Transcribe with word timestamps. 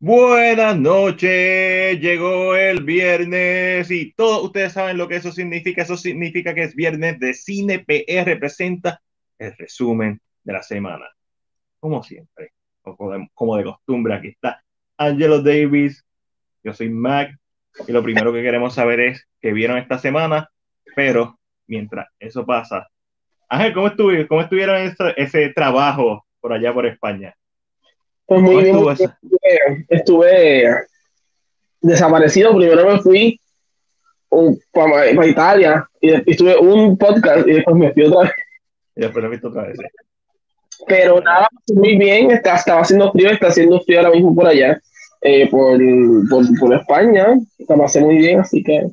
Buenas 0.00 0.78
noches, 0.78 1.98
llegó 1.98 2.54
el 2.54 2.84
viernes 2.84 3.90
y 3.90 4.12
todos 4.12 4.44
ustedes 4.44 4.72
saben 4.72 4.96
lo 4.96 5.08
que 5.08 5.16
eso 5.16 5.32
significa. 5.32 5.82
Eso 5.82 5.96
significa 5.96 6.54
que 6.54 6.62
es 6.62 6.76
viernes 6.76 7.18
de 7.18 7.34
Cine 7.34 7.80
PR 7.80 8.38
presenta 8.38 9.02
el 9.40 9.56
resumen 9.56 10.20
de 10.44 10.52
la 10.52 10.62
semana. 10.62 11.04
Como 11.80 12.04
siempre, 12.04 12.52
como 13.34 13.56
de 13.56 13.64
costumbre, 13.64 14.14
aquí 14.14 14.28
está 14.28 14.62
Angelo 14.96 15.42
Davis, 15.42 16.04
yo 16.62 16.72
soy 16.72 16.90
Mac 16.90 17.36
y 17.88 17.90
lo 17.90 18.00
primero 18.04 18.32
que 18.32 18.42
queremos 18.42 18.74
saber 18.74 19.00
es 19.00 19.26
qué 19.40 19.52
vieron 19.52 19.78
esta 19.78 19.98
semana, 19.98 20.48
pero 20.94 21.40
mientras 21.66 22.06
eso 22.20 22.46
pasa, 22.46 22.88
Ángel, 23.48 23.74
¿cómo, 23.74 23.88
estuvieron, 23.88 24.28
cómo 24.28 24.42
ese 25.16 25.48
trabajo 25.48 26.24
por 26.40 26.52
allá 26.52 26.72
por 26.72 26.86
España? 26.86 27.34
Pues 28.28 28.42
muy 28.42 28.62
bien, 28.62 28.76
estuve, 29.88 30.84
desaparecido. 31.80 32.54
Primero 32.54 32.86
me 32.86 33.00
fui 33.00 33.40
para, 34.70 35.26
Italia 35.26 35.88
y 35.98 36.30
estuve 36.30 36.58
un 36.58 36.98
podcast 36.98 37.48
y 37.48 37.54
después 37.54 37.74
me 37.74 37.90
fui 37.90 38.04
otra 38.04 38.24
vez. 38.24 38.32
Y 38.96 39.00
después 39.00 39.24
he 39.24 39.28
visto 39.28 39.48
otra 39.48 39.62
vez. 39.62 39.78
Pero 40.86 41.22
nada, 41.22 41.48
muy 41.72 41.96
bien. 41.96 42.30
Está, 42.30 42.56
estaba 42.56 42.82
haciendo 42.82 43.10
frío, 43.12 43.30
está 43.30 43.46
haciendo 43.46 43.80
frío 43.80 44.00
ahora 44.00 44.10
mismo 44.10 44.34
por 44.34 44.46
allá, 44.46 44.78
eh, 45.22 45.48
por, 45.48 45.78
por, 46.28 46.58
por, 46.60 46.74
España. 46.74 47.28
Está 47.56 47.76
pasé 47.78 48.02
muy 48.02 48.18
bien, 48.18 48.40
así 48.40 48.62
que 48.62 48.88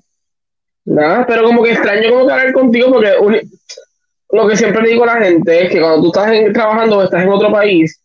nada. 0.86 1.25
Pero 1.27 1.44
como 1.44 1.61
que 1.61 1.73
extraño 1.73 2.09
como 2.09 2.25
que 2.25 2.31
hablar 2.31 2.53
contigo 2.53 2.89
porque 2.89 3.11
lo 4.30 4.47
que 4.47 4.55
siempre 4.55 4.81
le 4.81 4.89
digo 4.92 5.03
a 5.03 5.08
la 5.08 5.25
gente 5.25 5.66
es 5.66 5.72
que 5.72 5.81
cuando 5.81 6.03
tú 6.03 6.08
estás 6.08 6.53
trabajando 6.53 6.99
o 6.99 7.03
estás 7.03 7.22
en 7.22 7.30
otro 7.30 7.52
país, 7.52 8.02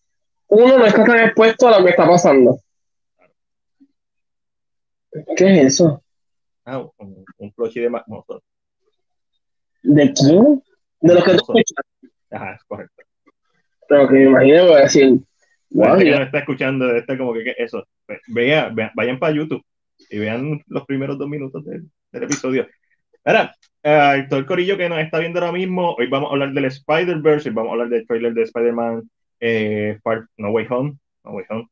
uno 0.51 0.79
no 0.79 0.85
está 0.85 1.05
tan 1.05 1.19
expuesto 1.21 1.69
a 1.69 1.79
lo 1.79 1.85
que 1.85 1.91
está 1.91 2.07
pasando. 2.07 2.59
¿Qué 5.37 5.61
es 5.61 5.67
eso? 5.75 6.03
Ah, 6.65 6.79
un, 6.99 7.25
un 7.39 7.53
de 7.57 7.91
motor. 8.07 8.43
¿De 9.83 10.13
quién? 10.13 10.63
De 11.01 11.15
los 11.15 11.25
que 11.25 11.31
te 11.31 11.37
escuchan. 11.37 11.85
Ajá, 12.31 12.55
es 12.55 12.65
correcto. 12.65 13.03
Pero 13.89 14.09
que 14.09 14.15
me 14.15 14.25
imagino 14.25 14.67
voy 14.67 14.75
a 14.75 14.83
decir. 14.83 15.19
Wow, 15.71 15.99
que 15.99 16.11
no 16.11 16.23
está 16.23 16.39
escuchando 16.41 16.87
de 16.89 16.99
este 16.99 17.17
como 17.17 17.33
que, 17.33 17.55
eso. 17.57 17.87
Vean, 18.29 18.75
vayan 18.95 19.19
para 19.19 19.35
YouTube 19.35 19.65
y 20.11 20.19
vean 20.19 20.61
los 20.67 20.85
primeros 20.85 21.17
dos 21.17 21.29
minutos 21.29 21.65
del, 21.65 21.89
episodio. 22.13 22.67
Ahora, 23.25 23.55
eh, 23.83 24.27
todo 24.29 24.41
el 24.41 24.47
corillo 24.47 24.77
que 24.77 24.89
nos 24.89 24.99
está 24.99 25.19
viendo 25.19 25.39
ahora 25.39 25.53
mismo, 25.53 25.95
hoy 25.95 26.09
vamos 26.09 26.31
a 26.31 26.33
hablar 26.33 26.53
del 26.53 26.65
Spider-Verse, 26.65 27.51
hoy 27.51 27.55
vamos 27.55 27.71
a 27.71 27.73
hablar 27.75 27.89
del 27.89 28.07
trailer 28.07 28.35
de 28.35 28.43
Spider-Man 28.43 29.09
eh, 29.41 29.99
No 30.37 30.51
Way 30.51 30.67
Home, 30.71 30.99
No 31.25 31.33
Way 31.33 31.45
Home, 31.51 31.69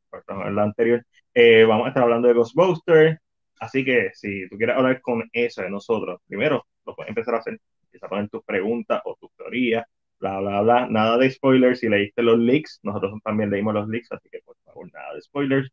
la 0.51 0.63
anterior. 0.63 1.05
Eh, 1.33 1.63
vamos 1.65 1.85
a 1.85 1.89
estar 1.89 2.03
hablando 2.03 2.27
de 2.27 2.33
Ghostbusters, 2.33 3.19
así 3.59 3.85
que 3.85 4.09
si 4.13 4.49
tú 4.49 4.57
quieres 4.57 4.75
hablar 4.75 5.01
con 5.01 5.29
eso 5.31 5.61
de 5.61 5.69
nosotros, 5.69 6.19
primero 6.27 6.65
lo 6.85 6.95
puedes 6.95 7.09
empezar 7.09 7.35
a 7.35 7.37
hacer, 7.39 7.59
empieza 7.83 8.07
a 8.07 8.09
poner 8.09 8.29
tus 8.29 8.43
preguntas 8.43 9.01
o 9.05 9.15
tus 9.19 9.31
teorías, 9.35 9.85
bla, 10.19 10.39
bla, 10.39 10.61
bla, 10.61 10.87
nada 10.89 11.17
de 11.17 11.29
spoilers, 11.31 11.79
si 11.79 11.89
leíste 11.89 12.23
los 12.23 12.39
leaks, 12.39 12.79
nosotros 12.83 13.13
también 13.23 13.49
leímos 13.51 13.73
los 13.73 13.87
leaks, 13.87 14.11
así 14.11 14.29
que 14.29 14.39
por 14.43 14.57
favor, 14.65 14.91
nada 14.91 15.13
de 15.13 15.21
spoilers. 15.21 15.69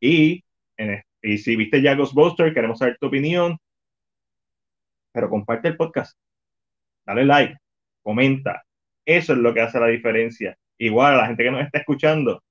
Y, 0.00 0.44
en, 0.76 1.02
y 1.22 1.38
si 1.38 1.56
viste 1.56 1.82
ya 1.82 1.94
Ghostbusters, 1.94 2.54
queremos 2.54 2.78
saber 2.78 2.96
tu 3.00 3.08
opinión, 3.08 3.58
pero 5.12 5.28
comparte 5.28 5.68
el 5.68 5.76
podcast, 5.76 6.16
dale 7.04 7.24
like, 7.24 7.56
comenta, 8.02 8.62
eso 9.04 9.32
es 9.32 9.38
lo 9.38 9.52
que 9.52 9.60
hace 9.60 9.80
la 9.80 9.88
diferencia 9.88 10.56
igual 10.80 11.14
a 11.14 11.16
la 11.18 11.26
gente 11.26 11.44
que 11.44 11.50
nos 11.50 11.62
está 11.62 11.78
escuchando, 11.78 12.42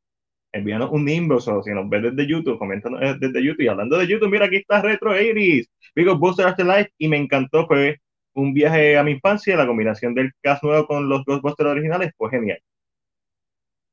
envíanos 0.51 0.91
un 0.91 1.07
inbox 1.09 1.47
o 1.47 1.63
si 1.63 1.71
nos 1.71 1.89
ves 1.89 2.03
desde 2.03 2.27
YouTube, 2.27 2.59
coméntanos 2.59 3.19
desde 3.19 3.43
YouTube. 3.43 3.63
Y 3.63 3.67
hablando 3.67 3.97
de 3.97 4.07
YouTube, 4.07 4.29
mira, 4.29 4.45
aquí 4.45 4.57
está 4.57 4.81
Retro 4.81 5.13
80s, 5.15 5.67
Big 5.95 6.07
Buster 6.17 6.47
Afterlife, 6.47 6.91
y 6.97 7.07
me 7.07 7.17
encantó, 7.17 7.67
fue 7.67 7.99
un 8.33 8.53
viaje 8.53 8.97
a 8.97 9.03
mi 9.03 9.11
infancia, 9.11 9.57
la 9.57 9.67
combinación 9.67 10.13
del 10.13 10.31
cast 10.41 10.63
nuevo 10.63 10.87
con 10.87 11.09
los 11.09 11.25
Ghostbusters 11.25 11.69
originales 11.71 12.13
fue 12.17 12.29
genial. 12.29 12.59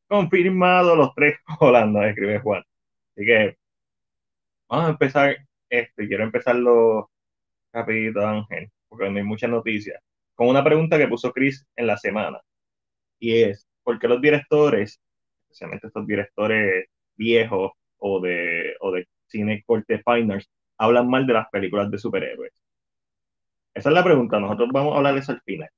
Confirmado 0.09 0.95
los 0.97 1.15
tres 1.15 1.39
volando, 1.61 2.03
escribe 2.03 2.39
Juan. 2.41 2.63
Así 3.17 3.27
que 3.27 3.57
vamos 4.69 4.87
a 4.87 4.91
empezar 4.91 5.37
esto, 5.71 6.03
y 6.03 6.09
quiero 6.09 6.25
empezarlo 6.25 7.11
rapidito, 7.73 8.27
Ángel, 8.27 8.71
porque 8.89 9.11
no 9.11 9.17
hay 9.19 9.25
muchas 9.25 9.51
noticias, 9.51 10.01
con 10.35 10.49
una 10.49 10.63
pregunta 10.65 10.99
que 10.99 11.09
puso 11.09 11.33
Chris 11.33 11.67
en 11.77 11.87
la 11.87 11.97
semana, 11.97 12.41
y 13.19 13.43
es, 13.43 13.67
¿por 13.87 14.01
qué 14.01 14.09
los 14.09 14.21
directores, 14.21 15.01
especialmente 15.45 15.87
estos 15.87 16.05
directores 16.09 16.87
viejos 17.15 17.71
o 17.99 18.21
de, 18.21 18.75
o 18.81 18.91
de 18.91 19.07
cine 19.29 19.63
corte 19.65 20.03
finers, 20.05 20.51
hablan 20.77 21.09
mal 21.09 21.25
de 21.25 21.35
las 21.35 21.49
películas 21.51 21.89
de 21.93 21.99
superhéroes? 21.99 22.53
Esa 23.75 23.91
es 23.91 23.95
la 23.95 24.03
pregunta. 24.03 24.41
Nosotros 24.41 24.71
vamos 24.73 24.93
a 24.93 24.97
hablar 24.97 25.15
de 25.15 25.21
eso 25.21 25.31
al 25.31 25.41
final, 25.43 25.71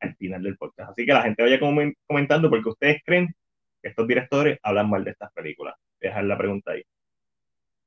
al 0.00 0.16
final 0.16 0.42
del 0.42 0.56
podcast. 0.56 0.92
Así 0.92 1.04
que 1.04 1.12
la 1.12 1.20
gente 1.22 1.42
vaya 1.42 1.60
comentando 1.60 2.48
porque 2.48 2.70
ustedes 2.70 3.02
creen 3.04 3.34
que 3.82 3.88
estos 3.90 4.08
directores 4.08 4.58
hablan 4.62 4.88
mal 4.88 5.04
de 5.04 5.10
estas 5.10 5.30
películas. 5.34 5.74
Dejar 6.00 6.24
la 6.24 6.38
pregunta 6.38 6.72
ahí. 6.72 6.82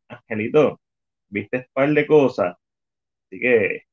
Angelito, 0.10 0.80
viste 1.30 1.58
un 1.58 1.66
par 1.74 1.90
de 1.90 2.06
cosas. 2.06 2.56
Así 3.26 3.40
que, 3.40 3.86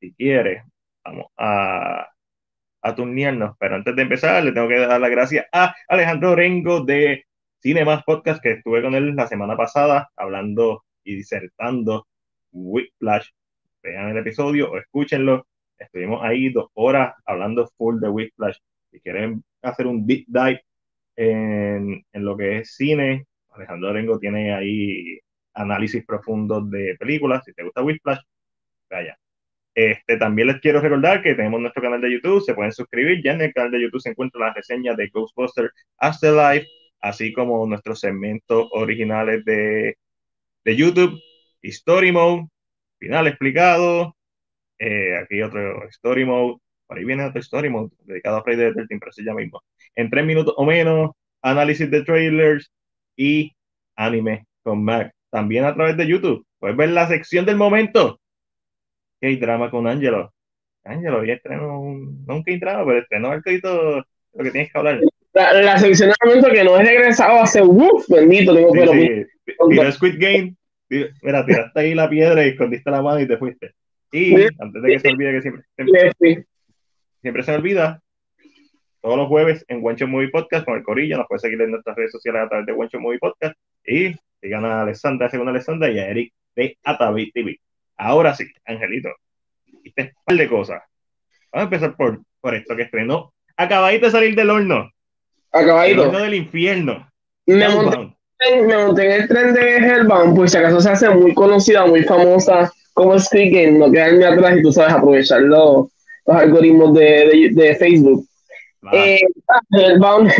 si 0.00 0.12
quieres, 0.12 0.64
vamos 1.02 1.26
a 1.38 2.10
a 2.82 2.94
turniarnos. 2.94 3.56
Pero 3.58 3.76
antes 3.76 3.94
de 3.96 4.02
empezar, 4.02 4.42
le 4.44 4.52
tengo 4.52 4.68
que 4.68 4.78
dar 4.78 5.00
las 5.00 5.10
gracias 5.10 5.46
a 5.52 5.74
Alejandro 5.88 6.34
Rengo 6.34 6.84
de 6.84 7.24
Cinemas 7.60 8.02
Podcast, 8.04 8.42
que 8.42 8.52
estuve 8.52 8.82
con 8.82 8.94
él 8.94 9.14
la 9.14 9.26
semana 9.26 9.56
pasada 9.56 10.10
hablando 10.16 10.84
y 11.04 11.16
disertando 11.16 12.06
Whiplash. 12.52 13.28
Vean 13.82 14.10
el 14.10 14.18
episodio 14.18 14.70
o 14.70 14.78
escúchenlo. 14.78 15.46
Estuvimos 15.78 16.22
ahí 16.22 16.50
dos 16.50 16.68
horas 16.74 17.14
hablando 17.24 17.66
full 17.76 18.00
de 18.00 18.08
Whiplash. 18.08 18.56
Si 18.90 19.00
quieren 19.00 19.44
hacer 19.62 19.86
un 19.86 20.06
deep 20.06 20.24
dive 20.26 20.62
en, 21.16 22.04
en 22.12 22.24
lo 22.24 22.36
que 22.36 22.58
es 22.58 22.74
cine, 22.76 23.26
Alejandro 23.50 23.92
Rengo 23.92 24.18
tiene 24.18 24.54
ahí 24.54 25.18
análisis 25.54 26.04
profundos 26.04 26.70
de 26.70 26.96
películas. 26.98 27.44
Si 27.44 27.52
te 27.52 27.62
gusta 27.62 27.82
Whiplash, 27.82 28.20
vaya. 28.90 29.19
Este, 29.80 30.18
también 30.18 30.48
les 30.48 30.60
quiero 30.60 30.78
recordar 30.82 31.22
que 31.22 31.34
tenemos 31.34 31.58
nuestro 31.58 31.80
canal 31.82 32.02
de 32.02 32.12
YouTube, 32.12 32.42
se 32.42 32.52
pueden 32.52 32.70
suscribir. 32.70 33.22
Ya 33.24 33.32
en 33.32 33.40
el 33.40 33.54
canal 33.54 33.70
de 33.70 33.80
YouTube 33.80 34.02
se 34.02 34.10
encuentran 34.10 34.48
las 34.48 34.54
reseñas 34.54 34.94
de 34.94 35.08
Ghostbusters 35.08 35.72
Afterlife, 35.96 36.66
así 37.00 37.32
como 37.32 37.66
nuestros 37.66 38.00
segmentos 38.00 38.68
originales 38.72 39.42
de, 39.46 39.96
de 40.64 40.76
YouTube, 40.76 41.18
Story 41.62 42.12
Mode, 42.12 42.48
final 42.98 43.26
explicado. 43.26 44.14
Eh, 44.78 45.16
aquí 45.16 45.40
otro 45.40 45.88
Story 45.88 46.26
Mode, 46.26 46.58
por 46.86 46.98
ahí 46.98 47.04
viene 47.06 47.24
otro 47.24 47.40
Story 47.40 47.70
Mode 47.70 47.90
dedicado 48.00 48.36
a 48.36 48.44
Friday 48.44 48.74
the 48.74 48.86
13 48.86 48.98
pero 49.00 49.12
ya 49.24 49.34
mismo. 49.34 49.62
En 49.94 50.10
tres 50.10 50.26
minutos 50.26 50.52
o 50.58 50.66
menos, 50.66 51.12
análisis 51.40 51.90
de 51.90 52.02
trailers 52.04 52.70
y 53.16 53.56
anime 53.96 54.44
con 54.62 54.84
Mac. 54.84 55.14
También 55.30 55.64
a 55.64 55.74
través 55.74 55.96
de 55.96 56.06
YouTube. 56.06 56.46
Puedes 56.58 56.76
ver 56.76 56.90
la 56.90 57.08
sección 57.08 57.46
del 57.46 57.56
momento 57.56 58.19
que 59.20 59.28
hay 59.28 59.36
drama 59.36 59.70
con 59.70 59.86
Angelo. 59.86 60.32
Angelo, 60.84 61.24
ya 61.24 61.34
estrenó 61.34 61.80
un, 61.80 62.24
no 62.26 62.36
un 62.36 62.42
drama, 62.42 62.84
pero 62.86 62.98
estrenó 62.98 63.32
el 63.32 63.60
todo 63.60 64.04
lo 64.34 64.44
que 64.44 64.50
tienes 64.50 64.72
que 64.72 64.78
hablar. 64.78 65.00
La, 65.32 65.52
la 65.52 65.78
sección 65.78 66.10
de 66.10 66.14
momento 66.24 66.50
que 66.50 66.64
no 66.64 66.78
es 66.78 66.88
regresado 66.88 67.40
hace 67.40 67.62
uff, 67.62 68.08
bendito, 68.08 68.54
digo, 68.54 68.72
sí, 68.92 69.92
Squid 69.92 70.16
Game, 70.18 70.54
mira, 70.88 71.46
tiraste 71.46 71.80
ahí 71.80 71.94
la 71.94 72.08
piedra 72.08 72.44
y 72.44 72.50
escondiste 72.50 72.90
la 72.90 73.02
mano 73.02 73.20
y 73.20 73.28
te 73.28 73.36
fuiste. 73.36 73.74
Y 74.12 74.34
antes 74.58 74.82
de 74.82 74.88
que 74.88 74.98
se 74.98 75.08
olvide 75.08 75.32
que 75.32 75.42
siempre, 75.42 75.64
siempre, 75.76 76.46
siempre 77.22 77.42
se 77.44 77.54
olvida, 77.54 78.02
todos 79.00 79.16
los 79.16 79.28
jueves 79.28 79.64
en 79.68 79.84
One 79.84 80.06
Movie 80.06 80.28
Podcast 80.28 80.64
con 80.64 80.76
el 80.76 80.82
Corillo. 80.82 81.16
Nos 81.16 81.26
puedes 81.26 81.42
seguir 81.42 81.60
en 81.60 81.70
nuestras 81.70 81.96
redes 81.96 82.12
sociales 82.12 82.42
a 82.42 82.48
través 82.48 82.66
de 82.66 82.72
One 82.72 82.88
Movie 82.94 83.18
Podcast. 83.18 83.54
Y 83.84 84.12
sigan 84.40 84.64
a 84.64 84.82
Alessandra, 84.82 85.28
según 85.28 85.48
Alessandra, 85.48 85.90
y 85.90 85.98
a 85.98 86.08
Eric 86.08 86.32
de 86.54 86.76
Atavi 86.84 87.30
TV. 87.32 87.60
Ahora 88.00 88.34
sí, 88.34 88.44
Angelito, 88.64 89.10
viste 89.82 90.02
un 90.02 90.24
par 90.24 90.36
de 90.36 90.48
cosas. 90.48 90.82
Vamos 91.52 91.64
a 91.64 91.64
empezar 91.64 91.96
por, 91.96 92.18
por 92.40 92.54
esto 92.54 92.74
que 92.74 92.84
estrenó. 92.84 93.34
Acabadito 93.58 94.06
de 94.06 94.12
salir 94.12 94.34
del 94.34 94.48
horno. 94.48 94.90
Acabadito. 95.52 96.02
El 96.02 96.08
horno 96.08 96.20
del 96.20 96.34
infierno. 96.34 97.10
Me 97.44 97.68
monté, 97.68 98.14
me 98.66 98.76
monté, 98.78 99.04
en 99.04 99.12
el 99.20 99.28
tren 99.28 99.52
de 99.52 99.76
Hellbound, 99.76 100.34
pues 100.34 100.52
si 100.52 100.56
acaso 100.56 100.80
se 100.80 100.88
hace 100.88 101.10
muy 101.10 101.34
conocida, 101.34 101.84
muy 101.84 102.02
famosa 102.02 102.72
como 102.94 103.18
Squid 103.18 103.70
no 103.72 103.92
quedarme 103.92 104.24
atrás 104.24 104.56
y 104.58 104.62
tú 104.62 104.72
sabes 104.72 104.94
aprovechar 104.94 105.42
los, 105.42 105.88
algoritmos 106.26 106.94
de, 106.94 107.50
de, 107.52 107.76
Facebook. 107.76 108.26
Eh, 108.92 109.20
Hellbound, 109.72 110.32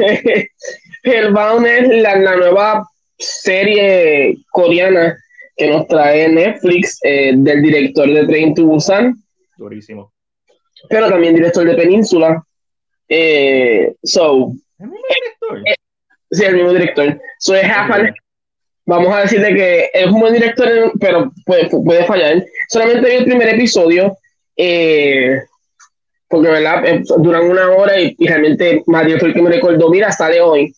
Hellbound 1.03 1.67
es 1.67 2.03
la, 2.03 2.17
la 2.17 2.37
nueva 2.37 2.89
serie 3.19 4.39
coreana 4.51 5.15
que 5.61 5.69
nos 5.69 5.87
trae 5.89 6.27
Netflix 6.27 6.99
eh, 7.03 7.33
del 7.37 7.61
director 7.61 8.09
de 8.09 8.27
Train 8.27 8.55
to 8.55 8.65
Busan. 8.65 9.15
Durísimo. 9.59 10.11
Pero 10.89 11.11
también 11.11 11.35
director 11.35 11.67
de 11.67 11.75
Península. 11.75 12.43
Eh, 13.07 13.93
so, 14.03 14.55
¿El 14.79 14.87
mismo 14.87 15.07
director? 15.07 15.69
Eh, 15.69 15.75
sí, 16.31 16.45
el 16.45 16.55
mismo 16.55 16.73
director. 16.73 17.21
So, 17.39 17.55
es 17.55 17.65
half 17.65 17.91
vamos 18.87 19.15
a 19.15 19.21
decirle 19.21 19.55
que 19.55 19.91
es 19.93 20.07
un 20.07 20.19
buen 20.19 20.33
director, 20.33 20.93
pero 20.99 21.31
puede, 21.45 21.69
puede 21.69 22.05
fallar. 22.07 22.43
Solamente 22.71 23.11
vi 23.11 23.17
el 23.17 23.25
primer 23.25 23.51
episodio, 23.51 24.17
eh, 24.57 25.43
porque 26.27 26.49
¿verdad? 26.49 26.87
Eh, 26.87 27.03
duran 27.19 27.51
una 27.51 27.69
hora 27.71 28.01
y, 28.01 28.17
realmente 28.27 28.83
Mario 28.87 29.19
fue 29.19 29.29
el 29.29 29.35
que 29.35 29.43
me 29.43 29.51
recordó, 29.51 29.91
mira, 29.91 30.11
sale 30.11 30.41
hoy. 30.41 30.75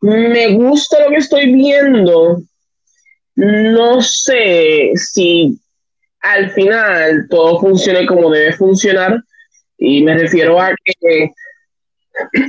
Me 0.00 0.54
gusta 0.54 1.04
lo 1.04 1.10
que 1.10 1.16
estoy 1.16 1.52
viendo. 1.52 2.40
No 3.36 4.00
sé 4.02 4.92
si 4.96 5.58
al 6.20 6.50
final 6.50 7.26
todo 7.30 7.60
funcione 7.60 8.06
como 8.06 8.30
debe 8.30 8.52
funcionar. 8.52 9.22
Y 9.78 10.02
me 10.02 10.16
refiero 10.16 10.60
a 10.60 10.74
que 10.84 11.30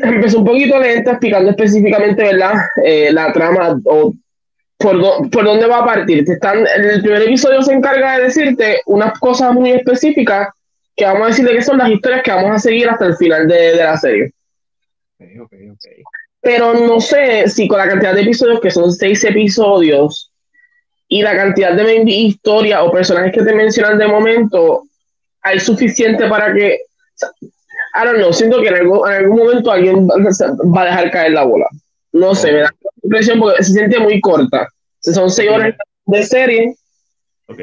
empezó 0.02 0.40
un 0.40 0.46
poquito 0.46 0.80
lenta, 0.80 1.12
explicando 1.12 1.52
específicamente, 1.52 2.24
¿verdad? 2.24 2.54
Eh, 2.84 3.12
la 3.12 3.32
trama 3.34 3.80
o 3.86 4.14
por, 4.78 5.30
por 5.30 5.44
dónde 5.44 5.68
va 5.68 5.80
a 5.80 5.86
partir. 5.86 6.24
Te 6.24 6.34
están, 6.34 6.66
el 6.78 7.02
primer 7.02 7.24
episodio 7.24 7.62
se 7.62 7.74
encarga 7.74 8.18
de 8.18 8.26
decirte 8.26 8.82
unas 8.86 9.20
cosas 9.20 9.54
muy 9.54 9.72
específicas 9.72 10.50
que 10.96 11.06
vamos 11.06 11.24
a 11.24 11.28
decirle 11.28 11.54
que 11.54 11.64
son 11.64 11.78
las 11.78 11.90
historias 11.90 12.24
que 12.24 12.32
vamos 12.32 12.52
a 12.52 12.60
seguir 12.60 12.90
hasta 12.90 13.06
el 13.06 13.16
final 13.18 13.48
de, 13.48 13.76
de 13.76 13.84
la 13.84 13.98
serie. 13.98 14.32
Okay, 15.20 15.40
okay, 15.40 15.70
okay. 15.70 16.04
Pero 16.42 16.74
no 16.74 17.02
sé 17.02 17.50
si 17.50 17.68
con 17.68 17.78
la 17.78 17.90
cantidad 17.90 18.14
de 18.16 18.22
episodios, 18.22 18.62
que 18.62 18.72
son 18.72 18.92
seis 18.92 19.24
episodios, 19.24 20.32
y 21.08 21.22
la 21.22 21.36
cantidad 21.36 21.74
de 21.74 22.04
historias 22.06 22.82
o 22.82 22.92
personajes 22.92 23.34
que 23.34 23.44
te 23.44 23.56
mencionan 23.56 23.98
de 23.98 24.08
momento, 24.08 24.84
hay 25.42 25.60
suficiente 25.60 26.28
para 26.28 26.54
que. 26.54 26.80
I 27.96 28.06
don't 28.06 28.18
know, 28.18 28.34
siento 28.34 28.62
que 28.62 28.68
en 28.68 28.76
algún, 28.76 29.08
en 29.10 29.16
algún 29.16 29.38
momento 29.38 29.72
alguien 29.72 30.08
va 30.08 30.82
a 30.82 30.86
dejar 30.86 31.12
caer 31.12 31.32
la 31.32 31.44
bola. 31.44 31.68
No 32.12 32.36
sé, 32.36 32.52
me 32.52 32.60
da 32.60 32.66
la 32.66 32.92
impresión 33.04 33.40
porque 33.40 33.64
se 33.64 33.74
siente 33.74 34.00
muy 34.00 34.20
corta. 34.22 34.68
Son 35.00 35.30
seis 35.30 35.50
horas 35.50 35.76
de 36.06 36.24
serie. 36.24 36.76
Ok. 37.48 37.60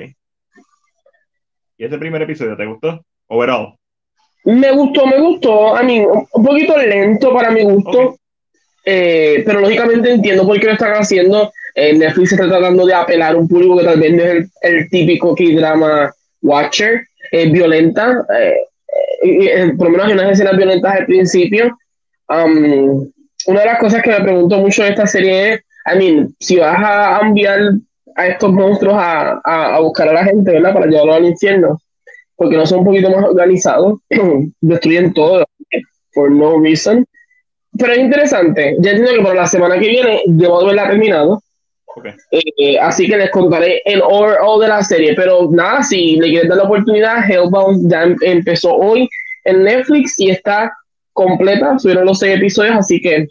¿Y 1.76 1.84
ese 1.84 1.98
primer 1.98 2.22
episodio 2.22 2.56
te 2.56 2.66
gustó? 2.66 3.04
Overall. 3.26 3.74
Me 4.44 4.72
gustó, 4.72 5.06
me 5.06 5.20
gustó. 5.20 5.76
A 5.76 5.82
mí, 5.82 6.00
un 6.00 6.44
poquito 6.44 6.76
lento 6.78 7.32
para 7.32 7.50
mi 7.50 7.62
gusto. 7.62 8.16
Eh, 8.84 9.42
pero 9.46 9.60
lógicamente 9.60 10.12
entiendo 10.12 10.46
por 10.46 10.58
qué 10.58 10.66
lo 10.66 10.72
están 10.72 10.92
haciendo. 10.92 11.52
Eh, 11.74 11.96
Netflix 11.96 12.32
está 12.32 12.46
tratando 12.46 12.86
de 12.86 12.94
apelar 12.94 13.34
a 13.34 13.38
un 13.38 13.48
público 13.48 13.78
que 13.78 13.84
tal 13.84 14.00
vez 14.00 14.12
no 14.12 14.22
es 14.22 14.50
el, 14.62 14.90
típico 14.90 15.34
K-drama 15.34 16.12
watcher. 16.42 17.06
Es 17.30 17.50
violenta. 17.50 18.24
Eh, 18.38 18.56
eh, 19.22 19.72
por 19.76 19.86
lo 19.86 19.92
menos 19.92 20.06
hay 20.06 20.12
unas 20.12 20.32
escenas 20.32 20.56
violentas 20.56 20.94
al 20.94 21.06
principio. 21.06 21.76
Um, 22.28 23.10
una 23.46 23.60
de 23.60 23.66
las 23.66 23.78
cosas 23.78 24.02
que 24.02 24.10
me 24.10 24.20
pregunto 24.20 24.58
mucho 24.58 24.82
de 24.82 24.90
esta 24.90 25.06
serie 25.06 25.52
es, 25.52 25.60
I 25.92 25.98
mean, 25.98 26.34
si 26.38 26.56
vas 26.56 26.78
a 26.78 27.20
enviar 27.22 27.60
a 28.16 28.28
estos 28.28 28.52
monstruos 28.52 28.94
a, 28.96 29.40
a, 29.44 29.74
a 29.74 29.80
buscar 29.80 30.08
a 30.08 30.12
la 30.12 30.24
gente, 30.24 30.52
¿verdad? 30.52 30.72
Para 30.72 30.86
llevarlo 30.86 31.14
al 31.14 31.26
infierno, 31.26 31.78
porque 32.36 32.56
no 32.56 32.66
son 32.66 32.80
un 32.80 32.84
poquito 32.86 33.10
más 33.10 33.24
organizados, 33.24 34.00
destruyen 34.60 35.12
todo 35.12 35.44
for 36.12 36.30
no 36.30 36.60
reason. 36.60 37.04
Pero 37.76 37.92
es 37.92 37.98
interesante, 37.98 38.76
ya 38.78 38.92
entiendo 38.92 39.12
que 39.16 39.22
para 39.22 39.40
la 39.42 39.46
semana 39.46 39.78
que 39.78 39.88
viene 39.88 40.22
debo 40.26 40.60
haberla 40.60 40.88
terminado. 40.88 41.42
Eh, 42.30 42.78
así 42.78 43.06
que 43.06 43.16
les 43.16 43.30
contaré 43.30 43.82
el 43.84 44.02
overall 44.02 44.60
de 44.60 44.68
la 44.68 44.82
serie. 44.82 45.14
Pero 45.14 45.48
nada, 45.50 45.82
si 45.82 46.16
le 46.16 46.28
quieren 46.28 46.48
dar 46.48 46.58
la 46.58 46.64
oportunidad, 46.64 47.28
Hellbound 47.28 47.90
ya 47.90 48.02
em, 48.02 48.16
empezó 48.22 48.74
hoy 48.74 49.08
en 49.44 49.64
Netflix 49.64 50.18
y 50.18 50.30
está 50.30 50.72
completa. 51.12 51.78
Subieron 51.78 52.06
los 52.06 52.18
seis 52.18 52.36
episodios, 52.36 52.76
así 52.76 53.00
que. 53.00 53.28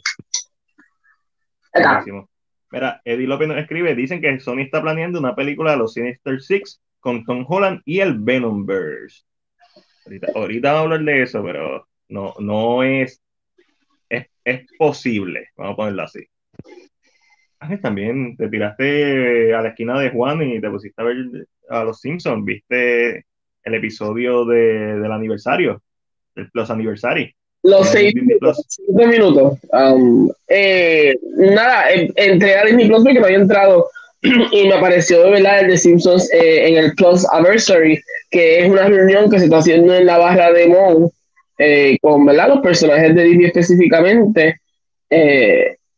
Mira, 2.71 3.01
Eddie 3.05 3.27
López 3.27 3.47
nos 3.47 3.57
escribe: 3.57 3.95
dicen 3.95 4.21
que 4.21 4.39
Sony 4.39 4.61
está 4.61 4.81
planeando 4.81 5.19
una 5.19 5.35
película 5.35 5.71
de 5.71 5.77
los 5.77 5.93
Sinister 5.93 6.41
Six 6.41 6.81
con 6.99 7.25
Tom 7.25 7.45
Holland 7.47 7.81
y 7.85 7.99
el 7.99 8.17
Venomverse. 8.17 9.23
Ahorita, 10.05 10.27
ahorita 10.35 10.73
vamos 10.73 10.79
a 10.79 10.95
hablar 10.95 11.15
de 11.15 11.21
eso, 11.21 11.43
pero 11.43 11.87
no, 12.09 12.33
no 12.39 12.83
es, 12.83 13.21
es, 14.09 14.27
es 14.43 14.65
posible, 14.77 15.49
vamos 15.55 15.73
a 15.73 15.75
ponerlo 15.77 16.03
así. 16.03 16.27
Ángel, 17.63 17.81
también 17.81 18.35
te 18.37 18.49
tiraste 18.49 19.53
a 19.53 19.61
la 19.61 19.69
esquina 19.69 19.99
de 19.99 20.09
Juan 20.09 20.41
y 20.41 20.59
te 20.59 20.69
pusiste 20.69 21.01
a 21.01 21.05
ver 21.05 21.17
a 21.69 21.83
los 21.83 21.99
Simpsons, 21.99 22.43
viste 22.45 23.25
el 23.63 23.73
episodio 23.75 24.45
de, 24.45 24.99
del 24.99 25.11
aniversario, 25.11 25.81
los 26.53 26.69
aniversarios. 26.69 27.31
Los 27.63 27.87
seis 27.87 28.13
minutos. 28.89 29.57
Um, 29.71 30.29
eh, 30.49 31.15
nada, 31.37 31.85
entré 31.91 32.57
a 32.57 32.65
Disney 32.65 32.89
Plus 32.89 33.03
porque 33.03 33.19
no 33.19 33.25
había 33.25 33.37
entrado 33.37 33.87
y 34.21 34.67
me 34.67 34.73
apareció 34.73 35.23
de 35.23 35.31
verdad 35.31 35.61
el 35.61 35.67
de 35.67 35.77
Simpsons 35.77 36.29
eh, 36.33 36.67
en 36.67 36.75
el 36.75 36.93
Plus 36.95 37.25
Anniversary, 37.31 38.01
que 38.29 38.59
es 38.59 38.69
una 38.69 38.89
reunión 38.89 39.29
que 39.29 39.39
se 39.39 39.45
está 39.45 39.59
haciendo 39.59 39.95
en 39.95 40.05
la 40.05 40.17
barra 40.17 40.51
de 40.51 40.67
Mon 40.67 41.09
eh, 41.57 41.97
con 42.01 42.25
¿verdad? 42.25 42.49
los 42.49 42.59
personajes 42.59 43.15
de 43.15 43.23
Disney 43.23 43.45
específicamente. 43.45 44.59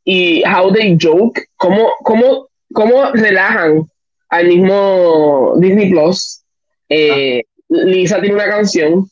Y 0.06 0.44
how 0.46 0.72
they 0.72 0.98
joke, 1.02 1.42
cómo, 1.58 1.90
cómo, 2.04 2.48
cómo 2.74 3.12
relajan 3.12 3.90
al 4.30 4.48
mismo 4.48 5.56
Disney 5.58 5.90
Plus. 5.90 6.42
Ah. 6.90 7.42
Lisa 7.68 8.22
tiene 8.22 8.36
una 8.36 8.46
canción 8.46 9.10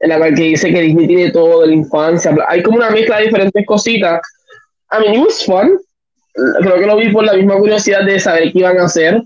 en 0.00 0.08
la 0.08 0.18
cual 0.18 0.34
que 0.34 0.42
dice 0.42 0.72
que 0.72 0.80
Disney 0.80 1.06
tiene 1.06 1.30
todo 1.30 1.62
de 1.62 1.68
la 1.68 1.74
infancia. 1.74 2.36
Hay 2.48 2.62
como 2.62 2.76
una 2.76 2.90
mezcla 2.90 3.18
de 3.18 3.24
diferentes 3.24 3.66
cositas. 3.66 4.20
A 4.90 5.00
mí 5.00 5.06
it 5.08 5.18
was 5.18 5.44
fun. 5.44 5.78
Creo 6.60 6.76
que 6.76 6.86
lo 6.86 6.96
vi 6.96 7.10
por 7.10 7.24
la 7.24 7.34
misma 7.34 7.58
curiosidad 7.58 8.04
de 8.04 8.20
saber 8.20 8.52
qué 8.52 8.60
iban 8.60 8.78
a 8.78 8.84
hacer. 8.84 9.20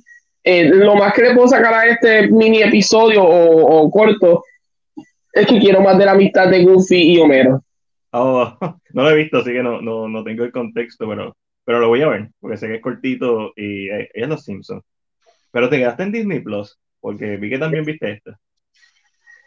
Eh, 0.45 0.65
lo 0.65 0.97
más 0.97 1.13
que 1.13 1.23
le 1.23 1.35
puedo 1.35 1.47
sacar 1.47 1.75
a 1.75 1.87
este 1.87 2.29
mini 2.29 2.63
episodio 2.63 3.23
o, 3.23 3.91
corto 3.91 4.43
es 5.33 5.47
que 5.47 5.61
quiero 5.61 5.81
más 5.83 5.97
de 5.99 6.05
la 6.05 6.13
amistad 6.13 6.49
de 6.49 6.65
Goofy 6.65 7.13
y 7.15 7.19
Homero. 7.19 7.63
Oh, 8.13 8.57
no 8.93 9.03
lo 9.03 9.11
he 9.11 9.17
visto, 9.17 9.39
así 9.39 9.53
que 9.53 9.63
no, 9.63 9.81
no, 9.81 10.09
no 10.09 10.23
tengo 10.23 10.45
el 10.45 10.53
contexto, 10.53 11.09
pero, 11.09 11.37
pero 11.65 11.81
lo 11.81 11.89
voy 11.89 12.03
a 12.03 12.09
ver, 12.09 12.31
porque 12.41 12.57
sé 12.57 12.69
que 12.69 12.77
es 12.77 12.83
cortito 12.83 13.53
y 13.57 13.89
es 13.89 14.29
Los 14.29 14.45
Simpsons. 14.45 14.85
Pero 15.51 15.69
te 15.69 15.79
quedaste 15.79 16.05
en 16.05 16.13
Disney 16.13 16.41
Plus, 16.41 16.79
porque 17.01 17.37
vi 17.37 17.51
que 17.51 17.59
también 17.59 17.85
viste 17.85 18.13
esto. 18.13 18.33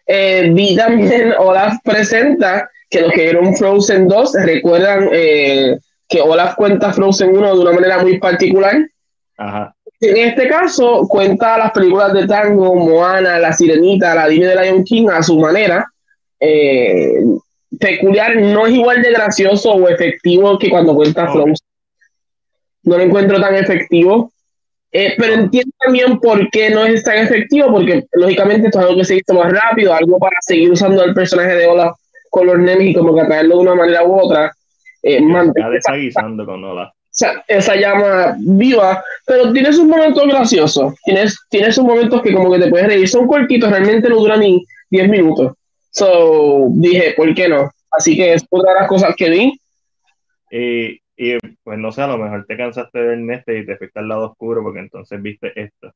Eh, 0.07 0.51
vi 0.53 0.75
también 0.75 1.34
Olaf 1.38 1.77
presenta 1.84 2.69
que 2.89 3.01
los 3.01 3.12
que 3.12 3.24
vieron 3.24 3.55
Frozen 3.55 4.07
2 4.07 4.34
recuerdan 4.45 5.10
eh, 5.12 5.77
que 6.07 6.22
Olaf 6.22 6.55
cuenta 6.55 6.93
Frozen 6.93 7.36
1 7.36 7.55
de 7.55 7.62
una 7.62 7.72
manera 7.72 8.03
muy 8.03 8.19
particular. 8.19 8.75
En 10.01 10.17
este 10.17 10.48
caso, 10.48 11.07
cuenta 11.07 11.57
las 11.57 11.72
películas 11.72 12.13
de 12.13 12.27
tango, 12.27 12.75
Moana, 12.75 13.39
La 13.39 13.53
Sirenita, 13.53 14.13
La 14.13 14.27
Dime 14.27 14.45
de 14.45 14.55
Lion 14.55 14.84
King 14.84 15.07
a 15.10 15.24
su 15.24 15.39
manera. 15.39 15.86
Eh, 16.39 17.15
peculiar, 17.79 18.36
no 18.36 18.67
es 18.67 18.74
igual 18.74 19.01
de 19.01 19.12
gracioso 19.12 19.72
o 19.74 19.89
efectivo 19.89 20.58
que 20.58 20.70
cuando 20.70 20.96
cuenta 20.96 21.27
Frozen. 21.27 21.55
No 22.84 22.98
lo 22.98 23.03
encuentro 23.03 23.39
tan 23.39 23.55
efectivo. 23.55 24.32
Eh, 24.98 25.13
pero 25.17 25.34
entiendo 25.34 25.74
también 25.84 26.20
por 26.20 26.50
qué 26.51 26.70
no 26.70 26.86
es 26.86 27.03
tan 27.03 27.17
efectivo, 27.17 27.70
porque 27.70 28.05
lógicamente 28.13 28.67
esto 28.67 28.79
es 28.79 28.86
algo 28.86 28.98
que 28.98 29.03
se 29.03 29.15
hizo 29.17 29.34
más 29.34 29.51
rápido, 29.51 29.94
algo 29.94 30.17
para 30.17 30.38
seguir 30.39 30.72
usando 30.72 31.03
el 31.03 31.13
personaje 31.13 31.53
de 31.53 31.67
Olaf 31.67 31.98
con 32.29 32.48
los 32.48 32.58
nenes 32.58 32.88
y 32.88 32.94
como 32.94 33.13
que 33.13 33.20
atraerlo 33.20 33.58
de 33.58 33.62
una 33.62 33.75
manera 33.75 34.05
u 34.05 34.17
otra. 34.17 34.53
Eh, 35.03 35.20
Está 35.20 35.98
con 36.46 36.63
Olaf. 36.63 36.94
esa 37.50 37.75
llama 37.75 38.36
viva, 38.39 39.03
pero 39.25 39.51
tiene 39.51 39.74
sus 39.74 39.84
momentos 39.86 40.25
graciosos, 40.27 40.94
tienes, 41.03 41.38
tiene 41.50 41.74
sus 41.74 41.84
momentos 41.84 42.22
que 42.22 42.34
como 42.34 42.50
que 42.51 42.60
te 42.60 42.70
puedes 42.70 42.88
reír, 42.88 43.10
son 43.10 43.27
cortitos, 43.27 43.70
realmente 43.70 44.08
no 44.08 44.15
duran 44.15 44.39
ni 44.39 44.65
10 44.91 45.10
minutos. 45.10 45.53
So 45.96 46.68
dije, 46.72 47.14
¿por 47.16 47.34
qué 47.34 47.48
no? 47.48 47.72
Así 47.90 48.18
que 48.18 48.34
es 48.34 48.46
otra 48.50 48.74
de 48.74 48.80
las 48.82 48.90
cosas 48.90 49.16
que 49.16 49.30
vi. 49.30 49.60
Y 50.52 51.38
pues 51.64 51.80
no 51.80 51.92
sé, 51.94 52.02
a 52.02 52.08
lo 52.08 52.18
mejor 52.18 52.46
te 52.46 52.58
cansaste 52.58 53.00
de 53.00 53.16
ver 53.16 53.38
este 53.38 53.60
y 53.60 53.66
te 53.66 53.78
fuiste 53.78 54.00
al 54.00 54.10
lado 54.10 54.32
oscuro 54.32 54.62
porque 54.62 54.80
entonces 54.80 55.22
viste 55.22 55.54
esto. 55.56 55.94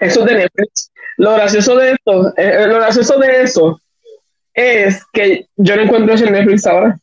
Eso 0.00 0.24
de 0.24 0.34
Netflix. 0.34 0.90
Lo 1.16 1.34
gracioso 1.34 1.76
de 1.76 1.92
esto, 1.92 2.28
eh, 2.36 2.64
eh, 2.64 2.66
lo 2.66 2.74
gracioso 2.74 3.18
de 3.18 3.42
eso 3.42 3.80
es 4.52 5.04
que 5.12 5.46
yo 5.56 5.76
no 5.76 5.82
encuentro 5.82 6.14
eso 6.14 6.26
en 6.26 6.32
Netflix 6.32 6.66
ahora. 6.66 6.98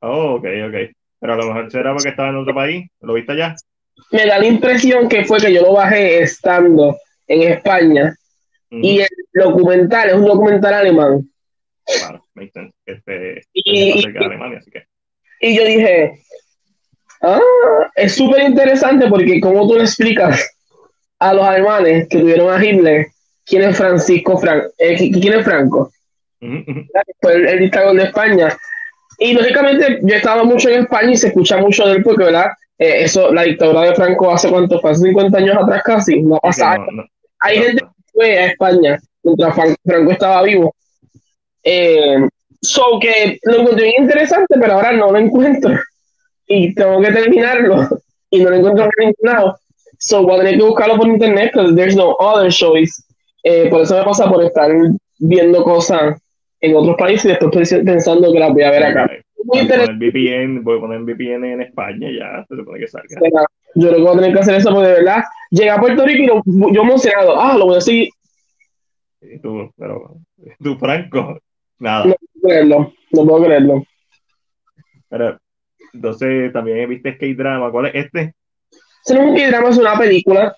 Oh, 0.00 0.34
ok, 0.34 0.44
ok. 0.68 0.74
Pero 1.18 1.32
a 1.32 1.36
lo 1.36 1.46
mejor 1.48 1.70
será 1.70 1.92
porque 1.92 2.10
estaba 2.10 2.28
en 2.28 2.36
otro 2.36 2.54
país. 2.54 2.88
¿Lo 3.00 3.14
viste 3.14 3.32
allá? 3.32 3.56
Me 4.12 4.26
da 4.26 4.38
la 4.38 4.46
impresión 4.46 5.08
que 5.08 5.24
fue 5.24 5.40
que 5.40 5.52
yo 5.52 5.62
lo 5.62 5.72
bajé 5.72 6.22
estando 6.22 6.96
en 7.26 7.52
España. 7.52 8.14
Y 8.70 9.00
el 9.00 9.08
documental 9.32 10.10
es 10.10 10.14
un 10.14 10.26
documental 10.26 10.74
alemán. 10.74 11.28
Claro, 11.84 12.24
Este, 12.86 13.42
y, 13.52 14.12
de 14.12 14.18
Alemania, 14.18 14.58
así 14.58 14.70
que. 14.70 14.84
Y 15.40 15.56
yo 15.56 15.64
dije, 15.64 16.22
ah, 17.22 17.40
es 17.96 18.14
súper 18.14 18.42
interesante 18.42 19.08
porque 19.08 19.40
como 19.40 19.66
tú 19.66 19.74
le 19.74 19.82
explicas 19.82 20.56
a 21.18 21.34
los 21.34 21.44
alemanes 21.44 22.08
que 22.08 22.18
tuvieron 22.18 22.52
a 22.52 22.64
Hitler, 22.64 23.06
quién 23.44 23.62
es 23.62 23.76
Francisco 23.76 24.38
Franco, 24.38 24.68
eh, 24.78 24.96
quién 24.96 25.34
es 25.34 25.44
Franco, 25.44 25.90
Fue 27.20 27.34
el, 27.34 27.58
dictador 27.58 27.96
de 27.96 28.04
España. 28.04 28.56
Y 29.18 29.32
lógicamente 29.34 29.98
yo 30.02 30.14
he 30.14 30.18
estado 30.18 30.44
mucho 30.44 30.68
en 30.68 30.82
España 30.82 31.12
y 31.12 31.16
se 31.16 31.28
escucha 31.28 31.56
mucho 31.56 31.86
de 31.86 31.96
él 31.96 32.02
porque, 32.02 32.24
¿verdad? 32.24 32.50
eh, 32.80 33.04
eso, 33.04 33.32
la 33.32 33.42
dictadura 33.42 33.82
de 33.82 33.94
Franco 33.94 34.32
hace 34.32 34.48
cuánto 34.48 34.84
hace 34.84 35.02
50 35.02 35.36
años 35.36 35.56
atrás 35.56 35.82
casi, 35.84 36.22
no 36.22 36.38
pasa. 36.38 36.78
No, 36.78 36.86
no, 36.90 37.04
Hay 37.40 37.58
no, 37.58 37.64
gente 37.66 37.84
fue 38.20 38.38
a 38.38 38.46
España 38.46 38.98
mientras 39.22 39.54
Fran- 39.54 39.76
Franco 39.84 40.12
estaba 40.12 40.42
vivo. 40.42 40.74
Eh, 41.62 42.16
so 42.60 42.82
que 43.00 43.38
lo 43.44 43.60
encontré 43.60 43.94
interesante, 43.98 44.54
pero 44.60 44.74
ahora 44.74 44.92
no 44.92 45.10
lo 45.12 45.18
encuentro. 45.18 45.72
Y 46.46 46.74
tengo 46.74 47.00
que 47.00 47.12
terminarlo. 47.12 47.88
Y 48.30 48.42
no 48.42 48.50
lo 48.50 48.56
encuentro 48.56 48.84
en 48.84 48.90
ningún 48.98 49.14
lado. 49.22 49.58
So 49.98 50.22
voy 50.22 50.36
a 50.36 50.38
tener 50.38 50.56
que 50.58 50.64
buscarlo 50.64 50.96
por 50.96 51.06
internet 51.08 51.50
because 51.54 51.74
there's 51.74 51.96
no 51.96 52.16
other 52.20 52.50
choice. 52.50 53.02
Eh, 53.44 53.68
por 53.70 53.82
eso 53.82 53.96
me 53.96 54.04
pasa 54.04 54.28
por 54.30 54.42
estar 54.44 54.70
viendo 55.18 55.62
cosas 55.64 56.20
en 56.60 56.76
otros 56.76 56.96
países 56.98 57.24
y 57.24 57.28
después 57.28 57.56
estoy 57.72 57.84
pensando 57.84 58.32
que 58.32 58.38
las 58.38 58.52
voy 58.52 58.62
a 58.62 58.70
ver 58.70 58.84
acá. 58.84 59.10
Voy 59.44 59.60
a 59.60 59.62
poner 59.68 59.96
VPN, 59.96 60.62
voy 60.62 60.76
a 60.78 60.80
poner 60.80 61.00
VPN 61.00 61.52
en 61.54 61.62
España 61.62 62.08
ya, 62.10 62.44
se 62.48 62.56
supone 62.56 62.78
que 62.80 62.86
salga. 62.88 63.18
Yo 63.74 63.88
creo 63.88 63.96
que 63.96 64.02
voy 64.02 64.12
a 64.12 64.20
tener 64.20 64.32
que 64.34 64.40
hacer 64.40 64.54
eso 64.56 64.70
porque 64.72 64.88
de 64.88 64.94
verdad 64.94 65.22
llegué 65.50 65.70
a 65.70 65.80
Puerto 65.80 66.04
Rico 66.04 66.22
y 66.22 66.26
lo- 66.26 66.72
yo 66.72 66.82
emocionado. 66.82 67.40
Ah, 67.40 67.56
lo 67.56 67.66
voy 67.66 67.76
a 67.76 67.80
seguir. 67.80 68.08
Y 69.22 69.38
tú, 69.40 69.70
pero, 69.76 70.16
tú, 70.62 70.76
Franco, 70.78 71.38
nada. 71.78 72.06
No 72.06 72.14
puedo 72.14 72.42
creerlo. 72.48 72.92
No 73.12 73.26
puedo 73.26 73.44
creerlo. 73.44 73.84
Pero, 75.08 75.38
entonces, 75.92 76.52
también 76.52 76.88
viste 76.88 77.16
K-Drama. 77.18 77.70
¿Cuál 77.70 77.86
es 77.86 77.94
este? 78.06 78.34
No 79.10 79.14
es 79.22 79.28
un 79.30 79.36
K-drama, 79.36 79.68
es 79.70 79.78
una 79.78 79.98
película. 79.98 80.56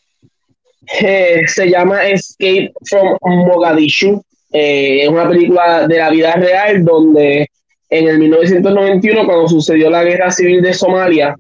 Eh, 1.01 1.43
se 1.47 1.71
llama 1.71 2.05
Escape 2.07 2.73
from 2.89 3.17
Mogadishu. 3.23 4.23
Eh, 4.53 5.03
es 5.05 5.09
una 5.09 5.29
película 5.29 5.87
de 5.89 5.97
la 5.99 6.11
vida 6.11 6.35
real 6.35 6.85
donde 6.85 7.49
en 7.89 8.09
el 8.09 8.19
1991, 8.19 9.25
cuando 9.27 9.49
sucedió 9.49 9.89
la 9.91 10.03
guerra 10.05 10.31
civil 10.31 10.61
de 10.63 10.75
Somalia, 10.75 11.35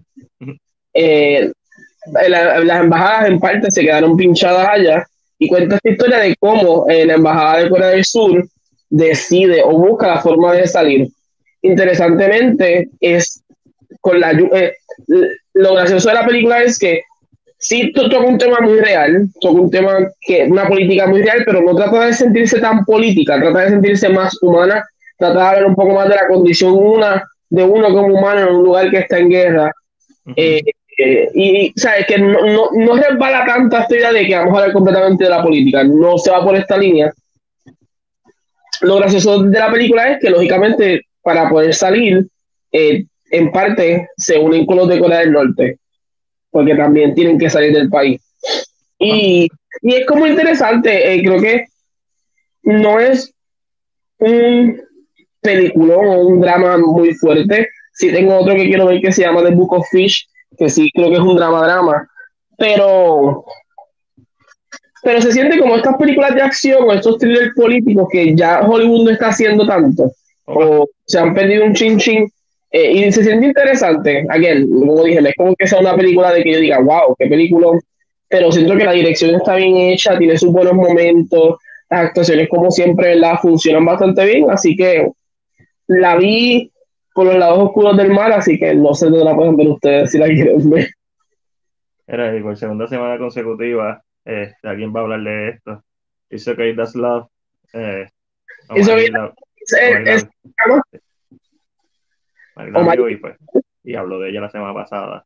eh, 0.94 1.50
la- 2.28 2.60
las 2.60 2.80
embajadas 2.80 3.28
en 3.28 3.38
parte 3.38 3.70
se 3.70 3.82
quedaron 3.82 4.16
pinchadas 4.16 4.68
allá 4.68 5.06
y 5.38 5.48
cuenta 5.48 5.76
esta 5.76 5.90
historia 5.90 6.18
de 6.18 6.34
cómo 6.38 6.86
eh, 6.88 7.04
la 7.06 7.14
embajada 7.14 7.58
de 7.62 7.70
Corea 7.70 7.88
del 7.88 8.04
Sur 8.04 8.44
decide 8.90 9.62
o 9.64 9.72
busca 9.78 10.08
la 10.08 10.20
forma 10.20 10.52
de 10.52 10.66
salir. 10.66 11.08
Interesantemente, 11.62 12.88
es 13.00 13.42
con 14.00 14.20
la 14.20 14.32
eh, 14.32 14.72
lo 15.54 15.74
gracioso 15.74 16.08
de 16.08 16.14
la 16.14 16.26
película 16.26 16.62
es 16.62 16.78
que 16.78 17.02
sí 17.58 17.92
to- 17.92 18.08
toca 18.08 18.26
un 18.26 18.38
tema 18.38 18.60
muy 18.60 18.78
real, 18.80 19.28
toca 19.40 19.60
un 19.60 19.70
tema 19.70 19.98
que 20.20 20.44
una 20.44 20.66
política 20.68 21.06
muy 21.06 21.22
real, 21.22 21.42
pero 21.46 21.62
no 21.62 21.74
trata 21.74 22.06
de 22.06 22.12
sentirse 22.12 22.60
tan 22.60 22.84
política, 22.84 23.40
trata 23.40 23.60
de 23.60 23.70
sentirse 23.70 24.08
más 24.08 24.36
humana, 24.42 24.84
trata 25.16 25.34
de 25.40 25.46
hablar 25.46 25.66
un 25.66 25.74
poco 25.74 25.94
más 25.94 26.08
de 26.08 26.16
la 26.16 26.26
condición 26.28 26.72
una 26.74 27.22
de 27.48 27.62
uno 27.64 27.88
como 27.88 28.14
humano 28.14 28.40
en 28.40 28.54
un 28.56 28.62
lugar 28.64 28.90
que 28.90 28.98
está 28.98 29.18
en 29.18 29.28
guerra. 29.30 29.72
Eh, 30.36 30.60
eh, 31.02 31.30
y 31.34 31.72
sabes 31.76 32.06
que 32.06 32.18
no, 32.18 32.40
no, 32.46 32.70
no 32.72 32.96
resbala 32.96 33.44
tanto 33.44 33.76
esta 33.76 33.96
idea 33.96 34.12
de 34.12 34.26
que 34.26 34.36
vamos 34.36 34.54
a 34.54 34.60
hablar 34.60 34.72
completamente 34.72 35.24
de 35.24 35.30
la 35.30 35.42
política, 35.42 35.84
no 35.84 36.18
se 36.18 36.30
va 36.30 36.44
por 36.44 36.56
esta 36.56 36.76
línea. 36.76 37.12
Lo 38.82 38.96
gracioso 38.96 39.42
de 39.42 39.58
la 39.58 39.70
película 39.70 40.10
es 40.10 40.20
que, 40.20 40.30
lógicamente, 40.30 41.02
para 41.22 41.48
poder 41.48 41.74
salir, 41.74 42.26
eh, 42.72 43.04
en 43.30 43.52
parte 43.52 44.08
se 44.16 44.38
unen 44.38 44.66
con 44.66 44.76
los 44.76 44.88
de 44.88 44.98
Corea 44.98 45.20
del 45.20 45.32
Norte, 45.32 45.78
porque 46.50 46.74
también 46.74 47.14
tienen 47.14 47.38
que 47.38 47.50
salir 47.50 47.72
del 47.72 47.88
país. 47.88 48.20
Y, 48.98 49.48
y 49.82 49.94
es 49.94 50.06
como 50.06 50.26
interesante, 50.26 51.14
eh, 51.14 51.22
creo 51.22 51.40
que 51.40 51.66
no 52.64 53.00
es 53.00 53.32
un 54.18 54.80
peliculón 55.40 56.06
o 56.06 56.20
un 56.20 56.40
drama 56.40 56.78
muy 56.78 57.14
fuerte. 57.14 57.68
Sí 57.92 58.10
tengo 58.10 58.36
otro 58.36 58.54
que 58.54 58.66
quiero 58.66 58.86
ver 58.86 59.00
que 59.00 59.12
se 59.12 59.22
llama 59.22 59.42
The 59.42 59.54
Book 59.54 59.72
of 59.74 59.86
Fish, 59.90 60.26
que 60.62 60.70
sí 60.70 60.90
creo 60.94 61.08
que 61.08 61.14
es 61.14 61.20
un 61.20 61.36
drama-drama, 61.36 62.08
pero 62.56 63.44
pero 65.02 65.20
se 65.20 65.32
siente 65.32 65.58
como 65.58 65.74
estas 65.74 65.96
películas 65.96 66.32
de 66.34 66.42
acción 66.42 66.84
o 66.84 66.92
estos 66.92 67.18
thrillers 67.18 67.52
políticos 67.56 68.06
que 68.10 68.36
ya 68.36 68.60
Hollywood 68.60 69.04
no 69.04 69.10
está 69.10 69.28
haciendo 69.28 69.66
tanto 69.66 70.12
o 70.44 70.86
se 71.04 71.18
han 71.18 71.34
perdido 71.34 71.64
un 71.64 71.74
chin 71.74 71.98
chin 71.98 72.30
eh, 72.70 72.92
y 72.92 73.12
se 73.12 73.22
siente 73.22 73.46
interesante. 73.46 74.24
Again, 74.30 74.70
como 74.70 75.04
dije, 75.04 75.20
no 75.20 75.28
es 75.28 75.34
como 75.36 75.54
que 75.56 75.66
sea 75.66 75.80
una 75.80 75.94
película 75.94 76.32
de 76.32 76.42
que 76.42 76.52
yo 76.52 76.60
diga, 76.60 76.78
wow, 76.80 77.14
qué 77.18 77.26
película, 77.26 77.78
pero 78.28 78.50
siento 78.50 78.76
que 78.76 78.84
la 78.84 78.92
dirección 78.92 79.34
está 79.34 79.56
bien 79.56 79.76
hecha, 79.76 80.16
tiene 80.16 80.38
sus 80.38 80.52
buenos 80.52 80.74
momentos, 80.74 81.56
las 81.90 82.06
actuaciones 82.06 82.48
como 82.48 82.70
siempre, 82.70 83.14
¿verdad? 83.14 83.38
Funcionan 83.42 83.84
bastante 83.84 84.24
bien, 84.24 84.50
así 84.50 84.74
que 84.74 85.10
la 85.86 86.16
vi 86.16 86.71
por 87.14 87.26
los 87.26 87.36
lados 87.36 87.58
oscuros 87.58 87.96
del 87.96 88.10
mar, 88.12 88.32
así 88.32 88.58
que 88.58 88.74
no 88.74 88.94
sé 88.94 89.06
dónde 89.10 89.24
la 89.24 89.34
pueden 89.34 89.56
ver 89.56 89.68
ustedes 89.68 90.10
si 90.10 90.18
la 90.18 90.26
quieren 90.26 90.68
ver. 90.70 90.88
Era 92.06 92.34
y 92.36 92.42
por 92.42 92.56
segunda 92.56 92.86
semana 92.86 93.18
consecutiva, 93.18 94.02
eh, 94.24 94.52
alguien 94.62 94.94
va 94.94 95.00
a 95.00 95.02
hablar 95.04 95.20
de 95.22 95.48
esto. 95.50 95.82
It's 96.30 96.48
okay, 96.48 96.74
that's 96.74 96.94
love. 96.94 97.26
Eh, 97.72 98.06
It's 98.74 98.88
okay, 98.88 99.08
la- 99.10 99.32
Es- 100.06 100.28
y, 103.08 103.16
pues, 103.16 103.36
y 103.84 103.94
habló 103.94 104.18
de 104.18 104.30
ella 104.30 104.40
la 104.42 104.50
semana 104.50 104.74
pasada. 104.74 105.24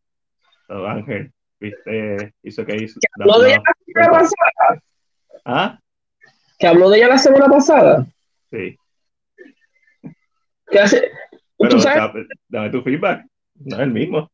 So, 0.66 0.86
Ángel, 0.86 1.32
viste, 1.60 2.32
okay, 2.58 2.86
that's 2.86 2.98
habló 3.20 3.38
de 3.40 3.48
ella 3.50 3.56
love. 3.58 3.64
la 3.66 3.74
semana 3.84 4.10
pasada. 4.18 4.82
Ah, 5.44 5.78
que 6.58 6.66
habló 6.66 6.90
de 6.90 6.98
ella 6.98 7.08
la 7.08 7.18
semana 7.18 7.46
pasada. 7.48 8.06
sí. 8.50 8.76
Que 10.68 10.80
hace, 10.80 11.10
Pero 11.58 11.70
tú 11.70 11.80
sabes, 11.80 11.98
dame, 11.98 12.26
dame 12.48 12.70
tu 12.70 12.82
feedback. 12.82 13.24
No 13.64 13.76
es 13.76 13.82
el 13.82 13.90
mismo. 13.92 14.30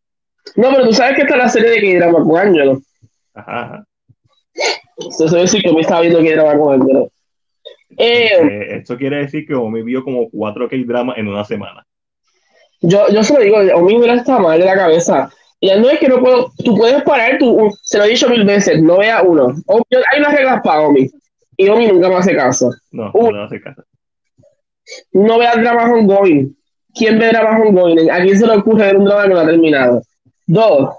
no, 0.56 0.70
pero 0.70 0.84
tú 0.86 0.92
sabes 0.92 1.16
que 1.16 1.22
está 1.22 1.36
la 1.36 1.48
serie 1.48 1.70
de 1.70 1.80
K-Drama 1.80 2.24
con 2.24 2.36
Angelo. 2.38 2.80
Ajá, 3.34 3.62
ajá. 3.64 3.84
Eso 4.96 5.58
que 5.62 5.72
me 5.72 5.80
estaba 5.80 6.00
viendo 6.02 6.18
K-Drama 6.20 6.58
con 6.58 6.80
Angelo. 6.80 7.10
Eh, 7.96 8.30
Eh, 8.40 8.76
esto 8.78 8.96
quiere 8.96 9.18
decir 9.18 9.46
que 9.46 9.54
Omi 9.54 9.82
vio 9.82 10.02
como 10.02 10.28
cuatro 10.30 10.68
K-dramas 10.68 11.16
en 11.18 11.28
una 11.28 11.44
semana. 11.44 11.86
yo, 12.80 13.08
yo 13.10 13.22
se 13.22 13.34
lo 13.34 13.40
digo, 13.40 13.58
mí 13.82 13.98
me 13.98 14.12
está 14.14 14.38
mal 14.38 14.58
de 14.58 14.66
la 14.66 14.74
cabeza. 14.74 15.30
Y 15.60 15.68
no 15.78 15.88
es 15.88 16.00
que 16.00 16.08
no 16.08 16.18
puedo, 16.18 16.50
tú 16.64 16.76
puedes 16.76 17.02
parar, 17.04 17.38
tú, 17.38 17.70
se 17.82 17.96
lo 17.98 18.04
he 18.04 18.08
dicho 18.08 18.28
mil 18.28 18.44
veces, 18.44 18.82
no 18.82 18.98
vea 18.98 19.22
uno. 19.22 19.54
Hay 19.68 20.18
unas 20.18 20.34
reglas 20.34 20.60
para 20.64 20.80
Omi. 20.80 21.08
Y 21.56 21.68
Omi 21.68 21.86
nunca 21.86 22.08
me 22.08 22.16
hace 22.16 22.34
caso. 22.34 22.70
No, 22.90 23.10
Uh. 23.14 23.30
no 23.30 23.38
le 23.38 23.44
hace 23.44 23.60
caso. 23.60 23.84
No 25.12 25.38
vea 25.38 25.54
dramas 25.54 25.88
ongoing. 25.92 26.56
¿Quién 26.94 27.18
ve 27.18 27.28
dramas 27.28 27.60
ongoing? 27.60 28.10
¿A 28.10 28.22
quién 28.22 28.38
se 28.38 28.46
le 28.46 28.56
ocurre 28.56 28.86
ver 28.86 28.96
un 28.96 29.04
drama 29.04 29.22
que 29.22 29.28
no 29.28 29.40
ha 29.40 29.46
terminado? 29.46 30.02
Dos, 30.46 30.90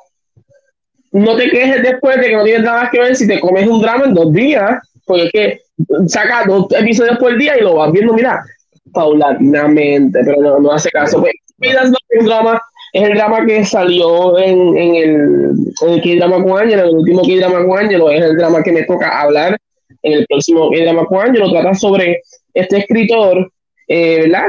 no 1.13 1.35
te 1.35 1.50
quejes 1.50 1.83
después 1.83 2.17
de 2.17 2.29
que 2.29 2.35
no 2.35 2.43
tienes 2.43 2.63
nada 2.63 2.89
que 2.91 3.00
ver 3.00 3.15
si 3.15 3.27
te 3.27 3.39
comes 3.39 3.67
un 3.67 3.81
drama 3.81 4.05
en 4.05 4.15
dos 4.15 4.33
días, 4.33 4.79
porque 5.05 5.25
es 5.25 5.31
que 5.31 5.62
saca 6.07 6.43
dos 6.47 6.67
episodios 6.71 7.17
por 7.19 7.38
día 7.38 7.57
y 7.57 7.62
lo 7.62 7.75
vas 7.75 7.91
viendo, 7.91 8.13
mira, 8.13 8.43
paulatinamente, 8.91 10.21
pero 10.25 10.41
no, 10.41 10.59
no 10.59 10.71
hace 10.71 10.89
caso. 10.89 11.21
Pues, 11.21 11.33
es 11.59 11.91
un 12.19 12.25
drama, 12.25 12.59
es 12.93 13.09
el 13.09 13.15
drama 13.15 13.45
que 13.45 13.63
salió 13.63 14.39
en, 14.39 14.77
en 14.77 14.95
el, 14.95 15.55
en 15.81 15.89
el 15.89 16.01
K-Drama 16.01 16.43
con 16.43 16.69
el 16.69 16.95
último 16.95 17.21
K-Drama 17.21 17.65
con 17.65 18.12
es 18.12 18.21
el 18.21 18.38
drama 18.38 18.63
que 18.63 18.71
me 18.71 18.83
toca 18.83 19.21
hablar 19.21 19.57
en 20.01 20.13
el 20.13 20.25
próximo 20.27 20.71
K-Drama 20.71 21.05
con 21.05 21.27
Angelo, 21.27 21.51
trata 21.51 21.73
sobre 21.75 22.21
este 22.53 22.79
escritor, 22.79 23.51
eh, 23.88 24.21
¿verdad? 24.21 24.47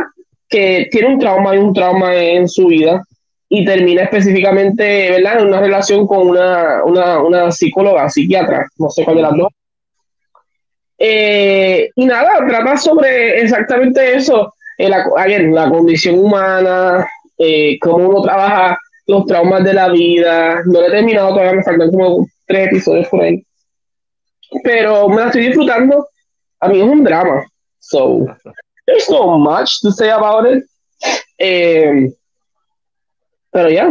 Que 0.55 0.87
tiene 0.89 1.09
un 1.09 1.19
trauma 1.19 1.57
y 1.57 1.59
un 1.59 1.75
trauma 1.75 2.15
en 2.15 2.49
su 2.49 2.69
vida 2.69 3.03
y 3.49 3.65
termina 3.65 4.05
específicamente, 4.05 5.11
¿verdad? 5.11 5.41
En 5.41 5.49
una 5.49 5.61
relación 5.61 6.07
con 6.07 6.29
una, 6.29 6.85
una, 6.85 7.19
una 7.19 7.51
psicóloga, 7.51 8.09
psiquiatra, 8.09 8.65
no 8.79 8.89
sé 8.89 9.05
cuál 9.05 9.17
de 9.17 9.23
las 9.23 9.37
dos. 9.37 9.49
Eh, 10.97 11.91
y 11.97 12.07
nada, 12.07 12.47
trata 12.47 12.77
sobre 12.77 13.41
exactamente 13.41 14.15
eso, 14.15 14.55
eh, 14.79 14.89
la, 14.89 15.05
again, 15.17 15.53
la 15.53 15.69
condición 15.69 16.21
humana, 16.21 17.05
eh, 17.37 17.77
cómo 17.81 18.11
uno 18.11 18.23
trabaja 18.23 18.79
los 19.09 19.27
traumas 19.27 19.65
de 19.65 19.75
la 19.75 19.89
vida. 19.89 20.63
No 20.67 20.81
lo 20.81 20.87
he 20.87 20.91
terminado 20.93 21.31
todavía, 21.31 21.55
me 21.55 21.65
faltan 21.65 21.91
como 21.91 22.29
tres 22.47 22.69
episodios 22.69 23.09
por 23.09 23.23
ahí. 23.23 23.43
Pero 24.63 25.09
me 25.09 25.17
la 25.17 25.27
estoy 25.27 25.47
disfrutando. 25.47 26.07
A 26.61 26.69
mí 26.69 26.81
es 26.81 26.85
un 26.85 27.03
drama. 27.03 27.45
So, 27.81 28.25
there's 28.87 29.07
so 29.07 29.39
much 29.39 29.81
to 29.81 29.91
say 29.91 30.11
about 30.11 30.47
it. 30.47 30.65
Eh, 31.39 32.11
pero 33.51 33.69
ya. 33.71 33.89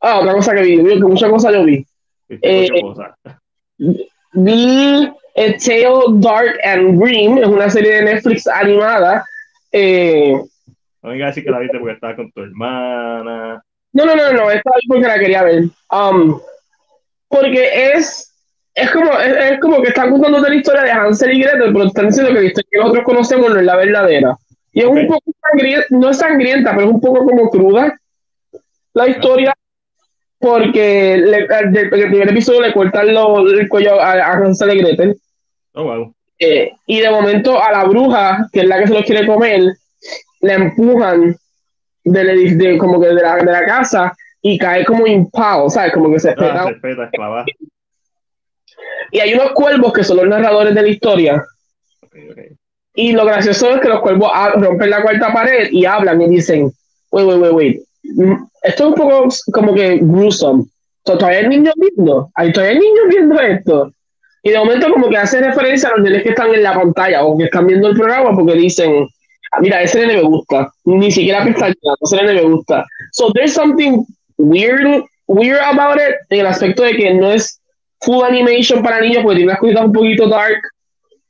Ah, 0.00 0.20
otra 0.20 0.32
cosa 0.34 0.54
que 0.54 0.62
vi, 0.62 0.76
vi 0.82 0.94
que 0.94 1.06
muchas 1.06 1.30
cosas 1.30 1.52
yo 1.52 1.64
vi. 1.64 1.84
¿Viste 2.28 2.66
Eh? 2.66 2.70
Vi 4.32 5.06
A 5.36 5.56
Tale 5.56 6.20
Dark 6.20 6.58
and 6.64 7.00
Green, 7.00 7.38
es 7.38 7.46
una 7.46 7.70
serie 7.70 7.96
de 7.96 8.02
Netflix 8.02 8.46
animada. 8.46 9.24
Eh, 9.72 10.34
No 11.02 11.10
venga 11.10 11.26
a 11.26 11.28
decir 11.28 11.44
que 11.44 11.50
la 11.50 11.60
viste 11.60 11.78
porque 11.78 11.94
estaba 11.94 12.16
con 12.16 12.30
tu 12.32 12.40
hermana. 12.42 13.62
no, 13.92 14.04
no, 14.04 14.16
no, 14.16 14.32
no, 14.32 14.50
esta 14.50 14.70
es 14.76 14.84
porque 14.88 15.06
la 15.06 15.18
quería 15.18 15.42
ver. 15.44 15.64
Um, 15.90 16.40
porque 17.28 17.92
es, 17.94 18.27
es 18.82 18.90
como, 18.90 19.12
es, 19.18 19.52
es 19.52 19.60
como 19.60 19.82
que 19.82 19.88
están 19.88 20.10
contando 20.10 20.38
la 20.40 20.54
historia 20.54 20.82
de 20.82 20.90
Hansel 20.90 21.32
y 21.32 21.42
Gretel, 21.42 21.72
pero 21.72 21.84
están 21.86 22.06
diciendo 22.06 22.32
que 22.32 22.40
la 22.40 22.46
historia 22.46 22.68
que 22.70 22.78
nosotros 22.78 23.04
conocemos 23.04 23.50
no 23.50 23.60
es 23.60 23.66
la 23.66 23.76
verdadera. 23.76 24.36
Y 24.72 24.80
es 24.80 24.86
un 24.86 25.06
poco 25.06 25.30
sangrienta, 25.50 25.86
no 25.90 26.10
es 26.10 26.18
sangrienta, 26.18 26.70
pero 26.74 26.86
es 26.86 26.92
un 26.92 27.00
poco 27.00 27.24
como 27.24 27.50
cruda 27.50 27.98
la 28.94 29.08
historia. 29.08 29.54
porque 30.40 31.16
le, 31.16 31.38
el, 31.38 31.90
primer 31.90 32.30
episodio 32.30 32.60
le 32.62 32.72
cortan 32.72 33.12
lo, 33.12 33.40
el 33.48 33.68
cuello 33.68 34.00
a, 34.00 34.12
a 34.12 34.32
Hansel 34.34 34.72
y 34.76 34.78
Gretel. 34.82 35.16
Oh, 35.74 35.84
wow. 35.84 36.14
Eh, 36.38 36.70
y 36.86 37.00
de 37.00 37.10
momento 37.10 37.60
a 37.60 37.72
la 37.72 37.84
bruja, 37.84 38.46
que 38.52 38.60
es 38.60 38.66
la 38.66 38.78
que 38.78 38.86
se 38.86 38.94
los 38.94 39.04
quiere 39.04 39.26
comer, 39.26 39.60
la 40.40 40.54
empujan 40.54 41.34
edif- 42.04 42.56
de, 42.56 42.78
como 42.78 43.00
que 43.00 43.08
de 43.08 43.14
la, 43.14 43.36
de 43.36 43.50
la 43.52 43.64
casa 43.66 44.12
y 44.40 44.56
cae 44.56 44.84
como 44.84 45.06
impao, 45.08 45.68
¿sabes? 45.68 45.92
Como 45.92 46.12
que 46.12 46.20
se 46.20 46.30
Ah, 46.30 46.34
pega. 46.36 46.64
se. 46.66 47.52
Y 49.10 49.20
hay 49.20 49.34
unos 49.34 49.52
cuervos 49.52 49.92
que 49.92 50.04
son 50.04 50.18
los 50.18 50.28
narradores 50.28 50.74
de 50.74 50.82
la 50.82 50.88
historia. 50.88 51.44
Ok, 52.02 52.14
ok. 52.30 52.38
Y 52.94 53.12
lo 53.12 53.24
gracioso 53.24 53.70
es 53.70 53.80
que 53.80 53.88
los 53.88 54.00
cuervos 54.00 54.30
rompen 54.56 54.90
la 54.90 55.02
cuarta 55.02 55.32
pared 55.32 55.68
y 55.70 55.84
hablan 55.84 56.20
y 56.22 56.28
dicen, 56.28 56.70
wait, 57.12 57.26
wait, 57.26 57.38
wait, 57.40 57.52
wait. 57.52 57.80
Mm, 58.02 58.44
Esto 58.62 58.82
es 58.84 58.88
un 58.90 58.94
poco 58.94 59.28
como 59.52 59.74
que 59.74 59.98
gruesome. 60.02 60.64
To- 61.04 61.16
Todavía 61.16 61.38
hay 61.40 61.48
niños 61.48 61.74
viendo. 61.76 62.30
Hay 62.34 62.52
todavía 62.52 62.74
niños 62.78 63.04
viendo 63.08 63.40
esto. 63.40 63.92
Y 64.42 64.50
de 64.50 64.58
momento 64.58 64.90
como 64.92 65.08
que 65.08 65.16
hace 65.16 65.40
referencia 65.40 65.88
a 65.88 65.92
los 65.92 66.00
nenes 66.00 66.22
que 66.22 66.30
están 66.30 66.52
en 66.52 66.62
la 66.62 66.74
pantalla 66.74 67.24
o 67.24 67.36
que 67.38 67.44
están 67.44 67.66
viendo 67.66 67.88
el 67.88 67.96
programa 67.96 68.34
porque 68.34 68.54
dicen, 68.54 69.06
"Ah, 69.52 69.60
mira, 69.60 69.80
ese 69.82 70.00
nene 70.00 70.16
me 70.16 70.22
gusta. 70.22 70.70
Ni 70.84 71.10
siquiera 71.10 71.44
pestañeando, 71.44 71.96
ese 72.02 72.16
nene 72.16 72.34
me 72.34 72.42
gusta. 72.48 72.84
So 73.12 73.32
there's 73.32 73.52
something 73.54 74.04
weird, 74.38 75.04
weird 75.26 75.60
about 75.60 75.96
it 75.98 76.14
en 76.30 76.40
el 76.40 76.46
aspecto 76.46 76.82
de 76.82 76.96
que 76.96 77.14
no 77.14 77.30
es 77.30 77.60
full 78.00 78.24
animation 78.24 78.82
para 78.82 79.00
niños 79.00 79.22
porque 79.22 79.36
tiene 79.36 79.50
unas 79.50 79.60
cositas 79.60 79.84
un 79.84 79.92
poquito 79.92 80.28
dark. 80.28 80.60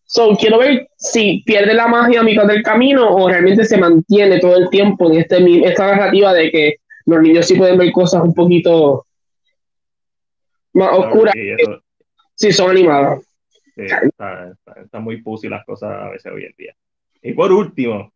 So, 0.05 0.35
quiero 0.37 0.59
ver 0.59 0.89
si 0.97 1.43
pierde 1.45 1.75
la 1.75 1.87
magia 1.87 2.21
a 2.21 2.23
mitad 2.25 2.47
del 2.47 2.63
camino 2.63 3.15
o 3.15 3.29
realmente 3.29 3.65
se 3.67 3.77
mantiene 3.77 4.39
todo 4.41 4.57
el 4.57 4.71
tiempo 4.71 5.11
en 5.13 5.19
este, 5.21 5.69
esta 5.69 5.87
narrativa 5.87 6.33
de 6.33 6.51
que 6.51 6.77
los 7.05 7.21
niños 7.21 7.47
sí 7.47 7.55
pueden 7.57 7.77
ver 7.79 7.93
cosas 7.93 8.23
un 8.23 8.33
poquito 8.35 9.05
más 10.73 10.91
oscuras 10.93 11.35
Y 11.37 11.51
eso, 11.51 11.83
si 12.35 12.53
son 12.53 12.71
animadas. 12.71 13.21
sí, 13.75 13.83
está, 13.83 14.49
está- 14.51 14.81
está 14.83 14.99
muy 15.01 15.21
pussy 15.23 15.49
las 15.49 15.65
cosas 15.65 15.91
a 15.91 16.09
veces 16.11 16.33
hoy 16.33 16.45
en 16.45 16.55
día. 16.57 16.75
Y 17.23 17.33
por 17.33 17.53
último, 17.53 18.13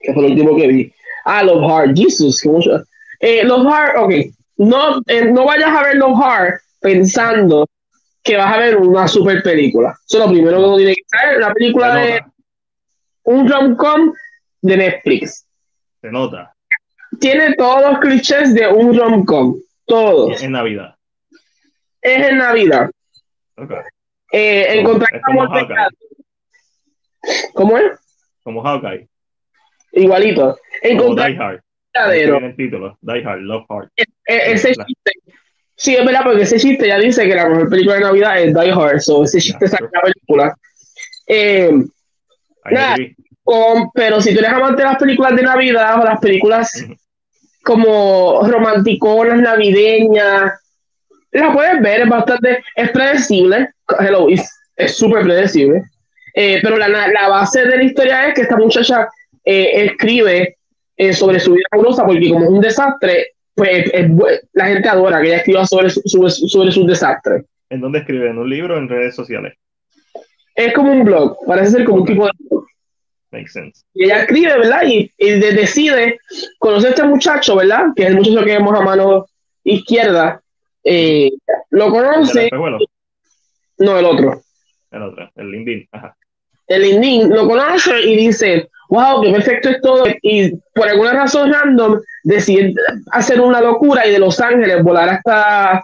Que 0.00 0.12
fue 0.12 0.22
lo 0.22 0.28
último 0.30 0.56
que 0.56 0.66
vi. 0.66 0.92
Ah, 1.24 1.42
Love 1.44 1.70
Hard. 1.70 1.94
Jesus, 1.96 2.40
qué 2.40 2.48
mucho. 2.48 2.82
Eh, 3.20 3.44
Love 3.44 3.66
Hard, 3.72 3.98
ok. 3.98 4.12
No, 4.56 5.00
eh, 5.06 5.26
no 5.26 5.44
vayas 5.44 5.68
a 5.68 5.82
ver 5.84 5.96
Love 5.96 6.18
Hard 6.20 6.54
pensando 6.82 7.68
que 8.22 8.36
vas 8.36 8.54
a 8.54 8.58
ver 8.58 8.76
una 8.76 9.08
super 9.08 9.42
película. 9.42 9.94
Eso 10.06 10.18
es 10.18 10.24
lo 10.26 10.30
primero 10.32 10.58
que 10.58 10.64
uno 10.64 10.76
tiene 10.76 10.94
que 10.94 11.02
saber. 11.06 11.44
Se 11.44 11.52
película 11.54 11.94
de 11.96 12.20
un 13.24 13.48
rom-com 13.48 14.12
de 14.60 14.76
Netflix. 14.76 15.46
se 16.00 16.10
nota. 16.10 16.54
tiene 17.20 17.54
todos 17.54 17.90
los 17.90 18.00
clichés 18.00 18.54
de 18.54 18.66
un 18.68 18.96
rom-com. 18.98 19.56
Todos. 19.86 20.42
En 20.42 20.52
Navidad. 20.52 20.94
Es 22.00 22.28
en 22.28 22.38
Navidad. 22.38 22.90
Ok. 23.56 23.72
Eh, 24.32 24.78
encontrar 24.80 25.14
Es 25.14 25.22
como 25.22 25.42
Hawkeye. 25.48 25.76
¿Cómo 27.54 27.78
es? 27.78 27.92
Como 28.42 28.62
Hawkeye. 28.62 29.08
Igualito. 29.92 30.56
Como 30.82 30.92
Encontrar 30.94 31.30
Die 31.30 31.38
Hard. 31.38 31.60
verdadero. 31.94 32.38
El 32.38 32.56
título. 32.56 32.98
Die 33.02 33.24
Hard, 33.24 33.40
Love 33.42 33.66
Hard. 33.68 33.88
Ese 34.24 34.74
La- 34.74 34.84
chiste. 34.86 35.12
Sí, 35.82 35.96
es 35.96 36.04
verdad, 36.06 36.20
porque 36.24 36.42
ese 36.42 36.58
chiste 36.58 36.86
ya 36.86 36.98
dice 36.98 37.26
que 37.26 37.34
la 37.34 37.48
mejor 37.48 37.68
película 37.68 37.96
de 37.96 38.02
Navidad 38.02 38.40
es 38.40 38.54
Die 38.54 38.70
Hard. 38.70 39.00
So 39.00 39.24
ese 39.24 39.40
chiste 39.40 39.66
saca 39.66 39.88
la 39.92 40.00
película. 40.02 40.54
Eh, 41.26 41.72
Nada. 42.70 42.96
con- 43.42 43.90
pero 43.92 44.20
si 44.20 44.32
tú 44.32 44.38
eres 44.38 44.52
amante 44.52 44.82
de 44.82 44.88
las 44.88 44.96
películas 44.98 45.34
de 45.34 45.42
Navidad 45.42 46.00
o 46.00 46.04
las 46.04 46.20
películas 46.20 46.70
como 47.64 48.42
romanticonas, 48.48 49.40
navideñas, 49.40 50.52
la 51.32 51.52
puedes 51.52 51.80
ver, 51.80 52.02
es 52.02 52.08
bastante, 52.08 52.62
es 52.76 52.90
predecible, 52.90 53.70
hello, 53.98 54.28
es 54.28 54.48
es 54.76 54.96
súper 54.96 55.22
predecible, 55.24 55.82
Eh, 56.34 56.60
pero 56.62 56.78
la, 56.78 56.88
la 56.88 57.28
base 57.28 57.64
de 57.66 57.76
la 57.76 57.82
historia 57.84 58.26
es 58.28 58.34
que 58.34 58.42
esta 58.42 58.56
muchacha 58.56 59.06
eh, 59.44 59.84
escribe 59.86 60.56
eh, 60.96 61.12
sobre 61.12 61.38
su 61.40 61.52
vida 61.52 61.66
amorosa 61.72 62.06
porque 62.06 62.30
como 62.30 62.44
es 62.44 62.50
un 62.50 62.60
desastre, 62.60 63.32
pues 63.54 63.90
es 63.92 64.08
bu- 64.08 64.40
la 64.52 64.66
gente 64.66 64.88
adora 64.88 65.20
que 65.20 65.28
ella 65.28 65.36
escriba 65.38 65.66
sobre, 65.66 65.90
sobre, 65.90 66.30
sobre 66.30 66.72
sus 66.72 66.86
desastres. 66.86 67.44
¿En 67.70 67.80
dónde 67.80 68.00
escribe? 68.00 68.28
¿En 68.30 68.38
un 68.38 68.48
libro 68.50 68.74
o 68.74 68.78
en 68.78 68.88
redes 68.88 69.14
sociales? 69.14 69.54
Es 70.54 70.72
como 70.74 70.92
un 70.92 71.04
blog, 71.04 71.36
parece 71.46 71.70
ser 71.72 71.84
como 71.84 71.98
un 72.02 72.06
tipo 72.06 72.26
de 72.26 72.32
blog. 72.38 72.66
Makes 73.30 73.52
sense. 73.52 73.82
Y 73.94 74.04
ella 74.04 74.22
escribe, 74.22 74.58
¿verdad? 74.58 74.82
Y, 74.86 75.10
y 75.16 75.30
de- 75.30 75.52
decide 75.52 76.18
conocer 76.58 76.88
a 76.88 76.90
este 76.90 77.02
muchacho, 77.04 77.56
¿verdad? 77.56 77.86
Que 77.96 78.02
es 78.02 78.08
el 78.10 78.16
muchacho 78.16 78.44
que 78.44 78.52
vemos 78.52 78.78
a 78.78 78.82
mano 78.82 79.26
izquierda. 79.64 80.42
Eh, 80.84 81.30
lo 81.70 81.86
¿El 81.86 81.90
conoce, 81.92 82.44
espejuelo? 82.44 82.78
no 83.78 83.98
el 83.98 84.04
otro. 84.04 84.42
El 84.90 85.02
otro, 85.02 85.30
el 85.36 85.50
Lindin. 85.50 85.88
Ajá. 85.92 86.14
El 86.66 86.84
Indín 86.84 87.30
lo 87.30 87.46
conoce 87.48 88.00
y 88.02 88.16
dice, 88.16 88.68
wow, 88.92 89.22
qué 89.22 89.32
perfecto 89.32 89.70
es 89.70 89.80
todo. 89.80 90.04
Y 90.20 90.54
por 90.74 90.86
alguna 90.86 91.14
razón 91.14 91.50
random 91.50 91.98
decide 92.24 92.74
hacer 93.10 93.40
una 93.40 93.60
locura 93.60 94.06
y 94.06 94.12
de 94.12 94.18
Los 94.18 94.38
Ángeles 94.38 94.82
volar 94.82 95.08
hasta, 95.08 95.82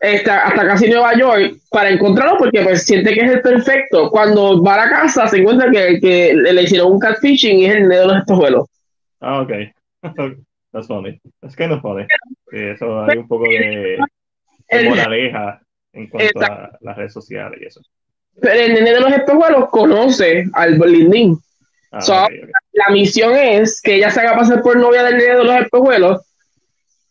hasta, 0.00 0.46
hasta 0.46 0.66
casi 0.66 0.88
Nueva 0.88 1.18
York 1.18 1.56
para 1.70 1.90
encontrarlo 1.90 2.38
porque 2.38 2.62
pues 2.62 2.84
siente 2.84 3.12
que 3.12 3.24
es 3.24 3.32
el 3.32 3.42
perfecto. 3.42 4.10
Cuando 4.10 4.62
va 4.62 4.74
a 4.74 4.86
la 4.86 4.90
casa 4.90 5.26
se 5.26 5.38
encuentra 5.38 5.68
que, 5.70 5.98
que 6.00 6.34
le 6.34 6.52
le 6.52 6.62
hicieron 6.62 6.92
un 6.92 7.00
catfishing 7.00 7.58
y 7.58 7.66
es 7.66 7.74
el 7.74 7.82
nene 7.82 7.96
de 7.96 8.06
los 8.06 8.16
espejuelos. 8.18 8.66
Ah, 9.20 9.40
ok. 9.40 9.50
That's 10.72 10.86
funny. 10.86 11.20
That's 11.40 11.56
kind 11.56 11.72
of 11.72 11.80
funny. 11.80 12.06
Sí, 12.50 12.58
eso 12.58 13.02
hay 13.02 13.18
un 13.18 13.26
poco 13.26 13.44
de, 13.48 13.98
de 14.70 14.88
moraleja 14.88 15.60
en 15.92 16.06
cuanto 16.08 16.40
a 16.40 16.78
las 16.80 16.96
redes 16.96 17.12
sociales 17.12 17.58
y 17.60 17.66
eso. 17.66 17.80
Pero 18.40 18.60
el 18.60 18.74
nene 18.74 18.92
de 18.92 19.00
los 19.00 19.12
espejuelos 19.12 19.68
conoce 19.70 20.44
al 20.52 20.78
Lindín. 20.78 21.40
Ah, 21.96 22.00
So- 22.00 22.24
ok, 22.24 22.30
ok. 22.44 22.50
La 22.72 22.92
misión 22.92 23.34
es 23.36 23.80
que 23.80 23.94
ella 23.96 24.10
se 24.10 24.20
haga 24.20 24.36
pasar 24.36 24.60
por 24.62 24.76
novia 24.76 25.02
del 25.02 25.16
nene 25.16 25.36
de 25.36 25.44
los 25.44 25.56
espejuelos 25.56 26.22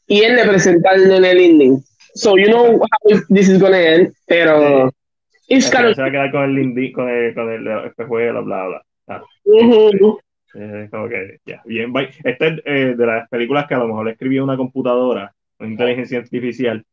y 0.08 0.22
él 0.22 0.36
le 0.36 0.46
presenta 0.46 0.92
al 0.92 1.08
nene 1.08 1.34
Lindín. 1.34 1.84
So 2.14 2.38
you 2.38 2.46
know 2.46 2.78
how 2.80 3.20
this 3.30 3.50
is 3.50 3.60
gonna 3.60 3.80
end, 3.82 4.14
pero 4.28 4.92
it's 5.48 5.66
Al 5.68 5.72
kind 5.72 5.86
of 5.90 5.96
se 5.96 6.02
va 6.02 6.08
a 6.08 6.12
quedar 6.12 6.32
con 6.32 6.44
el 6.44 6.54
Lindin, 6.56 6.94
con 6.94 7.10
el, 7.10 7.34
con 7.34 7.50
el 7.52 7.68
espejuelo, 7.88 8.44
bla, 8.46 8.68
bla. 8.68 8.82
Ah, 9.08 9.24
Ujú. 9.44 10.20
es 10.54 10.90
como 10.92 11.10
que, 11.10 11.40
ya, 11.46 11.62
bien. 11.66 11.92
bye. 11.92 12.10
Esta 12.24 12.48
es 12.48 12.62
eh, 12.66 12.94
de 12.98 13.06
las 13.06 13.28
películas 13.30 13.68
que 13.68 13.74
a 13.74 13.80
lo 13.80 13.88
mejor 13.88 14.06
le 14.06 14.12
escribió 14.12 14.44
una 14.44 14.56
computadora, 14.56 15.34
una 15.60 15.70
inteligencia 15.70 16.20
artificial. 16.20 16.84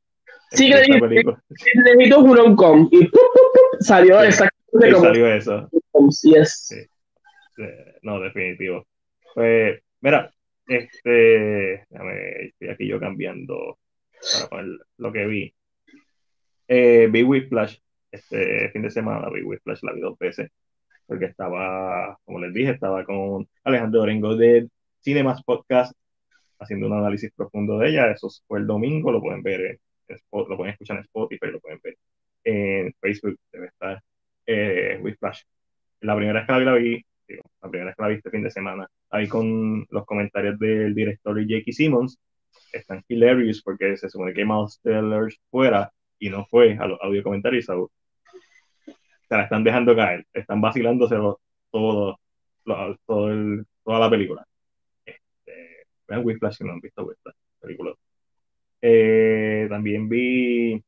Sí, 0.50 0.70
que 0.70 0.74
necesito 0.76 2.18
un 2.20 2.36
rom-com 2.36 2.88
y 2.90 3.04
¡pup, 3.06 3.12
pup, 3.12 3.52
pup! 3.52 3.80
salió 3.80 4.20
Sí. 4.22 4.26
exactamente 4.28 4.92
como 4.92 5.04
salió 5.04 5.26
eso. 5.34 5.68
yes. 6.22 6.66
Sí. 6.68 6.76
Eh, 7.58 7.98
no, 8.02 8.20
definitivo. 8.20 8.86
Pues, 9.34 9.80
mira, 10.00 10.30
este, 10.66 11.86
déjame, 11.90 12.46
estoy 12.46 12.68
aquí 12.68 12.86
yo 12.88 13.00
cambiando 13.00 13.78
para 14.32 14.48
poner 14.48 14.78
lo 14.98 15.12
que 15.12 15.26
vi. 15.26 15.54
Eh, 16.68 17.08
vi 17.10 17.22
Whiplash 17.22 17.78
este 18.10 18.70
fin 18.70 18.82
de 18.82 18.90
semana, 18.90 19.28
vi 19.30 19.42
Whiplash 19.42 19.82
la 19.82 19.92
vi 19.92 20.00
dos 20.00 20.18
veces, 20.18 20.50
porque 21.06 21.26
estaba, 21.26 22.18
como 22.24 22.40
les 22.40 22.54
dije, 22.54 22.72
estaba 22.72 23.04
con 23.04 23.48
Alejandro 23.64 24.02
Orengo 24.02 24.36
de 24.36 24.68
Cinemas 25.00 25.42
Podcast 25.42 25.92
haciendo 26.58 26.86
un 26.86 26.94
análisis 26.94 27.32
profundo 27.34 27.78
de 27.78 27.90
ella. 27.90 28.10
Eso 28.12 28.28
fue 28.46 28.60
el 28.60 28.66
domingo, 28.66 29.12
lo 29.12 29.20
pueden 29.20 29.42
ver, 29.42 29.60
en, 30.08 30.18
lo 30.32 30.56
pueden 30.56 30.72
escuchar 30.72 30.98
en 30.98 31.04
Spotify, 31.04 31.46
lo 31.46 31.60
pueden 31.60 31.80
ver 31.82 31.96
en 32.44 32.92
Facebook, 33.00 33.38
debe 33.52 33.66
estar 33.68 34.02
eh, 34.46 34.98
Whiplash. 35.02 35.42
La 36.00 36.16
primera 36.16 36.40
vez 36.40 36.46
que 36.46 36.52
la 36.52 36.58
vi, 36.58 36.64
la 36.64 36.74
vi, 36.74 37.06
digo, 37.32 37.42
la 37.62 37.68
primera 37.70 37.86
vez 37.90 37.96
que 37.96 38.02
la 38.02 38.08
vi 38.08 38.14
este 38.16 38.30
fin 38.30 38.42
de 38.42 38.50
semana, 38.50 38.88
ahí 39.10 39.28
con 39.28 39.86
los 39.90 40.04
comentarios 40.06 40.58
del 40.58 40.94
director 40.94 41.34
J.K. 41.40 41.72
Simmons, 41.72 42.18
están 42.72 43.02
hilarious 43.08 43.62
porque 43.62 43.96
se 43.96 44.08
supone 44.08 44.32
que 44.32 44.44
Miles 44.44 44.80
Teller 44.82 45.32
fuera 45.50 45.92
y 46.18 46.30
no 46.30 46.46
fue 46.46 46.76
a 46.78 46.86
los 46.86 46.98
audio 47.02 47.22
comentarios, 47.22 47.64
so, 47.66 47.90
se 49.28 49.36
la 49.36 49.42
están 49.44 49.64
dejando 49.64 49.96
caer, 49.96 50.26
están 50.32 50.60
vacilándose 50.60 51.16
todo, 51.70 52.18
todo 53.06 53.28
el- 53.30 53.66
toda 53.84 53.98
la 53.98 54.10
película. 54.10 54.46
Este, 55.04 55.86
vean 56.06 56.24
Whiplash 56.24 56.54
si 56.58 56.64
no 56.64 56.72
han 56.72 56.80
visto 56.80 57.04
Whiplash, 57.04 57.34
película. 57.60 57.92
Eh, 58.80 59.66
también 59.68 60.08
vi 60.08 60.82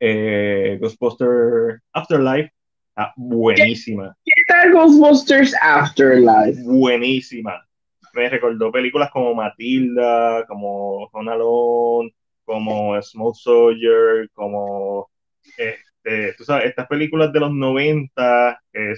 eh, 0.00 0.78
Ghostbuster 0.80 1.80
Afterlife, 1.92 2.52
ah, 2.96 3.12
buenísima, 3.16 4.16
¿Qué 4.24 4.32
tal 4.50 4.72
Ghostbusters 4.72 5.54
Afterlife? 5.62 6.60
buenísima. 6.64 7.64
Me 8.12 8.28
recordó 8.28 8.72
películas 8.72 9.10
como 9.12 9.34
Matilda, 9.34 10.44
como 10.46 11.04
Home 11.12 12.12
como 12.44 13.00
Small 13.00 13.32
Soldier, 13.34 14.28
como 14.32 15.08
este, 15.56 16.34
tú 16.36 16.44
sabes, 16.44 16.66
estas 16.66 16.88
películas 16.88 17.32
de 17.32 17.40
los 17.40 17.52
90 17.52 18.60
que 18.72 18.94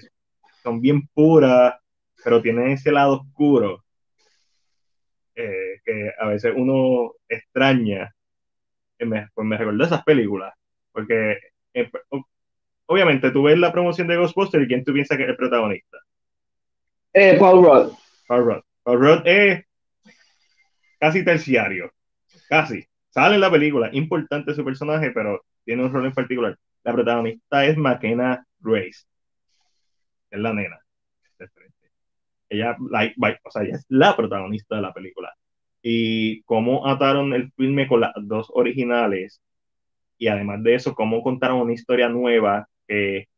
son 0.63 0.81
bien 0.81 1.07
puras, 1.09 1.75
pero 2.25 2.41
tienen 2.41 2.71
ese 2.71 2.91
lado 2.91 3.21
oscuro. 3.21 3.85
eh, 5.35 5.81
que 5.85 6.11
a 6.19 6.27
veces 6.29 6.53
uno 6.57 7.13
extraña, 7.29 8.15
me, 9.01 9.29
pues 9.35 9.47
me 9.47 9.57
recordó 9.59 9.85
esas 9.85 10.05
películas, 10.05 10.55
porque 10.93 11.39
eh, 11.75 11.91
obviamente 12.93 13.31
tú 13.31 13.45
ves 13.45 13.59
la 13.59 13.73
promoción 13.73 14.07
de 14.09 14.17
Ghostbusters 14.17 14.65
y 14.65 14.69
quién 14.69 14.85
tú 14.85 14.93
piensas 14.93 15.17
que 15.17 15.25
es 15.25 15.31
el 15.31 15.37
protagonista. 15.37 15.99
Eh, 17.13 17.37
Paul 17.39 17.65
Rudd. 17.65 17.93
Paul 18.27 18.45
Rudd. 18.45 18.63
Paul 18.83 19.01
Rudd 19.01 19.27
es 19.27 19.65
casi 20.99 21.25
terciario, 21.25 21.93
casi. 22.49 22.85
Sale 23.11 23.35
en 23.35 23.41
la 23.41 23.51
película, 23.51 23.91
importante 23.93 24.55
su 24.55 24.65
personaje, 24.65 25.11
pero 25.11 25.43
tiene 25.65 25.85
un 25.85 25.93
rol 25.93 26.07
en 26.07 26.13
particular. 26.13 26.59
La 26.83 26.93
protagonista 26.93 27.65
es 27.67 27.77
McKenna 27.77 28.47
Grace, 28.61 29.05
es 30.31 30.41
la 30.41 30.53
nena. 30.53 30.81
Ella, 32.49 32.77
o 32.79 33.51
sea, 33.51 33.63
ella 33.63 33.77
es 33.77 33.87
la 33.89 34.15
protagonista 34.17 34.77
de 34.77 34.83
la 34.83 34.93
película. 34.93 35.33
Y 35.83 36.43
cómo 36.43 36.87
ataron 36.87 37.33
el 37.33 37.51
filme 37.53 37.89
con 37.89 38.01
las 38.01 38.13
dos 38.17 38.49
originales, 38.53 39.43
y 40.19 40.29
además 40.29 40.63
de 40.63 40.75
eso, 40.75 40.95
cómo 40.95 41.23
contaron 41.23 41.61
una 41.61 41.73
historia 41.73 42.09
nueva 42.09 42.69
que 42.87 43.29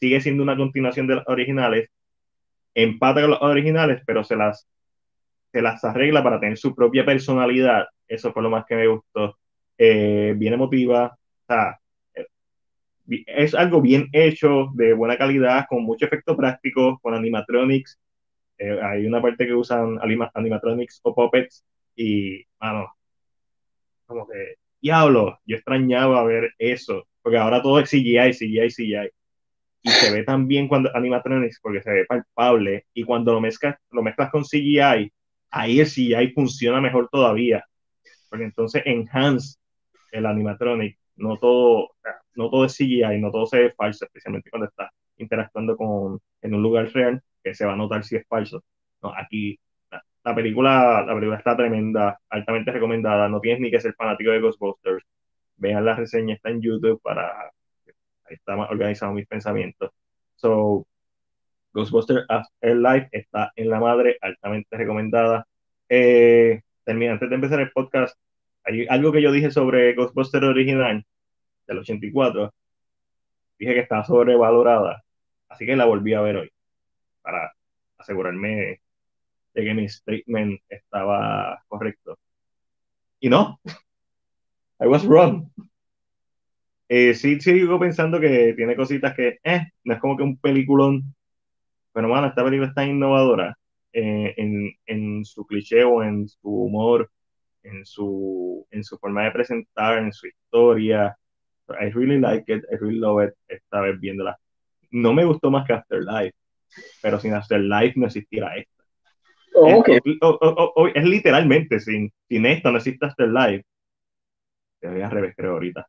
sigue 0.00 0.20
siendo 0.20 0.42
una 0.42 0.56
continuación 0.56 1.06
de 1.06 1.16
las 1.16 1.28
originales, 1.28 1.88
empata 2.74 3.22
con 3.22 3.30
las 3.32 3.42
originales, 3.42 4.02
pero 4.06 4.24
se 4.24 4.36
las, 4.36 4.68
se 5.52 5.62
las 5.62 5.84
arregla 5.84 6.22
para 6.22 6.40
tener 6.40 6.58
su 6.58 6.74
propia 6.74 7.04
personalidad. 7.04 7.86
Eso 8.08 8.32
fue 8.32 8.42
lo 8.42 8.50
más 8.50 8.66
que 8.66 8.76
me 8.76 8.86
gustó. 8.86 9.38
Eh, 9.78 10.34
bien 10.36 10.54
emotiva, 10.54 11.16
o 11.16 11.46
sea, 11.46 11.78
eh, 12.14 12.26
es 13.26 13.54
algo 13.54 13.80
bien 13.80 14.08
hecho, 14.12 14.70
de 14.74 14.92
buena 14.92 15.16
calidad, 15.16 15.66
con 15.68 15.82
mucho 15.82 16.06
efecto 16.06 16.36
práctico, 16.36 16.98
con 17.00 17.14
animatronics. 17.14 17.98
Eh, 18.58 18.78
hay 18.82 19.06
una 19.06 19.20
parte 19.22 19.46
que 19.46 19.54
usan 19.54 19.98
animatronics 20.34 21.00
o 21.02 21.14
puppets 21.14 21.64
y, 21.96 22.44
mano, 22.60 22.94
como 24.06 24.26
que, 24.26 24.56
diablo, 24.80 25.40
yo 25.46 25.56
extrañaba 25.56 26.24
ver 26.24 26.52
eso, 26.58 27.06
porque 27.24 27.38
ahora 27.38 27.62
todo 27.62 27.80
es 27.80 27.88
CGI, 27.90 28.34
CGI, 28.34 28.68
CGI 28.68 29.10
y 29.84 29.90
se 29.90 30.12
ve 30.12 30.24
también 30.24 30.68
cuando 30.68 30.90
animatronics 30.94 31.60
porque 31.60 31.82
se 31.82 31.90
ve 31.90 32.06
palpable. 32.06 32.86
Y 32.94 33.04
cuando 33.04 33.34
lo 33.34 33.40
mezclas, 33.40 33.76
lo 33.90 34.02
mezclas 34.02 34.30
con 34.30 34.42
CGI, 34.44 35.12
ahí 35.50 35.80
el 35.80 35.86
CGI 35.86 36.32
funciona 36.34 36.80
mejor 36.80 37.08
todavía, 37.10 37.64
porque 38.30 38.44
entonces 38.44 38.82
enhance 38.86 39.58
el 40.10 40.26
animatronic, 40.26 40.98
no 41.16 41.38
todo, 41.38 41.90
no 42.34 42.50
todo 42.50 42.64
es 42.64 42.76
CGI, 42.76 43.20
no 43.20 43.30
todo 43.30 43.46
se 43.46 43.58
ve 43.58 43.74
falso, 43.76 44.06
especialmente 44.06 44.50
cuando 44.50 44.68
estás 44.68 44.90
interactuando 45.18 45.76
con, 45.76 46.18
en 46.42 46.54
un 46.54 46.62
lugar 46.62 46.90
real, 46.92 47.22
que 47.42 47.54
se 47.54 47.66
va 47.66 47.74
a 47.74 47.76
notar 47.76 48.04
si 48.04 48.16
es 48.16 48.26
falso. 48.26 48.64
No, 49.02 49.12
aquí 49.14 49.58
la, 50.24 50.34
película, 50.34 51.04
la 51.06 51.14
película 51.14 51.36
está 51.36 51.56
tremenda, 51.56 52.18
altamente 52.30 52.72
recomendada, 52.72 53.28
no 53.28 53.40
tienes 53.40 53.60
ni 53.60 53.70
que 53.70 53.80
ser 53.80 53.94
fanático 53.94 54.30
de 54.30 54.40
Ghostbusters, 54.40 55.04
vean 55.56 55.84
la 55.84 55.96
reseña, 55.96 56.34
está 56.34 56.50
en 56.50 56.60
YouTube 56.62 57.00
para 57.02 57.52
ahí 58.26 58.34
está 58.36 58.56
organizado 58.56 59.12
mis 59.12 59.26
pensamientos. 59.26 59.90
So, 60.36 60.86
Ghostbusters 61.72 62.26
Live 62.62 63.08
está 63.12 63.52
en 63.56 63.70
la 63.70 63.80
madre, 63.80 64.18
altamente 64.20 64.76
recomendada. 64.76 65.46
Eh, 65.88 66.62
termina, 66.84 67.12
antes 67.12 67.28
de 67.28 67.34
empezar 67.34 67.60
el 67.60 67.72
podcast, 67.72 68.16
hay 68.64 68.86
algo 68.88 69.12
que 69.12 69.22
yo 69.22 69.32
dije 69.32 69.50
sobre 69.50 69.94
Ghostbusters 69.94 70.44
original 70.44 71.04
del 71.66 71.78
84. 71.78 72.54
Dije 73.58 73.74
que 73.74 73.80
estaba 73.80 74.04
sobrevalorada, 74.04 75.04
así 75.48 75.66
que 75.66 75.76
la 75.76 75.84
volví 75.86 76.14
a 76.14 76.20
ver 76.20 76.36
hoy 76.36 76.52
para 77.22 77.52
asegurarme 77.98 78.80
de 79.54 79.64
que 79.64 79.74
mi 79.74 79.88
statement 79.88 80.60
estaba 80.68 81.62
correcto. 81.68 82.18
Y 83.20 83.28
no, 83.30 83.60
I 84.84 84.86
was 84.86 85.04
wrong. 85.06 85.50
Eh, 86.88 87.14
sí, 87.14 87.40
sigo 87.40 87.78
pensando 87.80 88.20
que 88.20 88.52
tiene 88.54 88.76
cositas 88.76 89.14
que, 89.14 89.38
eh, 89.42 89.66
no 89.84 89.94
es 89.94 90.00
como 90.00 90.16
que 90.16 90.22
un 90.22 90.36
peliculón, 90.36 91.14
pero 91.92 92.08
bueno, 92.08 92.26
esta 92.26 92.44
película 92.44 92.68
está 92.68 92.84
innovadora 92.84 93.56
eh, 93.94 94.34
en, 94.36 94.70
en, 94.84 95.24
su 95.24 95.46
cliché 95.46 95.84
o 95.84 96.02
en 96.02 96.28
su 96.28 96.50
humor, 96.50 97.10
en 97.62 97.86
su, 97.86 98.66
en 98.70 98.84
su 98.84 98.98
forma 98.98 99.24
de 99.24 99.30
presentar, 99.30 99.98
en 99.98 100.12
su 100.12 100.26
historia. 100.26 101.16
I 101.70 101.88
really 101.90 102.20
like 102.20 102.52
it, 102.52 102.62
I 102.70 102.76
really 102.76 102.98
love 102.98 103.26
it, 103.26 103.34
esta 103.48 103.80
vez 103.80 103.98
viéndola. 103.98 104.36
No 104.90 105.14
me 105.14 105.24
gustó 105.24 105.50
más 105.50 105.66
que 105.66 105.72
Afterlife, 105.72 106.36
pero 107.00 107.18
sin 107.18 107.32
Afterlife 107.32 107.98
no 107.98 108.06
existiera 108.06 108.54
esta. 108.54 108.84
Oh, 109.54 109.78
okay. 109.78 109.98
es, 110.94 111.04
literalmente, 111.04 111.80
sin, 111.80 112.12
sin 112.28 112.44
esto 112.44 112.70
no 112.70 112.76
existe 112.76 113.06
Afterlife. 113.06 113.64
Te 114.84 114.90
voy 114.90 115.02
a 115.02 115.08
revés, 115.10 115.34
creo, 115.36 115.52
ahorita 115.52 115.86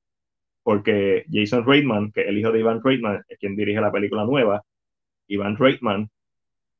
porque 0.66 1.26
Jason 1.32 1.64
Reitman, 1.64 2.12
que 2.12 2.22
es 2.22 2.28
el 2.28 2.40
hijo 2.40 2.52
de 2.52 2.60
Ivan 2.60 2.82
Reitman, 2.84 3.24
es 3.30 3.38
quien 3.38 3.56
dirige 3.56 3.80
la 3.80 3.92
película 3.92 4.26
nueva. 4.26 4.64
Ivan 5.28 5.58
Reitman 5.58 6.10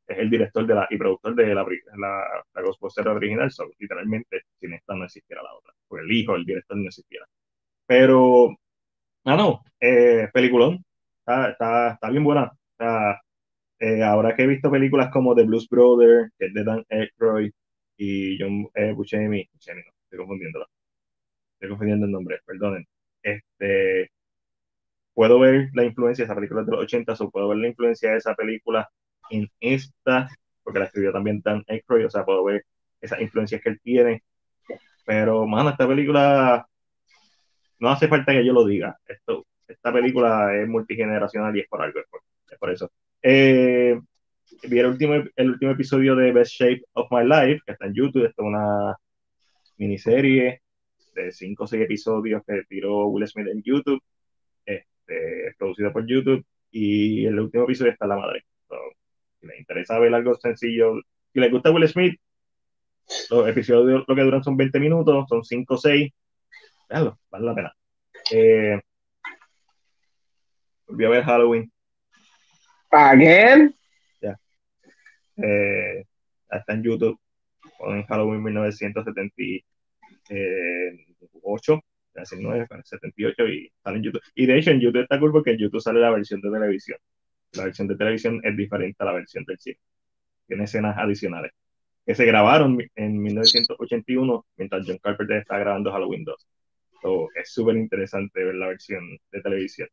es 0.08 0.18
el 0.18 0.30
director 0.32 0.66
de 0.66 0.76
la, 0.76 0.88
y 0.90 0.98
productor 0.98 1.36
de 1.36 1.54
la, 1.54 1.64
la, 1.98 2.26
la 2.56 2.62
Ghostbusters 2.64 3.08
original, 3.08 3.52
so, 3.52 3.66
literalmente 3.78 4.42
sin 4.60 4.74
esta 4.74 4.96
no 4.96 5.06
existiera 5.06 5.44
la 5.44 5.54
otra, 5.54 5.74
porque 5.88 6.04
el 6.04 6.12
hijo, 6.12 6.36
el 6.36 6.46
director 6.46 6.78
no 6.78 6.88
existiera. 6.88 7.28
Pero, 7.86 8.58
ah, 9.26 9.36
no, 9.38 9.62
eh, 9.80 10.30
peliculón, 10.34 10.84
está, 11.20 11.52
está, 11.52 11.92
está, 11.94 12.10
bien 12.10 12.24
buena. 12.24 12.52
Eh, 13.80 14.04
ahora 14.04 14.36
que 14.36 14.44
he 14.44 14.48
visto 14.48 14.72
películas 14.72 15.12
como 15.12 15.36
The 15.36 15.44
Blues 15.44 15.70
Brother, 15.70 16.32
que 16.40 16.48
es 16.48 16.54
de 16.56 16.64
Dan 16.64 16.84
Aykroyd, 16.90 17.52
y 17.98 18.38
John 18.40 18.68
eh, 18.74 18.94
Buscemi, 18.94 19.48
Buscemi 19.54 19.82
no, 19.82 19.92
estoy 20.06 20.20
confundiéndolo, 20.20 20.66
estoy 21.56 21.70
confundiendo 21.70 22.06
el 22.06 22.12
nombre, 22.12 22.40
perdonen 22.46 22.86
este, 23.26 24.12
puedo 25.14 25.40
ver 25.40 25.70
la 25.74 25.84
influencia 25.84 26.26
esa 26.26 26.36
película 26.36 26.64
de 26.64 26.72
los 26.72 26.82
80, 26.84 27.14
o 27.20 27.32
puedo 27.32 27.50
ver 27.50 27.58
la 27.58 27.68
influencia 27.70 28.12
de 28.12 28.18
esa 28.18 28.36
película 28.36 28.90
en 29.32 29.50
esta, 29.60 30.30
porque 30.64 30.80
la 30.80 30.86
escribió 30.86 31.12
también 31.12 31.42
Dan 31.44 31.64
Aykroyd, 31.68 32.06
o 32.06 32.10
sea, 32.10 32.24
puedo 32.26 32.44
ver 32.44 32.66
esas 33.02 33.22
influencias 33.22 33.62
que 33.62 33.70
él 33.70 33.80
tiene. 33.82 34.24
Pero, 35.06 35.48
mano, 35.48 35.72
esta 35.72 35.88
película 35.88 36.68
no 37.80 37.90
hace 37.90 38.08
falta 38.08 38.34
que 38.34 38.46
yo 38.46 38.54
lo 38.54 38.66
diga. 38.66 38.98
Esto, 39.08 39.46
esta 39.68 39.92
película 39.94 40.56
es 40.56 40.68
multigeneracional 40.68 41.56
y 41.56 41.62
es 41.62 41.68
por 41.68 41.82
algo, 41.82 42.00
es 42.00 42.58
por, 42.60 42.72
eso. 42.72 42.92
Eh, 43.22 44.00
vi 44.64 44.80
el 44.80 44.86
último, 44.88 45.16
el 45.36 45.50
último 45.52 45.72
episodio 45.72 46.16
de 46.16 46.32
Best 46.32 46.54
Shape 46.54 46.84
of 46.94 47.08
My 47.12 47.24
Life, 47.24 47.62
que 47.66 47.74
está 47.74 47.88
en 47.88 47.94
YouTube, 47.94 48.26
esto 48.26 48.44
es 48.44 48.48
una 48.48 48.96
miniserie 49.78 50.62
de 51.16 51.32
5 51.32 51.64
o 51.64 51.68
6 51.68 51.84
episodios 51.84 52.44
que 52.46 52.64
tiró 52.68 53.08
Will 53.08 53.28
Smith 53.28 53.48
en 53.48 53.64
YouTube, 53.64 54.02
este, 54.66 55.56
producido 55.58 55.92
por 55.92 56.06
YouTube, 56.06 56.46
y 56.72 57.26
el 57.26 57.40
último 57.40 57.64
episodio 57.64 57.94
está 57.94 58.06
la 58.06 58.18
madre. 58.18 58.46
si 59.40 59.48
les 59.48 59.60
interesa 59.60 59.98
ver 60.00 60.14
algo 60.14 60.36
sencillo, 60.36 61.02
si 61.34 61.40
les 61.40 61.52
gusta 61.52 61.72
Will 61.72 61.88
Smith, 61.88 62.20
los 63.30 63.48
episodios 63.48 64.04
lo 64.08 64.16
que 64.16 64.22
duran 64.22 64.44
son 64.44 64.58
20 64.58 64.80
minutos, 64.80 65.26
son 65.30 65.44
5 65.44 65.74
o 65.74 65.78
6, 65.78 66.12
veanlo, 66.90 67.20
vale 67.30 67.46
la 67.46 67.56
pena. 67.56 67.74
Eh, 68.32 68.82
volví 70.88 71.06
a 71.06 71.10
ver 71.10 71.24
Halloween. 71.24 71.72
¿Again? 72.92 73.76
Ya. 74.22 74.38
Eh, 75.38 76.06
está 76.50 76.74
en 76.74 76.84
YouTube, 76.84 77.20
en 77.88 78.06
Halloween 78.06 78.44
1970 78.44 79.66
eh, 80.30 81.06
8, 81.44 81.82
19, 82.16 82.68
78 82.84 83.48
y 83.48 83.72
sale 83.84 83.98
en 83.98 84.04
YouTube. 84.04 84.22
Y 84.36 84.46
de 84.46 84.58
hecho 84.58 84.72
en 84.72 84.80
YouTube 84.80 85.04
está 85.04 85.20
cool 85.20 85.32
porque 85.32 85.52
en 85.52 85.58
YouTube 85.58 85.82
sale 85.82 86.00
la 86.00 86.12
versión 86.12 86.42
de 86.42 86.52
televisión. 86.52 86.98
La 87.54 87.66
versión 87.66 87.88
de 87.88 87.96
televisión 87.96 88.42
es 88.44 88.56
diferente 88.58 88.98
a 89.00 89.06
la 89.06 89.14
versión 89.14 89.44
del 89.46 89.60
cine. 89.60 89.80
Tiene 90.48 90.64
escenas 90.66 90.98
adicionales 90.98 91.52
que 92.06 92.16
se 92.16 92.26
grabaron 92.26 92.78
en 92.96 93.22
1981 93.22 94.46
mientras 94.58 94.86
John 94.86 95.00
Carpenter 95.02 95.38
está 95.38 95.58
grabando 95.58 95.92
Halloween 95.92 96.24
2. 96.24 96.48
So, 97.02 97.30
es 97.36 97.52
súper 97.52 97.78
interesante 97.78 98.44
ver 98.44 98.56
la 98.56 98.68
versión 98.68 99.18
de 99.32 99.42
televisión. 99.42 99.90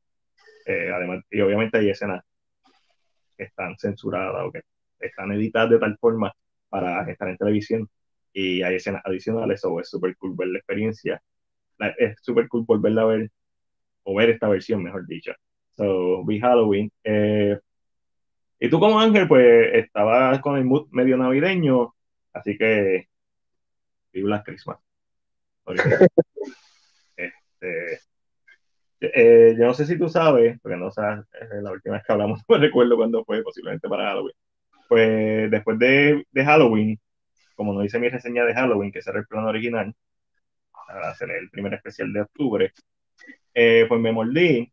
Eh, 0.66 0.90
además, 0.94 1.24
y 1.30 1.40
obviamente 1.40 1.78
hay 1.78 1.90
escenas 1.90 2.22
que 3.36 3.44
están 3.44 3.76
censuradas 3.78 4.44
o 4.44 4.52
que 4.52 4.62
están 5.00 5.32
editadas 5.32 5.70
de 5.70 5.78
tal 5.78 5.96
forma 5.98 6.32
para 6.68 7.10
estar 7.10 7.28
en 7.28 7.36
televisión 7.36 7.88
y 8.32 8.62
hay 8.62 8.76
escenas 8.76 9.02
adicionales, 9.04 9.64
o 9.64 9.80
es 9.80 9.88
súper 9.88 10.16
cool 10.16 10.34
ver 10.36 10.48
la 10.48 10.58
experiencia. 10.58 11.22
es 11.98 12.16
súper 12.22 12.48
cool 12.48 12.64
volverla 12.66 13.02
a 13.02 13.06
ver, 13.06 13.30
o 14.04 14.14
ver 14.14 14.30
esta 14.30 14.48
versión, 14.48 14.82
mejor 14.82 15.06
dicho. 15.06 15.32
So, 15.72 16.24
vi 16.24 16.40
Halloween. 16.40 16.90
Eh, 17.04 17.58
y 18.60 18.70
tú 18.70 18.78
como 18.80 19.00
Ángel, 19.00 19.28
pues 19.28 19.74
estabas 19.74 20.40
con 20.40 20.56
el 20.56 20.64
mood 20.64 20.88
medio 20.90 21.16
navideño, 21.16 21.94
así 22.32 22.56
que 22.56 23.08
vi 24.12 24.22
Black 24.22 24.44
Christmas. 24.44 24.78
este, 27.16 28.00
eh, 29.00 29.56
yo 29.58 29.66
no 29.66 29.74
sé 29.74 29.86
si 29.86 29.98
tú 29.98 30.08
sabes, 30.08 30.60
porque 30.60 30.76
no 30.76 30.90
sabes, 30.90 31.26
la 31.62 31.72
última 31.72 31.96
vez 31.96 32.04
que 32.06 32.12
hablamos, 32.12 32.40
no 32.48 32.58
recuerdo 32.58 32.96
cuándo 32.96 33.24
fue, 33.24 33.42
posiblemente 33.42 33.88
para 33.88 34.08
Halloween. 34.10 34.34
Pues 34.88 35.50
después 35.50 35.78
de, 35.78 36.24
de 36.30 36.44
Halloween, 36.44 37.00
como 37.54 37.72
no 37.72 37.84
hice 37.84 37.98
mi 37.98 38.08
reseña 38.08 38.44
de 38.44 38.54
Halloween, 38.54 38.92
que 38.92 39.00
ese 39.00 39.10
era 39.10 39.20
el 39.20 39.26
plan 39.26 39.44
original, 39.44 39.94
hacer 40.88 41.30
el 41.30 41.50
primer 41.50 41.74
especial 41.74 42.12
de 42.12 42.22
octubre, 42.22 42.72
eh, 43.54 43.86
pues 43.88 44.00
me 44.00 44.12
mordí. 44.12 44.72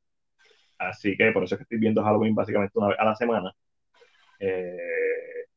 Así 0.78 1.16
que 1.18 1.32
por 1.32 1.44
eso 1.44 1.56
es 1.56 1.60
que 1.60 1.64
estoy 1.64 1.80
viendo 1.80 2.04
Halloween 2.04 2.36
básicamente 2.36 2.78
una 2.80 2.90
vez 2.90 3.00
a 3.00 3.06
la 3.06 3.16
semana. 3.16 3.52
Eh, 4.40 4.78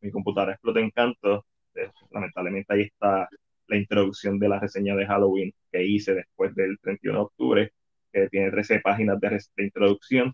mi 0.01 0.11
computadora 0.11 0.53
explota 0.53 0.81
en 0.81 0.91
canto. 0.91 1.47
Eh, 1.75 1.91
lamentablemente 2.11 2.75
ahí 2.75 2.83
está 2.83 3.29
la 3.69 3.77
introducción 3.77 4.39
de 4.39 4.49
la 4.49 4.61
reseña 4.61 4.95
de 4.97 5.07
Halloween 5.07 5.53
que 5.71 5.85
hice 5.85 6.15
después 6.15 6.55
del 6.55 6.79
31 6.81 7.19
de 7.19 7.25
octubre, 7.25 7.73
que 8.13 8.29
tiene 8.29 8.51
13 8.51 8.81
páginas 8.81 9.21
de, 9.21 9.41
de 9.57 9.65
introducción. 9.65 10.33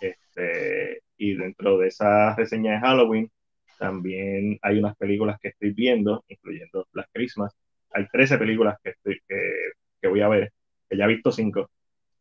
Este, 0.00 1.02
y 1.16 1.34
dentro 1.34 1.78
de 1.78 1.88
esa 1.88 2.34
reseña 2.36 2.72
de 2.74 2.80
Halloween 2.80 3.30
también 3.82 4.60
hay 4.62 4.78
unas 4.78 4.96
películas 4.96 5.40
que 5.40 5.48
estoy 5.48 5.72
viendo, 5.72 6.24
incluyendo 6.28 6.86
Las 6.92 7.06
Christmas. 7.12 7.52
Hay 7.90 8.06
13 8.06 8.38
películas 8.38 8.78
que, 8.80 8.90
estoy, 8.90 9.20
que, 10.00 10.08
voy 10.08 10.20
a 10.20 10.28
ver, 10.28 10.52
que 10.88 10.96
ya 10.96 11.04
he 11.04 11.08
visto 11.08 11.32
5 11.32 11.68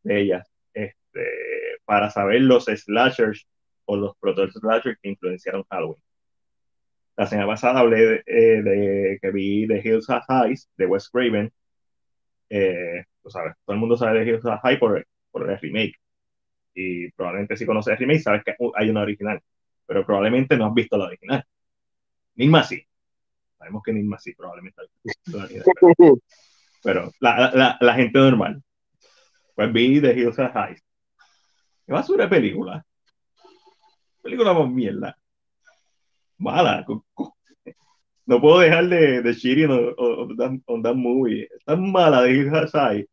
de 0.02 0.22
ellas, 0.22 0.52
este, 0.74 1.24
para 1.86 2.10
saber 2.10 2.42
los 2.42 2.66
slashers 2.66 3.48
o 3.86 3.96
los 3.96 4.18
proto-slashers 4.18 4.98
que 5.00 5.10
influenciaron 5.10 5.64
Halloween. 5.70 6.02
La 7.16 7.28
semana 7.28 7.48
pasada 7.50 7.82
hablé 7.82 8.06
de, 8.08 8.24
eh, 8.26 9.20
que 9.22 9.30
vi 9.30 9.68
The 9.68 9.82
Hills 9.88 10.10
Have 10.10 10.48
Eyes 10.48 10.68
de 10.76 10.86
Wes 10.88 11.10
Craven. 11.10 11.52
Eh, 12.50 13.06
sabes, 13.28 13.54
todo 13.64 13.76
el 13.76 13.80
mundo 13.80 13.98
sabe 13.98 14.20
de 14.20 14.32
Hills 14.32 14.46
Have 14.46 14.62
Eyes 14.64 14.80
por, 14.80 15.06
por 15.30 15.48
el 15.48 15.60
remake. 15.60 15.94
Y 16.74 17.12
probablemente 17.12 17.56
si 17.56 17.68
conoces 17.68 17.94
el 17.94 18.00
remake 18.00 18.22
sabes 18.22 18.44
que 18.44 18.56
hay 18.76 18.90
una 18.90 19.02
original 19.02 19.40
pero 19.92 20.06
probablemente 20.06 20.56
no 20.56 20.68
has 20.68 20.74
visto 20.74 20.98
la 20.98 21.08
original. 21.08 21.44
Nilma 22.36 22.64
sí. 22.64 22.86
Sabemos 23.58 23.84
que 23.84 23.94
Nilma 23.94 24.18
sí, 24.20 24.34
probablemente. 24.34 24.82
Pero, 26.84 27.12
la, 27.20 27.52
la, 27.54 27.78
la, 27.80 27.94
gente 27.94 28.18
normal. 28.18 28.62
Pues 29.56 29.72
vi 29.72 30.02
The 30.02 30.14
Hills 30.14 30.40
of 30.40 30.52
High. 30.54 30.76
¿Qué 31.86 31.94
basura 31.94 32.24
de 32.24 32.30
película? 32.30 32.84
Película 34.22 34.54
con 34.54 34.74
mierda. 34.74 35.16
Mala. 36.38 36.86
No 38.26 38.42
puedo 38.42 38.60
dejar 38.60 38.88
de, 38.88 39.22
de 39.22 39.34
shitting 39.34 39.70
on, 39.70 40.64
on, 40.66 40.82
that, 40.82 40.96
movie. 40.96 41.44
Es 41.44 41.64
tan 41.66 41.92
mala 41.92 42.24
de 42.24 42.32
Hills 42.32 42.54
of 42.54 42.72
High. 42.72 43.08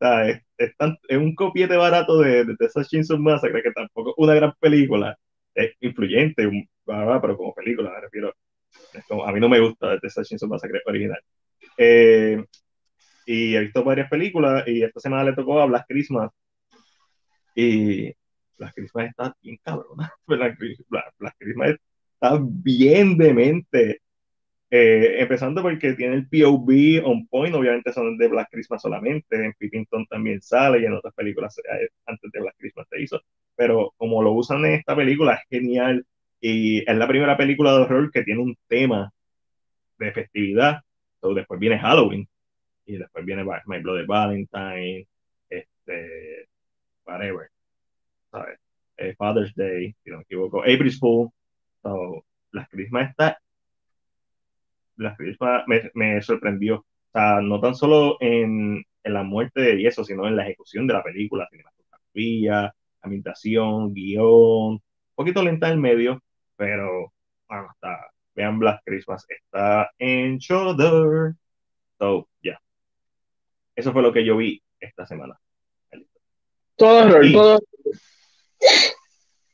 es, 0.00 0.42
es, 0.58 0.76
tan, 0.76 0.96
es, 1.08 1.18
un 1.18 1.34
copiete 1.34 1.76
barato 1.76 2.18
de, 2.20 2.44
de 2.44 2.56
Texas 2.56 2.88
Chainsaw 2.88 3.18
Massacre 3.18 3.62
que 3.62 3.72
tampoco 3.72 4.10
es 4.10 4.14
una 4.18 4.34
gran 4.34 4.52
película 4.60 5.18
es 5.54 5.72
influyente, 5.80 6.50
pero 6.84 7.36
como 7.36 7.54
película, 7.54 7.90
me 7.90 8.00
refiero. 8.00 8.34
a 9.26 9.32
mí 9.32 9.40
no 9.40 9.48
me 9.48 9.60
gusta 9.60 9.98
The 10.00 10.08
Chainsaw 10.08 10.48
Massacre 10.48 10.80
original. 10.86 11.20
Eh, 11.78 12.44
y 13.26 13.56
he 13.56 13.60
visto 13.60 13.84
varias 13.84 14.10
películas 14.10 14.64
y 14.66 14.82
esta 14.82 15.00
semana 15.00 15.24
le 15.24 15.34
tocó 15.34 15.60
a 15.60 15.66
Black 15.66 15.86
Christmas. 15.88 16.30
Y 17.54 18.12
Black 18.58 18.74
Christmas 18.74 19.08
está 19.10 19.36
bien 19.42 19.58
cabrona. 19.62 20.12
Black, 20.26 20.58
Black 21.18 21.36
Christmas 21.38 21.76
está 22.14 22.38
bien 22.40 23.16
demente. 23.16 24.00
Eh, 24.70 25.20
empezando 25.20 25.62
porque 25.62 25.92
tiene 25.92 26.16
el 26.16 26.28
POV 26.28 27.04
on 27.04 27.28
point, 27.28 27.54
obviamente 27.54 27.92
son 27.92 28.18
de 28.18 28.26
Black 28.26 28.48
Christmas 28.50 28.82
solamente, 28.82 29.36
en 29.36 29.52
Pippington 29.52 30.04
también 30.06 30.42
sale 30.42 30.80
y 30.80 30.84
en 30.84 30.94
otras 30.94 31.14
películas 31.14 31.56
eh, 31.58 31.88
antes 32.06 32.32
de 32.32 32.40
Black 32.40 32.56
Christmas 32.58 32.88
se 32.90 33.00
hizo, 33.00 33.20
pero 33.54 33.94
como 33.96 34.20
lo 34.20 34.32
usan 34.32 34.64
en 34.64 34.72
esta 34.72 34.96
película 34.96 35.34
es 35.34 35.42
genial 35.48 36.04
y 36.46 36.78
es 36.78 36.94
la 36.94 37.08
primera 37.08 37.38
película 37.38 37.72
de 37.72 37.78
horror 37.84 38.10
que 38.10 38.22
tiene 38.22 38.42
un 38.42 38.54
tema 38.68 39.10
de 39.98 40.12
festividad, 40.12 40.82
entonces 41.14 41.36
después 41.36 41.58
viene 41.58 41.78
Halloween 41.78 42.28
y 42.84 42.98
después 42.98 43.24
viene 43.24 43.44
My 43.44 43.78
Bloody 43.80 44.04
Valentine, 44.04 45.06
este, 45.48 46.48
whatever, 47.06 47.48
¿sabes? 48.30 48.58
Eh, 48.98 49.14
Father's 49.16 49.54
Day, 49.54 49.96
si 50.04 50.10
no 50.10 50.18
me 50.18 50.24
equivoco, 50.24 50.60
April's 50.60 50.98
Fool, 50.98 51.30
so, 51.82 52.22
Black 52.52 52.68
Christmas 52.68 53.08
está 53.08 53.38
la 54.96 55.16
película 55.16 55.64
me, 55.66 55.90
me, 55.94 56.20
sorprendió. 56.20 56.76
O 56.76 56.84
sea, 57.10 57.40
no 57.40 57.58
tan 57.58 57.74
solo 57.74 58.18
en, 58.20 58.84
en 59.02 59.14
la 59.14 59.22
muerte 59.22 59.62
de 59.62 59.86
eso, 59.86 60.04
sino 60.04 60.28
en 60.28 60.36
la 60.36 60.44
ejecución 60.44 60.86
de 60.86 60.92
la 60.92 61.02
película, 61.02 61.48
cinematografía, 61.50 62.74
ambientación, 63.00 63.94
guion, 63.94 64.74
un 64.74 64.82
poquito 65.14 65.42
lenta 65.42 65.70
en 65.70 65.80
medio, 65.80 66.22
pero 66.56 67.12
bueno, 67.48 67.68
está, 67.72 68.10
vean 68.34 68.58
Black 68.58 68.80
Christmas, 68.84 69.24
está 69.28 69.90
en 69.98 70.38
Shoulder. 70.38 71.34
So, 71.98 72.28
ya. 72.42 72.60
Eso 73.76 73.92
fue 73.92 74.02
lo 74.02 74.12
que 74.12 74.24
yo 74.24 74.36
vi 74.36 74.62
esta 74.80 75.06
semana. 75.06 75.38
Todo 76.76 77.06
horror, 77.06 77.24
todo. 77.32 77.60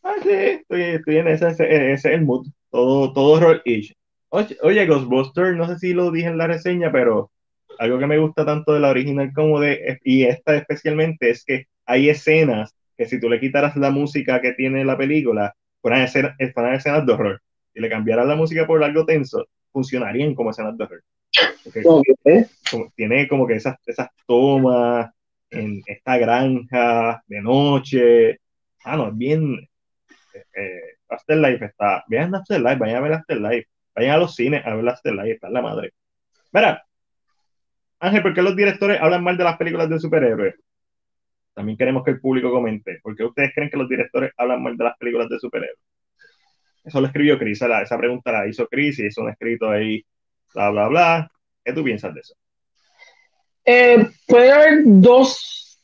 Ah, 0.03 0.15
sí, 0.23 0.31
estoy, 0.31 0.83
estoy 0.83 1.17
en 1.19 1.29
ese, 1.29 1.49
ese, 1.49 1.65
ese, 1.65 1.93
es 1.93 2.05
el 2.07 2.25
mood. 2.25 2.47
Todo, 2.71 3.13
todo 3.13 3.33
horror 3.33 3.63
ish. 3.65 3.95
Oye, 4.31 4.87
Ghostbusters, 4.87 5.57
no 5.57 5.67
sé 5.67 5.79
si 5.79 5.93
lo 5.93 6.11
dije 6.11 6.29
en 6.29 6.39
la 6.39 6.47
reseña, 6.47 6.93
pero 6.93 7.31
algo 7.79 7.99
que 7.99 8.07
me 8.07 8.19
gusta 8.19 8.45
tanto 8.45 8.73
de 8.73 8.81
la 8.81 8.91
original 8.91 9.33
como 9.35 9.59
de, 9.59 9.99
y 10.05 10.25
esta 10.25 10.57
especialmente, 10.57 11.31
es 11.31 11.45
que 11.45 11.67
hay 11.85 12.09
escenas 12.09 12.75
que 12.97 13.07
si 13.07 13.19
tú 13.19 13.29
le 13.29 13.41
quitaras 13.41 13.77
la 13.77 13.91
música 13.91 14.41
que 14.41 14.53
tiene 14.53 14.85
la 14.85 14.97
película, 14.97 15.55
fueran 15.81 16.03
escenas, 16.03 16.37
fueran 16.55 16.75
escenas 16.75 17.07
de 17.07 17.13
horror. 17.13 17.43
Si 17.73 17.81
le 17.81 17.89
cambiaras 17.89 18.27
la 18.27 18.37
música 18.37 18.67
por 18.67 18.83
algo 18.83 19.05
tenso, 19.05 19.47
funcionarían 19.73 20.35
como 20.35 20.51
escenas 20.51 20.77
de 20.77 20.85
horror. 20.85 21.03
tiene 22.95 23.29
como 23.29 23.47
que 23.47 23.55
esas, 23.55 23.77
esas 23.87 24.09
tomas 24.27 25.11
en 25.51 25.83
esta 25.87 26.19
granja 26.19 27.23
de 27.27 27.41
noche. 27.41 28.41
Ah, 28.85 28.97
no, 28.97 29.09
es 29.09 29.17
bien. 29.17 29.69
Eh, 30.35 30.45
eh 30.55 30.81
Afterlife 31.09 31.65
está. 31.65 32.05
Vean 32.09 32.35
Afterlife, 32.35 32.77
vayan 32.77 32.97
a 32.97 33.01
ver 33.01 33.13
Afterlife 33.15 33.69
Vayan 33.95 34.15
a 34.15 34.19
los 34.19 34.35
cines 34.35 34.65
a 34.65 34.75
ver 34.75 34.85
de 34.85 35.33
está 35.33 35.49
en 35.49 35.53
la 35.53 35.63
madre. 35.63 35.93
Mira, 36.53 36.85
Ángel, 37.99 38.23
¿por 38.23 38.35
qué 38.35 38.43
los 38.43 38.57
directores 38.57 39.01
hablan 39.01 39.23
mal 39.23 39.37
de 39.37 39.45
las 39.45 39.57
películas 39.57 39.91
de 39.91 39.99
superhéroes? 39.99 40.55
También 41.61 41.77
queremos 41.77 42.03
que 42.03 42.13
el 42.13 42.21
público 42.21 42.51
comente. 42.51 43.01
¿Por 43.03 43.15
qué 43.15 43.25
ustedes 43.25 43.53
creen 43.55 43.69
que 43.69 43.77
los 43.77 43.87
directores 43.87 44.33
hablan 44.39 44.63
mal 44.63 44.77
de 44.79 44.85
las 44.85 44.97
películas 44.97 45.29
de 45.29 45.39
superhéroes? 45.39 45.79
Eso 46.83 47.01
lo 47.01 47.07
escribió 47.07 47.39
Chris, 47.39 47.61
esa 47.61 47.99
pregunta 47.99 48.33
la 48.33 48.49
hizo 48.49 48.67
Chris 48.67 48.99
y 48.99 49.07
hizo 49.07 49.21
un 49.21 49.29
escrito 49.29 49.69
ahí, 49.69 50.03
bla, 50.55 50.71
bla, 50.71 50.89
bla. 50.89 51.31
¿Qué 51.63 51.75
tú 51.75 51.85
piensas 51.85 52.15
de 52.15 52.21
eso? 52.21 52.35
Eh, 53.67 54.07
puede 54.27 54.51
haber 54.51 54.81
dos, 54.87 55.79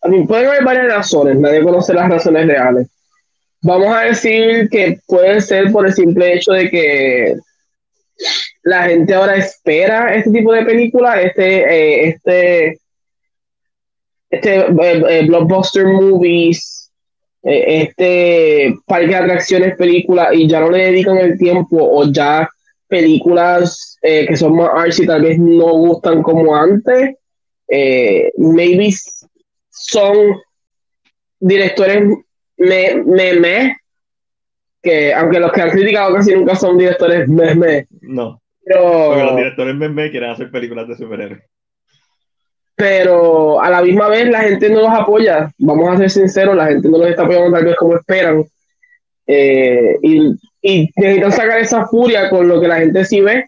a 0.00 0.08
mí, 0.08 0.26
pueden 0.26 0.48
haber 0.48 0.64
varias 0.64 0.86
razones, 0.86 1.36
nadie 1.36 1.62
conoce 1.62 1.92
las 1.92 2.08
razones 2.08 2.46
reales 2.46 2.90
vamos 3.66 3.94
a 3.94 4.02
decir 4.02 4.68
que 4.70 5.00
puede 5.06 5.40
ser 5.40 5.72
por 5.72 5.86
el 5.86 5.92
simple 5.92 6.34
hecho 6.34 6.52
de 6.52 6.70
que 6.70 7.36
la 8.62 8.84
gente 8.84 9.14
ahora 9.14 9.36
espera 9.36 10.14
este 10.14 10.30
tipo 10.30 10.52
de 10.52 10.64
película, 10.64 11.20
este, 11.20 11.64
eh, 11.64 12.08
este, 12.08 12.80
este 14.30 14.56
eh, 14.58 15.04
eh, 15.08 15.26
blockbuster 15.26 15.86
movies, 15.86 16.92
este 17.42 18.74
parque 18.86 19.06
de 19.06 19.14
atracciones 19.16 19.76
película 19.76 20.34
y 20.34 20.48
ya 20.48 20.60
no 20.60 20.70
le 20.70 20.86
dedican 20.86 21.18
el 21.18 21.38
tiempo 21.38 21.76
o 21.80 22.10
ya 22.10 22.48
películas 22.88 23.98
que 24.02 24.36
son 24.36 24.56
más 24.56 24.70
artsy 24.74 25.06
tal 25.06 25.22
vez 25.22 25.38
no 25.38 25.72
gustan 25.74 26.22
como 26.22 26.56
antes. 26.56 27.14
maybe 28.36 28.92
son 29.70 30.36
directores 31.38 32.02
me, 32.56 33.02
me, 33.04 33.32
me, 33.34 33.76
que 34.82 35.12
aunque 35.12 35.40
los 35.40 35.52
que 35.52 35.60
han 35.60 35.70
criticado 35.70 36.14
casi 36.14 36.34
nunca 36.34 36.56
son 36.56 36.78
directores 36.78 37.28
me, 37.28 37.54
me. 37.54 37.86
No. 38.00 38.40
Pero, 38.64 39.08
porque 39.08 39.22
los 39.22 39.36
directores 39.36 39.74
me, 39.76 39.88
me 39.88 40.10
quieren 40.10 40.30
hacer 40.30 40.50
películas 40.50 40.88
de 40.88 40.96
superhéroes. 40.96 41.42
Pero 42.76 43.60
a 43.60 43.70
la 43.70 43.82
misma 43.82 44.08
vez 44.08 44.28
la 44.28 44.42
gente 44.42 44.68
no 44.68 44.82
los 44.82 44.92
apoya. 44.92 45.50
Vamos 45.58 45.88
a 45.88 45.96
ser 45.96 46.10
sinceros, 46.10 46.54
la 46.54 46.66
gente 46.66 46.88
no 46.88 46.98
los 46.98 47.08
está 47.08 47.22
apoyando 47.22 47.50
tal 47.50 47.64
vez 47.64 47.76
como 47.76 47.96
esperan. 47.96 48.44
Eh, 49.26 49.96
y, 50.02 50.34
y, 50.62 50.90
necesitan 50.94 51.32
sacar 51.32 51.60
esa 51.60 51.86
furia 51.86 52.28
con 52.28 52.46
lo 52.46 52.60
que 52.60 52.68
la 52.68 52.76
gente 52.76 53.04
sí 53.04 53.20
ve. 53.20 53.46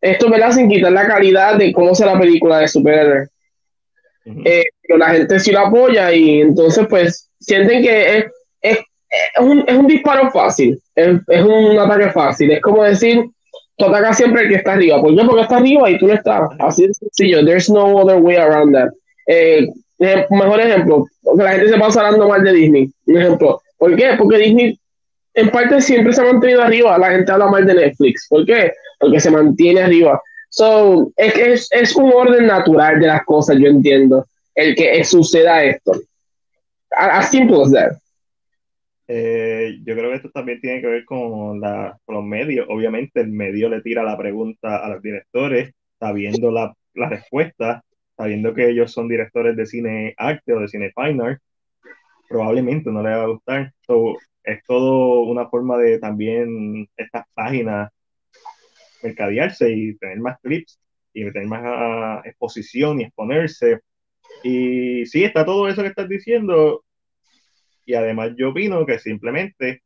Esto 0.00 0.28
me 0.28 0.52
sin 0.52 0.68
quitar 0.68 0.92
la 0.92 1.06
calidad 1.06 1.56
de 1.56 1.72
cómo 1.72 1.94
sea 1.94 2.06
la 2.06 2.18
película 2.18 2.58
de 2.58 2.68
superhéroes. 2.68 3.30
Eh, 4.26 4.64
pero 4.82 4.98
la 4.98 5.10
gente 5.10 5.38
sí 5.40 5.52
lo 5.52 5.60
apoya 5.60 6.12
y 6.12 6.40
entonces 6.40 6.86
pues 6.88 7.30
sienten 7.38 7.82
que 7.82 8.18
es, 8.18 8.24
es, 8.60 8.78
es, 8.78 9.40
un, 9.40 9.64
es 9.66 9.76
un, 9.76 9.86
disparo 9.86 10.30
fácil, 10.30 10.80
es, 10.94 11.20
es, 11.28 11.42
un 11.42 11.78
ataque 11.78 12.10
fácil, 12.10 12.52
es 12.52 12.60
como 12.62 12.82
decir, 12.82 13.22
tú 13.76 13.86
atacas 13.86 14.16
siempre 14.16 14.42
el 14.42 14.48
que 14.48 14.54
está 14.56 14.72
arriba, 14.72 15.00
¿por 15.00 15.14
qué? 15.14 15.24
Porque 15.24 15.42
está 15.42 15.56
arriba 15.56 15.90
y 15.90 15.98
tú 15.98 16.06
no 16.06 16.14
estás, 16.14 16.48
así 16.58 16.86
de 16.86 16.94
sencillo, 16.94 17.44
there's 17.44 17.68
no 17.70 17.96
other 17.96 18.18
way 18.20 18.36
around 18.36 18.74
that. 18.74 18.90
Eh, 19.26 19.66
mejor 19.98 20.60
ejemplo, 20.60 21.06
porque 21.22 21.44
la 21.44 21.52
gente 21.52 21.68
se 21.68 21.78
pasa 21.78 22.00
hablando 22.00 22.28
mal 22.28 22.42
de 22.42 22.52
Disney, 22.52 22.90
un 23.06 23.18
ejemplo, 23.18 23.60
¿por 23.78 23.96
qué? 23.96 24.14
Porque 24.18 24.38
Disney 24.38 24.78
en 25.34 25.50
parte 25.50 25.80
siempre 25.80 26.12
se 26.12 26.20
ha 26.20 26.24
mantenido 26.24 26.62
arriba. 26.62 26.96
La 26.96 27.10
gente 27.10 27.30
habla 27.30 27.46
mal 27.46 27.66
de 27.66 27.74
Netflix. 27.74 28.26
¿Por 28.28 28.46
qué? 28.46 28.72
Porque 28.98 29.20
se 29.20 29.30
mantiene 29.30 29.82
arriba. 29.82 30.20
So, 30.48 31.10
es, 31.16 31.36
es, 31.36 31.68
es 31.72 31.96
un 31.96 32.12
orden 32.12 32.46
natural 32.46 33.00
de 33.00 33.08
las 33.08 33.24
cosas, 33.24 33.56
yo 33.58 33.66
entiendo, 33.66 34.24
el 34.54 34.76
que 34.76 35.04
suceda 35.04 35.64
esto. 35.64 35.92
As 36.96 37.28
simple 37.30 37.62
as 37.62 37.72
that. 37.72 37.92
Eh, 39.16 39.78
yo 39.84 39.94
creo 39.94 40.10
que 40.10 40.16
esto 40.16 40.30
también 40.30 40.60
tiene 40.60 40.80
que 40.80 40.88
ver 40.88 41.04
con, 41.04 41.60
la, 41.60 41.96
con, 42.04 42.16
los 42.16 42.24
medios. 42.24 42.66
Obviamente 42.68 43.20
el 43.20 43.30
medio 43.30 43.68
le 43.68 43.80
tira 43.80 44.02
la 44.02 44.18
pregunta 44.18 44.84
a 44.84 44.88
los 44.88 45.00
directores, 45.02 45.72
sabiendo 46.00 46.50
la, 46.50 46.74
la 46.94 47.08
respuesta, 47.10 47.84
sabiendo 48.16 48.52
que 48.52 48.68
ellos 48.70 48.90
son 48.92 49.08
directores 49.08 49.56
de 49.56 49.66
cine 49.66 50.14
arte 50.16 50.52
o 50.52 50.58
de 50.58 50.66
cine 50.66 50.92
fine 50.96 51.24
art, 51.24 51.40
probablemente 52.28 52.90
no 52.90 53.04
le 53.04 53.10
va 53.10 53.22
a 53.22 53.26
gustar. 53.28 53.72
So, 53.86 54.16
es 54.42 54.64
todo 54.64 55.20
una 55.22 55.48
forma 55.48 55.78
de 55.78 56.00
también 56.00 56.88
estas 56.96 57.24
páginas 57.34 57.90
mercadearse 59.00 59.70
y 59.70 59.96
tener 59.96 60.18
más 60.18 60.40
clips 60.42 60.80
y 61.12 61.22
tener 61.30 61.46
más 61.46 61.62
ah, 61.64 62.22
exposición 62.24 63.00
y 63.00 63.04
exponerse. 63.04 63.78
Y 64.42 65.06
sí, 65.06 65.22
está 65.22 65.44
todo 65.44 65.68
eso 65.68 65.82
que 65.82 65.88
estás 65.88 66.08
diciendo. 66.08 66.82
Y 67.86 67.94
además 67.94 68.32
yo 68.36 68.50
opino 68.50 68.84
que 68.86 68.98
simplemente 68.98 69.82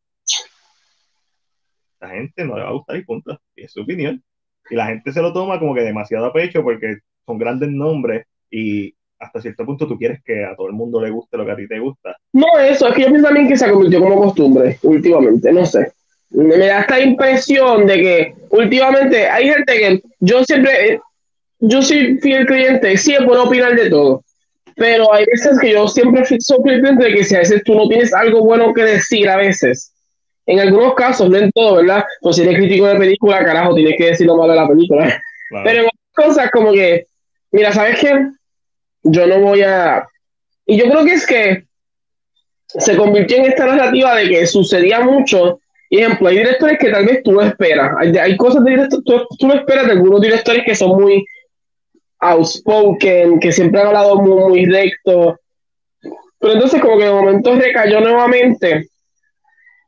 la 2.01 2.11
gente 2.11 2.45
no 2.45 2.57
le 2.57 2.63
va 2.63 2.69
a 2.69 2.73
gustar 2.73 2.97
y 2.97 3.05
punto. 3.05 3.41
Y 3.57 3.65
es 3.65 3.73
su 3.73 3.83
opinión. 3.83 4.23
Y 4.71 4.77
la 4.77 4.87
gente 4.87 5.13
se 5.13 5.23
lo 5.23 5.33
toma 5.33 5.59
como 5.59 5.75
que 5.75 5.83
demasiado 5.83 6.27
a 6.27 6.33
pecho 6.33 6.63
porque 6.63 6.99
son 7.27 7.39
grandes 7.39 7.71
nombres 7.71 8.27
y 8.51 8.95
hasta 9.19 9.41
cierto 9.41 9.67
punto 9.67 9.87
tú 9.87 9.99
quieres 9.99 10.21
que 10.25 10.45
a 10.45 10.55
todo 10.55 10.69
el 10.69 10.75
mundo 10.75 11.03
le 11.03 11.11
guste 11.11 11.37
lo 11.37 11.45
que 11.45 11.53
a 11.53 11.57
ti 11.57 11.67
te 11.67 11.79
gusta. 11.79 12.17
No, 12.33 12.47
eso, 12.59 12.89
es 12.89 12.95
que 12.95 13.03
yo 13.03 13.09
pienso 13.09 13.27
también 13.27 13.49
que 13.49 13.57
se 13.57 13.71
convirtió 13.71 14.01
como 14.01 14.17
costumbre 14.17 14.79
últimamente, 14.83 15.53
no 15.53 15.67
sé. 15.67 15.93
Me 16.31 16.57
da 16.59 16.81
esta 16.81 17.01
impresión 17.01 17.87
de 17.87 17.97
que 17.97 18.35
últimamente 18.51 19.27
hay 19.27 19.49
gente 19.49 19.73
que 19.73 20.03
yo 20.21 20.45
siempre, 20.45 21.01
yo 21.59 21.83
soy 21.83 22.19
fiel 22.19 22.47
cliente, 22.47 22.97
sí 22.97 23.15
puedo 23.27 23.45
opinar 23.45 23.75
de 23.75 23.91
todo, 23.91 24.23
pero 24.79 25.13
hay 25.13 25.25
veces 25.27 25.59
que 25.61 25.73
yo 25.73 25.89
siempre 25.89 26.25
soy 26.25 26.59
cliente 26.63 27.05
de 27.05 27.15
que 27.15 27.25
si 27.25 27.35
a 27.35 27.41
veces 27.41 27.63
tú 27.65 27.75
no 27.75 27.89
tienes 27.89 28.15
algo 28.15 28.41
bueno 28.45 28.73
que 28.73 28.83
decir 28.83 29.29
a 29.29 29.37
veces, 29.37 29.93
en 30.47 30.61
algunos 30.61 30.95
casos, 30.95 31.29
no 31.29 31.37
en 31.37 31.51
todo, 31.53 31.77
¿verdad? 31.77 32.05
Pues 32.23 32.37
si 32.37 32.43
eres 32.43 32.57
crítico 32.57 32.87
de 32.87 32.97
película, 32.97 33.45
carajo, 33.45 33.75
tienes 33.75 33.97
que 33.99 34.07
decir 34.07 34.27
lo 34.27 34.37
malo 34.37 34.53
de 34.53 34.61
la 34.61 34.69
película. 34.69 35.23
Pero 35.65 35.81
en 35.81 35.87
otras 35.87 36.29
cosas 36.29 36.51
como 36.51 36.73
que, 36.73 37.07
mira, 37.53 37.73
¿sabes 37.73 37.99
qué? 38.01 38.29
yo 39.03 39.27
no 39.27 39.41
voy 39.41 39.63
a... 39.63 40.07
Y 40.67 40.79
yo 40.79 40.91
creo 40.91 41.05
que 41.05 41.13
es 41.13 41.27
que 41.27 41.65
se 42.67 42.97
convirtió 42.97 43.39
en 43.39 43.47
esta 43.47 43.67
narrativa 43.67 44.15
de 44.17 44.29
que 44.29 44.47
sucedía 44.47 45.01
mucho. 45.01 45.61
Ejemplo, 45.91 46.29
hay 46.29 46.39
directores 46.39 46.79
que 46.79 46.91
tal 46.91 47.07
vez 47.07 47.23
tú 47.23 47.33
no 47.33 47.41
esperas. 47.41 47.93
Hay, 47.99 48.37
cosas 48.37 48.65
de 48.65 48.73
directores, 48.73 49.05
tú, 49.05 49.27
tú 49.39 49.47
no 49.47 49.55
esperas 49.55 49.87
de 49.87 49.93
algunos 49.93 50.21
directores 50.21 50.63
que 50.65 50.75
son 50.75 51.01
muy 51.01 51.25
outspoken, 52.21 53.41
que 53.41 53.53
siempre 53.53 53.81
han 53.81 53.89
hablado 53.89 54.17
muy, 54.17 54.49
muy 54.49 54.67
recto. 54.67 55.39
Pero 56.39 56.53
entonces 56.55 56.81
como 56.81 56.99
que 56.99 57.05
de 57.05 57.13
momento 57.13 57.55
recayó 57.55 58.01
nuevamente. 58.01 58.89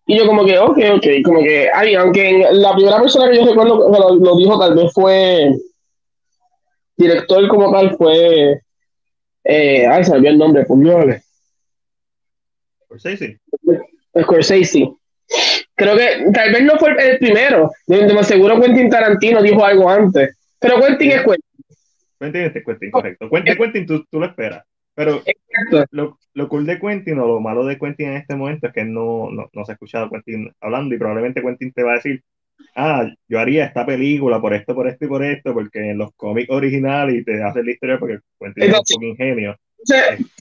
Y 0.06 0.18
yo 0.18 0.26
como 0.26 0.44
que, 0.44 0.58
ok, 0.58 0.78
ok, 0.96 1.06
como 1.24 1.40
que, 1.40 1.70
ay, 1.72 1.94
aunque 1.94 2.48
la 2.50 2.74
primera 2.74 3.00
persona 3.00 3.30
que 3.30 3.36
yo 3.36 3.46
recuerdo 3.46 3.88
lo, 3.88 4.14
lo 4.16 4.36
dijo 4.36 4.58
tal 4.58 4.74
vez 4.74 4.92
fue, 4.92 5.52
director 6.96 7.46
como 7.48 7.70
tal 7.70 7.96
fue 7.96 8.60
eh, 9.44 9.86
ay, 9.86 10.04
se 10.04 10.16
el 10.16 10.38
nombre, 10.38 10.64
puñoles. 10.64 11.24
Scorsese. 12.84 13.38
Scorsese. 14.20 14.92
Creo 15.74 15.96
que 15.96 16.30
tal 16.32 16.52
vez 16.52 16.62
no 16.62 16.78
fue 16.78 16.90
el 16.98 17.18
primero. 17.18 17.70
De, 17.86 18.12
más 18.12 18.26
seguro 18.26 18.60
Quentin 18.60 18.90
Tarantino 18.90 19.42
dijo 19.42 19.64
algo 19.64 19.88
antes. 19.88 20.36
Pero 20.58 20.80
Quentin 20.80 21.12
es 21.12 21.22
Quentin. 21.22 21.40
Quentin 22.20 22.42
es 22.42 22.64
Quentin, 22.64 22.90
correcto. 22.90 23.30
Quentin, 23.30 23.56
Quentin 23.56 23.86
tú, 23.86 24.04
tú 24.10 24.20
lo 24.20 24.26
esperas. 24.26 24.64
Pero 24.94 25.22
lo, 25.92 26.18
lo, 26.34 26.48
cool 26.48 26.66
de 26.66 26.78
Quentin 26.78 27.18
o 27.18 27.26
lo 27.26 27.40
malo 27.40 27.64
de 27.64 27.78
Quentin 27.78 28.08
en 28.08 28.16
este 28.16 28.36
momento 28.36 28.66
es 28.66 28.72
que 28.72 28.84
no, 28.84 29.30
no, 29.30 29.48
no 29.52 29.64
se 29.64 29.72
ha 29.72 29.74
escuchado 29.74 30.10
Quentin 30.10 30.52
hablando 30.60 30.94
y 30.94 30.98
probablemente 30.98 31.40
Quentin 31.40 31.72
te 31.72 31.82
va 31.82 31.92
a 31.92 31.94
decir, 31.94 32.22
ah, 32.76 33.08
yo 33.26 33.40
haría 33.40 33.64
esta 33.64 33.86
película 33.86 34.40
por 34.40 34.52
esto, 34.52 34.74
por 34.74 34.88
esto 34.88 35.06
y 35.06 35.08
por 35.08 35.24
esto, 35.24 35.54
porque 35.54 35.90
en 35.90 35.98
los 35.98 36.10
cómics 36.16 36.50
originales 36.50 37.16
y 37.16 37.24
te 37.24 37.42
hace 37.42 37.62
la 37.62 37.70
historia 37.70 37.98
porque 37.98 38.18
cuenta 38.36 38.60
un 38.98 39.04
ingenio. 39.04 39.56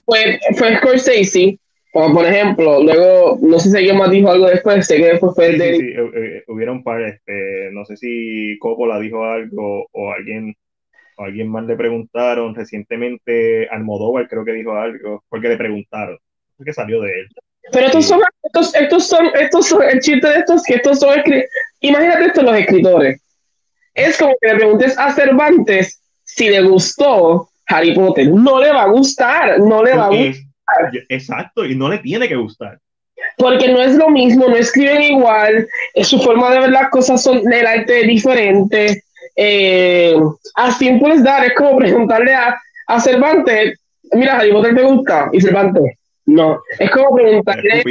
Fue, 0.04 0.38
fue 0.56 0.76
Scorsese, 0.76 1.58
como 1.92 2.14
por 2.14 2.26
ejemplo, 2.26 2.82
luego, 2.82 3.38
no 3.40 3.58
sé 3.58 3.70
si 3.70 3.76
alguien 3.78 3.96
más 3.96 4.10
dijo 4.10 4.30
algo 4.30 4.46
después, 4.46 4.86
sé 4.86 4.98
que 4.98 5.06
después 5.06 5.32
fue 5.34 5.52
sí, 5.52 5.58
de... 5.58 5.74
Sí, 5.74 5.80
sí, 5.80 5.92
eh, 6.14 6.44
hubieron 6.48 6.82
par, 6.82 7.00
este, 7.02 7.70
no 7.72 7.86
sé 7.86 7.96
si 7.96 8.58
Coppola 8.58 9.00
dijo 9.00 9.24
algo 9.24 9.86
o 9.90 10.12
alguien 10.12 10.54
o 11.20 11.24
alguien 11.24 11.48
más 11.48 11.64
le 11.66 11.76
preguntaron 11.76 12.54
recientemente, 12.54 13.68
Almodóvar 13.68 14.26
creo 14.26 14.44
que 14.44 14.52
dijo 14.52 14.72
algo, 14.72 15.22
porque 15.28 15.48
le 15.48 15.56
preguntaron, 15.58 16.18
que 16.64 16.72
salió 16.72 17.02
de 17.02 17.20
él. 17.20 17.28
Pero 17.72 17.86
estos 17.86 18.06
son, 18.06 18.20
estos, 18.42 18.74
estos 18.74 19.06
son, 19.06 19.26
estos 19.38 19.66
son, 19.66 19.82
el 19.82 20.00
chiste 20.00 20.26
de 20.26 20.38
estos, 20.38 20.62
que 20.62 20.74
estos 20.76 20.98
son, 20.98 21.10
imagínate 21.80 22.24
esto 22.24 22.42
los 22.42 22.56
escritores. 22.56 23.20
Es 23.94 24.16
como 24.18 24.34
que 24.40 24.48
le 24.48 24.54
preguntes 24.56 24.98
a 24.98 25.12
Cervantes 25.12 26.02
si 26.24 26.48
le 26.48 26.62
gustó 26.62 27.50
Harry 27.66 27.94
Potter. 27.94 28.28
No 28.28 28.58
le 28.58 28.72
va 28.72 28.84
a 28.84 28.88
gustar, 28.88 29.60
no 29.60 29.84
le 29.84 29.94
va 29.94 30.06
a 30.06 30.08
gustar. 30.08 30.92
Exacto, 31.10 31.66
y 31.66 31.74
no 31.74 31.90
le 31.90 31.98
tiene 31.98 32.28
que 32.28 32.36
gustar. 32.36 32.78
Porque 33.36 33.68
no 33.68 33.82
es 33.82 33.94
lo 33.96 34.08
mismo, 34.08 34.48
no 34.48 34.56
escriben 34.56 35.02
igual, 35.02 35.68
es 35.92 36.08
su 36.08 36.18
forma 36.20 36.50
de 36.50 36.60
ver 36.60 36.70
las 36.70 36.88
cosas 36.88 37.22
son 37.22 37.44
del 37.44 37.66
arte 37.66 38.04
diferente. 38.04 39.02
Eh, 39.36 40.14
así 40.56 40.98
puedes 40.98 41.22
dar, 41.22 41.44
es 41.44 41.54
como 41.54 41.78
preguntarle 41.78 42.34
a, 42.34 42.58
a 42.86 43.00
Cervantes, 43.00 43.80
mira, 44.12 44.36
Harry 44.36 44.52
Potter 44.52 44.74
te 44.74 44.82
gusta, 44.82 45.30
y 45.32 45.40
Cervantes, 45.40 45.98
no. 46.26 46.60
Es 46.78 46.90
como 46.90 47.14
preguntarle 47.14 47.82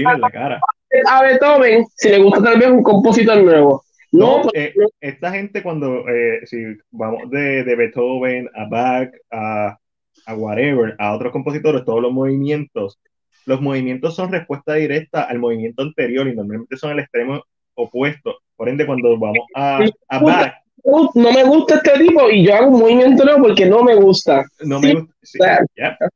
a, 1.08 1.21
Beethoven 1.21 1.86
si 1.95 2.10
le 2.10 2.19
gusta 2.19 2.43
tal 2.43 2.60
vez 2.60 2.69
un 2.69 2.84
compositor 2.84 3.43
nuevo. 3.43 3.84
No, 4.12 4.41
eh, 4.54 4.73
esta 5.02 5.32
gente 5.32 5.62
cuando, 5.62 6.08
eh, 6.10 6.41
si 6.45 6.63
vamos 6.89 7.30
de, 7.30 7.63
de, 7.63 7.75
Beethoven 7.75 8.49
a 8.56 8.67
Bach, 8.67 9.10
a, 9.32 9.78
a 10.25 10.36
whatever, 10.36 10.95
a 10.97 11.13
otros 11.13 11.32
compositores, 11.32 11.86
todos 11.86 12.02
los 12.02 12.12
movimientos, 12.12 12.99
los 13.45 13.62
movimientos 13.62 14.15
son 14.15 14.32
respuesta 14.32 14.73
directa 14.73 15.23
al 15.23 15.39
movimiento 15.39 15.84
anterior 15.84 16.28
y 16.28 16.36
normalmente 16.36 16.78
son 16.78 16.91
el 16.91 16.99
extremo 16.99 17.43
opuesto. 17.75 18.38
Por 18.56 18.69
ende, 18.69 18.86
cuando 18.86 19.17
vamos 19.17 19.45
a, 19.56 19.80
a 20.08 20.19
Bach, 20.19 20.54
no 20.84 21.32
me 21.32 21.44
gusta 21.44 21.75
este 21.75 22.00
tipo 22.00 22.30
y 22.30 22.46
yo 22.46 22.56
hago 22.56 22.67
un 22.67 22.80
movimiento 22.80 23.23
nuevo 23.23 23.44
porque 23.44 23.65
no 23.65 23.84
me 23.84 23.96
gusta. 23.96 24.46
No 24.62 24.80
me 24.80 24.94
gusta. 24.94 25.65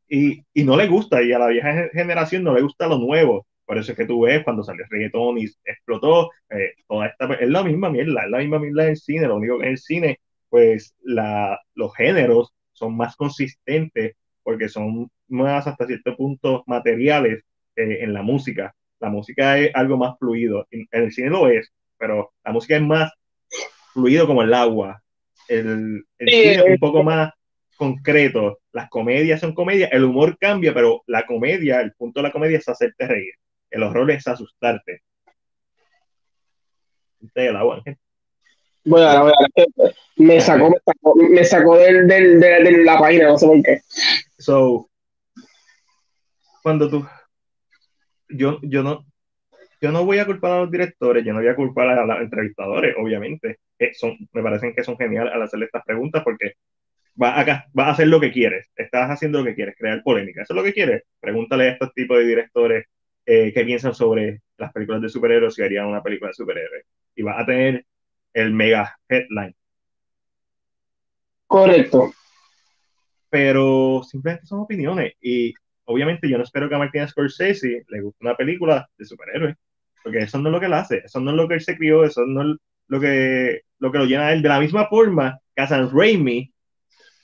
y, 0.09 0.43
y, 0.53 0.63
no 0.63 0.77
le 0.77 0.87
gusta, 0.87 1.21
y 1.21 1.31
a 1.31 1.39
la 1.39 1.47
vieja 1.47 1.89
generación 1.93 2.43
no 2.43 2.53
le 2.53 2.61
gusta 2.61 2.87
lo 2.87 2.97
nuevo. 2.97 3.45
Por 3.65 3.77
eso 3.77 3.91
es 3.91 3.97
que 3.97 4.05
tú 4.05 4.21
ves 4.21 4.43
cuando 4.43 4.63
salió 4.63 4.83
el 4.83 4.89
reggaetón 4.89 5.37
y 5.37 5.45
explotó, 5.65 6.29
eh, 6.49 6.73
toda 6.87 7.07
esta, 7.07 7.33
es 7.35 7.49
la 7.49 7.63
misma 7.63 7.89
mierda, 7.89 8.25
es 8.25 8.29
la 8.29 8.37
misma 8.39 8.59
mierda 8.59 8.87
en 8.87 8.95
cine, 8.97 9.27
lo 9.27 9.37
único 9.37 9.57
que 9.57 9.65
en 9.65 9.71
el 9.71 9.77
cine, 9.77 10.19
pues 10.49 10.93
la, 11.01 11.59
los 11.73 11.95
géneros 11.95 12.53
son 12.73 12.97
más 12.97 13.15
consistentes 13.15 14.15
porque 14.43 14.67
son 14.67 15.09
más 15.29 15.65
hasta 15.65 15.87
cierto 15.87 16.15
punto 16.17 16.63
materiales 16.67 17.43
eh, 17.75 17.99
en 18.01 18.13
la 18.13 18.21
música. 18.21 18.75
La 18.99 19.09
música 19.09 19.57
es 19.57 19.71
algo 19.73 19.97
más 19.97 20.17
fluido, 20.19 20.67
en 20.69 20.87
el 20.91 21.11
cine 21.11 21.29
lo 21.29 21.47
es, 21.47 21.71
pero 21.97 22.33
la 22.43 22.51
música 22.51 22.75
es 22.75 22.81
más 22.81 23.11
fluido 23.93 24.27
como 24.27 24.41
el 24.41 24.53
agua. 24.53 25.01
El, 25.47 26.05
el 26.17 26.29
cine 26.29 26.53
es 26.55 26.63
un 26.63 26.77
poco 26.77 27.03
más 27.03 27.31
concreto. 27.77 28.59
Las 28.71 28.89
comedias 28.89 29.39
son 29.39 29.53
comedias, 29.53 29.89
el 29.91 30.03
humor 30.03 30.37
cambia, 30.39 30.73
pero 30.73 31.03
la 31.07 31.25
comedia, 31.25 31.81
el 31.81 31.93
punto 31.93 32.19
de 32.19 32.23
la 32.23 32.31
comedia 32.31 32.57
es 32.57 32.67
hacerte 32.67 33.07
reír. 33.07 33.33
El 33.69 33.83
horror 33.83 34.09
es 34.11 34.27
asustarte. 34.27 35.01
El 37.35 37.55
agua, 37.55 37.81
Bueno, 38.83 39.07
ahora, 39.07 39.33
me 40.17 40.41
sacó, 40.41 40.69
me 40.69 40.77
sacó, 40.85 41.15
me 41.15 41.43
sacó 41.45 41.77
del, 41.77 42.07
del, 42.07 42.39
de, 42.39 42.83
la 42.83 42.99
página, 42.99 43.27
no 43.27 43.37
sé 43.37 43.47
por 43.47 43.63
qué. 43.63 43.81
So, 44.37 44.89
cuando 46.61 46.89
tú, 46.89 47.05
yo, 48.27 48.59
yo 48.61 48.83
no, 48.83 49.05
yo 49.81 49.91
no 49.91 50.05
voy 50.05 50.19
a 50.19 50.25
culpar 50.25 50.51
a 50.51 50.61
los 50.61 50.71
directores, 50.71 51.23
yo 51.23 51.31
no 51.31 51.39
voy 51.39 51.47
a 51.47 51.55
culpar 51.55 51.89
a 51.89 52.05
los 52.05 52.19
entrevistadores, 52.19 52.95
obviamente 52.99 53.59
son, 53.93 54.17
me 54.31 54.41
parecen 54.41 54.73
que 54.73 54.83
son 54.83 54.97
geniales 54.97 55.33
al 55.33 55.41
hacerle 55.41 55.65
estas 55.65 55.83
preguntas 55.83 56.23
porque 56.23 56.53
va 57.21 57.39
acá, 57.39 57.67
va 57.77 57.87
a 57.87 57.91
hacer 57.91 58.07
lo 58.07 58.19
que 58.19 58.31
quieres, 58.31 58.71
estás 58.75 59.09
haciendo 59.09 59.39
lo 59.39 59.45
que 59.45 59.55
quieres, 59.55 59.75
crear 59.77 60.01
polémica, 60.03 60.43
eso 60.43 60.53
es 60.53 60.57
lo 60.57 60.63
que 60.63 60.73
quieres. 60.73 61.03
Pregúntale 61.19 61.65
a 61.65 61.71
estos 61.73 61.93
tipos 61.93 62.17
de 62.17 62.25
directores 62.25 62.85
eh, 63.25 63.53
qué 63.53 63.63
piensan 63.63 63.93
sobre 63.93 64.41
las 64.57 64.71
películas 64.73 65.01
de 65.01 65.09
superhéroes 65.09 65.53
si 65.53 65.63
harían 65.63 65.87
una 65.87 66.03
película 66.03 66.29
de 66.29 66.35
superhéroes. 66.35 66.85
Y 67.15 67.23
vas 67.23 67.41
a 67.41 67.45
tener 67.45 67.85
el 68.33 68.51
mega 68.51 68.97
headline. 69.07 69.55
Correcto. 71.47 72.11
Pero 73.29 74.01
simplemente 74.03 74.45
son 74.45 74.61
opiniones 74.61 75.13
y 75.21 75.53
obviamente 75.85 76.29
yo 76.29 76.37
no 76.37 76.43
espero 76.43 76.69
que 76.69 76.75
a 76.75 76.79
Martin 76.79 77.07
Scorsese 77.07 77.83
le 77.87 78.01
guste 78.01 78.25
una 78.25 78.35
película 78.35 78.87
de 78.97 79.05
superhéroes. 79.05 79.55
porque 80.03 80.19
eso 80.19 80.37
no 80.39 80.49
es 80.49 80.53
lo 80.53 80.59
que 80.59 80.65
él 80.65 80.73
hace, 80.73 80.97
eso 81.05 81.19
no 81.19 81.31
es 81.31 81.37
lo 81.37 81.47
que 81.47 81.55
él 81.55 81.61
se 81.61 81.77
crió, 81.77 82.03
eso 82.03 82.25
no 82.25 82.41
es 82.41 82.57
lo 82.93 82.99
que 82.99 83.61
lo, 83.79 83.91
que 83.91 83.97
lo 83.97 84.05
llena 84.05 84.27
a 84.27 84.33
él. 84.33 84.43
De 84.43 84.49
la 84.49 84.59
misma 84.59 84.87
forma 84.87 85.39
que 85.55 85.63
a 85.63 85.67
San 85.67 85.89
Raimi 85.91 86.53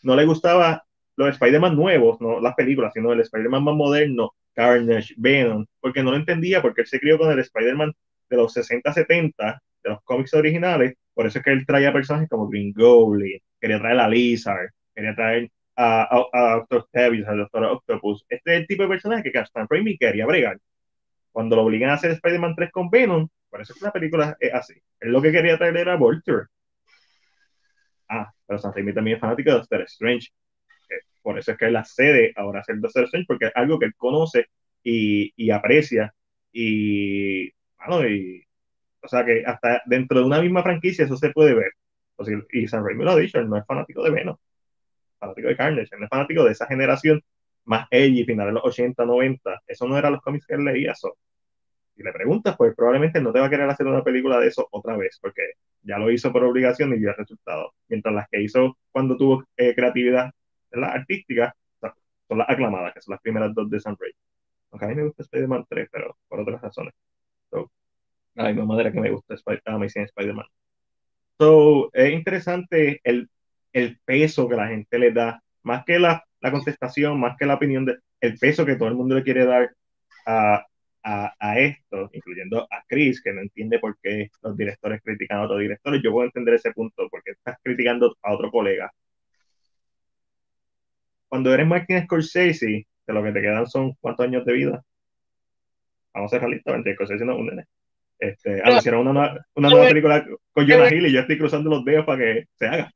no 0.01 0.15
le 0.15 0.25
gustaba 0.25 0.83
los 1.15 1.29
Spider-Man 1.29 1.75
nuevos, 1.75 2.19
no 2.19 2.39
las 2.39 2.55
películas, 2.55 2.91
sino 2.93 3.13
el 3.13 3.19
Spider-Man 3.19 3.63
más 3.63 3.75
moderno, 3.75 4.31
Carnage, 4.53 5.13
Venom, 5.17 5.65
porque 5.79 6.01
no 6.01 6.11
lo 6.11 6.17
entendía, 6.17 6.61
porque 6.61 6.81
él 6.81 6.87
se 6.87 6.99
crió 6.99 7.19
con 7.19 7.31
el 7.31 7.39
Spider-Man 7.39 7.93
de 8.29 8.37
los 8.37 8.55
60-70, 8.55 9.59
de 9.83 9.89
los 9.89 10.01
cómics 10.03 10.33
originales, 10.33 10.95
por 11.13 11.27
eso 11.27 11.37
es 11.37 11.45
que 11.45 11.51
él 11.51 11.65
traía 11.65 11.93
personajes 11.93 12.29
como 12.29 12.47
Green 12.47 12.73
Goblin, 12.73 13.39
quería 13.59 13.79
traer 13.79 13.99
a 13.99 14.09
Lizard, 14.09 14.69
quería 14.95 15.13
traer 15.13 15.51
a, 15.75 16.65
Doctor 16.69 16.87
al 16.93 17.37
Doctor 17.37 17.63
Octopus. 17.63 18.25
Este 18.27 18.55
es 18.55 18.61
el 18.61 18.67
tipo 18.67 18.83
de 18.83 18.89
personaje 18.89 19.31
que 19.31 19.39
Stan 19.39 19.67
Raimi 19.69 19.97
quería 19.97 20.25
bregar. 20.25 20.57
Cuando 21.31 21.55
lo 21.55 21.63
obligan 21.63 21.91
a 21.91 21.93
hacer 21.93 22.11
Spider-Man 22.11 22.55
3 22.55 22.71
con 22.71 22.89
Venom, 22.89 23.27
por 23.49 23.61
eso 23.61 23.73
es 23.73 23.79
que 23.79 23.85
la 23.85 23.91
película 23.91 24.37
es 24.39 24.53
así. 24.53 24.73
Él 24.99 25.11
lo 25.11 25.21
que 25.21 25.31
quería 25.31 25.57
traer 25.57 25.77
era 25.77 25.95
Vulture. 25.95 26.47
Ah, 28.09 28.31
pero 28.45 28.57
Stan 28.57 28.73
Raimi 28.73 28.93
también 28.93 29.15
es 29.15 29.21
fanático 29.21 29.51
de 29.51 29.57
Doctor 29.57 29.81
Strange. 29.81 30.29
Eh, 30.89 31.01
por 31.21 31.37
eso 31.37 31.51
es 31.51 31.57
que 31.57 31.65
él 31.65 31.75
accede 31.75 32.33
ahora 32.35 32.61
a 32.61 32.63
ser 32.63 32.79
Doctor 32.79 33.05
Strange, 33.05 33.25
porque 33.27 33.45
es 33.47 33.51
algo 33.55 33.79
que 33.79 33.85
él 33.85 33.95
conoce 33.95 34.47
y, 34.83 35.31
y 35.35 35.51
aprecia. 35.51 36.13
Y, 36.51 37.51
bueno, 37.77 38.07
y, 38.07 38.43
o 39.01 39.07
sea 39.07 39.25
que 39.25 39.43
hasta 39.45 39.81
dentro 39.85 40.19
de 40.19 40.25
una 40.25 40.41
misma 40.41 40.63
franquicia 40.63 41.05
eso 41.05 41.17
se 41.17 41.31
puede 41.31 41.53
ver. 41.53 41.71
Y 42.51 42.67
San 42.67 42.83
Raimi 42.85 43.03
lo 43.03 43.11
ha 43.11 43.15
dicho, 43.15 43.39
él 43.39 43.49
no 43.49 43.57
es 43.57 43.65
fanático 43.65 44.03
de 44.03 44.11
Venom, 44.11 44.35
fanático 45.19 45.47
de 45.47 45.55
Carnage, 45.57 45.89
él 45.93 45.99
no 45.99 46.05
es 46.05 46.09
fanático 46.09 46.43
de 46.43 46.51
esa 46.51 46.67
generación 46.67 47.21
más 47.65 47.87
edgy, 47.91 48.25
final 48.25 48.47
de 48.47 48.53
los 48.53 48.65
80, 48.65 49.05
90. 49.05 49.61
Eso 49.67 49.87
no 49.87 49.97
era 49.97 50.09
los 50.09 50.21
cómics 50.21 50.45
que 50.45 50.55
él 50.55 50.65
leía. 50.65 50.95
So. 50.95 51.17
Si 51.99 52.03
le 52.05 52.13
preguntas, 52.13 52.55
pues 52.55 52.73
probablemente 52.75 53.19
no 53.19 53.33
te 53.33 53.41
va 53.41 53.47
a 53.47 53.49
querer 53.49 53.69
hacer 53.69 53.85
una 53.85 54.01
película 54.01 54.39
de 54.39 54.47
eso 54.47 54.65
otra 54.71 54.95
vez, 54.95 55.19
porque 55.21 55.41
ya 55.81 55.97
lo 55.97 56.09
hizo 56.09 56.31
por 56.31 56.45
obligación 56.45 56.93
y 56.93 56.97
vio 56.97 57.09
el 57.09 57.17
resultado. 57.17 57.73
Mientras 57.89 58.15
las 58.15 58.29
que 58.29 58.41
hizo 58.41 58.77
cuando 58.89 59.17
tuvo 59.17 59.43
eh, 59.57 59.75
creatividad 59.75 60.31
artística 60.71 61.53
son 62.29 62.37
las 62.37 62.49
aclamadas, 62.49 62.93
que 62.93 63.01
son 63.01 63.11
las 63.11 63.21
primeras 63.21 63.53
dos 63.53 63.69
de 63.69 63.81
San 63.81 63.97
Raimi. 63.99 64.15
Aunque 64.71 64.85
a 64.85 64.87
mí 64.87 64.95
me 64.95 65.03
gusta 65.03 65.23
Spider-Man 65.23 65.65
3, 65.67 65.89
pero 65.91 66.17
por 66.29 66.39
otras 66.39 66.61
razones. 66.61 66.93
So, 67.51 67.69
Ay, 68.37 68.53
mi 68.53 68.65
madre 68.65 68.93
que 68.93 69.01
me 69.01 69.11
gusta 69.11 69.33
Spider 69.33 69.61
Spider-Man. 69.65 70.45
So, 71.37 71.89
es 71.91 72.13
interesante 72.13 73.01
el, 73.03 73.29
el, 73.73 73.99
peso 74.05 74.47
que 74.47 74.55
la 74.55 74.69
gente 74.69 74.99
le 74.99 75.11
da, 75.11 75.43
más 75.63 75.83
que 75.83 75.99
la, 75.99 76.23
la, 76.39 76.51
contestación, 76.51 77.19
más 77.19 77.35
que 77.37 77.45
la 77.45 77.55
opinión, 77.55 77.83
de, 77.83 77.97
el 78.21 78.37
peso 78.37 78.65
que 78.65 78.77
todo 78.77 78.87
el 78.87 78.95
mundo 78.95 79.15
le 79.15 79.23
quiere 79.23 79.45
dar 79.45 79.71
a, 80.25 80.65
a, 81.09 81.33
a, 81.39 81.59
esto, 81.59 82.09
incluyendo 82.13 82.67
a 82.69 82.83
Chris, 82.87 83.21
que 83.21 83.33
no 83.33 83.41
entiende 83.41 83.79
por 83.79 83.97
qué 84.01 84.29
los 84.43 84.55
directores 84.55 85.01
critican 85.03 85.39
a 85.39 85.43
otros 85.43 85.59
directores. 85.59 86.01
Yo 86.03 86.11
puedo 86.11 86.25
entender 86.25 86.53
ese 86.53 86.71
punto, 86.71 87.07
porque 87.09 87.31
estás 87.31 87.57
criticando 87.63 88.15
a 88.21 88.33
otro 88.33 88.51
colega. 88.51 88.91
Cuando 91.27 91.53
eres 91.53 91.67
Martin 91.67 92.03
Scorsese, 92.03 92.85
de 93.07 93.13
lo 93.13 93.23
que 93.23 93.31
te 93.31 93.41
quedan 93.41 93.65
son 93.67 93.93
cuántos 93.99 94.25
años 94.25 94.45
de 94.45 94.53
vida. 94.53 94.83
Vamos 96.13 96.31
a 96.31 96.35
ser 96.35 96.41
realistas, 96.41 96.81
Scorsese 96.93 97.25
no 97.25 97.33
es 97.33 97.39
un 97.39 97.47
nene. 97.47 97.65
Este, 98.19 98.61
anunciaron 98.61 99.07
una, 99.07 99.45
una 99.55 99.69
nueva 99.69 99.87
película 99.87 100.25
con 100.51 100.67
Jonah 100.67 100.93
Hill 100.93 101.07
y 101.07 101.13
yo 101.13 101.21
estoy 101.21 101.37
cruzando 101.37 101.69
los 101.69 101.85
dedos 101.85 102.05
para 102.05 102.19
que 102.19 102.45
se 102.57 102.67
haga. 102.67 102.91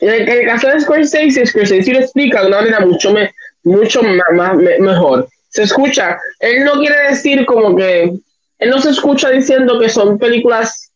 En 0.00 0.28
el, 0.28 0.46
caso 0.46 0.68
de 0.68 0.80
Scorsese, 0.80 1.46
Scorsese 1.46 1.92
lo 1.92 2.00
explica 2.00 2.42
de 2.42 2.48
una 2.48 2.58
manera 2.58 2.80
mucho, 2.80 3.12
me, 3.12 3.32
mucho 3.64 4.02
más, 4.02 4.56
mejor. 4.78 5.28
Se 5.54 5.62
escucha, 5.62 6.18
él 6.40 6.64
no 6.64 6.72
quiere 6.80 7.10
decir 7.10 7.46
como 7.46 7.76
que, 7.76 8.12
él 8.58 8.70
no 8.70 8.80
se 8.80 8.90
escucha 8.90 9.30
diciendo 9.30 9.78
que 9.78 9.88
son 9.88 10.18
películas 10.18 10.92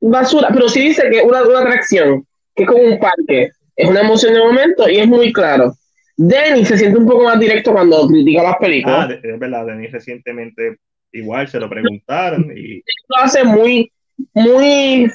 basura, 0.00 0.48
pero 0.52 0.68
sí 0.68 0.80
dice 0.80 1.10
que 1.10 1.22
una, 1.22 1.42
una 1.42 1.64
reacción, 1.64 2.24
que 2.54 2.62
es 2.62 2.68
como 2.68 2.82
un 2.82 3.00
parque, 3.00 3.50
es 3.74 3.88
una 3.88 4.02
emoción 4.02 4.34
de 4.34 4.44
momento 4.44 4.88
y 4.88 4.98
es 4.98 5.08
muy 5.08 5.32
claro. 5.32 5.74
Denny 6.16 6.64
se 6.64 6.78
siente 6.78 7.00
un 7.00 7.06
poco 7.06 7.24
más 7.24 7.40
directo 7.40 7.72
cuando 7.72 8.06
critica 8.06 8.44
las 8.44 8.56
películas. 8.58 9.08
Ah, 9.10 9.18
es 9.20 9.40
verdad, 9.40 9.66
Denny 9.66 9.88
recientemente 9.88 10.76
igual 11.10 11.48
se 11.48 11.58
lo 11.58 11.68
preguntaron 11.68 12.48
y... 12.56 12.76
Lo 13.08 13.24
hace 13.24 13.42
muy, 13.42 13.90
muy, 14.34 15.10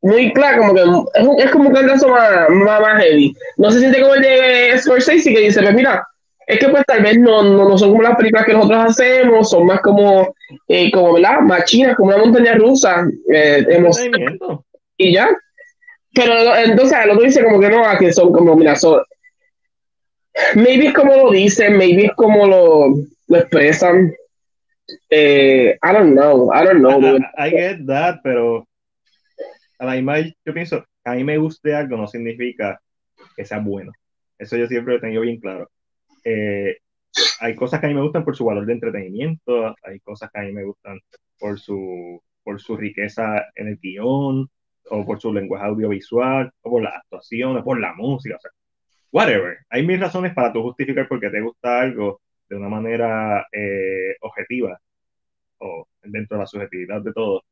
muy 0.00 0.32
claro, 0.32 0.58
como 0.58 0.74
que 0.74 0.82
es, 0.82 1.46
es 1.46 1.50
como 1.50 1.70
un 1.70 1.74
cantazo 1.74 2.10
más, 2.10 2.48
más, 2.48 3.02
heavy. 3.02 3.34
No 3.56 3.72
se 3.72 3.80
siente 3.80 4.00
como 4.00 4.14
el 4.14 4.22
de 4.22 4.78
Scorsese 4.78 5.34
que 5.34 5.40
dice, 5.40 5.60
pues 5.60 5.74
mira, 5.74 6.06
es 6.46 6.58
que 6.58 6.68
pues 6.68 6.84
tal 6.86 7.02
vez 7.02 7.18
no, 7.18 7.42
no, 7.42 7.68
no 7.68 7.78
son 7.78 7.90
como 7.90 8.02
las 8.02 8.16
películas 8.16 8.46
que 8.46 8.52
nosotros 8.52 8.84
hacemos, 8.90 9.50
son 9.50 9.66
más 9.66 9.80
como, 9.80 10.34
eh, 10.68 10.90
como 10.90 11.14
¿verdad? 11.14 11.40
Más 11.40 11.64
chinas, 11.64 11.96
como 11.96 12.08
una 12.08 12.18
montaña 12.18 12.54
rusa. 12.54 13.06
Eh, 13.32 13.66
y 14.96 15.12
ya. 15.12 15.30
Pero 16.14 16.54
entonces 16.56 16.96
el 17.02 17.10
otro 17.10 17.24
dice 17.24 17.42
como 17.42 17.60
que 17.60 17.68
no, 17.68 17.82
que 17.98 18.12
son 18.12 18.32
como, 18.32 18.54
mira, 18.54 18.76
son, 18.76 19.02
maybe 20.54 20.88
es 20.88 20.94
como 20.94 21.14
lo 21.14 21.30
dicen, 21.30 21.76
maybe 21.76 22.06
es 22.06 22.12
como 22.12 22.46
lo, 22.46 22.94
lo 23.28 23.36
expresan, 23.36 24.14
eh, 25.10 25.78
I 25.82 25.92
don't 25.92 26.12
know, 26.12 26.50
I 26.52 26.64
don't 26.64 26.80
know. 26.80 27.18
I, 27.38 27.50
get 27.50 27.86
that, 27.86 28.20
pero 28.22 28.66
a 29.78 29.86
la 29.86 29.96
imagen, 29.96 30.34
yo 30.44 30.52
pienso, 30.52 30.84
a 31.04 31.14
mí 31.14 31.24
me 31.24 31.38
guste 31.38 31.74
algo 31.74 31.96
no 31.96 32.06
significa 32.06 32.80
que 33.36 33.44
sea 33.44 33.58
bueno. 33.58 33.92
Eso 34.38 34.56
yo 34.56 34.66
siempre 34.66 34.94
lo 34.94 34.98
he 34.98 35.00
tenido 35.00 35.22
bien 35.22 35.40
claro. 35.40 35.70
Eh, 36.24 36.78
hay 37.40 37.54
cosas 37.54 37.80
que 37.80 37.86
a 37.86 37.88
mí 37.88 37.94
me 37.94 38.02
gustan 38.02 38.24
por 38.24 38.36
su 38.36 38.44
valor 38.44 38.66
de 38.66 38.72
entretenimiento, 38.72 39.74
hay 39.82 40.00
cosas 40.00 40.30
que 40.32 40.40
a 40.40 40.42
mí 40.42 40.52
me 40.52 40.64
gustan 40.64 40.98
por 41.38 41.58
su, 41.60 42.20
por 42.42 42.60
su 42.60 42.76
riqueza 42.76 43.44
en 43.54 43.68
el 43.68 43.78
guion, 43.78 44.48
o 44.90 45.04
por 45.06 45.20
su 45.20 45.32
lenguaje 45.32 45.66
audiovisual, 45.66 46.52
o 46.62 46.70
por 46.70 46.82
las 46.82 46.94
actuaciones, 46.96 47.62
por 47.62 47.80
la 47.80 47.94
música, 47.94 48.36
o 48.36 48.40
sea, 48.40 48.50
whatever. 49.12 49.58
Hay 49.70 49.86
mil 49.86 50.00
razones 50.00 50.34
para 50.34 50.52
tú 50.52 50.62
justificar 50.62 51.08
por 51.08 51.20
qué 51.20 51.30
te 51.30 51.40
gusta 51.40 51.80
algo 51.80 52.20
de 52.48 52.56
una 52.56 52.68
manera 52.68 53.46
eh, 53.52 54.16
objetiva 54.20 54.78
o 55.58 55.86
dentro 56.02 56.36
de 56.36 56.42
la 56.42 56.46
subjetividad 56.46 57.02
de 57.02 57.12
todo. 57.12 57.42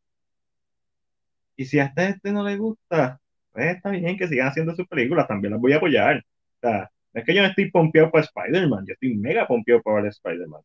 Y 1.57 1.65
si 1.67 1.79
hasta 1.79 2.09
este 2.09 2.33
no 2.33 2.45
le 2.45 2.57
gusta, 2.57 3.21
pues 3.53 3.77
está 3.77 3.91
bien 3.91 4.17
que 4.17 4.29
sigan 4.29 4.49
haciendo 4.49 4.75
sus 4.75 4.87
películas, 4.87 5.29
también 5.29 5.53
las 5.53 5.61
voy 5.61 5.73
a 5.73 5.77
apoyar. 5.77 6.19
O 6.19 6.61
sea, 6.61 6.91
es 7.15 7.25
que 7.25 7.35
yo 7.35 7.43
no 7.43 7.49
estoy 7.49 7.71
pompeado 7.71 8.11
para 8.11 8.25
Spider-Man, 8.25 8.87
yo 8.87 8.95
estoy 8.95 9.15
mega 9.17 9.47
pompeado 9.47 9.83
para 9.83 10.03
ver 10.03 10.11
Spider-Man. 10.11 10.63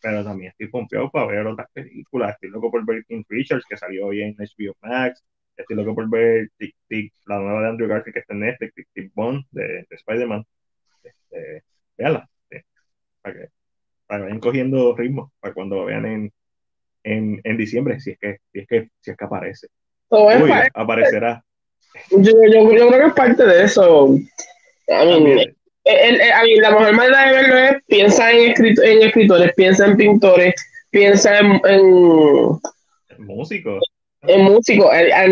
Pero 0.00 0.24
también 0.24 0.50
estoy 0.50 0.68
pompeado 0.68 1.10
para 1.10 1.26
ver 1.26 1.46
otras 1.46 1.68
películas. 1.72 2.34
Estoy 2.34 2.50
loco 2.50 2.72
por 2.72 2.84
ver 2.84 3.04
King 3.04 3.22
Richards, 3.28 3.64
que 3.68 3.76
salió 3.76 4.06
hoy 4.06 4.22
en 4.22 4.34
HBO 4.34 4.74
Max. 4.80 5.22
Estoy 5.56 5.76
loco 5.76 5.94
por 5.94 6.10
ver 6.10 6.50
Tic 6.56 6.74
Tic, 6.88 7.14
la 7.26 7.38
nueva 7.38 7.62
de 7.62 7.68
Andrew 7.68 7.88
Garfield 7.88 8.14
que 8.14 8.20
está 8.20 8.34
en 8.34 8.40
Netflix, 8.40 8.74
Tic 8.74 8.88
Tic 8.92 9.12
Bond 9.14 9.44
de, 9.52 9.86
de 9.88 9.96
Spider-Man. 9.96 10.44
Este, 11.04 11.62
véala 11.96 12.28
para 13.22 13.34
que, 13.34 13.48
para 14.06 14.24
vayan 14.24 14.40
cogiendo 14.40 14.94
ritmo 14.94 15.32
para 15.40 15.54
cuando 15.54 15.76
lo 15.76 15.84
vean 15.86 16.04
en, 16.04 16.32
en, 17.04 17.40
en 17.44 17.56
diciembre, 17.56 18.00
si 18.00 18.10
es 18.10 18.18
que, 18.18 18.38
si 18.52 18.60
es 18.60 18.66
que, 18.66 18.90
si 19.00 19.10
es 19.12 19.16
que 19.16 19.24
aparece. 19.24 19.68
Uy, 20.10 20.50
aparecerá. 20.74 21.42
Yo, 22.10 22.18
yo, 22.20 22.72
yo, 22.72 22.88
creo 22.88 22.90
que 22.90 23.06
es 23.06 23.14
parte 23.14 23.44
de 23.44 23.64
eso. 23.64 24.16
A 24.88 25.04
mí, 25.04 26.56
la 26.56 26.70
mejor 26.70 26.94
manera 26.94 27.26
de 27.26 27.32
verlo 27.32 27.58
es 27.58 27.76
piensa 27.86 28.30
en, 28.30 28.54
en 28.56 29.02
escritores, 29.02 29.52
piensa 29.54 29.86
en 29.86 29.96
pintores, 29.96 30.54
piensa 30.90 31.38
en, 31.38 31.60
en, 31.64 32.60
músicos. 33.18 33.82
En 34.22 34.42
músicos. 34.42 34.90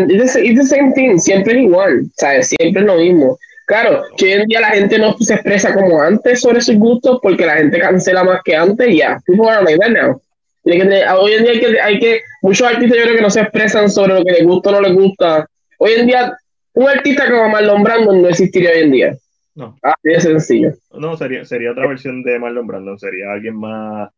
It's 0.09 0.33
the 0.33 0.65
same 0.65 0.93
thing, 0.93 1.17
siempre 1.17 1.53
es 1.53 1.59
igual, 1.63 2.05
¿sabes? 2.17 2.49
Siempre 2.49 2.81
es 2.81 2.87
lo 2.87 2.95
mismo. 2.95 3.37
Claro, 3.67 4.03
que 4.17 4.25
hoy 4.25 4.31
en 4.33 4.47
día 4.47 4.59
la 4.59 4.71
gente 4.71 4.99
no 4.99 5.15
se 5.19 5.35
expresa 5.35 5.73
como 5.73 6.01
antes 6.01 6.41
sobre 6.41 6.59
sus 6.59 6.75
gustos 6.75 7.19
porque 7.21 7.45
la 7.45 7.55
gente 7.55 7.79
cancela 7.79 8.23
más 8.23 8.41
que 8.43 8.55
antes 8.55 8.89
y 8.89 8.97
ya. 8.97 9.21
People 9.25 9.49
are 9.49 9.63
like 9.63 9.79
that 9.79 9.91
now. 9.91 10.21
Hoy 10.65 11.33
en 11.33 11.43
día 11.43 11.51
hay 11.51 11.59
que, 11.59 11.81
hay 11.81 11.99
que, 11.99 12.21
muchos 12.41 12.67
artistas 12.67 12.97
yo 12.97 13.03
creo 13.03 13.15
que 13.15 13.21
no 13.21 13.29
se 13.29 13.41
expresan 13.41 13.89
sobre 13.89 14.15
lo 14.15 14.25
que 14.25 14.31
les 14.31 14.45
gusta 14.45 14.69
o 14.69 14.73
no 14.73 14.81
les 14.81 14.93
gusta. 14.93 15.47
Hoy 15.77 15.93
en 15.93 16.07
día, 16.07 16.37
un 16.73 16.89
artista 16.89 17.29
como 17.29 17.49
Marlon 17.49 17.83
Brandon 17.83 18.21
no 18.21 18.29
existiría 18.29 18.71
hoy 18.71 18.79
en 18.79 18.91
día. 18.91 19.17
No. 19.61 19.77
Así 19.83 20.09
de 20.09 20.21
sencillo. 20.21 20.71
No, 20.91 21.15
sería, 21.15 21.45
sería 21.45 21.71
otra 21.71 21.87
versión 21.87 22.23
de 22.23 22.39
Marlon 22.39 22.65
Brandon, 22.65 22.97
sería 22.97 23.31
alguien 23.31 23.55
más, 23.55 24.09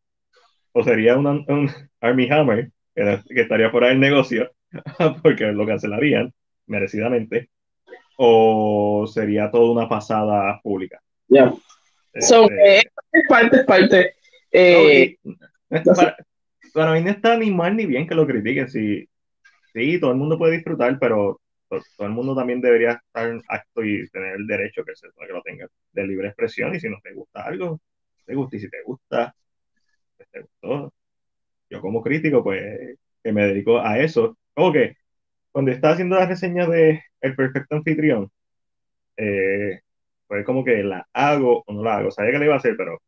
o 0.72 0.84
sería 0.84 1.18
un 1.18 1.70
Army 2.00 2.30
Hammer, 2.32 2.72
que, 2.96 3.20
que 3.28 3.42
estaría 3.42 3.70
fuera 3.70 3.90
del 3.90 4.00
negocio, 4.00 4.52
porque 5.22 5.46
lo 5.52 5.66
cancelarían, 5.66 6.34
merecidamente 6.68 7.50
o 8.18 9.06
sería 9.12 9.50
toda 9.52 9.72
una 9.72 9.90
pasada 9.90 10.60
pública. 10.62 11.02
Ya. 11.28 11.54
So, 12.20 12.44
este, 12.44 12.78
eh, 12.78 12.84
es 13.12 13.24
parte, 13.28 13.58
es 13.58 13.66
parte. 13.66 14.14
Eh, 14.52 15.18
para, 16.74 16.94
mí 16.94 17.02
no 17.02 17.10
está 17.10 17.38
ni 17.38 17.52
mal 17.52 17.76
ni 17.76 17.86
bien 17.86 18.08
que 18.08 18.16
lo 18.16 18.28
critiquen. 18.28 18.70
Sí, 18.70 19.08
sí, 19.74 20.00
todo 20.00 20.12
el 20.12 20.18
mundo 20.18 20.38
puede 20.38 20.58
disfrutar, 20.58 20.98
pero 21.00 21.40
todo, 21.80 22.08
el 22.08 22.14
mundo 22.14 22.36
también 22.36 22.62
debería 22.62 22.94
estar 22.94 23.42
acto 23.48 23.84
y 23.84 24.08
tener 24.10 24.36
el 24.36 24.48
derecho 24.48 24.84
que, 24.86 24.96
se, 24.96 25.08
que 25.10 25.34
lo 25.34 25.42
tenga 25.42 25.68
de 25.94 26.08
libre 26.08 26.28
expresión. 26.28 26.76
Y 26.76 26.80
si 26.80 26.90
no 26.90 26.98
te 27.04 27.14
gusta 27.14 27.44
algo, 27.44 27.80
te 28.26 28.36
gusta. 28.36 28.56
Y 28.58 28.60
si 28.60 28.70
te 28.70 28.82
gusta, 28.84 29.36
pues, 30.18 30.30
¿te 30.32 30.42
gustó? 30.42 30.94
Yo 31.70 31.82
como 31.82 32.04
crítico, 32.04 32.44
pues, 32.44 32.98
que 33.24 33.32
me 33.34 33.48
dedico 33.48 33.80
a 33.80 34.00
eso. 34.00 34.38
Como 34.54 34.72
que 34.74 34.96
cuando 35.52 35.72
estaba 35.72 35.94
haciendo 35.94 36.18
la 36.18 36.28
reseña 36.28 36.68
de 36.68 37.04
El 37.22 37.36
Perfecto 37.36 37.76
Anfitrión, 37.76 38.32
eh, 39.18 39.82
pues 40.28 40.46
como 40.46 40.64
que 40.64 40.84
la 40.84 41.08
hago 41.14 41.64
o 41.66 41.74
no 41.74 41.84
la 41.84 41.98
hago. 41.98 42.12
Sabía 42.12 42.32
que 42.34 42.40
la 42.40 42.46
iba 42.46 42.56
a 42.56 42.58
hacer, 42.58 42.76
pero 42.78 43.00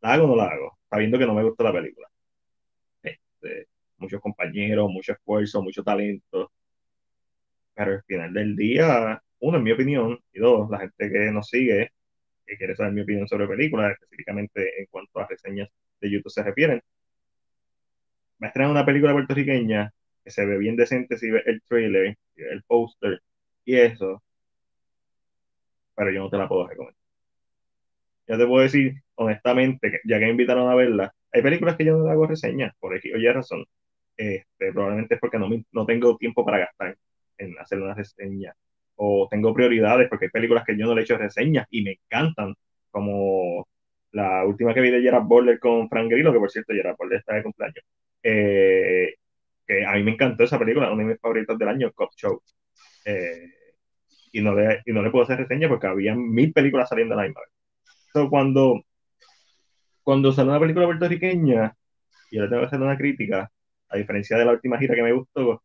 la 0.00 0.12
hago 0.14 0.24
o 0.24 0.28
no 0.28 0.36
la 0.36 0.44
hago, 0.48 0.78
sabiendo 0.90 1.18
que 1.18 1.26
no 1.26 1.34
me 1.34 1.42
gusta 1.44 1.64
la 1.64 1.72
película. 1.72 2.08
Este, 3.02 3.68
muchos 3.98 4.20
compañeros, 4.20 4.90
mucho 4.90 5.12
esfuerzo, 5.12 5.62
mucho 5.62 5.82
talento. 5.82 6.52
Pero 7.76 7.92
al 7.92 8.02
final 8.04 8.32
del 8.34 8.56
día, 8.56 9.22
uno, 9.40 9.58
en 9.58 9.64
mi 9.64 9.72
opinión, 9.72 10.18
y 10.32 10.40
dos, 10.40 10.70
la 10.70 10.80
gente 10.80 11.10
que 11.12 11.30
nos 11.32 11.48
sigue, 11.48 11.92
que 12.46 12.56
quiere 12.58 12.76
saber 12.76 12.92
mi 12.94 13.02
opinión 13.02 13.28
sobre 13.28 13.48
películas, 13.48 13.92
específicamente 13.92 14.80
en 14.80 14.86
cuanto 14.86 15.20
a 15.20 15.26
reseñas 15.28 15.68
de 16.00 16.10
YouTube 16.10 16.30
se 16.30 16.42
refieren, 16.42 16.82
va 18.42 18.46
a 18.46 18.48
estrenar 18.48 18.70
una 18.70 18.86
película 18.86 19.12
puertorriqueña 19.12 19.92
que 20.24 20.30
se 20.30 20.46
ve 20.46 20.58
bien 20.58 20.76
decente 20.76 21.16
si 21.18 21.30
ve 21.30 21.42
el 21.46 21.62
trailer, 21.62 22.16
el 22.36 22.62
póster 22.64 23.20
y 23.64 23.76
eso, 23.76 24.22
pero 25.94 26.10
yo 26.12 26.20
no 26.20 26.30
te 26.30 26.38
la 26.38 26.48
puedo 26.48 26.66
recomendar. 26.68 26.96
Ya 28.28 28.36
te 28.38 28.46
puedo 28.46 28.62
decir, 28.62 28.94
honestamente, 29.14 29.90
que 29.90 30.00
ya 30.04 30.18
que 30.18 30.24
me 30.26 30.32
invitaron 30.32 30.68
a 30.70 30.74
verla, 30.74 31.14
hay 31.32 31.42
películas 31.42 31.76
que 31.76 31.84
yo 31.84 31.96
no 31.96 32.10
hago 32.10 32.26
reseñas, 32.26 32.74
por 32.80 32.92
o 32.94 32.96
oye 32.96 33.32
razón. 33.32 33.64
Este, 34.16 34.72
probablemente 34.72 35.14
es 35.16 35.20
porque 35.20 35.38
no, 35.38 35.48
no 35.72 35.86
tengo 35.86 36.16
tiempo 36.16 36.44
para 36.44 36.58
gastar 36.58 36.96
en 37.38 37.58
hacer 37.58 37.80
una 37.80 37.94
reseña. 37.94 38.54
O 38.96 39.28
tengo 39.30 39.54
prioridades 39.54 40.08
porque 40.08 40.26
hay 40.26 40.30
películas 40.30 40.64
que 40.64 40.76
yo 40.78 40.86
no 40.86 40.94
le 40.94 41.02
he 41.02 41.04
hecho 41.04 41.18
reseñas 41.18 41.66
y 41.70 41.82
me 41.82 41.92
encantan, 41.92 42.54
como 42.90 43.66
la 44.12 44.44
última 44.46 44.72
que 44.74 44.80
vi 44.80 44.90
de 44.90 45.02
Gerard 45.02 45.24
Butler 45.24 45.58
con 45.58 45.88
Frank 45.88 46.10
Grillo, 46.10 46.32
que 46.32 46.38
por 46.38 46.50
cierto 46.50 46.72
Gerard 46.72 46.96
Butler 46.98 47.20
está 47.20 47.34
de 47.34 47.42
cumpleaños. 47.42 47.84
Eh, 48.22 49.14
que 49.66 49.84
a 49.84 49.92
mí 49.94 50.02
me 50.02 50.12
encantó 50.12 50.44
esa 50.44 50.58
película, 50.58 50.90
una 50.92 51.02
de 51.02 51.10
mis 51.10 51.20
favoritos 51.20 51.58
del 51.58 51.68
año, 51.68 51.92
Cop 51.92 52.10
Show. 52.16 52.40
Eh, 53.04 53.50
y, 54.32 54.40
no 54.42 54.54
le, 54.54 54.82
y 54.86 54.92
no 54.92 55.02
le 55.02 55.10
puedo 55.10 55.24
hacer 55.24 55.38
reseña 55.38 55.68
porque 55.68 55.86
había 55.86 56.14
mil 56.14 56.52
películas 56.52 56.88
saliendo 56.88 57.14
a 57.14 57.18
la 57.18 57.22
misma 57.24 57.40
vez. 57.42 57.50
Entonces, 58.08 58.30
cuando, 58.30 58.82
cuando 60.02 60.32
sale 60.32 60.50
una 60.50 60.60
película 60.60 60.86
puertorriqueña, 60.86 61.74
y 62.30 62.38
le 62.38 62.48
tengo 62.48 62.62
que 62.62 62.66
hacer 62.66 62.80
una 62.80 62.96
crítica, 62.96 63.50
a 63.88 63.96
diferencia 63.96 64.36
de 64.38 64.44
la 64.44 64.52
última 64.52 64.78
gira 64.78 64.94
que 64.94 65.02
me 65.02 65.12
gustó, 65.12 65.62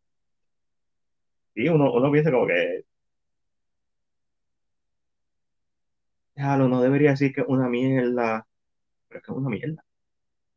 y 1.55 1.67
uno, 1.69 1.91
uno 1.93 2.11
piensa 2.11 2.31
como 2.31 2.47
que. 2.47 2.85
Claro, 6.35 6.67
no 6.67 6.81
debería 6.81 7.11
decir 7.11 7.33
que 7.33 7.41
es 7.41 7.47
una 7.47 7.67
mierda, 7.69 8.47
pero 9.07 9.19
es 9.19 9.25
que 9.25 9.31
es 9.31 9.37
una 9.37 9.49
mierda. 9.49 9.83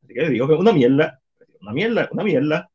Así 0.03 0.15
que 0.15 0.29
digo 0.31 0.49
que 0.49 0.55
es 0.55 0.61
una 0.61 0.73
mierda, 0.73 1.21
una 1.61 1.73
mierda, 1.73 2.09
una 2.13 2.25
mierda. 2.25 2.71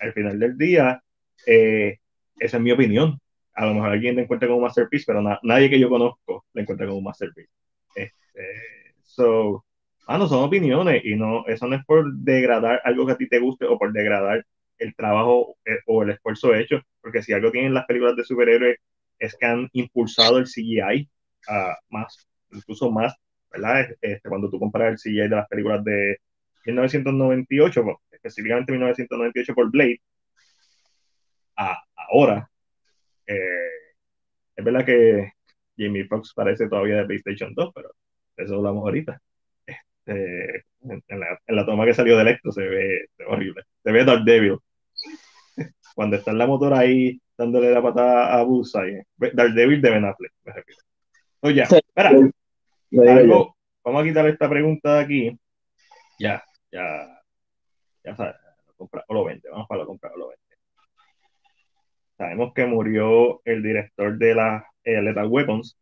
al 0.00 0.12
final 0.12 0.38
del 0.38 0.56
día, 0.56 1.02
eh, 1.46 1.98
esa 2.38 2.56
es 2.56 2.62
mi 2.62 2.72
opinión. 2.72 3.20
A 3.54 3.66
lo 3.66 3.74
mejor 3.74 3.90
alguien 3.90 4.16
le 4.16 4.22
encuentra 4.22 4.48
como 4.48 4.58
un 4.58 4.64
masterpiece, 4.64 5.04
pero 5.06 5.22
nadie 5.42 5.70
que 5.70 5.80
yo 5.80 5.88
conozco 5.88 6.46
le 6.52 6.62
encuentra 6.62 6.86
como 6.86 6.98
un 6.98 7.04
masterpiece. 7.04 7.50
Este, 7.94 8.94
so, 9.02 9.64
ah, 10.06 10.18
no 10.18 10.28
son 10.28 10.44
opiniones 10.44 11.04
y 11.04 11.16
no, 11.16 11.46
eso 11.46 11.66
no 11.66 11.76
es 11.76 11.84
por 11.84 12.12
degradar 12.14 12.80
algo 12.84 13.06
que 13.06 13.12
a 13.12 13.16
ti 13.16 13.28
te 13.28 13.38
guste 13.38 13.64
o 13.66 13.78
por 13.78 13.92
degradar 13.92 14.46
el 14.78 14.94
trabajo 14.94 15.56
eh, 15.64 15.78
o 15.86 16.02
el 16.02 16.10
esfuerzo 16.10 16.54
hecho, 16.54 16.82
porque 17.00 17.22
si 17.22 17.32
algo 17.32 17.50
tienen 17.50 17.74
las 17.74 17.86
películas 17.86 18.16
de 18.16 18.24
superhéroes 18.24 18.78
es 19.18 19.36
que 19.36 19.46
han 19.46 19.68
impulsado 19.72 20.38
el 20.38 20.46
CGI 20.46 21.08
uh, 21.48 21.74
más, 21.90 22.28
incluso 22.52 22.90
más, 22.90 23.14
¿verdad? 23.50 23.88
Este, 24.00 24.28
cuando 24.28 24.50
tú 24.50 24.58
comparas 24.58 24.92
el 24.92 24.98
CGI 24.98 25.28
de 25.28 25.36
las 25.36 25.48
películas 25.48 25.82
de 25.84 26.18
1998, 26.66 27.84
específicamente 28.10 28.72
1998 28.72 29.54
por 29.54 29.70
Blade, 29.70 30.00
a 31.56 31.78
ahora, 31.94 32.50
eh, 33.26 33.34
es 34.56 34.64
verdad 34.64 34.84
que 34.84 35.32
Jamie 35.76 36.06
Foxx 36.06 36.32
parece 36.34 36.68
todavía 36.68 36.96
de 36.96 37.04
PlayStation 37.06 37.54
2, 37.54 37.72
pero 37.74 37.90
de 38.36 38.44
eso 38.44 38.56
hablamos 38.56 38.82
ahorita. 38.84 39.20
Este, 39.66 40.64
en, 40.82 41.20
la, 41.20 41.66
toma 41.66 41.84
que 41.84 41.94
salió 41.94 42.16
de 42.16 42.22
Electro 42.22 42.52
se 42.52 42.62
ve, 42.62 43.08
horrible. 43.26 43.62
Se 43.82 43.92
ve 43.92 44.04
Dark 44.04 44.24
Devil. 44.24 44.58
Cuando 45.94 46.16
está 46.16 46.30
en 46.30 46.38
la 46.38 46.46
motora 46.46 46.80
ahí 46.80 47.20
dándole 47.36 47.70
la 47.70 47.82
patada 47.82 48.38
a 48.38 48.42
Bullseye. 48.42 49.04
Dark 49.16 49.52
Devil 49.54 49.80
de 49.80 49.90
Ben 49.90 50.04
Affleck, 50.04 50.32
me 50.44 50.52
repito. 50.52 50.80
Oye, 51.40 51.62
espera. 51.62 52.10
vamos 53.84 54.02
a 54.02 54.04
quitar 54.04 54.26
esta 54.26 54.48
pregunta 54.48 54.96
de 54.96 55.00
aquí. 55.04 55.38
Ya, 56.18 56.42
ya, 56.72 57.22
ya 58.04 58.16
sabes, 58.16 58.36
o 58.78 59.14
lo 59.14 59.24
vende, 59.24 59.50
vamos 59.50 59.68
para 59.68 59.82
lo 59.82 59.86
comprar 59.86 60.12
o 60.14 60.18
lo 60.18 60.28
vende. 60.28 60.42
Sabemos 62.16 62.54
que 62.54 62.64
murió 62.64 63.42
el 63.44 63.62
director 63.62 64.16
de 64.16 64.34
la 64.34 64.66
eh, 64.82 65.02
Lethal 65.02 65.26
Weapons, 65.26 65.78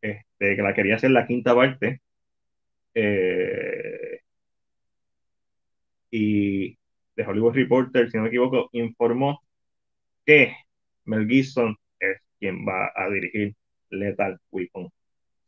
este, 0.00 0.56
que 0.56 0.62
la 0.62 0.74
quería 0.74 0.96
hacer 0.96 1.12
la 1.12 1.26
quinta 1.26 1.54
parte. 1.54 2.00
Eh, 2.94 4.20
y 6.10 6.76
de 7.16 7.24
Hollywood 7.24 7.54
Reporter, 7.54 8.10
si 8.10 8.16
no 8.16 8.24
me 8.24 8.28
equivoco, 8.28 8.68
informó 8.72 9.40
que 10.24 10.56
Mel 11.04 11.28
Gibson 11.28 11.76
es 11.98 12.20
quien 12.38 12.66
va 12.66 12.90
a 12.94 13.08
dirigir 13.08 13.54
Lethal 13.90 14.38
Weapon 14.50 14.90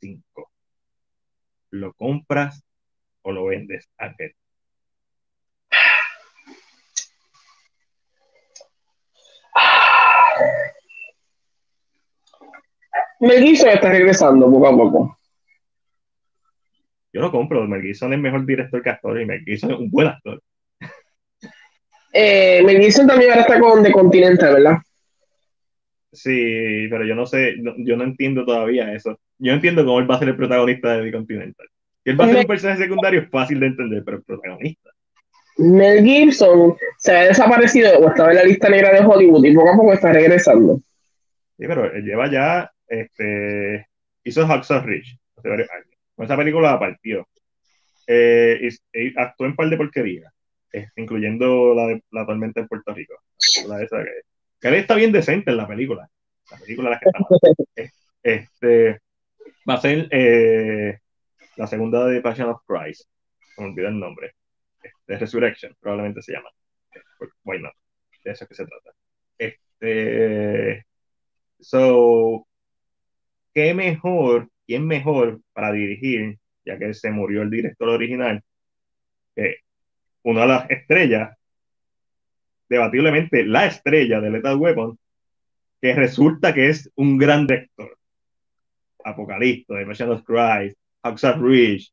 5. 0.00 0.50
¿Lo 1.70 1.92
compras 1.94 2.62
o 3.22 3.32
lo 3.32 3.46
vendes, 3.46 3.88
Ángel? 3.98 4.34
Mel 13.20 13.42
Gibson 13.42 13.70
está 13.70 13.90
regresando 13.90 14.50
poco 14.50 14.68
a 14.68 14.76
poco. 14.76 15.18
Yo 17.12 17.22
lo 17.22 17.30
compro. 17.30 17.66
Mel 17.66 17.82
Gibson 17.82 18.12
es 18.12 18.18
mejor 18.18 18.44
director 18.44 18.82
que 18.82 18.90
actor 18.90 19.20
y 19.20 19.24
Mel 19.24 19.42
Gibson 19.44 19.70
es 19.72 19.78
un 19.78 19.90
buen 19.90 20.08
actor. 20.08 20.42
Eh, 22.18 22.62
Mel 22.64 22.80
Gibson 22.80 23.06
también 23.06 23.30
ahora 23.30 23.42
está 23.42 23.60
con 23.60 23.82
The 23.82 23.92
Continental, 23.92 24.54
¿verdad? 24.54 24.78
Sí, 26.12 26.86
pero 26.88 27.04
yo 27.04 27.14
no 27.14 27.26
sé, 27.26 27.56
yo 27.78 27.96
no 27.96 28.04
entiendo 28.04 28.46
todavía 28.46 28.94
eso. 28.94 29.18
Yo 29.38 29.52
entiendo 29.52 29.84
cómo 29.84 29.98
él 29.98 30.10
va 30.10 30.14
a 30.14 30.18
ser 30.18 30.28
el 30.28 30.36
protagonista 30.36 30.96
de 30.96 31.04
The 31.04 31.12
Continental. 31.12 31.66
Si 32.02 32.10
él 32.10 32.18
va 32.18 32.24
a 32.24 32.28
ser 32.28 32.36
un 32.38 32.44
personaje 32.44 32.82
secundario 32.82 33.20
es 33.20 33.28
fácil 33.28 33.60
de 33.60 33.66
entender, 33.66 34.02
pero 34.02 34.16
el 34.16 34.22
protagonista. 34.22 34.90
Mel 35.58 36.04
Gibson 36.04 36.76
se 36.98 37.16
ha 37.16 37.24
desaparecido 37.24 37.98
o 37.98 38.08
estaba 38.08 38.30
en 38.30 38.36
la 38.36 38.44
lista 38.44 38.68
negra 38.70 38.92
de 38.92 39.06
Hollywood 39.06 39.44
y 39.44 39.54
poco 39.54 39.72
a 39.72 39.76
poco 39.76 39.92
está 39.92 40.12
regresando. 40.12 40.76
Sí, 41.58 41.66
pero 41.66 41.92
él 41.92 42.02
lleva 42.02 42.30
ya 42.30 42.70
este, 42.88 43.86
hizo 44.24 44.46
Hacksaw 44.46 44.84
Ridge 44.84 45.18
hace 45.36 45.48
varios 45.48 45.70
años. 45.70 45.98
Con 46.14 46.24
esa 46.24 46.36
película 46.36 46.72
la 46.72 46.78
partió. 46.78 47.28
Eh, 48.06 48.68
y, 48.92 49.18
actuó 49.18 49.46
en 49.46 49.56
par 49.56 49.68
de 49.68 49.76
porquerías, 49.76 50.32
eh, 50.76 50.88
incluyendo 50.96 51.74
la 51.74 51.86
de 51.86 52.04
la 52.10 52.26
tormenta 52.26 52.60
en 52.60 52.68
Puerto 52.68 52.92
Rico. 52.92 53.14
La 53.66 53.82
esa 53.82 54.04
que, 54.60 54.78
está 54.78 54.94
bien 54.94 55.10
decente 55.10 55.50
en 55.50 55.56
la 55.56 55.66
película. 55.66 56.08
La 56.50 56.58
película 56.58 56.90
la 56.90 57.00
que 57.00 57.08
está 57.08 57.92
Este, 58.22 59.00
va 59.68 59.74
a 59.74 59.80
ser 59.80 60.08
eh, 60.10 60.98
la 61.56 61.66
segunda 61.66 62.06
de 62.06 62.20
Passion 62.20 62.50
of 62.50 62.60
Christ. 62.66 63.08
Me 63.56 63.66
olvidó 63.66 63.88
el 63.88 63.98
nombre. 63.98 64.34
De 65.06 65.18
Resurrection, 65.18 65.74
probablemente 65.80 66.20
se 66.20 66.32
llama. 66.32 66.50
Bueno, 67.42 67.70
de 68.24 68.32
eso 68.32 68.44
es 68.44 68.48
que 68.48 68.54
se 68.54 68.66
trata. 68.66 68.90
Este, 69.38 70.84
so, 71.60 72.46
qué 73.54 73.72
mejor, 73.72 74.50
quién 74.66 74.86
mejor 74.86 75.40
para 75.52 75.72
dirigir, 75.72 76.38
ya 76.64 76.78
que 76.78 76.92
se 76.92 77.10
murió 77.10 77.42
el 77.42 77.50
director 77.50 77.88
original, 77.88 78.42
que 79.34 79.56
una 80.26 80.40
de 80.40 80.46
las 80.48 80.70
estrellas, 80.70 81.36
debatiblemente 82.68 83.44
la 83.44 83.66
estrella 83.66 84.20
de 84.20 84.30
Lethal 84.30 84.56
Weapon, 84.56 84.98
que 85.80 85.94
resulta 85.94 86.52
que 86.52 86.68
es 86.68 86.90
un 86.96 87.16
gran 87.16 87.46
director. 87.46 87.96
Apocalipto, 89.04 89.74
The 89.74 89.84
Mission 89.84 90.10
of 90.10 90.24
Christ, 90.24 90.76
Hacksaw 91.04 91.40
Ridge. 91.40 91.92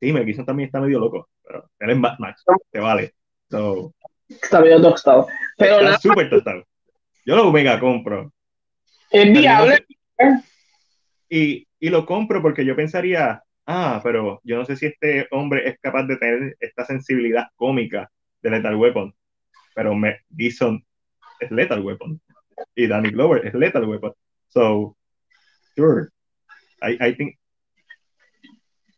Sí, 0.00 0.12
Mel 0.12 0.44
también 0.44 0.66
está 0.66 0.80
medio 0.80 0.98
loco, 0.98 1.30
pero 1.42 1.70
él 1.78 1.90
es 1.90 1.96
Mad 1.96 2.18
Max, 2.18 2.44
te 2.70 2.78
vale. 2.78 3.14
está 4.28 4.60
medio 4.60 4.82
tostado. 4.82 5.26
Pero 5.56 5.80
está 5.80 5.98
súper 5.98 6.28
tostado. 6.28 6.66
Yo 7.24 7.36
lo 7.36 7.50
mega 7.50 7.80
compro. 7.80 8.34
Es 9.10 9.32
viable, 9.32 9.86
y, 11.30 11.66
y 11.80 11.88
lo 11.88 12.04
compro 12.04 12.42
porque 12.42 12.66
yo 12.66 12.76
pensaría, 12.76 13.42
ah, 13.66 14.00
pero 14.02 14.40
yo 14.44 14.56
no 14.56 14.64
sé 14.64 14.76
si 14.76 14.86
este 14.86 15.26
hombre 15.30 15.68
es 15.68 15.78
capaz 15.80 16.04
de 16.04 16.16
tener 16.16 16.56
esta 16.60 16.84
sensibilidad 16.84 17.48
cómica 17.56 18.10
de 18.42 18.50
Lethal 18.50 18.76
Weapon. 18.76 19.14
Pero 19.74 19.94
me, 19.94 20.18
Gison 20.36 20.84
es 21.40 21.50
Lethal 21.50 21.80
Weapon. 21.80 22.20
Y 22.74 22.86
Danny 22.86 23.10
Glover 23.10 23.46
es 23.46 23.54
Lethal 23.54 23.86
Weapon. 23.86 24.12
So, 24.48 24.96
sure. 25.74 26.08
I, 26.82 26.96
I 27.00 27.14
think 27.14 27.36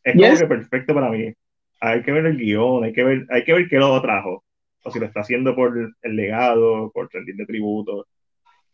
Es 0.05 0.15
como 0.15 0.39
que 0.39 0.47
perfecto 0.47 0.95
para 0.95 1.11
mí. 1.11 1.33
Hay 1.81 2.03
que 2.03 2.13
ver 2.13 2.27
el 2.27 2.37
guion, 2.37 2.85
hay 2.85 2.93
que 2.93 3.05
ver, 3.05 3.27
hay 3.31 3.45
que 3.45 3.53
ver 3.53 3.69
qué 3.69 3.77
lo 3.77 4.01
trajo. 4.01 4.45
O 4.83 4.91
si 4.91 5.01
lo 5.01 5.07
está 5.07 5.21
haciendo 5.21 5.55
por 5.55 5.77
el 6.03 6.17
legado, 6.17 6.91
por 6.93 7.13
rendir 7.13 7.37
de 7.37 7.47
tributo. 7.47 8.07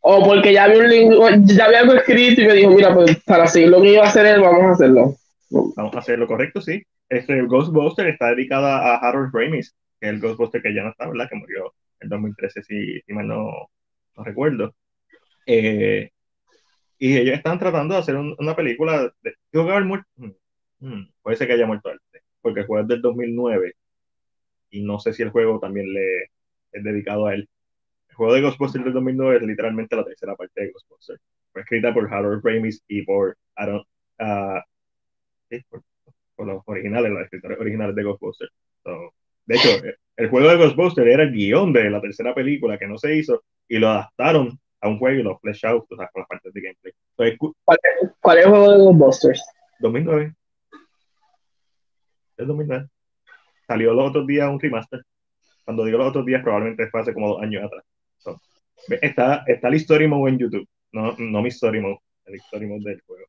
O 0.00 0.24
porque 0.24 0.52
ya 0.52 0.64
había, 0.64 0.80
un, 0.80 1.46
ya 1.46 1.66
había 1.66 1.80
algo 1.80 1.94
escrito 1.94 2.42
y 2.42 2.46
me 2.46 2.54
dijo, 2.54 2.70
mira, 2.70 2.92
pues 2.92 3.22
para 3.24 3.46
seguir 3.46 3.68
lo 3.68 3.80
que 3.80 3.92
iba 3.92 4.04
a 4.04 4.08
hacer 4.08 4.26
él, 4.26 4.40
vamos 4.40 4.62
a 4.62 4.70
hacerlo. 4.72 5.14
Vamos 5.52 5.94
a 5.94 5.98
hacerlo 5.98 6.26
correcto, 6.26 6.60
sí. 6.60 6.82
Este 7.08 7.42
Ghostbuster 7.42 8.06
está 8.08 8.30
dedicado 8.30 8.66
a 8.66 8.96
Harold 8.96 9.30
Ramis, 9.34 9.74
que 10.00 10.08
es 10.08 10.14
el 10.14 10.20
Ghostbuster 10.20 10.62
que 10.62 10.74
ya 10.74 10.82
no 10.82 10.90
está, 10.90 11.08
¿verdad? 11.08 11.28
Que 11.28 11.36
murió 11.36 11.74
en 12.00 12.08
2013, 12.08 12.62
si, 12.62 13.00
si 13.00 13.12
mal 13.12 13.28
no, 13.28 13.68
recuerdo. 14.16 14.74
Eh, 15.46 16.10
y 16.98 17.18
ellos 17.18 17.36
están 17.36 17.58
tratando 17.58 17.94
de 17.94 18.00
hacer 18.00 18.16
una 18.16 18.56
película. 18.56 19.12
De, 19.22 19.34
que 19.52 19.60
haber 19.60 19.84
muerto. 19.84 20.08
Mm, 20.16 20.30
mm, 20.80 21.12
puede 21.22 21.36
ser 21.36 21.48
que 21.48 21.54
haya 21.54 21.66
muerto 21.66 21.90
antes, 21.90 22.22
porque 22.40 22.60
el 22.60 22.66
juego 22.66 22.82
es 22.82 22.88
del 22.88 23.02
2009 23.02 23.74
y 24.72 24.82
no 24.82 24.98
sé 24.98 25.12
si 25.12 25.22
el 25.22 25.30
juego 25.30 25.60
también 25.60 25.92
le 25.92 26.24
es 26.72 26.82
dedicado 26.82 27.26
a 27.26 27.34
él. 27.34 27.48
El 28.08 28.16
juego 28.16 28.34
de 28.34 28.42
Ghostbusters 28.42 28.84
del 28.84 28.94
2009 28.94 29.36
es 29.36 29.42
literalmente 29.42 29.96
la 29.96 30.04
tercera 30.04 30.34
parte 30.34 30.62
de 30.62 30.72
Ghostbusters. 30.72 31.20
Fue 31.52 31.62
escrita 31.62 31.94
por 31.94 32.12
Harold 32.12 32.42
Ramis 32.44 32.82
y 32.88 33.02
por 33.02 33.36
Aaron. 33.54 33.82
Uh, 34.18 34.60
por, 35.68 36.46
los 36.46 36.62
originales, 36.66 37.12
los 37.12 37.22
escritores 37.22 37.58
originales 37.60 37.94
de 37.94 38.02
Ghostbusters. 38.02 38.52
de 39.46 39.54
hecho, 39.54 39.68
el 40.16 40.28
juego 40.28 40.48
de 40.48 40.56
Ghostbusters 40.56 41.08
era 41.08 41.22
el 41.22 41.32
guion 41.32 41.72
de 41.72 41.90
la 41.90 42.00
tercera 42.00 42.34
película 42.34 42.78
que 42.78 42.86
no 42.86 42.98
se 42.98 43.14
hizo 43.14 43.44
y 43.68 43.78
lo 43.78 43.88
adaptaron 43.88 44.58
a 44.80 44.88
un 44.88 44.98
juego 44.98 45.20
y 45.20 45.22
lo 45.22 45.38
flesh 45.38 45.64
out 45.66 45.86
o 45.90 45.96
sea, 45.96 46.08
con 46.12 46.20
las 46.20 46.28
partes 46.28 46.52
de 46.52 46.60
gameplay. 46.60 46.92
¿Cuál, 47.64 47.78
es, 47.82 48.44
el 48.44 48.50
juego 48.50 48.72
de 48.72 48.78
Ghostbusters? 48.78 49.44
2009. 49.80 50.34
Es 52.36 52.46
2009. 52.46 52.88
Salió 53.66 53.92
los 53.94 54.10
otros 54.10 54.26
días 54.26 54.48
un 54.48 54.60
remaster. 54.60 55.02
Cuando 55.64 55.84
digo 55.84 55.98
los 55.98 56.08
otros 56.08 56.26
días, 56.26 56.42
probablemente 56.42 56.88
fue 56.90 57.00
hace 57.00 57.14
como 57.14 57.28
dos 57.28 57.42
años 57.42 57.64
atrás. 57.64 57.84
está, 59.00 59.44
está 59.46 59.68
el 59.68 59.74
Story 59.74 60.08
Mode 60.08 60.32
en 60.32 60.38
YouTube. 60.38 60.68
No, 60.92 61.14
no 61.16 61.42
mi 61.42 61.48
Story 61.48 61.80
Mode, 61.80 62.00
el 62.26 62.34
Story 62.34 62.66
Mode 62.66 62.90
del 62.90 63.00
juego. 63.06 63.24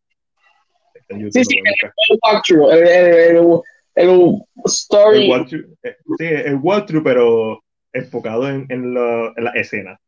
Está 1.03 1.15
en 1.15 1.21
YouTube, 1.21 1.43
sí, 1.43 1.43
sí, 1.43 1.59
el, 1.63 2.19
walkthrough, 2.23 2.71
el, 2.71 2.87
el, 2.87 3.59
el, 3.95 4.41
story. 4.65 5.23
El 5.25 5.29
walkthrough, 5.29 5.65
eh, 5.83 5.97
sí, 6.17 6.25
el 6.25 6.55
walkthrough, 6.55 7.03
pero 7.03 7.63
enfocado 7.91 8.49
en, 8.49 8.65
en, 8.69 8.93
la, 8.93 9.33
en 9.35 9.43
la 9.43 9.51
escena 9.51 9.99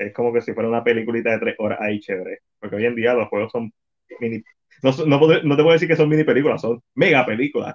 es 0.00 0.14
como 0.14 0.32
que 0.32 0.40
si 0.40 0.54
fuera 0.54 0.68
una 0.68 0.82
peliculita 0.82 1.30
de 1.30 1.38
tres 1.38 1.54
horas 1.58 1.78
ahí 1.80 2.00
chévere. 2.00 2.40
Porque 2.58 2.76
hoy 2.76 2.86
en 2.86 2.94
día 2.94 3.14
los 3.14 3.28
juegos 3.28 3.52
son 3.52 3.72
mini. 4.18 4.42
No, 4.82 4.92
no, 5.06 5.18
no 5.18 5.56
te 5.56 5.62
puedo 5.62 5.72
decir 5.72 5.88
que 5.88 5.96
son 5.96 6.08
mini 6.08 6.24
películas, 6.24 6.62
son 6.62 6.82
mega 6.94 7.26
películas. 7.26 7.74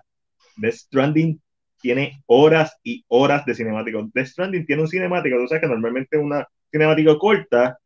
Death 0.58 0.74
Stranding 0.74 1.40
tiene 1.80 2.24
horas 2.26 2.78
y 2.84 3.06
horas 3.10 3.46
de 3.46 3.54
cinemático. 3.54 4.10
Death 4.14 4.28
Stranding 4.28 4.66
tiene 4.66 4.82
un 4.82 4.88
cinemático, 4.88 5.38
tú 5.38 5.48
sabes 5.48 5.62
que 5.62 5.68
normalmente 5.68 6.18
una 6.18 6.48
cinemática 6.72 7.16
corta, 7.20 7.78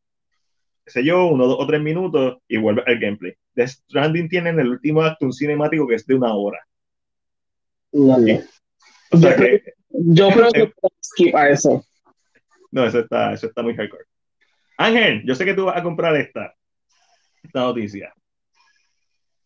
qué 0.90 1.02
sé 1.02 1.06
yo, 1.06 1.28
uno 1.28 1.46
dos 1.46 1.58
o 1.60 1.68
tres 1.68 1.82
minutos 1.82 2.38
y 2.48 2.58
vuelve 2.58 2.84
al 2.88 3.00
gameplay. 3.00 3.34
Death 3.54 3.70
Stranding 3.70 4.28
tiene 4.28 4.50
en 4.50 4.60
el 4.60 4.70
último 4.70 5.04
acto 5.04 5.26
un 5.26 5.34
cinemático 5.34 5.88
que 5.88 5.96
es 5.96 6.06
de 6.06 6.16
una 6.16 6.34
hora. 6.34 6.60
No, 7.92 8.18
O 9.12 9.18
sea 9.18 9.36
que, 9.36 9.64
yo 9.90 10.30
creo 10.30 10.52
que 10.52 10.74
skip 11.06 11.36
a 11.36 11.50
eso. 11.50 11.86
No, 12.72 12.86
eso 12.86 13.00
está, 13.00 13.34
eso 13.34 13.48
está 13.48 13.62
muy 13.62 13.76
hardcore. 13.76 14.06
Ángel, 14.78 15.24
yo 15.26 15.36
sé 15.36 15.46
que 15.46 15.54
tú 15.54 15.66
vas 15.66 15.78
a 15.78 15.84
comprar 15.84 16.16
esta, 16.16 16.56
esta 17.44 17.60
noticia. 17.60 18.14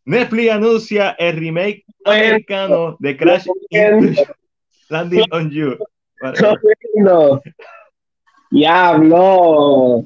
Netflix 0.06 0.52
anuncia 0.52 1.12
el 1.12 1.38
remake 1.38 1.86
americano 2.06 2.96
de 3.00 3.18
Crash 3.18 3.48
Landing 4.90 5.26
on 5.32 5.50
You. 5.50 5.78
Diablo. 8.52 10.06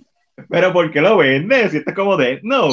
Pero 0.50 0.74
¿por 0.74 0.92
qué 0.92 1.02
lo 1.02 1.18
vende? 1.18 1.70
Si 1.70 1.78
está 1.78 1.94
como 1.94 2.16
de 2.18 2.40
no. 2.44 2.70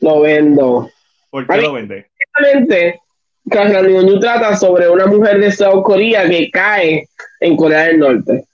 Lo 0.00 0.20
vendo. 0.20 0.90
¿Por 1.30 1.46
qué 1.46 1.60
lo 1.60 1.72
vende? 1.72 2.10
Exactamente. 2.18 3.00
You 3.44 4.20
trata 4.20 4.56
sobre 4.56 4.88
una 4.88 5.06
mujer 5.06 5.40
de 5.40 5.50
South 5.50 5.82
Korea 5.82 6.28
que 6.28 6.50
cae 6.50 7.08
en 7.40 7.56
Corea 7.56 7.84
del 7.84 7.98
Norte. 7.98 8.44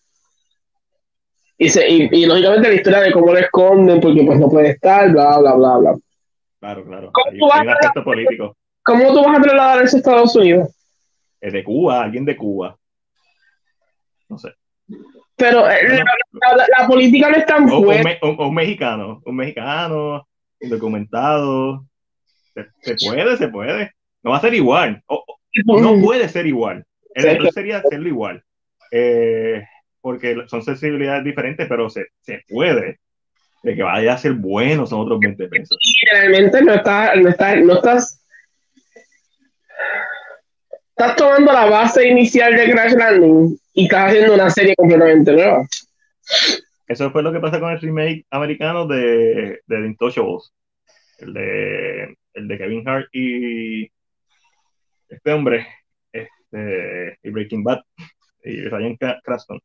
Y, 1.59 1.69
se, 1.69 1.89
y, 1.89 2.09
y, 2.13 2.27
lógicamente 2.27 2.69
la 2.69 2.75
historia 2.75 3.01
de 3.01 3.13
cómo 3.13 3.33
lo 3.33 3.39
esconden, 3.39 4.01
porque 4.01 4.23
pues 4.25 4.39
no 4.39 4.49
puede 4.49 4.71
estar, 4.71 5.11
bla, 5.11 5.39
bla, 5.39 5.55
bla, 5.55 5.77
bla. 5.79 5.97
Claro, 6.61 6.85
claro. 6.85 7.11
¿Cómo, 7.13 7.39
tú 7.39 7.49
vas, 7.49 7.67
a, 7.97 8.05
político. 8.05 8.57
¿Cómo 8.83 9.13
tú 9.13 9.25
vas 9.25 9.39
a 9.39 9.43
trasladar 9.43 9.85
eso 9.85 9.97
a 9.97 9.99
Estados 9.99 10.37
Unidos? 10.37 10.69
Es 11.41 11.53
de 11.53 11.65
Cuba, 11.65 12.03
alguien 12.03 12.25
de 12.25 12.37
Cuba. 12.37 12.77
No 14.29 14.39
sé. 14.39 14.51
Pero 15.37 15.71
eh, 15.71 15.87
la, 15.89 16.67
la, 16.79 16.87
política 16.87 17.31
no 17.31 17.37
es 17.37 17.47
tan 17.47 17.69
fuerte. 17.69 18.19
Un, 18.23 18.41
un, 18.41 18.55
mexicano, 18.55 19.23
un 19.25 19.37
mexicano, 19.37 20.27
documentado. 20.61 21.87
Se, 22.55 22.97
se, 22.97 23.07
puede, 23.07 23.37
se 23.37 23.49
puede. 23.49 23.93
No 24.23 24.31
va 24.31 24.39
a 24.39 24.41
ser 24.41 24.55
igual. 24.55 25.03
O, 25.07 25.25
no 25.67 26.01
puede 26.01 26.29
ser 26.29 26.47
igual. 26.47 26.85
El 27.15 27.27
error 27.27 27.53
sería 27.53 27.79
hacerlo 27.79 28.09
igual. 28.09 28.43
Eh, 28.91 29.63
porque 30.01 30.45
son 30.47 30.63
sensibilidades 30.63 31.25
diferentes, 31.25 31.67
pero 31.69 31.91
se, 31.91 32.07
se 32.21 32.43
puede. 32.49 33.01
De 33.63 33.75
que 33.75 33.83
vaya 33.83 34.15
a 34.15 34.19
ser 34.19 34.33
bueno 34.33 34.87
son 34.87 35.01
otros 35.01 35.21
20 35.21 35.49
pesos. 35.49 35.79
realmente 36.13 36.63
no, 36.63 36.75
está, 36.75 37.15
no, 37.17 37.29
está, 37.29 37.57
no 37.57 37.75
estás. 37.75 38.23
Estás 40.91 41.17
tomando 41.17 41.53
la 41.53 41.67
base 41.67 42.09
inicial 42.09 42.57
de 42.57 42.71
Crash 42.71 42.93
Landing 42.93 43.59
y 43.77 43.85
estás 43.85 44.07
haciendo 44.07 44.35
una 44.35 44.51
serie 44.51 44.75
completamente 44.75 45.33
nueva. 45.33 45.67
Eso 46.89 47.11
fue 47.11 47.23
lo 47.23 47.33
que 47.33 47.41
pasa 47.41 47.61
con 47.61 47.71
el 47.71 47.81
remake 47.81 48.27
americano 48.31 48.87
de, 48.87 49.61
de 49.67 49.81
The 49.81 49.87
Intouchables. 49.87 50.53
El 51.19 51.33
de, 51.33 52.17
el 52.35 52.49
de 52.49 52.59
Kevin 52.59 52.89
Hart 52.89 53.07
y 53.13 53.85
este 55.09 55.33
hombre, 55.33 55.67
este, 56.13 57.19
y 57.23 57.31
Breaking 57.31 57.63
Bad, 57.63 57.81
y 58.45 58.63
Ryan 58.69 58.97
Cranston 59.23 59.61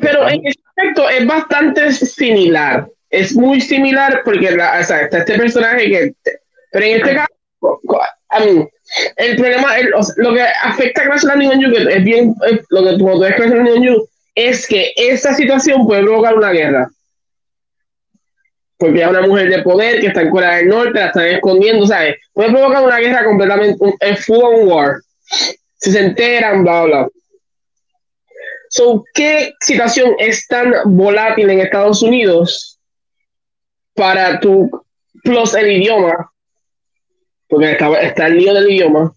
pero 0.00 0.28
en 0.28 0.46
este 0.46 0.62
aspecto 0.68 1.08
es 1.08 1.26
bastante 1.26 1.92
similar. 1.92 2.88
Es 3.10 3.34
muy 3.34 3.60
similar 3.60 4.22
porque 4.24 4.48
o 4.48 4.84
sea, 4.84 5.02
está 5.02 5.18
este 5.18 5.38
personaje 5.38 5.90
que. 5.90 6.12
Pero 6.72 6.84
en 6.84 6.96
este 6.96 7.14
caso, 7.14 7.32
el 9.16 9.36
problema, 9.36 9.74
lo 10.16 10.34
que 10.34 10.42
afecta 10.42 11.02
a 11.02 11.04
Crash 11.06 11.24
Landing 11.24 11.50
on 11.50 11.60
You, 11.60 11.70
que 11.70 11.82
es 11.82 12.04
bien. 12.04 12.34
lo 12.70 12.84
que 12.84 12.96
tú 12.96 13.18
ves 13.18 13.34
Crash 13.34 13.50
Landing 13.50 13.72
on 13.72 13.82
You, 13.82 14.08
es 14.34 14.66
que 14.66 14.92
esta 14.96 15.34
situación 15.34 15.86
puede 15.86 16.02
provocar 16.02 16.36
una 16.36 16.52
guerra. 16.52 16.88
Porque 18.76 19.02
hay 19.02 19.10
una 19.10 19.26
mujer 19.26 19.50
de 19.50 19.62
poder 19.62 20.00
que 20.00 20.06
está 20.08 20.22
en 20.22 20.30
Corea 20.30 20.56
del 20.56 20.68
Norte, 20.68 21.00
la 21.00 21.06
están 21.06 21.26
escondiendo, 21.26 21.86
¿sabes? 21.86 22.16
Puede 22.32 22.50
provocar 22.50 22.84
una 22.84 22.98
guerra 22.98 23.24
completamente. 23.24 23.76
Un, 23.80 24.16
full 24.16 24.68
war. 24.68 25.00
Si 25.76 25.90
se 25.90 26.00
enteran, 26.00 26.62
bla, 26.62 26.84
bla. 26.84 27.08
So, 28.70 29.02
¿qué 29.14 29.54
situación 29.60 30.14
es 30.18 30.46
tan 30.46 30.72
volátil 30.84 31.50
en 31.50 31.60
Estados 31.60 32.02
Unidos 32.02 32.78
para 33.94 34.38
tu 34.38 34.70
plus 35.24 35.54
el 35.54 35.72
idioma? 35.72 36.30
Porque 37.48 37.72
está, 37.72 38.26
el 38.26 38.38
lío 38.38 38.54
del 38.54 38.70
idioma. 38.70 39.12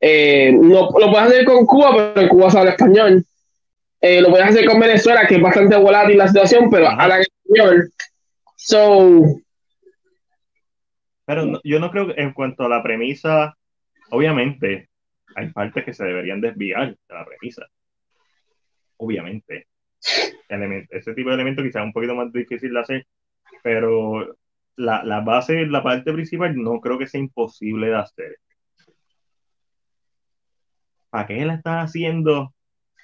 Eh, 0.00 0.52
no, 0.52 0.90
lo 0.90 1.10
puedes 1.10 1.28
hacer 1.28 1.44
con 1.44 1.66
Cuba, 1.66 2.12
pero 2.14 2.20
en 2.20 2.28
Cuba 2.28 2.50
se 2.50 2.58
habla 2.58 2.70
español. 2.72 3.24
Eh, 4.00 4.20
lo 4.20 4.30
puedes 4.30 4.46
hacer 4.46 4.66
con 4.66 4.78
Venezuela, 4.78 5.26
que 5.26 5.36
es 5.36 5.42
bastante 5.42 5.76
volátil 5.76 6.18
la 6.18 6.28
situación, 6.28 6.70
pero 6.70 6.88
habla 6.88 7.20
español. 7.20 7.90
So, 8.56 9.22
pero 11.24 11.60
yo 11.64 11.80
no 11.80 11.90
creo 11.90 12.06
que 12.06 12.20
en 12.20 12.32
cuanto 12.32 12.64
a 12.64 12.68
la 12.68 12.82
premisa, 12.82 13.56
obviamente 14.10 14.88
hay 15.34 15.50
partes 15.50 15.84
que 15.84 15.92
se 15.92 16.04
deberían 16.04 16.40
desviar 16.40 16.90
de 16.90 17.14
la 17.14 17.24
premisa 17.24 17.66
obviamente. 18.98 19.66
ese 20.90 21.14
tipo 21.14 21.30
de 21.30 21.34
elementos 21.34 21.64
quizás 21.64 21.82
es 21.82 21.86
un 21.86 21.92
poquito 21.92 22.14
más 22.14 22.32
difícil 22.32 22.72
de 22.72 22.80
hacer, 22.80 23.06
pero 23.62 24.36
la, 24.76 25.02
la 25.04 25.20
base, 25.20 25.66
la 25.66 25.82
parte 25.82 26.12
principal, 26.12 26.56
no 26.56 26.80
creo 26.80 26.98
que 26.98 27.06
sea 27.06 27.20
imposible 27.20 27.88
de 27.88 27.96
hacer. 27.96 28.38
¿Para 31.10 31.26
qué 31.26 31.44
la 31.44 31.54
están 31.54 31.78
haciendo? 31.78 32.52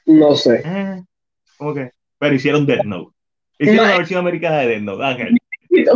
No 0.06 0.34
sé. 0.34 0.62
Eh, 0.64 1.02
¿Cómo 1.56 1.74
que? 1.74 1.90
Pero 2.18 2.34
hicieron 2.34 2.66
Death 2.66 2.84
Note. 2.84 3.16
Hicieron 3.58 3.88
la 3.88 3.98
versión 3.98 4.20
americana 4.20 4.58
de 4.58 4.66
Death 4.68 4.82
Note, 4.82 5.04
Ángel. 5.04 5.36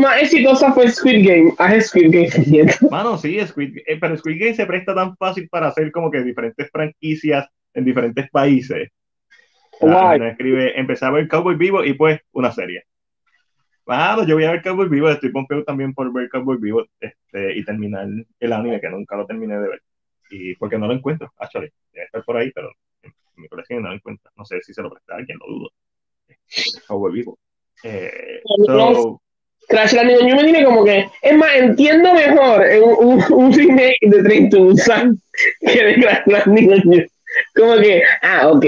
Más 0.00 0.22
exitosa 0.22 0.72
fue 0.72 0.88
Squid 0.88 1.26
Game. 1.26 1.52
Haz 1.58 1.88
Squid 1.88 2.10
Game. 2.10 2.72
Mano, 2.90 3.18
sí, 3.18 3.38
Squid, 3.46 3.76
eh, 3.86 3.98
pero 4.00 4.16
Squid 4.16 4.40
Game 4.40 4.54
se 4.54 4.66
presta 4.66 4.94
tan 4.94 5.16
fácil 5.16 5.48
para 5.50 5.68
hacer 5.68 5.92
como 5.92 6.10
que 6.10 6.22
diferentes 6.22 6.70
franquicias 6.70 7.46
en 7.74 7.84
diferentes 7.84 8.30
países 8.30 8.90
escribe, 10.30 10.78
empezar 10.78 11.10
a 11.10 11.12
ver 11.12 11.28
Cowboy 11.28 11.56
Vivo 11.56 11.84
y 11.84 11.94
pues 11.94 12.20
una 12.32 12.52
serie. 12.52 12.84
Claro, 13.86 14.26
yo 14.26 14.34
voy 14.34 14.44
a 14.44 14.50
ver 14.50 14.62
Cowboy 14.62 14.88
Vivo, 14.88 15.08
estoy 15.08 15.30
pompeado 15.30 15.62
también 15.62 15.94
por 15.94 16.12
ver 16.12 16.28
Cowboy 16.28 16.56
Vivo 16.58 16.84
este, 16.98 17.56
y 17.56 17.64
terminar 17.64 18.08
el 18.40 18.52
anime 18.52 18.80
que 18.80 18.88
nunca 18.90 19.16
lo 19.16 19.24
terminé 19.24 19.54
de 19.60 19.68
ver. 19.68 19.82
y 20.28 20.56
porque 20.56 20.76
no 20.76 20.88
lo 20.88 20.92
encuentro, 20.92 21.32
actually, 21.38 21.70
debe 21.92 22.06
estar 22.06 22.24
por 22.24 22.36
ahí, 22.36 22.50
pero 22.50 22.72
en, 23.02 23.14
mi 23.36 23.46
colección 23.46 23.84
no 23.84 23.90
lo 23.90 23.94
encuentro. 23.94 24.28
No 24.36 24.44
sé 24.44 24.60
si 24.62 24.74
se 24.74 24.82
lo 24.82 24.90
presté 24.90 25.12
a 25.12 25.16
alguien, 25.18 25.38
lo 25.38 25.46
dudo. 25.46 25.70
Cowboy 26.88 27.12
Vivo. 27.12 27.38
Eh, 27.84 28.40
so, 28.66 29.22
Crash 29.68 29.92
Landing 29.92 30.32
on 30.32 30.36
me 30.36 30.42
tiene 30.42 30.64
como 30.64 30.84
que, 30.84 31.08
es 31.22 31.36
más, 31.36 31.54
entiendo 31.54 32.12
mejor 32.12 32.64
un, 32.98 33.22
un, 33.32 33.52
remake 33.52 33.98
de 34.00 34.22
Train 34.24 34.50
to 34.50 34.64
Busan 34.64 35.16
que 35.60 35.84
de 35.84 35.94
Crash 35.94 36.26
Landing 36.26 36.72
on 36.72 36.92
You. 36.92 37.06
Como 37.54 37.76
que, 37.76 38.02
ah, 38.22 38.48
ok. 38.48 38.66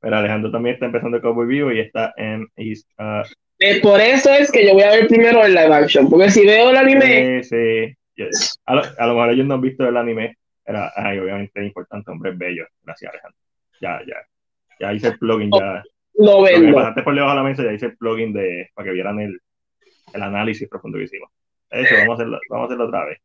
Pero 0.00 0.16
Alejandro 0.16 0.50
también 0.50 0.74
está 0.74 0.86
empezando 0.86 1.20
Cowboy 1.20 1.46
Vivo 1.46 1.72
y 1.72 1.80
está 1.80 2.14
en... 2.16 2.44
Uh, 2.56 3.22
eh, 3.58 3.80
por 3.80 4.00
eso 4.00 4.32
es 4.32 4.50
que 4.50 4.66
yo 4.66 4.74
voy 4.74 4.82
a 4.82 4.90
ver 4.90 5.08
primero 5.08 5.44
el 5.44 5.54
live 5.54 5.74
action, 5.74 6.08
porque 6.08 6.30
si 6.30 6.44
veo 6.44 6.70
el 6.70 6.76
anime... 6.76 7.42
Sí, 7.42 7.94
sí. 8.16 8.24
A, 8.64 8.74
lo, 8.74 8.82
a, 8.82 9.06
lo, 9.06 9.14
mejor 9.14 9.30
ellos 9.30 9.46
no 9.46 9.54
han 9.54 9.60
visto 9.60 9.86
el 9.86 9.96
anime, 9.96 10.36
era, 10.64 10.92
ay, 10.96 11.18
obviamente 11.18 11.60
es 11.60 11.66
importante, 11.66 12.10
hombre, 12.10 12.32
es 12.32 12.38
bello. 12.38 12.66
Gracias, 12.82 13.10
Alejandro. 13.10 13.38
Ya, 13.80 14.00
ya. 14.06 14.16
Ya 14.80 14.92
hice 14.92 15.08
el 15.08 15.18
plugin, 15.18 15.50
ya. 15.50 15.82
Lo 16.14 16.42
vendo. 16.42 16.74
Pasaste 16.74 17.02
por 17.02 17.14
debajo 17.14 17.32
de 17.32 17.36
la 17.36 17.48
mesa, 17.48 17.62
ya 17.62 17.72
hice 17.72 17.86
el 17.86 17.96
plugin 17.96 18.32
de, 18.32 18.70
para 18.74 18.86
que 18.86 18.92
vieran 18.92 19.20
el, 19.20 19.38
el 20.12 20.22
análisis 20.22 20.68
profundo 20.68 20.98
que 20.98 21.04
hicimos. 21.04 21.30
Eso, 21.70 21.94
vamos 21.94 22.10
a 22.10 22.14
hacerlo, 22.14 22.38
vamos 22.48 22.64
a 22.64 22.66
hacerlo 22.66 22.86
otra 22.86 23.04
vez. 23.04 23.18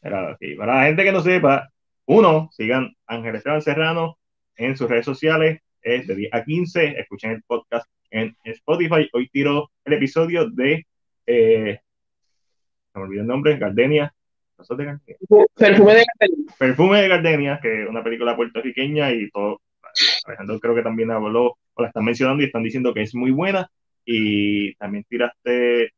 Para 0.00 0.74
la 0.74 0.86
gente 0.86 1.04
que 1.04 1.12
no 1.12 1.20
sepa, 1.20 1.70
uno, 2.06 2.50
sigan 2.52 2.94
Ángel 3.06 3.36
Esteban 3.36 3.62
Serrano 3.62 4.18
en 4.56 4.76
sus 4.76 4.88
redes 4.88 5.04
sociales, 5.04 5.60
es 5.82 6.06
de 6.06 6.14
10 6.14 6.34
a 6.34 6.44
15, 6.44 7.00
escuchen 7.00 7.30
el 7.32 7.42
podcast 7.42 7.88
en 8.10 8.36
Spotify. 8.44 9.08
Hoy 9.12 9.28
tiro 9.28 9.70
el 9.84 9.92
episodio 9.94 10.48
de, 10.50 10.86
eh, 11.26 11.80
me 12.94 13.02
olvidé 13.02 13.20
el 13.20 13.26
nombre, 13.26 13.56
Gardenia. 13.56 14.14
Perfume 14.56 14.84
de 15.94 16.04
Gardenia. 16.04 16.54
Perfume 16.58 17.02
de 17.02 17.08
Gardenia, 17.08 17.58
que 17.60 17.82
es 17.82 17.88
una 17.88 18.04
película 18.04 18.36
puertorriqueña 18.36 19.12
y 19.12 19.30
todo. 19.30 19.60
Alejandro 20.26 20.60
creo 20.60 20.74
que 20.74 20.82
también 20.82 21.10
habló, 21.10 21.58
o 21.74 21.82
la 21.82 21.88
están 21.88 22.04
mencionando 22.04 22.42
y 22.42 22.46
están 22.46 22.62
diciendo 22.62 22.94
que 22.94 23.02
es 23.02 23.14
muy 23.14 23.30
buena. 23.30 23.68
Y 24.04 24.74
también 24.76 25.04
tiraste 25.08 25.92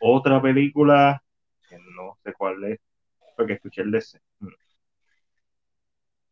otra 0.00 0.40
película, 0.40 1.22
que 1.68 1.76
no 1.78 2.16
sé 2.22 2.32
cuál 2.32 2.64
es, 2.64 2.78
porque 3.36 3.54
escuché 3.54 3.82
el 3.82 3.90
de 3.90 3.98
ese. 3.98 4.20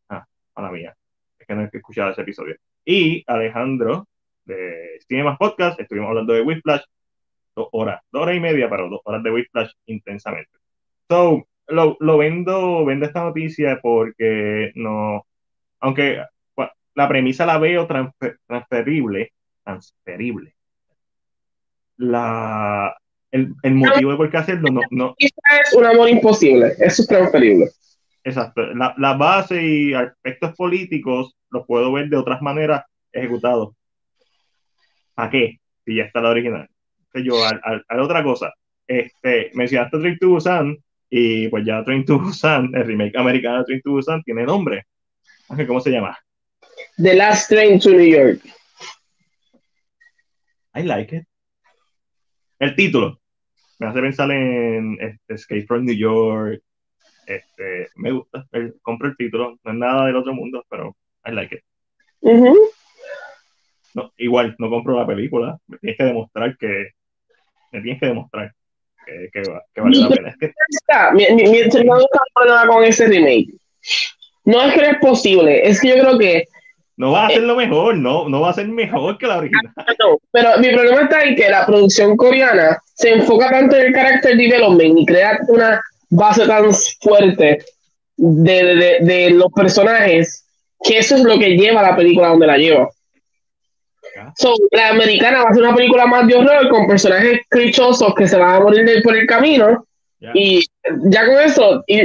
Ah, 0.08 0.26
la 0.56 0.70
mía. 0.70 0.96
Es 1.38 1.46
que 1.46 1.54
no 1.54 1.62
he 1.62 1.70
escuchado 1.72 2.10
ese 2.10 2.22
episodio. 2.22 2.56
Y 2.84 3.24
Alejandro, 3.26 4.08
de 4.46 4.98
Cinemas 5.06 5.38
Podcast, 5.38 5.78
estuvimos 5.80 6.08
hablando 6.08 6.32
de 6.32 6.42
Whiplash, 6.42 6.82
dos 7.54 7.68
horas, 7.72 8.00
dos 8.10 8.22
horas 8.22 8.36
y 8.36 8.40
media, 8.40 8.68
para 8.68 8.88
dos 8.88 9.00
horas 9.04 9.22
de 9.22 9.30
Whiplash 9.30 9.70
intensamente. 9.86 10.50
So, 11.08 11.46
lo, 11.68 11.96
lo 12.00 12.18
vendo, 12.18 12.84
vendo 12.84 13.06
esta 13.06 13.24
noticia 13.24 13.80
porque 13.82 14.72
no, 14.74 15.26
aunque 15.80 16.22
la 16.94 17.08
premisa 17.08 17.44
la 17.44 17.58
veo 17.58 17.86
transferible, 18.46 19.32
transferible, 19.64 20.54
la, 21.98 22.96
el, 23.30 23.54
el 23.62 23.74
motivo 23.74 24.12
de 24.12 24.16
por 24.16 24.30
qué 24.30 24.36
hacerlo 24.36 24.70
no, 24.70 24.80
no. 24.90 25.14
Es 25.18 25.32
un 25.74 25.84
amor 25.84 26.08
imposible, 26.08 26.72
eso 26.78 27.02
es 27.02 27.08
transferible. 27.08 27.66
Exacto. 28.24 28.62
La, 28.74 28.94
la, 28.98 29.14
base 29.14 29.62
y 29.62 29.94
aspectos 29.94 30.54
políticos 30.56 31.36
los 31.50 31.64
puedo 31.64 31.92
ver 31.92 32.08
de 32.08 32.16
otras 32.16 32.42
maneras 32.42 32.82
ejecutados. 33.12 33.74
¿Para 35.16 35.30
qué? 35.30 35.58
Si 35.84 35.96
ya 35.96 36.04
está 36.04 36.20
la 36.20 36.30
original. 36.30 36.68
yo, 37.14 37.44
al, 37.44 37.82
al, 37.88 38.00
otra 38.00 38.22
cosa, 38.22 38.52
este, 38.86 39.50
mencionaste 39.54 39.98
Train 39.98 40.18
to 40.18 40.28
Busan 40.28 40.76
y 41.08 41.48
pues 41.48 41.64
ya 41.64 41.82
Train 41.82 42.04
to 42.04 42.18
Busan, 42.20 42.70
el 42.74 42.84
remake 42.84 43.16
americano 43.16 43.58
de 43.58 43.64
Train 43.64 43.80
to 43.82 43.90
Busan, 43.92 44.22
tiene 44.22 44.44
nombre. 44.44 44.84
¿Cómo 45.66 45.80
se 45.80 45.90
llama? 45.90 46.18
The 46.98 47.14
Last 47.14 47.48
Train 47.48 47.80
to 47.80 47.90
New 47.90 48.06
York. 48.06 48.42
I 50.74 50.82
like 50.82 51.16
it. 51.16 51.24
El 52.58 52.76
título 52.76 53.18
me 53.78 53.86
hace 53.86 54.00
pensar 54.00 54.30
en 54.30 54.98
este, 55.00 55.34
Escape 55.34 55.66
from 55.66 55.84
New 55.84 55.96
York. 55.96 56.62
Este, 57.26 57.88
me 57.96 58.12
gusta, 58.12 58.46
compro 58.82 59.08
el 59.08 59.16
título, 59.16 59.58
no 59.64 59.72
es 59.72 59.78
nada 59.78 60.06
del 60.06 60.16
otro 60.16 60.34
mundo, 60.34 60.64
pero 60.68 60.94
I 61.24 61.32
like 61.32 61.56
it. 61.56 61.62
No, 63.96 64.12
igual, 64.18 64.54
no 64.58 64.68
compro 64.68 64.94
la 64.94 65.06
película, 65.06 65.58
me 65.68 65.78
tienes 65.78 65.96
que 65.96 66.04
demostrar 66.04 66.56
que, 66.58 66.90
me 67.72 67.80
tienes 67.80 67.98
que 67.98 68.06
demostrar 68.06 68.52
que, 69.06 69.30
que, 69.32 69.42
que 69.74 69.80
vale 69.80 69.98
la 69.98 70.08
pena. 70.10 70.34
Mi, 71.14 71.24
mi, 71.34 71.50
mi, 71.50 71.62
problema 71.70 72.66
con 72.66 72.84
ese 72.84 73.06
remake. 73.06 73.54
No 74.44 74.62
es 74.62 74.74
que 74.74 74.82
no 74.82 74.86
es 74.88 74.98
posible, 74.98 75.66
es 75.66 75.80
que 75.80 75.88
yo 75.88 75.94
creo 75.94 76.18
que 76.18 76.44
no 76.98 77.12
va 77.12 77.26
a 77.26 77.30
ser 77.30 77.42
lo 77.42 77.56
mejor, 77.56 77.96
no, 77.96 78.28
no 78.28 78.42
va 78.42 78.50
a 78.50 78.54
ser 78.54 78.68
mejor 78.68 79.16
que 79.16 79.26
la 79.26 79.38
original. 79.38 79.72
pero 80.30 80.58
mi 80.58 80.68
problema 80.72 81.02
está 81.02 81.24
en 81.24 81.34
que 81.34 81.48
la 81.48 81.64
producción 81.64 82.16
coreana 82.18 82.78
se 82.94 83.14
enfoca 83.14 83.50
tanto 83.50 83.76
en 83.76 83.86
el 83.86 83.94
character 83.94 84.36
development 84.36 84.98
y 84.98 85.06
crea 85.06 85.38
una 85.48 85.80
base 86.10 86.46
tan 86.46 86.70
fuerte 87.00 87.64
de, 88.16 88.62
de, 88.62 88.98
de 89.00 89.30
los 89.30 89.50
personajes 89.52 90.46
que 90.82 90.98
eso 90.98 91.16
es 91.16 91.22
lo 91.22 91.38
que 91.38 91.56
lleva 91.56 91.80
a 91.80 91.90
la 91.90 91.96
película 91.96 92.28
donde 92.28 92.46
la 92.46 92.58
lleva. 92.58 92.88
So, 94.36 94.54
la 94.72 94.90
americana 94.90 95.42
va 95.42 95.50
a 95.50 95.54
ser 95.54 95.62
una 95.62 95.74
película 95.74 96.06
más 96.06 96.26
de 96.26 96.34
horror 96.34 96.68
con 96.68 96.86
personajes 96.86 97.40
clichosos 97.48 98.14
que 98.14 98.26
se 98.26 98.36
van 98.36 98.54
a 98.54 98.60
morir 98.60 99.02
por 99.02 99.16
el 99.16 99.26
camino 99.26 99.86
y 100.34 100.64
ya 101.04 101.26
con 101.26 101.40
eso, 101.40 101.84
y, 101.86 102.02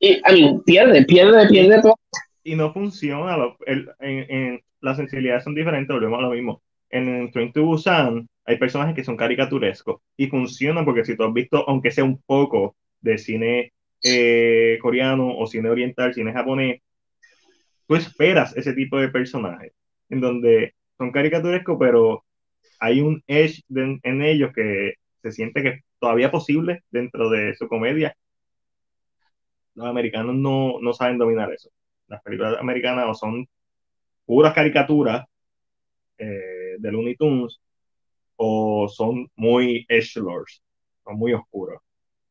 y 0.00 0.20
a 0.24 0.32
mí, 0.32 0.60
pierde, 0.66 1.04
pierde, 1.04 1.48
pierde 1.48 1.80
todo 1.80 1.94
y 2.44 2.56
no 2.56 2.72
funciona. 2.72 3.36
en, 3.66 3.86
en, 4.00 4.60
las 4.80 4.96
sensibilidades 4.96 5.44
son 5.44 5.54
diferentes, 5.54 5.94
volvemos 5.94 6.18
a 6.18 6.22
lo 6.22 6.30
mismo. 6.30 6.62
En 6.90 7.30
Train 7.30 7.52
to 7.52 7.64
Busan 7.64 8.28
hay 8.44 8.56
personajes 8.58 8.94
que 8.94 9.04
son 9.04 9.16
caricaturescos 9.16 10.00
y 10.16 10.26
funcionan 10.26 10.84
porque 10.84 11.04
si 11.04 11.16
tú 11.16 11.24
has 11.24 11.32
visto, 11.32 11.64
aunque 11.68 11.90
sea 11.90 12.04
un 12.04 12.20
poco 12.22 12.76
de 13.00 13.16
cine 13.16 13.72
eh, 14.02 14.78
coreano 14.82 15.36
o 15.36 15.46
cine 15.46 15.70
oriental, 15.70 16.12
cine 16.12 16.32
japonés, 16.32 16.80
tú 17.86 17.94
esperas 17.94 18.56
ese 18.56 18.72
tipo 18.72 18.98
de 18.98 19.08
personajes 19.08 19.72
en 20.10 20.20
donde 20.20 20.74
son 21.02 21.12
caricaturescos, 21.12 21.76
pero 21.80 22.24
hay 22.80 23.00
un 23.00 23.22
edge 23.26 23.62
en 23.68 24.22
ellos 24.22 24.52
que 24.54 24.94
se 25.22 25.32
siente 25.32 25.62
que 25.62 25.80
todavía 25.98 26.30
posible 26.30 26.84
dentro 26.90 27.28
de 27.30 27.54
su 27.56 27.68
comedia. 27.68 28.16
Los 29.74 29.86
americanos 29.86 30.36
no, 30.36 30.80
no 30.80 30.92
saben 30.92 31.18
dominar 31.18 31.52
eso 31.52 31.70
las 32.12 32.22
películas 32.22 32.58
americanas 32.60 33.06
o 33.08 33.14
son 33.14 33.48
puras 34.26 34.54
caricaturas 34.54 35.24
eh, 36.18 36.76
de 36.78 36.92
Looney 36.92 37.16
Tunes 37.16 37.58
o 38.36 38.86
son 38.88 39.28
muy 39.36 39.86
edgelords, 39.88 40.62
son 41.04 41.16
muy 41.16 41.32
oscuros. 41.32 41.80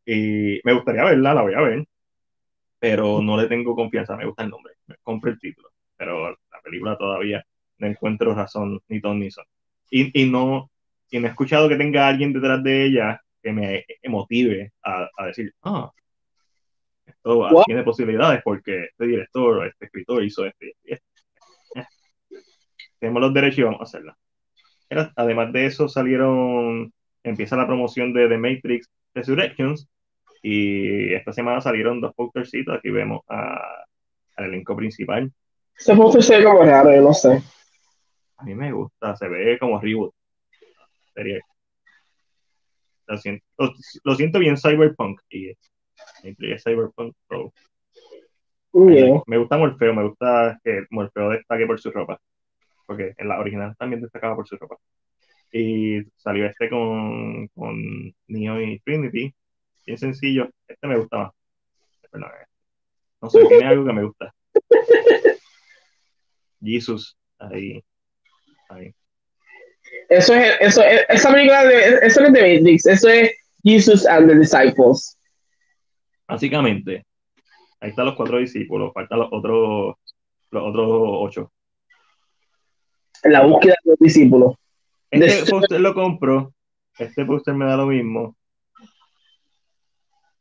Y 0.05 0.59
me 0.63 0.73
gustaría 0.73 1.03
verla, 1.03 1.33
la 1.33 1.41
voy 1.41 1.53
a 1.53 1.61
ver, 1.61 1.85
pero 2.79 3.21
no 3.21 3.37
le 3.37 3.47
tengo 3.47 3.75
confianza, 3.75 4.15
me 4.15 4.25
gusta 4.25 4.43
el 4.43 4.49
nombre, 4.49 4.73
me 4.87 4.95
compro 5.03 5.31
el 5.31 5.39
título, 5.39 5.69
pero 5.97 6.29
la 6.29 6.61
película 6.63 6.97
todavía 6.97 7.43
no 7.81 7.87
encuentro 7.87 8.33
razón 8.33 8.79
ni 8.87 9.01
ton 9.01 9.19
ni 9.19 9.31
son. 9.31 9.45
Y, 9.89 10.21
y, 10.21 10.29
no, 10.29 10.69
y 11.09 11.19
no 11.19 11.27
he 11.27 11.29
escuchado 11.29 11.67
que 11.67 11.75
tenga 11.75 12.07
alguien 12.07 12.31
detrás 12.31 12.63
de 12.63 12.85
ella 12.85 13.21
que 13.41 13.51
me 13.51 13.85
motive 14.07 14.71
a, 14.83 15.09
a 15.17 15.25
decir, 15.25 15.53
ah, 15.63 15.91
tiene 17.65 17.83
posibilidades 17.83 18.41
porque 18.43 18.85
este 18.85 19.05
director, 19.05 19.67
este 19.67 19.85
escritor 19.85 20.23
hizo 20.23 20.45
este. 20.45 20.75
este. 20.83 21.03
Tenemos 22.99 23.21
los 23.21 23.33
derechos 23.33 23.59
y 23.59 23.63
vamos 23.63 23.81
a 23.81 23.83
hacerla. 23.83 24.17
además 25.15 25.51
de 25.51 25.65
eso, 25.65 25.87
salieron, 25.87 26.93
empieza 27.23 27.57
la 27.57 27.65
promoción 27.65 28.13
de 28.13 28.27
The 28.27 28.37
Matrix 28.37 28.87
Resurrections 29.15 29.89
y 30.43 31.13
esta 31.13 31.33
semana 31.33 31.61
salieron 31.61 31.99
dos 31.99 32.13
postercitos. 32.13 32.77
Aquí 32.77 32.91
vemos 32.91 33.21
a, 33.27 33.59
al 34.35 34.45
elenco 34.45 34.75
principal. 34.75 35.31
Ese 35.75 35.95
poster 35.95 36.21
se 36.21 36.37
ve 36.37 36.43
como 36.43 36.63
raro, 36.63 36.93
yo 36.93 37.01
no 37.01 37.13
sé. 37.13 37.41
A 38.41 38.43
mí 38.43 38.55
me 38.55 38.71
gusta, 38.71 39.15
se 39.15 39.27
ve 39.27 39.59
como 39.59 39.79
reboot. 39.79 40.15
Sería. 41.13 41.39
Lo 43.05 43.17
siento, 43.17 43.45
lo 44.03 44.15
siento 44.15 44.39
bien 44.39 44.57
cyberpunk 44.57 45.21
y 45.29 45.51
incluye 46.23 46.57
Cyberpunk 46.57 47.15
Pro. 47.27 47.53
Me 48.73 49.37
gusta 49.37 49.57
Morfeo, 49.57 49.93
me 49.93 50.07
gusta 50.07 50.59
que 50.63 50.85
Morfeo 50.89 51.29
destaque 51.29 51.67
por 51.67 51.79
su 51.79 51.91
ropa. 51.91 52.19
Porque 52.87 53.13
en 53.15 53.27
la 53.27 53.39
original 53.39 53.75
también 53.77 54.01
destacaba 54.01 54.35
por 54.35 54.47
su 54.47 54.57
ropa. 54.57 54.77
Y 55.51 56.01
salió 56.15 56.47
este 56.47 56.67
con, 56.67 57.47
con 57.49 58.11
Neo 58.27 58.59
y 58.59 58.79
Trinity. 58.79 59.35
Bien 59.85 59.97
sencillo. 59.99 60.49
Este 60.67 60.87
me 60.87 60.97
gusta 60.97 61.17
más. 61.17 61.31
no 63.21 63.29
sé, 63.29 63.45
tiene 63.45 63.67
algo 63.67 63.85
que 63.85 63.93
me 63.93 64.03
gusta. 64.03 64.33
Jesus, 66.59 67.15
ahí. 67.37 67.83
Ahí. 68.71 68.93
Eso 70.09 70.33
es, 70.33 70.55
eso 70.59 70.83
es, 70.83 71.05
esa 71.09 71.31
película 71.31 71.65
de, 71.65 71.99
eso 72.03 72.21
es 72.21 72.33
de 72.33 72.57
Matrix, 72.59 72.85
eso 72.85 73.09
es 73.09 73.31
Jesus 73.63 74.05
and 74.05 74.27
the 74.27 74.35
Disciples. 74.35 75.17
Básicamente, 76.27 77.05
ahí 77.79 77.89
están 77.89 78.05
los 78.05 78.15
cuatro 78.15 78.37
discípulos, 78.37 78.91
faltan 78.93 79.19
los 79.19 79.29
otros, 79.31 79.95
los 80.51 80.63
otros 80.63 80.87
ocho. 80.87 81.51
En 83.23 83.33
la 83.33 83.45
búsqueda 83.45 83.75
de 83.83 83.91
los 83.91 83.99
discípulos. 83.99 84.55
Este 85.09 85.51
póster 85.51 85.81
lo 85.81 85.93
compro, 85.93 86.53
este 86.97 87.25
póster 87.25 87.53
me 87.53 87.65
da 87.65 87.77
lo 87.77 87.87
mismo. 87.87 88.35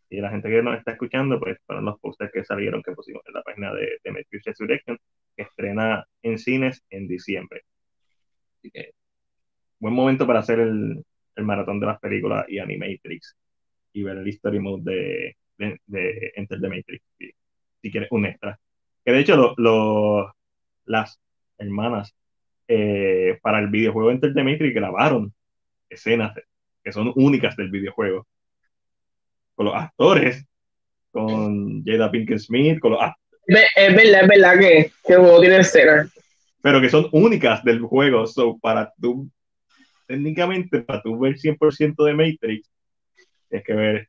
Y 0.08 0.20
la 0.20 0.30
gente 0.30 0.48
que 0.48 0.62
nos 0.62 0.76
está 0.78 0.92
escuchando, 0.92 1.38
pues 1.38 1.58
fueron 1.66 1.84
los 1.84 2.00
pósters 2.00 2.32
que 2.32 2.44
salieron, 2.44 2.82
que 2.82 2.92
pusimos 2.92 3.22
en 3.26 3.34
la 3.34 3.42
página 3.42 3.72
de, 3.72 3.98
de 4.02 4.10
Matrix 4.10 4.44
Resurrection, 4.44 4.98
que 5.36 5.42
estrena 5.42 6.04
en 6.22 6.38
cines 6.38 6.82
en 6.90 7.06
diciembre. 7.06 7.62
Así 8.60 8.70
que, 8.70 8.90
buen 9.78 9.94
momento 9.94 10.26
para 10.26 10.40
hacer 10.40 10.60
el, 10.60 11.02
maratón 11.36 11.80
de 11.80 11.86
las 11.86 11.98
películas 11.98 12.44
y 12.48 12.58
Animatrix 12.58 13.34
y 13.94 14.02
ver 14.02 14.18
el 14.18 14.28
History 14.28 14.60
Mode 14.60 14.82
de, 14.84 15.36
de, 15.56 15.80
de 15.86 16.32
Enter 16.36 16.60
the 16.60 16.68
Matrix, 16.68 17.02
si, 17.18 17.90
quieres 17.90 18.10
un 18.12 18.26
extra. 18.26 18.60
Que 19.02 19.12
de 19.12 19.20
hecho, 19.20 19.54
lo, 19.56 20.34
las 20.84 21.18
hermanas 21.56 22.14
eh, 22.68 23.38
para 23.40 23.58
el 23.60 23.68
videojuego 23.68 24.10
Enter 24.10 24.34
the 24.34 24.44
Matrix 24.44 24.74
grabaron 24.74 25.32
escenas 25.88 26.34
que 26.84 26.92
son 26.92 27.10
únicas 27.16 27.56
del 27.56 27.70
videojuego. 27.70 28.26
Con 29.54 29.66
los 29.66 29.74
actores, 29.74 30.44
con 31.10 31.82
Jada 31.84 32.10
Pinkett 32.10 32.38
Smith, 32.38 32.78
con 32.80 32.92
los 32.92 33.00
Es 33.46 33.94
verdad, 33.96 34.22
es 34.22 34.28
verdad 34.28 34.58
que, 34.58 34.92
que 35.06 35.12
el 35.14 35.20
juego 35.20 35.40
tiene 35.40 35.56
escenas. 35.56 36.19
Pero 36.62 36.80
que 36.80 36.90
son 36.90 37.08
únicas 37.12 37.64
del 37.64 37.80
juego. 37.80 38.26
So, 38.26 38.58
para 38.58 38.92
tú, 39.00 39.30
técnicamente, 40.06 40.82
para 40.82 41.02
tú 41.02 41.18
ver 41.18 41.36
100% 41.38 42.04
de 42.04 42.14
Matrix, 42.14 42.70
tienes 43.48 43.66
que 43.66 43.74
ver 43.74 44.08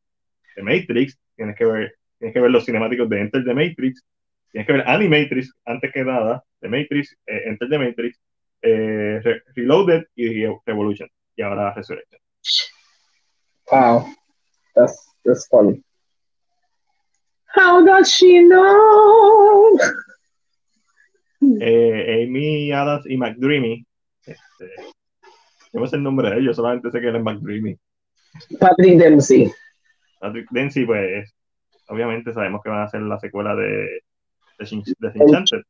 The 0.55 0.63
Matrix, 0.63 1.17
tienes 1.35 1.55
que 1.55 1.65
ver, 1.65 1.95
tienes 2.19 2.33
que 2.33 2.39
ver 2.39 2.51
los 2.51 2.65
cinemáticos 2.65 3.09
de 3.09 3.21
Enter 3.21 3.43
the 3.43 3.53
Matrix, 3.53 4.03
tienes 4.51 4.67
que 4.67 4.73
ver 4.73 4.87
Animatrix 4.87 5.53
antes 5.65 5.91
que 5.91 6.03
nada, 6.03 6.43
The 6.59 6.69
Matrix, 6.69 7.15
eh, 7.25 7.41
Enter 7.45 7.69
the 7.69 7.79
Matrix, 7.79 8.19
eh, 8.61 9.19
Re 9.23 9.43
Reloaded 9.55 10.03
y 10.15 10.45
Revolution, 10.65 11.09
y 11.35 11.41
ahora 11.41 11.73
Resurrection. 11.73 12.21
Wow, 13.71 14.07
that's, 14.75 15.15
that's 15.23 15.47
funny. 15.47 15.83
How 17.55 17.83
does 17.85 18.09
she 18.09 18.43
know? 18.43 19.77
Eh, 21.59 22.25
Amy 22.27 22.71
Adams 22.71 23.05
y 23.07 23.17
McDreamy, 23.17 23.85
este, 24.25 24.69
no 25.73 25.87
sé 25.87 25.95
el 25.95 26.03
nombre 26.03 26.29
de 26.29 26.37
ellos, 26.39 26.55
solamente 26.55 26.91
sé 26.91 27.01
que 27.01 27.09
es 27.09 27.23
McDreamy. 27.23 27.77
Patrick 28.59 28.97
Dempsey. 28.97 29.51
Patrick 30.19 30.47
Dempsey, 30.51 30.85
pues, 30.85 31.33
obviamente 31.87 32.31
sabemos 32.33 32.61
que 32.63 32.69
van 32.69 32.79
a 32.79 32.83
hacer 32.83 33.01
la 33.01 33.19
secuela 33.19 33.55
de, 33.55 34.01
de, 34.59 34.65
Shin- 34.65 34.83
de 34.99 35.07
Enchanted. 35.15 35.61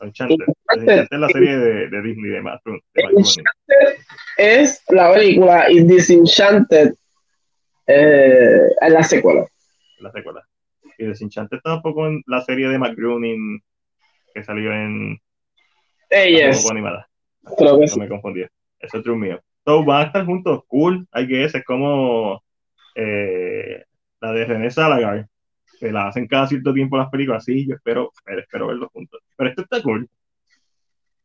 Enchanted. 0.00 0.46
Enchanted 0.70 1.08
es 1.10 1.18
la 1.18 1.28
serie 1.28 1.58
de, 1.58 1.88
de 1.88 2.02
Disney 2.02 2.30
de 2.30 2.40
Groening. 2.40 2.80
Enchanted 2.94 3.98
es 4.36 4.84
la 4.90 5.12
película 5.12 5.68
y 5.68 5.82
Disenchanted 5.82 6.94
eh, 7.88 8.68
es 8.80 8.92
la 8.92 9.02
secuela. 9.02 9.44
la 9.98 10.12
secuela. 10.12 10.46
Y 10.96 11.06
Desenchanted 11.06 11.56
está 11.56 11.74
un 11.74 11.82
poco 11.82 12.06
en 12.06 12.22
la 12.26 12.40
serie 12.42 12.68
de 12.68 12.78
Matt 12.78 12.94
Groening 12.96 13.60
que 14.38 14.44
salió 14.44 14.72
en 14.72 15.18
Ella 16.10 16.50
es, 16.50 16.62
poco 16.62 16.72
animada. 16.72 17.08
creo 17.56 17.74
que 17.78 17.86
No 17.86 17.88
sí. 17.88 18.00
me 18.00 18.08
confundí. 18.08 18.42
Eso 18.78 18.98
es 18.98 19.02
true 19.02 19.16
mío. 19.16 19.40
So, 19.64 19.84
van 19.84 20.02
a 20.02 20.06
estar 20.06 20.24
juntos, 20.24 20.62
cool, 20.68 21.06
I 21.14 21.26
guess, 21.26 21.54
es 21.54 21.64
como 21.64 22.42
eh, 22.94 23.84
la 24.20 24.32
de 24.32 24.44
René 24.44 24.70
Salagar, 24.70 25.26
que 25.78 25.92
la 25.92 26.08
hacen 26.08 26.26
cada 26.26 26.46
cierto 26.46 26.72
tiempo 26.72 26.96
las 26.96 27.10
películas, 27.10 27.44
sí, 27.44 27.66
yo 27.66 27.74
espero, 27.74 28.12
espero, 28.26 28.68
verlos 28.68 28.90
juntos. 28.92 29.20
Pero 29.36 29.50
esto 29.50 29.62
está 29.62 29.82
cool. 29.82 30.08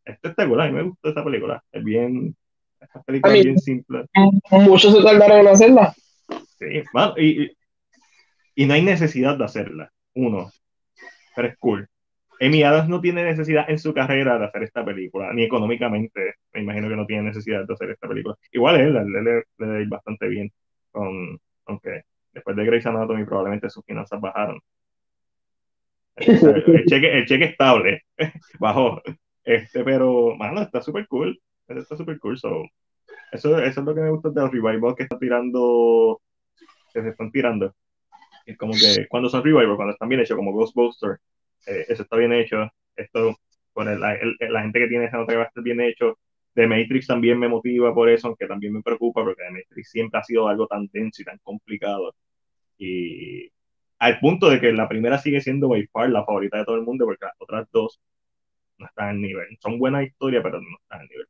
Esto 0.06 0.30
está 0.30 0.48
cool, 0.48 0.60
a 0.62 0.66
mí 0.68 0.74
me 0.74 0.84
gustó 0.84 1.10
esta 1.10 1.24
película. 1.24 1.64
Es 1.72 1.84
bien, 1.84 2.36
esta 2.82 3.02
película 3.04 3.34
mí- 3.34 3.40
es 3.40 3.46
bien 3.46 3.60
simple. 3.60 4.06
Muchos 4.52 4.94
se 4.94 5.04
tardaron 5.04 5.40
en 5.40 5.48
hacerla. 5.48 5.94
Sí, 6.58 6.84
y- 7.18 7.52
y 8.56 8.66
no 8.66 8.74
hay 8.74 8.82
necesidad 8.84 9.38
de 9.38 9.46
hacerla, 9.46 9.92
uno, 10.16 10.52
pero 11.36 11.48
es 11.48 11.58
cool. 11.58 11.88
Amy 12.46 12.64
Adams 12.64 12.90
no 12.90 13.02
tiene 13.02 13.24
necesidad 13.24 13.70
en 13.70 13.80
su 13.80 13.94
carrera 13.94 14.38
de 14.38 14.46
hacer 14.46 14.64
esta 14.64 14.84
película, 14.84 15.32
ni 15.34 15.44
económicamente, 15.44 16.36
me 16.54 16.62
imagino 16.62 16.90
que 16.90 16.96
no 16.96 17.06
tiene 17.06 17.24
necesidad 17.24 17.66
de 17.66 17.74
hacer 17.74 17.92
esta 17.92 18.08
película. 18.08 18.36
Igual 18.52 18.82
él, 18.82 18.94
le, 18.94 19.22
le 19.24 19.44
debe 19.58 19.82
ir 19.82 19.90
bastante 19.90 20.28
bien, 20.28 20.52
con, 20.92 21.40
aunque 21.66 22.04
después 22.34 22.56
de 22.56 22.66
Grey's 22.66 22.86
Anatomy 22.86 23.26
probablemente 23.26 23.70
sus 23.70 23.86
finanzas 23.86 24.20
bajaron. 24.20 24.60
El, 26.16 26.64
el 26.68 26.86
cheque, 26.86 27.18
el 27.18 27.26
cheque 27.26 27.46
estable 27.46 28.04
bajó, 28.60 29.02
este, 29.44 29.84
pero, 29.84 30.36
mano, 30.36 30.62
está 30.62 30.80
súper 30.82 31.08
cool, 31.08 31.42
está 31.68 31.98
súper 31.98 32.20
cool, 32.20 32.38
so, 32.38 32.64
eso, 33.32 33.58
eso 33.60 33.80
es 33.80 33.86
lo 33.86 33.96
que 33.96 34.02
me 34.02 34.12
gusta 34.12 34.30
de 34.30 34.42
los 34.42 34.52
revivals 34.52 34.96
que 34.96 35.04
están 35.04 35.20
tirando, 35.20 36.22
que 36.94 37.02
se 37.02 37.10
están 37.10 37.32
tirando. 37.32 37.74
Es 38.46 38.58
como 38.58 38.74
que 38.74 39.08
cuando 39.10 39.30
son 39.30 39.44
revivals, 39.44 39.76
cuando 39.76 39.94
están 39.94 40.10
bien 40.10 40.22
hechos, 40.22 40.38
como 40.38 40.54
Ghostbusters, 40.54 41.20
eh, 41.66 41.86
eso 41.90 42.04
está 42.04 42.18
bien 42.18 42.34
hecho. 42.34 42.70
Esto, 42.96 43.36
por 43.74 43.88
el- 43.88 44.04
el- 44.04 44.54
la 44.54 44.62
gente 44.64 44.80
que 44.80 44.88
tiene 44.88 45.06
esa 45.06 45.18
nota 45.18 45.34
que 45.34 45.38
va 45.38 45.44
a 45.44 45.48
estar 45.48 45.64
bien 45.64 45.82
hecho. 45.82 46.20
The 46.54 46.68
Matrix 46.68 47.08
también 47.08 47.40
me 47.40 47.48
motiva 47.48 47.94
por 47.94 48.10
eso, 48.10 48.28
aunque 48.28 48.48
también 48.48 48.74
me 48.74 48.82
preocupa, 48.84 49.24
porque 49.24 49.44
The 49.44 49.52
Matrix 49.52 49.90
siempre 49.92 50.20
ha 50.20 50.24
sido 50.24 50.48
algo 50.48 50.68
tan 50.68 50.88
denso 50.92 51.22
y 51.22 51.26
tan 51.26 51.40
complicado. 51.44 52.16
Y 52.78 53.50
al 54.00 54.20
punto 54.20 54.50
de 54.50 54.60
que 54.62 54.74
la 54.74 54.90
primera 54.90 55.18
sigue 55.20 55.42
siendo 55.42 55.70
by 55.70 55.88
far 55.88 56.10
la 56.12 56.26
favorita 56.26 56.58
de 56.60 56.66
todo 56.66 56.76
el 56.78 56.84
mundo, 56.84 57.06
porque 57.06 57.26
las 57.26 57.36
otras 57.40 57.68
dos 57.72 58.02
no 58.78 58.88
están 58.88 59.10
al 59.10 59.22
nivel. 59.22 59.48
Son 59.62 59.80
buenas 59.80 60.06
historias, 60.06 60.44
pero 60.44 60.62
no 60.62 60.68
están 60.82 61.02
al 61.02 61.08
nivel. 61.10 61.28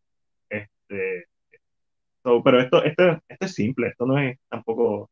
Este, 0.50 1.26
so, 2.24 2.44
pero 2.44 2.62
esto, 2.62 2.84
esto, 2.84 3.04
esto 3.28 3.46
es 3.46 3.54
simple, 3.54 3.88
esto 3.90 4.06
no 4.06 4.18
es 4.20 4.38
tampoco 4.50 5.10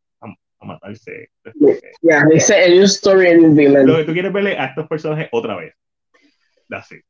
a, 0.62 0.66
matarse. 0.66 1.30
Yeah, 2.01 2.22
a 2.22 2.70
new 2.70 2.84
story 2.86 3.32
in 3.32 3.41
New 3.41 3.55
Zealand. 3.55 3.88
lo 3.88 3.97
que 3.97 4.03
tú 4.05 4.14
quieres 4.14 4.32
verle 4.32 4.57
a 4.57 4.68
estos 4.68 4.88
personajes 4.88 5.28
otra 5.32 5.55
vez. 5.55 5.74
That's 6.70 6.91
it. 6.91 7.03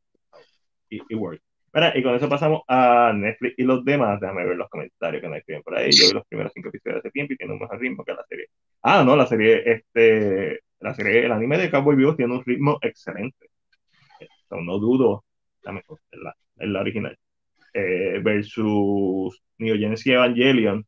Y, 0.89 1.01
y 1.09 1.15
work. 1.15 1.41
Mira, 1.73 1.97
y 1.97 2.03
con 2.03 2.15
eso 2.15 2.27
pasamos 2.27 2.63
a 2.67 3.13
Netflix 3.15 3.55
y 3.57 3.63
los 3.63 3.85
demás. 3.85 4.19
Déjame 4.19 4.45
ver 4.45 4.57
los 4.57 4.69
comentarios 4.69 5.21
que 5.21 5.29
me 5.29 5.37
escriben 5.37 5.63
por 5.63 5.77
ahí. 5.77 5.89
Yo 5.91 6.07
vi 6.07 6.13
los 6.13 6.27
primeros 6.27 6.51
cinco 6.53 6.69
episodios 6.69 6.99
hace 6.99 7.11
tiempo 7.11 7.33
y 7.33 7.37
tiene 7.37 7.53
un 7.53 7.59
mejor 7.59 7.79
ritmo 7.79 8.03
que 8.03 8.13
la 8.13 8.25
serie. 8.27 8.47
Ah, 8.81 9.03
no, 9.05 9.15
la 9.15 9.25
serie, 9.25 9.63
este, 9.65 10.59
la 10.79 10.93
serie, 10.93 11.25
el 11.25 11.31
anime 11.31 11.57
de 11.57 11.71
Cowboy 11.71 11.95
Vivo 11.95 12.15
tiene 12.15 12.33
un 12.33 12.43
ritmo 12.43 12.77
excelente. 12.81 13.49
So, 14.49 14.57
no 14.57 14.79
dudo, 14.79 15.23
la 15.61 15.71
mejor, 15.71 15.99
es 16.11 16.19
la, 16.19 16.35
la 16.57 16.81
original. 16.81 17.17
Eh, 17.73 18.19
versus 18.21 19.41
Neo 19.59 19.75
Genesis 19.75 20.07
Evangelion, 20.07 20.85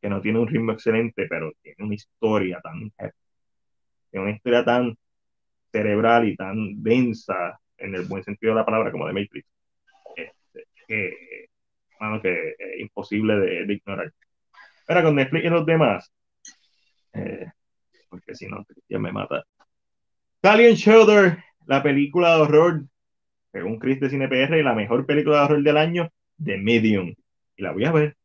que 0.00 0.08
no 0.08 0.20
tiene 0.20 0.38
un 0.38 0.48
ritmo 0.48 0.72
excelente, 0.72 1.26
pero 1.28 1.52
tiene 1.62 1.84
una 1.84 1.94
historia 1.94 2.60
tan. 2.60 2.90
Tiene 4.10 4.26
una 4.26 4.36
historia 4.36 4.64
tan 4.64 4.96
cerebral 5.72 6.28
y 6.28 6.36
tan 6.36 6.82
densa, 6.82 7.60
en 7.76 7.94
el 7.94 8.06
buen 8.06 8.24
sentido 8.24 8.52
de 8.54 8.60
la 8.60 8.64
palabra, 8.64 8.90
como 8.90 9.06
de 9.06 9.12
Matrix, 9.12 9.46
este, 10.16 10.66
que, 10.86 11.46
mano, 12.00 12.20
que 12.20 12.54
es 12.58 12.80
imposible 12.80 13.36
de, 13.36 13.66
de 13.66 13.74
ignorar. 13.74 14.12
Pero 14.86 15.02
con 15.02 15.14
Netflix 15.14 15.44
y 15.44 15.48
los 15.48 15.66
demás, 15.66 16.10
eh, 17.12 17.46
porque 18.08 18.34
si 18.34 18.46
no, 18.46 18.64
ya 18.88 18.98
me 18.98 19.12
mata. 19.12 19.44
Alien 20.42 20.74
Shoulder, 20.74 21.38
la 21.66 21.82
película 21.82 22.36
de 22.36 22.42
horror, 22.42 22.84
según 23.52 23.78
Chris 23.78 24.00
de 24.00 24.10
CinePR, 24.10 24.62
la 24.62 24.74
mejor 24.74 25.04
película 25.04 25.38
de 25.38 25.44
horror 25.44 25.62
del 25.62 25.76
año, 25.76 26.08
The 26.42 26.58
Medium. 26.58 27.14
Y 27.56 27.62
la 27.62 27.72
voy 27.72 27.84
a 27.84 27.92
ver, 27.92 28.16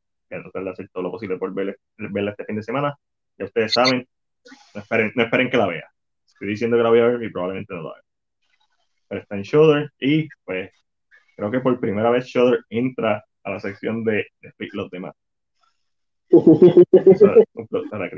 tratar 0.42 0.64
de 0.64 0.70
hacer 0.72 0.90
todo 0.90 1.04
lo 1.04 1.12
posible 1.12 1.38
por 1.38 1.54
verla, 1.54 1.76
verla 1.98 2.32
este 2.32 2.46
fin 2.46 2.56
de 2.56 2.64
semana. 2.64 2.96
Ya 3.38 3.46
ustedes 3.46 3.74
saben, 3.74 4.08
no 4.74 4.82
esperen, 4.82 5.12
no 5.16 5.24
esperen 5.24 5.50
que 5.50 5.58
la 5.58 5.68
vea. 5.68 5.88
Estoy 6.26 6.48
diciendo 6.50 6.78
que 6.78 6.84
la 6.84 6.90
voy 6.90 7.00
a 7.00 7.08
ver 7.08 7.24
y 7.24 7.32
probablemente 7.32 7.74
no 7.74 7.84
la 7.84 7.94
vea. 7.94 8.04
Pero 9.08 9.22
está 9.22 9.36
en 9.36 9.44
Shudder 9.44 9.92
y 10.00 10.28
pues 10.44 10.72
creo 11.36 11.52
que 11.52 11.60
por 11.60 11.80
primera 11.80 12.10
vez 12.10 12.26
Shudder 12.26 12.62
entra 12.70 13.24
a 13.44 13.52
la 13.52 13.60
sección 13.60 14.04
de 14.04 14.28
y 14.42 14.76
los 14.76 14.90
demás. 14.90 15.14
Un 16.30 17.68
plus 17.70 17.90
para. 17.90 18.10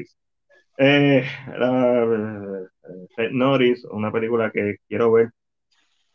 Eh, 0.77 1.25
la- 1.57 2.69
Red 3.17 3.31
Notice, 3.31 3.87
una 3.89 4.11
película 4.11 4.51
que 4.51 4.77
quiero 4.87 5.11
ver. 5.11 5.29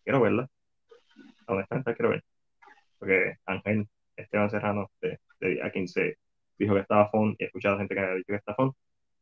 Quiero 0.05 0.21
verla. 0.21 0.49
Honestamente 1.47 1.95
quiero 1.95 2.11
ver. 2.11 2.25
Porque 2.99 3.37
Ángel 3.47 3.89
Esteban 4.17 4.51
Serrano 4.51 4.91
de, 5.01 5.19
de 5.41 5.63
A 5.63 5.71
15 5.71 6.17
dijo 6.59 6.75
que 6.75 6.81
estaba 6.81 7.09
fun 7.11 7.35
y 7.39 7.45
he 7.45 7.47
escuchado 7.47 7.79
gente 7.79 7.95
que 7.95 8.01
ha 8.01 8.15
dicho 8.15 8.27
que 8.29 8.37
está 8.37 8.55
fun. 8.55 8.73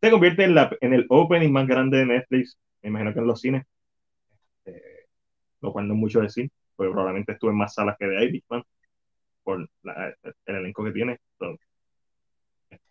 Se 0.00 0.10
convierte 0.10 0.44
en, 0.44 0.54
la, 0.54 0.70
en 0.80 0.92
el 0.92 1.06
opening 1.08 1.50
más 1.52 1.66
grande 1.66 1.98
de 1.98 2.06
Netflix, 2.06 2.58
me 2.82 2.90
imagino 2.90 3.12
que 3.12 3.18
en 3.20 3.26
los 3.26 3.40
cines. 3.40 3.64
Eh, 4.64 4.82
lo 5.60 5.72
cual 5.72 5.88
no 5.88 5.94
es 5.94 6.00
mucho 6.00 6.20
decir, 6.20 6.50
porque 6.76 6.90
probablemente 6.92 7.32
estuve 7.32 7.50
en 7.50 7.56
más 7.58 7.74
salas 7.74 7.96
que 7.98 8.06
de 8.06 8.24
Irishman 8.24 8.62
por 9.42 9.68
la- 9.82 10.14
el 10.46 10.54
elenco 10.56 10.84
que 10.84 10.92
tiene. 10.92 11.18
So, 11.38 11.56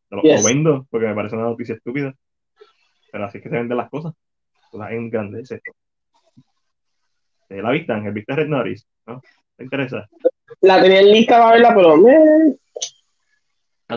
lo, 0.10 0.22
Yes. 0.22 0.42
lo 0.42 0.48
vendo 0.48 0.88
porque 0.90 1.08
me 1.08 1.16
parece 1.16 1.36
una 1.36 1.46
noticia 1.46 1.76
estúpida, 1.76 2.14
pero 3.12 3.26
así 3.26 3.38
es 3.38 3.44
que 3.44 3.50
se 3.50 3.56
venden 3.56 3.78
las 3.78 3.90
cosas. 3.90 4.14
La 4.74 4.92
en 4.94 5.10
grande 5.10 5.42
es 5.42 5.52
esto. 5.52 5.72
Eh, 7.50 7.62
¿La 7.62 7.72
viste, 7.72 7.92
Ángel? 7.94 8.14
¿Viste 8.14 8.36
Red 8.36 8.48
Notice? 8.48 8.86
¿No? 9.06 9.22
¿Te 9.56 9.64
interesa? 9.64 10.08
La 10.62 10.82
tenía 10.82 11.00
en 11.02 11.12
lista 11.12 11.40
para 11.40 11.52
verla, 11.54 11.74
pero... 11.76 11.96
Eh, 12.08 12.57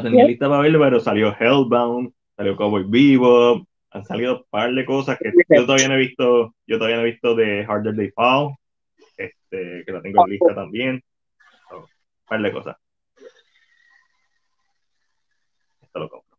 La 0.02 0.10
tenía 0.10 0.24
lista 0.24 0.48
para 0.48 0.62
verla, 0.62 0.78
pero 0.78 1.00
salió 1.00 1.34
Hellbound, 1.38 2.12
salió 2.36 2.56
Cowboy 2.56 2.84
Vivo, 2.88 3.66
han 3.90 4.04
salido 4.04 4.38
un 4.38 4.44
par 4.48 4.72
de 4.72 4.84
cosas 4.84 5.18
que 5.18 5.32
yo 5.48 5.66
todavía 5.66 5.88
no 5.88 5.94
he 5.94 5.98
visto, 5.98 6.54
yo 6.66 6.78
todavía 6.78 6.96
no 6.96 7.02
he 7.02 7.10
visto 7.10 7.34
de 7.34 7.64
Harder 7.64 7.94
They 7.94 8.10
Fall, 8.12 8.54
este, 9.16 9.84
que 9.84 9.92
la 9.92 10.00
tengo 10.00 10.24
en 10.24 10.30
lista 10.30 10.54
también. 10.54 11.02
So, 11.68 11.78
un 11.80 11.86
par 12.26 12.42
de 12.42 12.52
cosas. 12.52 12.76
Esto 15.82 15.98
lo 15.98 16.08
compro. 16.08 16.38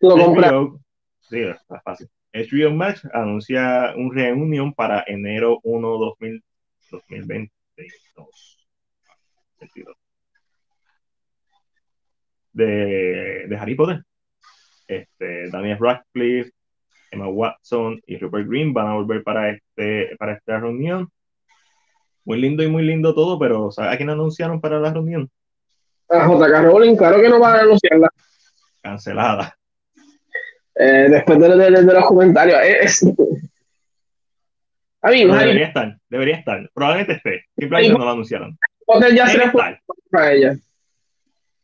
lo 0.00 0.16
compré. 0.16 0.48
HBO, 0.48 0.80
sí, 1.20 1.40
está 1.40 1.80
fácil. 1.80 2.08
HBO 2.32 2.72
Max 2.72 3.06
anuncia 3.12 3.92
un 3.96 4.14
reunión 4.14 4.72
para 4.72 5.04
enero 5.06 5.60
1, 5.62 5.88
2000, 5.88 6.44
2022. 6.90 8.68
22. 9.60 10.03
De, 12.54 13.44
de 13.48 13.56
Harry 13.58 13.74
Potter. 13.74 14.02
Este, 14.88 15.50
Daniel 15.50 15.78
Radcliffe, 15.80 16.50
Emma 17.10 17.28
Watson 17.28 18.00
y 18.06 18.16
Rupert 18.16 18.48
Green 18.48 18.72
van 18.72 18.86
a 18.86 18.94
volver 18.94 19.22
para, 19.22 19.50
este, 19.50 20.16
para 20.18 20.32
esta 20.34 20.58
reunión. 20.60 21.08
Muy 22.24 22.40
lindo 22.40 22.62
y 22.62 22.68
muy 22.68 22.82
lindo 22.84 23.14
todo, 23.14 23.38
pero 23.38 23.70
¿sabes 23.70 23.92
a 23.92 23.96
quién 23.98 24.08
anunciaron 24.10 24.60
para 24.60 24.80
la 24.80 24.92
reunión? 24.92 25.30
A 26.08 26.26
JK 26.26 26.62
Rowling, 26.62 26.96
claro 26.96 27.20
que 27.20 27.28
no 27.28 27.38
van 27.38 27.56
a 27.56 27.60
anunciarla. 27.60 28.08
Cancelada. 28.82 29.56
Eh, 30.76 31.06
después 31.10 31.38
de, 31.38 31.48
de- 31.56 31.70
de 31.84 31.92
los 31.92 32.04
comentarios. 32.06 32.58
es- 32.62 33.02
A 35.02 35.10
mí, 35.10 35.24
No, 35.24 35.36
debería 35.36 35.66
estar, 35.66 35.98
debería 36.08 36.36
estar. 36.36 36.70
Probablemente 36.72 37.12
esté. 37.14 37.44
Simplemente 37.56 37.92
no 37.98 38.04
lo 38.04 38.10
anunciaron. 38.10 38.58
Potter 38.86 39.14
ya 39.14 39.26
se 39.26 39.38
para 40.10 40.32
ella. 40.32 40.56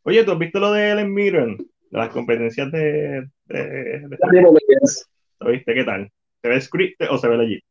Oye, 0.03 0.25
¿tú 0.25 0.33
has 0.33 0.39
visto 0.39 0.59
lo 0.59 0.73
de 0.73 0.91
Ellen 0.91 1.13
Mirren? 1.13 1.57
De 1.57 1.99
las 1.99 2.09
competencias 2.11 2.71
de... 2.73 3.29
de, 3.47 3.63
de-. 4.09 4.19
¿Lo 5.41 5.51
viste? 5.51 5.75
¿Qué 5.75 5.85
tal? 5.85 6.11
¿Se 6.43 6.49
ve 6.49 6.61
script 6.61 7.03
o 7.11 7.19
se 7.19 7.29
ve 7.29 7.37
legit? 7.37 7.65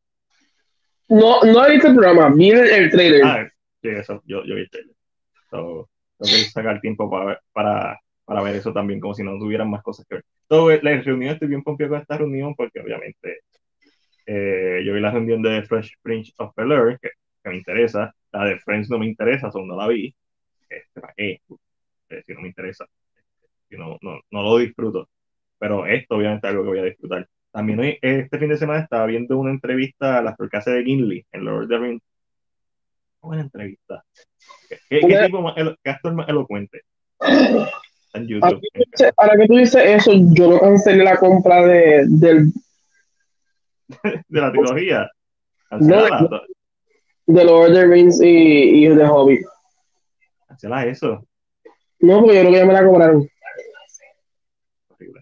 No, 1.08 1.42
no 1.44 1.66
he 1.66 1.72
visto 1.72 1.88
el 1.88 1.96
programa, 1.96 2.30
vi 2.36 2.52
el, 2.52 2.90
trailer. 2.92 3.22
Ah, 3.24 3.48
sí, 3.82 3.90
eso, 3.90 4.22
yo, 4.26 4.44
yo 4.46 4.56
vi 4.56 4.62
el 4.62 4.70
trailer. 4.70 4.96
So, 5.50 5.90
tengo 6.20 6.36
que 6.38 6.50
sacar 6.52 6.80
tiempo 6.82 7.10
para, 7.10 7.26
ver- 7.26 7.40
para, 7.52 8.00
para 8.26 8.44
ver 8.44 8.56
eso 8.56 8.72
también, 8.72 9.00
como 9.00 9.16
si 9.16 9.24
no 9.24 9.40
tuvieran 9.40 9.70
más 9.70 9.82
cosas 9.82 10.06
que 10.08 10.16
ver. 10.16 10.26
So, 10.48 10.70
la 10.70 11.02
reunión, 11.02 11.34
estoy 11.34 11.48
bien 11.48 11.64
pompido 11.64 11.90
con 11.90 12.00
esta 12.02 12.18
reunión 12.18 12.54
porque 12.56 12.80
obviamente 12.80 13.40
eh, 14.28 14.84
yo 14.86 14.94
vi 14.94 15.00
la 15.00 15.10
reunión 15.12 15.42
de 15.42 15.64
Fresh 15.64 15.94
Prince 16.04 16.32
of 16.38 16.54
Bel-Air, 16.56 17.00
que, 17.02 17.10
que 17.44 17.50
me 17.50 17.58
interesa. 17.58 18.14
La 18.32 18.46
de 18.46 18.60
Friends 18.60 18.90
no 18.92 19.00
me 19.00 19.08
interesa, 19.08 19.50
son 19.50 19.68
no 19.68 19.76
la 19.76 19.88
vi. 19.88 20.14
Este, 20.70 21.02
¿Para 21.02 21.14
qué? 21.18 21.42
Eh, 22.10 22.24
si 22.26 22.34
no 22.34 22.42
me 22.42 22.48
interesa. 22.48 22.86
Si 23.70 23.76
no, 23.78 23.98
no, 24.02 24.20
no 24.32 24.44
lo 24.44 24.58
disfruto. 24.58 25.08
Pero 25.60 25.86
esto 25.86 26.16
obviamente 26.16 26.48
es 26.48 26.52
algo 26.52 26.64
que 26.64 26.70
voy 26.70 26.80
a 26.80 26.84
disfrutar. 26.84 27.28
También 27.52 27.80
hoy, 27.80 27.98
este 28.02 28.38
fin 28.40 28.50
de 28.50 28.58
semana 28.58 28.82
estaba 28.82 29.06
viendo 29.08 29.38
una 29.38 29.52
entrevista 29.52 30.18
a 30.20 30.22
la 30.22 30.36
fracasa 30.36 30.72
de 30.72 30.84
Gimli 30.84 31.26
en 31.32 31.46
Lord 31.46 31.64
of 31.64 31.70
the 31.70 31.78
Rings. 31.78 32.02
Buena 33.22 33.42
entrevista. 33.44 34.04
¿Qué, 34.70 34.78
qué- 34.90 35.00
qué 35.02 35.06
Una- 35.06 35.26
tipo 35.26 35.42
más, 35.42 35.58
elo- 35.58 35.76
qué 35.84 35.90
actor 35.90 36.14
más 36.14 36.30
elocuente? 36.30 36.82
En 38.14 38.28
YouTube. 38.28 38.62
Ahora 39.18 39.38
que 39.38 39.48
tú 39.48 39.58
dices 39.58 39.84
eso, 39.86 40.12
yo 40.34 40.50
no 40.50 40.60
cancelé 40.60 41.04
la 41.04 41.18
compra 41.18 41.66
de, 41.66 42.06
del, 42.08 42.52
De 44.28 44.42
la 44.42 44.52
trilogía. 44.52 45.10
Cancela, 45.70 46.30
de 47.28 47.44
Lord 47.44 47.70
of 47.70 47.74
the 47.76 47.86
Rings 47.86 48.20
y, 48.22 48.86
y 48.86 48.88
de 48.88 49.06
Hobbit. 49.06 49.42
cancela 50.48 50.86
eso. 50.86 51.28
No, 52.02 52.22
porque 52.22 52.36
yo 52.36 52.42
creo 52.42 52.52
que 52.54 52.58
ya 52.60 52.66
me 52.66 52.74
la 52.74 52.86
cobraron. 52.86 53.28
Horrible. 54.90 55.22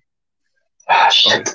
Ah, 0.87 1.09
shit. 1.11 1.47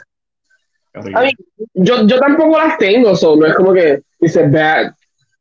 Horrible. 0.94 1.18
A 1.18 1.22
mí, 1.22 1.30
yo, 1.74 2.06
yo 2.06 2.18
tampoco 2.18 2.58
las 2.58 2.76
tengo, 2.78 3.14
so 3.16 3.36
no 3.36 3.46
es 3.46 3.54
como 3.54 3.72
que 3.72 4.02
it's 4.20 4.36
a 4.36 4.46
bad 4.48 4.92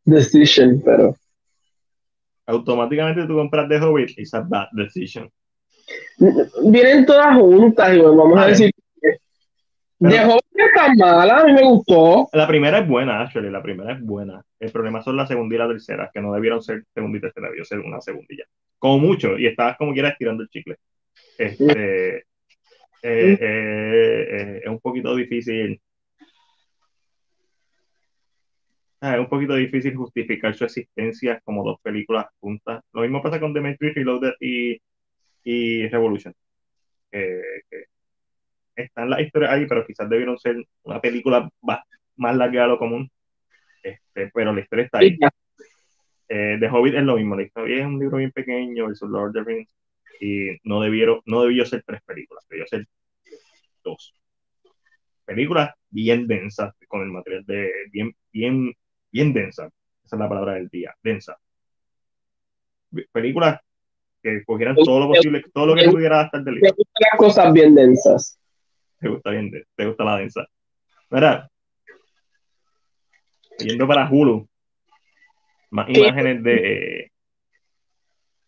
decision, 0.05 0.82
pero 0.84 1.15
Automáticamente 2.47 3.25
tú 3.27 3.36
compras 3.36 3.69
The 3.69 3.77
Hobbit, 3.79 4.11
it's 4.17 4.34
a 4.34 4.41
bad 4.41 4.67
decision. 4.73 5.29
vienen 6.63 7.05
todas 7.05 7.36
juntas 7.38 7.93
y 7.93 7.99
bueno, 7.99 8.15
vamos 8.17 8.39
a 8.39 8.47
decir 8.47 8.71
Pero- 9.01 9.17
de 9.99 10.19
Hobbit 10.25 10.41
no 10.53 10.65
está 10.65 10.93
mala, 10.95 11.38
a 11.38 11.43
mí 11.45 11.53
me 11.53 11.63
gustó. 11.63 12.27
La 12.34 12.47
primera 12.47 12.79
es 12.79 12.88
buena, 12.88 13.21
actually, 13.21 13.49
la 13.51 13.61
primera 13.61 13.93
es 13.93 14.01
buena. 14.01 14.43
El 14.59 14.71
problema 14.71 15.01
son 15.01 15.15
la 15.17 15.27
segunda 15.27 15.55
y 15.55 15.57
la 15.59 15.67
tercera, 15.67 16.09
que 16.13 16.21
no 16.21 16.34
debieron 16.34 16.61
ser 16.61 16.84
segunda 16.93 17.17
y 17.17 17.21
tercera, 17.21 17.49
debió 17.49 17.63
ser 17.65 17.79
una 17.79 18.01
segundilla. 18.01 18.45
Como 18.82 18.97
mucho, 18.97 19.38
y 19.38 19.45
estabas 19.45 19.77
como 19.77 19.93
quieras 19.93 20.13
estirando 20.13 20.41
el 20.41 20.49
chicle. 20.49 20.75
Este, 21.38 22.17
eh, 22.17 22.23
eh, 23.03 23.38
eh, 23.41 24.61
es 24.63 24.67
un 24.67 24.79
poquito 24.79 25.15
difícil. 25.15 25.79
ah, 29.01 29.13
Es 29.13 29.19
un 29.19 29.29
poquito 29.29 29.53
difícil 29.53 29.95
justificar 29.95 30.55
su 30.55 30.65
existencia 30.65 31.39
como 31.43 31.63
dos 31.63 31.79
películas 31.84 32.25
juntas. 32.39 32.82
Lo 32.91 33.01
mismo 33.01 33.21
pasa 33.21 33.39
con 33.39 33.53
The 33.53 33.61
Matrix 33.61 33.93
Reloaded 33.93 34.34
y, 34.39 34.82
y 35.43 35.88
Revolution. 35.89 36.34
Que- 37.11 37.41
que 37.69 37.86
están 38.84 39.11
las 39.11 39.19
historias 39.21 39.51
ahí, 39.51 39.67
pero 39.67 39.86
quizás 39.86 40.09
debieron 40.09 40.39
ser 40.39 40.55
una 40.84 40.99
película 40.99 41.47
ba- 41.61 41.84
más 42.15 42.36
larga 42.36 42.63
de 42.63 42.67
lo 42.67 42.79
común. 42.79 43.07
Este, 43.84 44.32
pero 44.34 44.53
la 44.53 44.61
historia 44.61 44.86
está 44.86 44.97
ahí. 44.99 45.17
Eh, 46.34 46.55
The 46.61 46.69
Hobbit 46.69 46.95
es 46.95 47.03
lo 47.03 47.17
mismo, 47.17 47.36
la 47.36 47.43
historia 47.43 47.82
es 47.82 47.86
un 47.86 47.99
libro 47.99 48.15
bien 48.15 48.32
pequeño 48.32 48.88
versus 48.88 49.09
Lord 49.09 49.32
of 49.32 49.34
the 49.34 49.43
Rings 49.43 49.69
y 50.21 50.51
no 50.63 50.79
debieron, 50.79 51.19
no 51.25 51.41
debió 51.41 51.65
ser 51.65 51.84
tres 51.86 52.01
películas, 52.03 52.45
debió 52.49 52.65
ser 52.67 52.88
dos. 53.84 54.15
Películas 55.25 55.71
bien 55.89 56.27
densas, 56.27 56.73
con 56.88 57.01
el 57.01 57.09
material 57.09 57.43
de 57.45 57.69
bien, 57.91 58.15
bien, 58.32 58.71
bien 59.11 59.34
densa. 59.34 59.65
Esa 60.05 60.15
es 60.15 60.19
la 60.21 60.29
palabra 60.29 60.53
del 60.53 60.69
día, 60.69 60.95
densa. 61.03 61.38
Películas 63.11 63.59
que 64.23 64.45
cogieran 64.45 64.77
todo 64.77 65.01
lo 65.01 65.07
posible, 65.09 65.43
todo 65.53 65.65
lo 65.65 65.75
que 65.75 65.89
pudiera 65.89 66.21
estar 66.21 66.41
del 66.45 66.55
libro. 66.55 66.69
gustan 66.77 67.09
las 67.11 67.19
cosas 67.19 67.51
bien 67.51 67.75
densas. 67.75 68.39
Te 68.99 69.09
gusta 69.09 69.32
bien, 69.32 69.51
te 69.75 69.86
gusta 69.86 70.05
la 70.05 70.15
densa. 70.15 70.47
Mira, 71.09 71.49
yendo 73.57 73.86
para 73.86 74.09
Hulu, 74.09 74.47
más 75.72 75.89
imágenes 75.89 76.43
de 76.43 76.99
eh, 76.99 77.11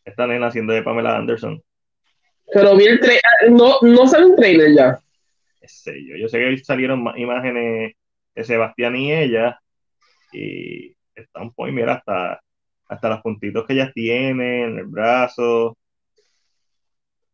esta 0.06 0.28
nena 0.28 0.48
haciendo 0.48 0.74
de 0.74 0.84
Pamela 0.84 1.18
Anderson. 1.18 1.62
Pero 2.54 2.76
vi 2.76 2.86
el 2.86 3.00
trailer, 3.00 3.22
no, 3.52 3.80
no 3.82 4.08
sale 4.08 4.26
un 4.26 4.36
trailer 4.36 4.76
ya. 4.76 5.00
Sé 5.64 5.94
yo. 6.06 6.16
Yo 6.18 6.28
sé 6.28 6.40
que 6.40 6.58
salieron 6.64 7.02
más 7.02 7.18
imágenes 7.18 7.94
de 8.36 8.44
Sebastián 8.44 8.96
y 8.96 9.14
ella, 9.14 9.60
y 10.32 10.96
están 11.16 11.52
pues, 11.52 11.74
mira, 11.74 11.94
hasta, 11.94 12.42
hasta 12.88 13.10
los 13.10 13.22
puntitos 13.22 13.66
que 13.66 13.74
ellas 13.74 13.92
tienen 13.94 14.42
en 14.42 14.78
el 14.80 14.86
brazo. 14.86 15.78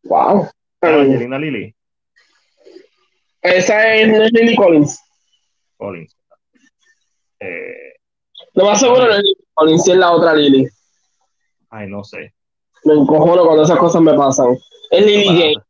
Wow. 0.04 0.48
Angelina 0.80 1.38
Lily 1.38 1.74
Esa 3.42 3.94
es 3.94 4.32
Lily 4.32 4.56
Collins. 4.56 4.98
Collins. 5.76 6.16
Eh, 7.40 7.99
Lo 8.54 8.64
más 8.64 8.80
seguro 8.80 9.06
no 9.06 9.12
es 9.12 9.22
Lily 9.22 9.44
Collins, 9.54 9.84
si 9.84 9.90
es 9.92 9.96
la 9.96 10.12
otra 10.12 10.34
Lily. 10.34 10.68
ay, 11.70 11.88
no 11.88 12.02
sé. 12.04 12.34
Me 12.84 12.94
encojono 12.94 13.44
cuando 13.44 13.62
esas 13.62 13.78
cosas 13.78 14.02
me 14.02 14.14
pasan. 14.14 14.56
Es 14.90 15.06
Lily 15.06 15.26
James. 15.26 15.64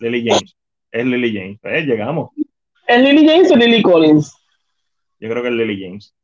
Lily 0.00 0.28
James. 0.28 0.56
Es 0.90 1.04
Lily 1.04 1.36
James. 1.36 1.58
Eh, 1.62 1.82
llegamos. 1.82 2.30
¿Es 2.86 3.02
Lily 3.02 3.26
James 3.26 3.50
o 3.50 3.56
Lily 3.56 3.82
Collins? 3.82 4.34
Yo 5.20 5.28
creo 5.28 5.42
que 5.42 5.48
es 5.48 5.54
Lily 5.54 5.82
James. 5.82 6.14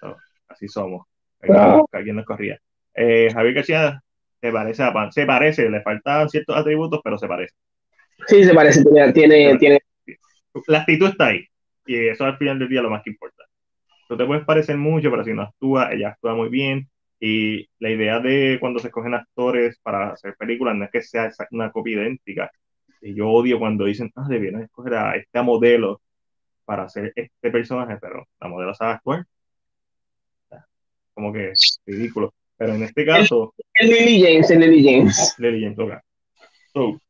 So, 0.00 0.16
así 0.48 0.68
somos. 0.68 1.06
Ah. 1.48 1.80
Alguien 1.92 2.16
nos 2.16 2.24
corría. 2.24 2.58
Eh, 2.94 3.28
Javier 3.32 3.54
García 3.54 4.02
se 4.40 4.52
parece 4.52 4.82
a 4.82 4.92
Pan. 4.92 5.12
Se 5.12 5.26
parece, 5.26 5.68
le 5.68 5.82
faltan 5.82 6.28
ciertos 6.28 6.56
atributos, 6.56 7.00
pero 7.04 7.18
se 7.18 7.28
parece. 7.28 7.54
Sí, 8.26 8.44
se 8.44 8.54
parece, 8.54 8.84
tiene, 8.84 9.12
tiene, 9.12 9.58
tiene 9.58 9.80
La 10.66 10.80
actitud 10.80 11.08
está 11.08 11.28
ahí. 11.28 11.44
Y 11.86 12.08
eso 12.08 12.24
al 12.24 12.36
final 12.36 12.58
del 12.58 12.68
día 12.68 12.80
es 12.80 12.84
lo 12.84 12.90
más 12.90 13.02
que 13.02 13.10
importa. 13.10 13.29
Tú 14.10 14.16
te 14.16 14.26
puedes 14.26 14.44
parecer 14.44 14.76
mucho, 14.76 15.08
pero 15.08 15.22
si 15.22 15.32
no 15.32 15.42
actúa, 15.42 15.92
ella 15.92 16.08
actúa 16.08 16.34
muy 16.34 16.48
bien. 16.48 16.88
Y 17.20 17.68
la 17.78 17.90
idea 17.90 18.18
de 18.18 18.56
cuando 18.58 18.80
se 18.80 18.88
escogen 18.88 19.14
actores 19.14 19.78
para 19.84 20.10
hacer 20.10 20.34
películas 20.36 20.74
no 20.74 20.84
es 20.84 20.90
que 20.90 21.00
sea 21.00 21.30
una 21.52 21.70
copia 21.70 21.94
idéntica. 21.94 22.50
Y 23.00 23.14
yo 23.14 23.28
odio 23.28 23.60
cuando 23.60 23.84
dicen, 23.84 24.10
ah, 24.16 24.26
debieron 24.28 24.62
escoger 24.62 24.94
a 24.94 25.14
esta 25.14 25.44
modelo 25.44 26.00
para 26.64 26.82
hacer 26.86 27.12
este 27.14 27.50
personaje, 27.52 27.98
pero 28.00 28.26
la 28.40 28.48
modelo 28.48 28.74
sabe 28.74 28.94
actuar. 28.94 29.24
Como 31.14 31.32
que 31.32 31.50
es 31.52 31.80
ridículo. 31.86 32.34
Pero 32.56 32.74
en 32.74 32.82
este 32.82 33.06
caso, 33.06 33.54
es 33.74 33.88
Lily 33.88 34.22
James, 34.24 34.50
es 34.50 34.58
Lily 34.58 34.84
James. 34.84 35.36
Lily 35.38 35.62
James 35.62 35.76
toca. 35.76 36.02
So, 36.72 37.00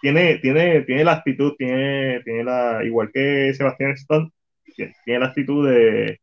tiene, 0.00 0.38
tiene, 0.38 0.82
tiene 0.82 1.02
la 1.02 1.14
actitud, 1.14 1.54
tiene, 1.58 2.22
tiene 2.22 2.44
la, 2.44 2.84
igual 2.84 3.10
que 3.12 3.52
Sebastián 3.54 3.90
Stone, 3.94 4.30
tiene 4.76 5.18
la 5.18 5.26
actitud 5.26 5.68
de, 5.68 6.20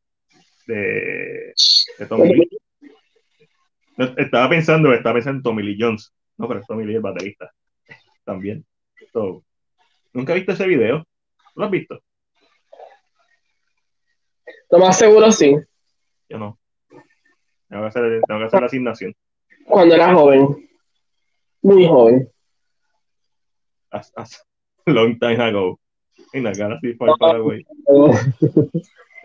de, 0.71 1.53
de 1.99 2.05
Tommy 2.07 2.33
Lee. 2.33 2.49
Estaba 4.17 4.49
pensando, 4.49 4.93
estaba 4.93 5.15
pensando 5.15 5.37
en 5.37 5.43
Tommy 5.43 5.63
Lee 5.63 5.77
Jones. 5.79 6.13
No, 6.37 6.47
pero 6.47 6.61
Tommy 6.67 6.85
Lee 6.85 6.95
es 6.95 7.01
baterista. 7.01 7.51
También. 8.23 8.65
So, 9.11 9.43
Nunca 10.13 10.33
he 10.33 10.37
visto 10.37 10.51
ese 10.51 10.67
video. 10.67 11.05
¿Lo 11.55 11.65
has 11.65 11.71
visto? 11.71 11.99
Lo 14.69 14.79
más 14.79 14.97
seguro 14.97 15.31
sí. 15.31 15.55
Yo 16.29 16.37
no. 16.37 16.59
Tengo 17.69 17.83
que 17.83 17.87
hacer, 17.87 18.21
tengo 18.27 18.39
que 18.39 18.45
hacer 18.45 18.59
la 18.59 18.65
asignación. 18.65 19.15
Cuando 19.65 19.95
era 19.95 20.13
joven. 20.13 20.69
Muy 21.61 21.87
joven. 21.87 22.29
As, 23.91 24.11
as 24.15 24.45
long 24.85 25.17
time 25.19 25.41
ago. 25.41 25.79
En 26.33 26.43
la 26.43 26.53
cara 26.53 26.79
far, 26.97 27.09
far 27.19 27.35
away. 27.37 27.65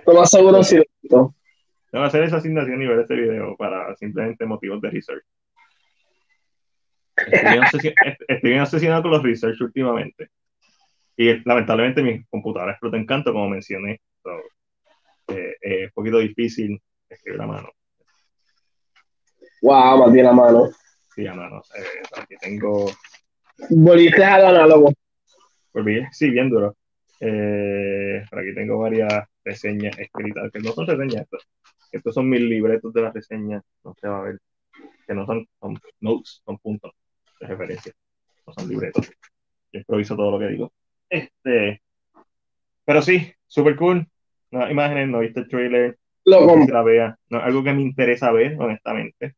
Lo 0.06 0.14
más 0.14 0.30
seguro 0.30 0.62
sí 0.62 0.76
lo 0.76 0.82
he 0.82 0.86
visto. 1.02 1.34
Tengo 1.96 2.04
que 2.04 2.08
hacer 2.08 2.24
esa 2.24 2.36
asignación 2.36 2.82
y 2.82 2.86
ver 2.86 2.98
ese 2.98 3.14
video 3.14 3.56
para 3.56 3.96
simplemente 3.96 4.44
motivos 4.44 4.82
de 4.82 4.90
research. 4.90 5.24
Estoy 7.16 7.48
bien, 7.48 7.62
obsesio- 7.62 7.94
estoy 8.28 8.50
bien 8.50 8.60
obsesionado 8.60 9.00
con 9.02 9.12
los 9.12 9.22
research 9.22 9.58
últimamente. 9.62 10.28
Y 11.16 11.42
lamentablemente 11.48 12.02
mi 12.02 12.22
computadora 12.24 12.72
explota 12.72 12.98
en 12.98 13.06
canto, 13.06 13.32
como 13.32 13.48
mencioné. 13.48 13.98
So, 14.22 14.30
eh, 15.28 15.56
eh, 15.62 15.84
es 15.84 15.86
un 15.86 15.92
poquito 15.94 16.18
difícil 16.18 16.78
escribir 17.08 17.40
a 17.40 17.46
mano. 17.46 17.70
Wow, 19.62 20.00
más 20.00 20.12
bien 20.12 20.26
la 20.26 20.32
mano. 20.34 20.68
Sí, 21.14 21.26
a 21.26 21.32
mano. 21.32 21.62
Eh, 21.78 22.02
aquí 22.14 22.34
tengo. 22.38 22.90
Volviste 23.70 24.22
al 24.22 24.44
análogo. 24.48 24.92
Volví, 25.72 26.04
sí, 26.12 26.28
bien 26.28 26.50
duro. 26.50 26.76
Eh, 27.20 28.22
por 28.28 28.40
aquí 28.40 28.54
tengo 28.54 28.76
varias 28.80 29.26
reseñas 29.46 29.98
escritas, 29.98 30.50
que 30.52 30.58
no 30.58 30.72
son 30.72 30.86
reseñas 30.86 31.22
estos. 31.22 31.48
Estos 31.92 32.14
son 32.14 32.28
mis 32.28 32.40
libretos 32.40 32.92
de 32.92 33.02
las 33.02 33.14
reseñas. 33.14 33.62
No 33.84 33.94
se 33.98 34.08
va 34.08 34.18
a 34.18 34.22
ver. 34.22 34.38
Que 35.06 35.14
no 35.14 35.24
son, 35.24 35.46
son 35.60 35.78
notes, 36.00 36.42
son 36.44 36.58
puntos 36.58 36.92
de 37.40 37.46
referencia. 37.46 37.92
No 38.46 38.52
son 38.52 38.68
libretos. 38.68 39.08
Yo 39.72 39.80
improviso 39.80 40.16
todo 40.16 40.32
lo 40.32 40.38
que 40.38 40.48
digo. 40.48 40.72
Este. 41.08 41.80
Pero 42.84 43.02
sí, 43.02 43.32
super 43.46 43.76
cool. 43.76 44.06
No, 44.50 44.68
imágenes, 44.70 45.08
no 45.08 45.20
viste 45.20 45.40
el 45.40 45.48
trailer. 45.48 45.98
Lo 46.24 46.44
no 46.44 46.66
la 46.66 46.82
vea. 46.82 47.16
No, 47.30 47.38
algo 47.38 47.62
que 47.62 47.72
me 47.72 47.82
interesa 47.82 48.32
ver, 48.32 48.56
honestamente. 48.58 49.36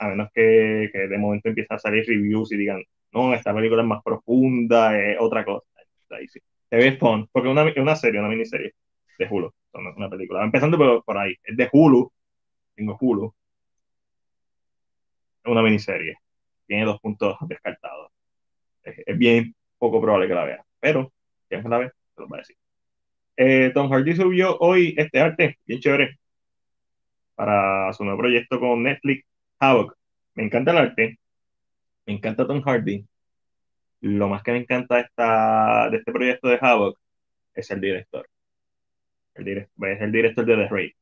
A 0.00 0.08
menos 0.08 0.28
que, 0.34 0.90
que 0.92 1.06
de 1.06 1.18
momento 1.18 1.48
empiece 1.48 1.72
a 1.72 1.78
salir 1.78 2.04
reviews 2.06 2.50
y 2.52 2.56
digan, 2.56 2.82
no, 3.12 3.32
esta 3.32 3.54
película 3.54 3.82
es 3.82 3.88
más 3.88 4.02
profunda, 4.02 4.98
es 4.98 5.16
otra 5.20 5.44
cosa. 5.44 5.64
Ahí 6.10 6.26
sí. 6.26 6.40
Se 6.68 6.76
ve 6.76 6.96
fun, 6.96 7.28
porque 7.30 7.48
es 7.48 7.52
una, 7.52 7.82
una 7.82 7.96
serie, 7.96 8.18
una 8.18 8.28
miniserie 8.28 8.74
de 9.18 9.28
Hulu, 9.30 9.48
es 9.48 9.96
una 9.96 10.10
película. 10.10 10.44
Empezando 10.44 10.78
por, 10.78 11.04
por 11.04 11.18
ahí, 11.18 11.34
es 11.44 11.56
de 11.56 11.68
Hulu, 11.72 12.12
tengo 12.74 12.96
Hulu, 13.00 13.34
es 15.44 15.50
una 15.50 15.62
miniserie, 15.62 16.16
tiene 16.66 16.84
dos 16.84 17.00
puntos 17.00 17.36
descartados. 17.48 18.10
Es, 18.82 18.96
es 19.06 19.18
bien 19.18 19.54
poco 19.78 20.00
probable 20.00 20.28
que 20.28 20.34
la 20.34 20.44
vea, 20.44 20.64
pero 20.80 21.12
si 21.48 21.54
alguien 21.54 21.70
la 21.70 21.78
ve, 21.78 21.92
se 22.14 22.20
los 22.20 22.30
va 22.30 22.36
a 22.36 22.40
decir. 22.40 22.56
Eh, 23.36 23.70
Tom 23.74 23.90
Hardy 23.90 24.14
subió 24.14 24.56
hoy 24.58 24.94
este 24.96 25.20
arte, 25.20 25.58
bien 25.66 25.80
chévere, 25.80 26.18
para 27.34 27.92
su 27.92 28.04
nuevo 28.04 28.18
proyecto 28.20 28.60
con 28.60 28.82
Netflix, 28.82 29.26
Havoc. 29.58 29.96
Me 30.34 30.44
encanta 30.44 30.70
el 30.70 30.78
arte, 30.78 31.18
me 32.06 32.14
encanta 32.14 32.46
Tom 32.46 32.62
Hardy. 32.62 33.06
Lo 34.00 34.28
más 34.28 34.42
que 34.42 34.52
me 34.52 34.58
encanta 34.58 35.00
esta, 35.00 35.88
de 35.90 35.98
este 35.98 36.12
proyecto 36.12 36.48
de 36.48 36.58
Havoc 36.60 36.98
es 37.54 37.70
el 37.70 37.80
director. 37.80 38.28
Es 39.34 40.00
el 40.00 40.12
director 40.12 40.44
de 40.44 40.56
The 40.56 40.68
Raid, 40.68 40.92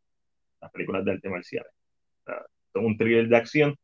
las 0.61 0.71
películas 0.71 1.05
de 1.05 1.13
arte 1.13 1.29
marciales. 1.29 1.73
Es 2.27 2.83
un 2.83 2.97
thriller 2.97 3.29
de 3.29 3.37
acción 3.37 3.77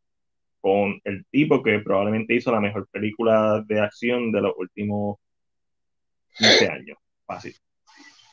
con 0.60 1.00
el 1.04 1.24
tipo 1.26 1.62
que 1.62 1.78
probablemente 1.80 2.34
hizo 2.34 2.50
la 2.50 2.60
mejor 2.60 2.88
película 2.88 3.62
de 3.66 3.80
acción 3.80 4.32
de 4.32 4.40
los 4.40 4.52
últimos 4.56 5.18
15 6.38 6.68
años. 6.68 6.98
Fácil. 7.26 7.54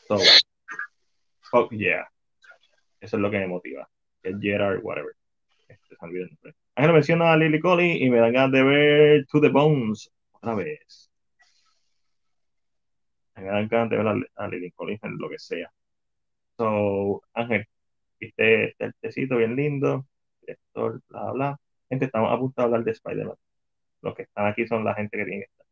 So, 0.08 0.18
fuck 1.52 1.72
yeah. 1.72 2.08
Eso 3.00 3.18
es 3.18 3.22
lo 3.22 3.30
que 3.30 3.40
me 3.40 3.48
motiva. 3.48 3.88
El 4.24 4.40
Gerard, 4.40 4.80
whatever. 4.84 5.14
Este, 5.68 5.96
menciona 6.76 7.34
a 7.34 7.38
Lily 7.38 7.60
Colley 7.60 8.04
y 8.04 8.10
me 8.10 8.20
dan 8.20 8.34
ganas 8.34 8.52
de 8.52 8.64
ver 8.64 9.26
To 9.28 9.42
the 9.42 9.50
Bones 9.50 10.12
otra 10.32 10.56
vez. 10.56 11.12
Me 13.36 13.44
dan 13.44 13.68
ganas 13.68 13.90
de 13.90 13.98
ver 13.98 14.08
a, 14.08 14.16
a 14.36 14.48
Lily 14.48 14.72
Collins 14.72 15.04
en 15.04 15.18
lo 15.18 15.30
que 15.30 15.40
sea. 15.40 15.72
So, 16.58 17.22
Ángel, 17.34 17.66
viste 18.20 18.70
este 18.70 18.86
artecito 18.86 19.38
bien 19.38 19.56
lindo, 19.56 20.06
director, 20.42 21.02
bla, 21.10 21.32
bla. 21.32 21.60
Gente, 21.90 22.06
estamos 22.06 22.32
a 22.32 22.38
punto 22.38 22.62
de 22.62 22.66
hablar 22.66 22.84
de 22.84 22.92
Spider-Man. 22.92 23.36
Los 24.02 24.16
que 24.16 24.24
están 24.24 24.48
aquí 24.48 24.68
son 24.68 24.84
la 24.84 24.94
gente 24.94 25.18
que 25.18 25.26
tiene 25.26 25.40
que 25.42 25.46
estar. 25.46 25.66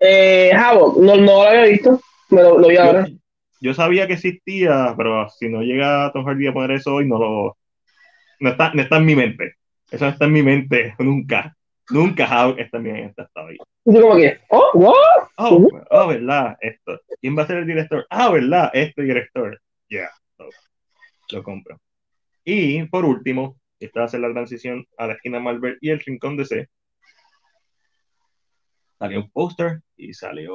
Eh, 0.00 0.52
Havoc, 0.54 0.96
no, 0.98 1.16
no 1.16 1.22
lo 1.22 1.42
había 1.42 1.64
visto. 1.64 2.00
Me 2.30 2.42
lo, 2.42 2.58
lo 2.58 2.68
vi 2.68 2.76
ahora. 2.76 3.06
Yo, 3.06 3.16
yo 3.60 3.74
sabía 3.74 4.06
que 4.06 4.14
existía, 4.14 4.94
pero 4.96 5.28
si 5.28 5.48
no 5.48 5.62
llega 5.62 6.10
Tom 6.12 6.24
Hardy 6.24 6.46
a 6.46 6.52
poner 6.52 6.72
eso 6.72 6.94
hoy, 6.94 7.06
no 7.06 7.18
lo. 7.18 7.56
No 8.40 8.50
está, 8.50 8.72
no 8.72 8.82
está 8.82 8.96
en 8.96 9.04
mi 9.04 9.14
mente. 9.14 9.54
Eso 9.90 10.04
no 10.04 10.10
está 10.12 10.24
en 10.24 10.32
mi 10.32 10.42
mente 10.42 10.94
nunca. 10.98 11.54
Nunca 11.90 12.24
Havoc 12.24 12.58
está 12.58 12.78
en 12.78 12.82
mi 12.84 12.92
mente 12.92 13.20
hasta 13.20 13.42
hoy. 13.42 13.58
Como 13.84 14.16
que, 14.16 14.38
oh, 14.48 14.70
what? 14.74 15.28
Oh, 15.36 15.68
oh, 15.90 16.06
¿verdad? 16.06 16.56
Esto. 16.60 17.00
¿Quién 17.20 17.36
va 17.36 17.42
a 17.42 17.46
ser 17.46 17.58
el 17.58 17.66
director? 17.66 18.06
Ah, 18.08 18.30
¿verdad? 18.30 18.70
Este 18.72 19.02
director. 19.02 19.60
Yeah. 19.90 20.10
Lo 21.32 21.42
compro. 21.42 21.80
Y 22.44 22.84
por 22.84 23.04
último, 23.04 23.60
esta 23.78 24.08
ser 24.08 24.20
la 24.20 24.32
transición 24.32 24.86
a 24.96 25.08
la 25.08 25.14
esquina 25.14 25.40
Marvel 25.40 25.78
y 25.80 25.90
el 25.90 26.00
rincón 26.00 26.36
DC. 26.36 26.68
Salió 28.98 29.20
un 29.20 29.30
póster 29.30 29.80
y 29.96 30.14
salió 30.14 30.54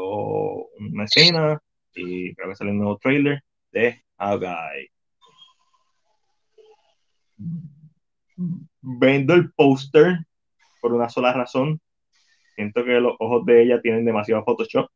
una 0.79 1.03
escena 1.03 1.59
y 1.93 2.33
creo 2.35 2.49
que 2.49 2.55
salió 2.55 2.73
un 2.73 2.79
nuevo 2.79 2.97
trailer 2.97 3.41
de 3.71 4.03
Hawkeye. 4.17 4.91
Vendo 8.81 9.33
el 9.33 9.51
póster 9.51 10.19
por 10.81 10.93
una 10.93 11.09
sola 11.09 11.33
razón. 11.33 11.81
Siento 12.55 12.85
que 12.85 12.99
los 13.01 13.15
ojos 13.19 13.45
de 13.45 13.63
ella 13.63 13.81
tienen 13.81 14.05
demasiado 14.05 14.45
Photoshop 14.45 14.89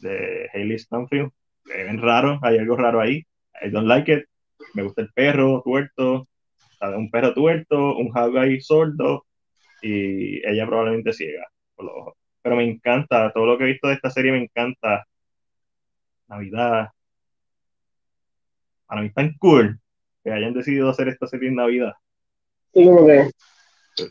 de 0.00 0.48
Hailey 0.52 0.78
Stanfield. 0.78 1.30
Se 1.64 1.84
ven 1.84 2.00
raros, 2.00 2.38
hay 2.42 2.58
algo 2.58 2.76
raro 2.76 3.00
ahí. 3.00 3.24
I 3.62 3.70
don't 3.70 3.86
like 3.86 4.12
it. 4.12 4.24
Me 4.74 4.82
gusta 4.82 5.02
el 5.02 5.12
perro 5.12 5.62
tuerto, 5.64 6.28
un 6.80 7.10
perro 7.10 7.34
tuerto, 7.34 7.96
un 7.96 8.10
Hawkeye 8.10 8.60
sordo 8.60 9.26
y 9.82 10.46
ella 10.46 10.66
probablemente 10.66 11.12
ciega 11.12 11.46
por 11.74 11.86
los 11.86 11.94
ojos. 11.96 12.14
Pero 12.42 12.56
me 12.56 12.64
encanta, 12.64 13.32
todo 13.32 13.46
lo 13.46 13.58
que 13.58 13.64
he 13.64 13.68
visto 13.68 13.88
de 13.88 13.94
esta 13.94 14.10
serie 14.10 14.32
me 14.32 14.42
encanta. 14.42 15.06
Navidad. 16.28 16.88
Para 18.86 19.00
mí 19.00 19.08
es 19.08 19.14
tan 19.14 19.34
cool 19.38 19.78
que 20.22 20.32
hayan 20.32 20.54
decidido 20.54 20.88
hacer 20.90 21.08
esta 21.08 21.26
serie 21.26 21.48
en 21.48 21.56
Navidad. 21.56 21.92
Sí, 22.72 22.84
como 22.84 23.06
que. 23.06 23.30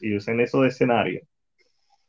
Y 0.01 0.15
usen 0.15 0.39
eso 0.39 0.61
de 0.61 0.69
escenario. 0.69 1.21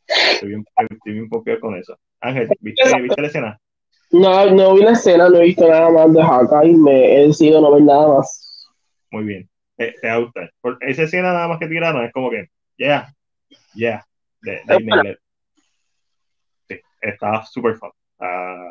Estoy 0.06 0.50
bien, 0.50 0.64
estoy 0.90 1.12
bien 1.12 1.28
con 1.60 1.76
eso. 1.76 1.98
Ángel, 2.20 2.48
¿viste, 2.60 3.00
¿viste 3.00 3.20
la 3.20 3.26
escena? 3.26 3.60
No, 4.14 4.46
no 4.46 4.74
vi 4.74 4.82
la 4.82 4.92
escena, 4.92 5.28
no 5.28 5.38
he 5.38 5.46
visto 5.46 5.68
nada 5.68 5.90
más 5.90 6.14
de 6.14 6.22
Hawkeye, 6.22 6.72
me 6.74 7.16
he 7.16 7.26
decidido 7.26 7.60
no 7.60 7.72
ver 7.72 7.82
nada 7.82 8.06
más. 8.16 8.70
Muy 9.10 9.24
bien. 9.24 9.50
Te, 9.76 9.92
te 10.00 10.06
va 10.06 10.14
a 10.14 10.18
gustar. 10.18 10.52
Por 10.60 10.78
esa 10.82 11.02
escena 11.02 11.32
nada 11.32 11.48
más 11.48 11.58
que 11.58 11.66
tiraron 11.66 12.04
es 12.04 12.12
como 12.12 12.30
que, 12.30 12.46
yeah, 12.76 13.12
yeah, 13.74 14.06
de, 14.40 14.62
de 14.66 15.18
Sí, 16.68 16.80
estaba 17.00 17.44
súper 17.44 17.74
fun. 17.74 17.90
Uh, 18.20 18.70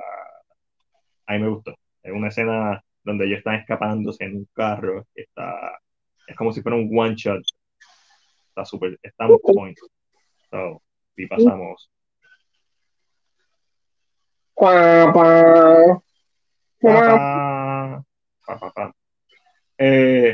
a 1.25 1.33
mí 1.33 1.39
me 1.39 1.49
gustó. 1.49 1.75
Es 2.01 2.13
una 2.13 2.29
escena 2.29 2.81
donde 3.03 3.25
ellos 3.25 3.39
están 3.39 3.55
escapándose 3.55 4.23
en 4.23 4.37
un 4.37 4.47
carro. 4.53 5.05
Está, 5.13 5.77
es 6.25 6.37
como 6.37 6.53
si 6.53 6.61
fuera 6.61 6.77
un 6.77 6.89
one 6.97 7.15
shot. 7.15 7.43
Está 8.47 8.63
súper, 8.63 8.97
está 9.03 9.27
on 9.27 9.39
point. 9.39 9.77
So, 10.49 10.81
y 11.17 11.27
pasamos. 11.27 11.91
Eh, 19.77 20.33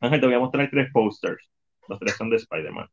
Ángel, 0.00 0.20
te 0.20 0.26
voy 0.26 0.34
a 0.34 0.38
mostrar 0.40 0.68
tres 0.70 0.88
posters. 0.92 1.48
Los 1.88 1.98
tres 1.98 2.14
son 2.16 2.30
de 2.30 2.36
Spider-Man. 2.36 2.88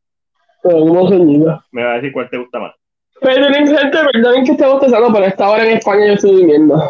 Me 1.72 1.84
va 1.84 1.94
a 1.94 1.96
decir 1.96 2.12
cuál 2.12 2.30
te 2.30 2.38
gusta 2.38 2.60
más. 2.60 2.76
Perdonen, 3.22 3.68
gente, 3.68 3.98
perdonen 4.12 4.46
que 4.46 4.52
esté 4.52 4.66
bostezando, 4.66 5.12
pero 5.14 5.26
esta 5.26 5.50
hora 5.50 5.66
en 5.66 5.78
España 5.78 6.08
yo 6.08 6.14
estoy 6.14 6.32
durmiendo. 6.32 6.82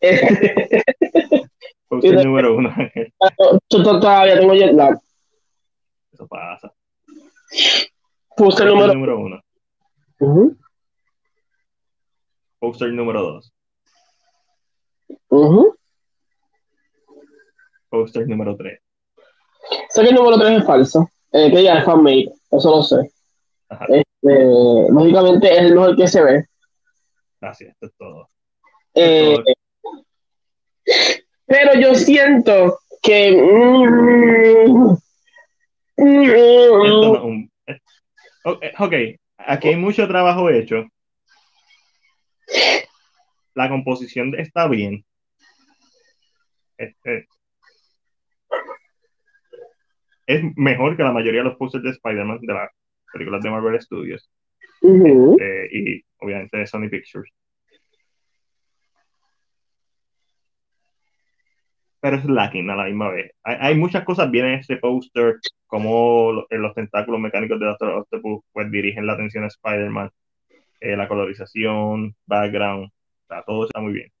Poster 1.88 2.24
número 2.24 2.56
uno, 2.56 2.68
Ángel. 2.68 3.12
Todavía 3.68 4.38
tengo 4.38 4.54
jet 4.54 4.72
lag. 4.72 4.98
Eso 6.12 6.26
pasa. 6.28 6.72
Poster 8.36 8.66
número, 8.66 8.94
número 8.94 9.18
uno. 9.18 9.40
Poster 12.58 12.92
número 12.92 13.22
2. 13.22 13.52
ujú. 15.28 15.76
Poster 17.88 18.26
número 18.28 18.56
3. 18.56 18.80
Sé 19.90 20.02
que 20.02 20.08
el 20.08 20.14
número 20.14 20.38
3 20.38 20.58
es 20.58 20.66
falso, 20.66 21.08
eh, 21.32 21.50
que 21.50 21.62
ya 21.62 21.78
es 21.78 21.84
fanmade, 21.84 22.32
eso 22.50 22.70
lo 22.70 22.82
sé. 22.82 22.96
Ajá, 23.68 23.86
Este, 23.88 24.88
lógicamente 24.90 25.50
es 25.52 25.58
el 25.58 25.74
mejor 25.74 25.96
que 25.96 26.08
se 26.08 26.22
ve. 26.22 26.44
gracias, 27.40 27.70
esto 27.72 27.86
es 27.86 27.92
todo. 27.96 28.28
Eh, 28.94 29.36
pero 31.46 31.78
yo 31.80 31.94
siento 31.94 32.78
que. 33.02 33.32
mm, 33.42 34.96
mm, 35.96 37.48
eh, 37.70 38.72
ok, 38.78 38.94
aquí 39.38 39.68
hay 39.68 39.76
mucho 39.76 40.08
trabajo 40.08 40.50
hecho. 40.50 40.84
La 43.54 43.68
composición 43.68 44.34
está 44.38 44.68
bien. 44.68 45.04
Este, 46.76 47.26
es 50.28 50.42
mejor 50.56 50.96
que 50.96 51.02
la 51.02 51.12
mayoría 51.12 51.40
de 51.40 51.48
los 51.48 51.56
posters 51.56 51.82
de 51.82 51.90
Spider-Man 51.90 52.38
de 52.42 52.52
las 52.52 52.70
películas 53.12 53.42
de 53.42 53.50
Marvel 53.50 53.80
Studios 53.80 54.30
eh, 54.82 55.68
y 55.72 56.04
obviamente 56.18 56.58
de 56.58 56.66
Sony 56.66 56.88
Pictures. 56.90 57.32
Pero 62.00 62.16
es 62.16 62.24
lacking 62.26 62.68
a 62.70 62.76
la 62.76 62.84
misma 62.84 63.10
vez. 63.10 63.32
Hay, 63.42 63.56
hay 63.58 63.74
muchas 63.74 64.04
cosas 64.04 64.30
bien 64.30 64.46
en 64.46 64.58
este 64.60 64.76
póster, 64.76 65.36
como 65.66 66.44
los 66.48 66.74
tentáculos 66.74 67.20
mecánicos 67.20 67.58
de 67.58 67.66
Doctor 67.66 67.88
Octopus 67.88 68.44
pues 68.52 68.70
dirigen 68.70 69.06
la 69.06 69.14
atención 69.14 69.44
a 69.44 69.48
Spider-Man, 69.48 70.10
eh, 70.80 70.96
la 70.96 71.08
colorización, 71.08 72.14
background, 72.26 72.90
o 73.28 73.42
todo 73.46 73.64
está 73.66 73.80
muy 73.80 73.92
bien. 73.92 74.12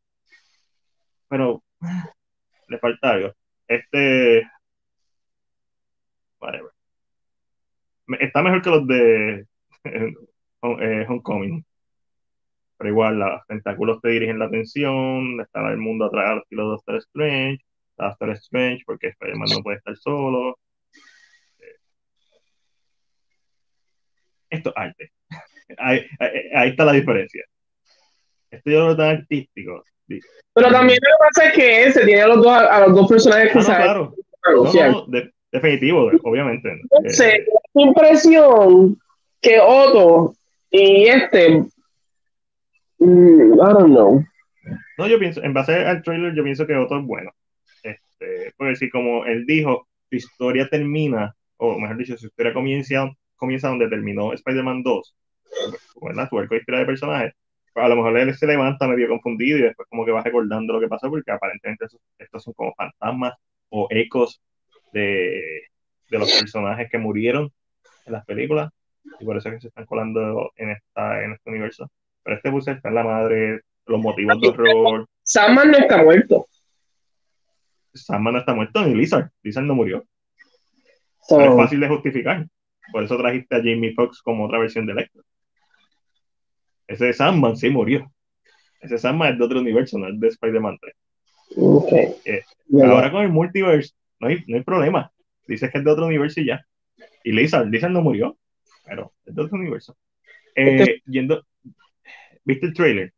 Pero 1.28 1.62
le 2.68 2.78
falta 2.78 3.10
algo. 3.10 3.32
Este, 3.68 4.42
whatever. 6.40 6.70
Está 8.20 8.42
mejor 8.42 8.62
que 8.62 8.70
los 8.70 8.86
de 8.86 9.46
eh, 9.84 11.06
Homecoming. 11.08 11.64
Pero 12.78 12.90
igual, 12.90 13.18
los 13.18 13.46
tentáculos 13.46 14.00
te 14.00 14.08
dirigen 14.10 14.38
la 14.38 14.46
atención, 14.46 15.40
está 15.40 15.68
el 15.70 15.78
mundo 15.78 16.06
atrás 16.06 16.30
al 16.30 16.38
estilo 16.38 16.64
de 16.64 16.68
Doctor 16.70 16.96
Strange, 16.96 17.64
Doctor 17.96 18.30
Strange 18.30 18.82
porque 18.86 19.08
Spider-Man 19.08 19.48
no 19.50 19.62
puede 19.62 19.78
estar 19.78 19.96
solo. 19.96 20.58
Esto 24.50 24.70
es 24.70 24.76
arte. 24.76 25.12
Ahí, 25.76 26.06
ahí- 26.18 26.50
ahí 26.54 26.68
está 26.70 26.84
la 26.84 26.92
diferencia. 26.92 27.44
Esto 28.50 28.70
yo 28.70 28.78
lo 28.80 28.86
veo 28.86 28.96
tan 28.96 29.16
artístico. 29.18 29.82
Sí. 30.08 30.18
Pero 30.54 30.70
también 30.70 30.98
lo 31.02 31.08
que 31.08 31.24
pasa 31.28 31.48
es 31.48 31.54
que 31.54 31.92
se 31.92 32.04
tiene 32.06 32.22
a 32.22 32.28
los 32.28 32.38
dos, 32.38 32.48
a 32.52 32.80
los 32.86 32.94
dos 32.94 33.08
personajes 33.08 33.48
Ah, 33.48 33.52
que 33.52 33.58
no, 33.58 33.62
saben 33.64 33.82
claro. 33.82 34.14
No, 34.46 34.72
no, 34.72 34.90
no, 34.92 35.06
de- 35.08 35.32
definitivo, 35.52 36.10
obviamente. 36.22 36.70
Entonces, 36.70 37.20
Eh, 37.20 37.44
la 37.74 37.82
impresión 37.82 38.96
que 39.42 39.58
Otto 39.60 40.34
y 40.70 41.06
este. 41.08 41.64
mm, 42.98 43.54
I 43.54 43.72
don't 43.72 43.86
know. 43.90 44.24
No, 44.96 45.06
yo 45.06 45.18
pienso, 45.18 45.42
en 45.42 45.52
base 45.54 45.74
al 45.74 46.02
trailer, 46.02 46.34
yo 46.34 46.42
pienso 46.42 46.66
que 46.66 46.74
Otto 46.74 46.98
es 46.98 47.04
bueno. 47.04 47.30
Este, 47.82 48.52
porque 48.56 48.76
si 48.76 48.90
como 48.90 49.24
él 49.26 49.44
dijo, 49.46 49.86
su 50.10 50.16
historia 50.16 50.68
termina, 50.68 51.34
o 51.58 51.78
mejor 51.78 51.96
dicho, 51.98 52.16
su 52.16 52.26
historia 52.26 52.52
comienza, 52.52 53.08
comienza 53.36 53.68
donde 53.68 53.88
terminó 53.88 54.32
Spider-Man 54.32 54.82
2, 54.82 55.14
¿verdad? 56.00 56.28
Su 56.28 56.38
arco 56.38 56.54
de 56.54 56.60
historia 56.60 56.80
de 56.80 56.86
personajes. 56.86 57.32
Pues 57.72 57.84
a 57.84 57.88
lo 57.88 57.96
mejor 57.96 58.18
él 58.18 58.34
se 58.34 58.46
levanta 58.46 58.88
medio 58.88 59.08
confundido 59.08 59.58
y 59.58 59.62
después 59.62 59.88
como 59.88 60.04
que 60.04 60.12
va 60.12 60.22
recordando 60.22 60.72
lo 60.72 60.80
que 60.80 60.88
pasó, 60.88 61.08
porque 61.10 61.30
aparentemente 61.30 61.86
estos 62.18 62.42
son 62.42 62.54
como 62.54 62.74
fantasmas 62.74 63.34
o 63.68 63.86
ecos 63.90 64.40
de, 64.92 65.62
de 66.10 66.18
los 66.18 66.32
personajes 66.32 66.88
que 66.90 66.98
murieron 66.98 67.52
en 68.06 68.12
las 68.12 68.24
películas, 68.24 68.70
y 69.20 69.24
por 69.24 69.36
eso 69.36 69.48
es 69.48 69.54
que 69.56 69.60
se 69.60 69.68
están 69.68 69.86
colando 69.86 70.52
en, 70.56 70.70
esta, 70.70 71.22
en 71.22 71.32
este 71.32 71.50
universo. 71.50 71.90
Pero 72.22 72.36
este 72.36 72.50
bus 72.50 72.68
está 72.68 72.88
en 72.88 72.94
la 72.94 73.04
madre, 73.04 73.60
los 73.86 74.00
motivos 74.00 74.40
de 74.40 74.48
horror, 74.48 75.06
Sandman 75.28 75.70
no 75.70 75.76
está 75.76 76.02
muerto. 76.02 76.48
Sandman 77.92 78.32
no 78.32 78.40
está 78.40 78.54
muerto 78.54 78.82
ni 78.82 78.94
Lizard. 78.94 79.30
Lizard 79.42 79.64
no 79.64 79.74
murió. 79.74 80.02
So, 81.20 81.36
Pero 81.36 81.50
es 81.50 81.56
fácil 81.56 81.80
de 81.80 81.88
justificar. 81.88 82.46
Por 82.90 83.04
eso 83.04 83.18
trajiste 83.18 83.56
a 83.56 83.58
Jamie 83.58 83.92
Foxx 83.92 84.22
como 84.22 84.46
otra 84.46 84.58
versión 84.58 84.86
de 84.86 84.92
Electro. 84.92 85.22
Ese 86.88 87.12
Sandman 87.12 87.56
sí 87.56 87.68
murió. 87.68 88.10
Ese 88.80 88.98
Sandman 88.98 89.32
es 89.32 89.38
de 89.38 89.44
otro 89.44 89.60
universo, 89.60 89.98
no 89.98 90.08
es 90.08 90.18
de 90.18 90.28
Spider-Man 90.28 90.78
3. 90.80 90.94
ok. 91.56 91.92
Eh, 92.24 92.42
Ahora 92.82 93.10
con 93.10 93.22
el 93.22 93.30
multiverse, 93.30 93.94
no 94.18 94.28
hay, 94.28 94.42
no 94.46 94.56
hay 94.56 94.62
problema. 94.62 95.12
Dices 95.46 95.70
que 95.70 95.78
es 95.78 95.84
de 95.84 95.90
otro 95.90 96.06
universo 96.06 96.40
y 96.40 96.46
ya. 96.46 96.64
Y 97.24 97.32
Lizard, 97.32 97.68
Lizard 97.68 97.90
no 97.90 98.02
murió, 98.02 98.38
pero 98.84 99.12
es 99.24 99.34
de 99.34 99.42
otro 99.42 99.56
universo. 99.56 99.96
Eh, 100.54 101.00
yendo, 101.06 101.46
¿Viste 102.44 102.66
el 102.66 102.72
trailer? 102.72 103.12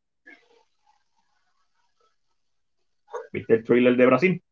¿Viste 3.33 3.55
el 3.55 3.65
trailer 3.65 3.97
de 3.97 4.07
Brasil? 4.07 4.43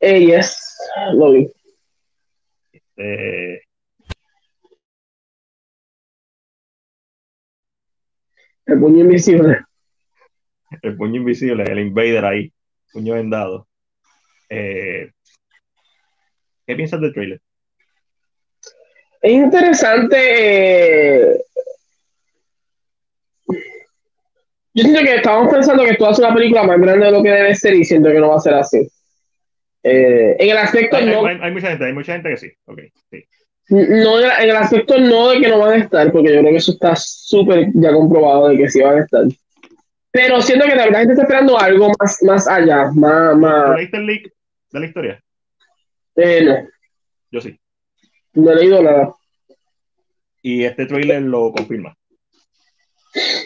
Eh, 0.00 0.26
yes, 0.26 0.78
lo 1.12 1.32
vi. 1.32 1.52
Eh, 2.96 3.60
El 8.66 8.80
puño 8.80 9.00
invisible. 9.04 9.60
el 10.82 10.96
puño 10.96 11.16
invisible, 11.20 11.62
el 11.64 11.78
invader 11.78 12.24
ahí, 12.24 12.52
puño 12.92 13.14
vendado. 13.14 13.68
Eh, 14.48 15.10
¿Qué 16.66 16.74
piensas 16.76 17.00
del 17.00 17.12
trailer? 17.14 17.40
Es 19.22 19.32
interesante. 19.32 20.16
eh, 21.32 21.38
Yo 24.74 24.82
siento 24.82 25.00
que 25.02 25.14
estábamos 25.16 25.52
pensando 25.52 25.84
que 25.84 25.90
esto 25.90 26.04
va 26.04 26.10
a 26.10 26.14
ser 26.14 26.24
una 26.26 26.34
película 26.34 26.62
más 26.64 26.78
grande 26.80 27.06
de 27.06 27.12
lo 27.12 27.22
que 27.22 27.30
debe 27.30 27.54
ser 27.54 27.74
y 27.74 27.84
siento 27.84 28.10
que 28.10 28.18
no 28.20 28.28
va 28.30 28.36
a 28.36 28.40
ser 28.40 28.54
así. 28.54 28.86
Eh, 29.82 30.36
en 30.38 30.50
el 30.50 30.56
aspecto 30.58 30.96
Hay, 30.96 31.06
no, 31.06 31.24
hay- 31.24 31.38
hay 31.40 31.52
mucha 31.52 31.68
gente, 31.70 31.84
hay 31.84 31.92
mucha 31.92 32.12
gente 32.12 32.28
que 32.30 32.36
sí. 32.36 32.50
Ok, 32.66 32.80
sí. 33.10 33.24
No 33.68 34.20
en 34.20 34.30
el- 34.50 34.56
aspecto 34.56 34.98
no 34.98 35.28
de 35.30 35.40
que 35.40 35.48
no 35.48 35.58
van 35.58 35.72
a 35.72 35.76
estar, 35.84 36.12
porque 36.12 36.32
yo 36.34 36.40
creo 36.40 36.52
que 36.52 36.56
eso 36.58 36.72
está 36.72 36.94
súper 36.96 37.68
ya 37.74 37.92
comprobado 37.92 38.48
de 38.48 38.58
que 38.58 38.68
sí 38.70 38.80
van 38.80 38.98
a 38.98 39.04
estar. 39.04 39.22
Pero 40.10 40.40
siento 40.40 40.64
que 40.66 40.74
la 40.76 40.84
gente 40.84 41.12
está 41.12 41.22
esperando 41.24 41.58
algo 41.58 41.90
más, 41.98 42.18
más 42.22 42.48
allá, 42.48 42.90
más, 42.94 43.32
¿Tú 43.32 43.38
más 43.38 43.76
leíste 43.76 43.96
el 43.98 44.06
leak 44.06 44.32
de 44.70 44.80
la 44.80 44.86
historia? 44.86 45.22
eh, 46.16 46.44
no, 46.44 46.56
Yo 47.30 47.40
sí. 47.40 47.58
no 48.34 48.52
he 48.52 48.56
leído 48.56 48.82
nada. 48.82 49.12
Y 50.42 50.64
este 50.64 50.86
trailer 50.86 51.22
lo 51.22 51.52
confirma. 51.52 51.94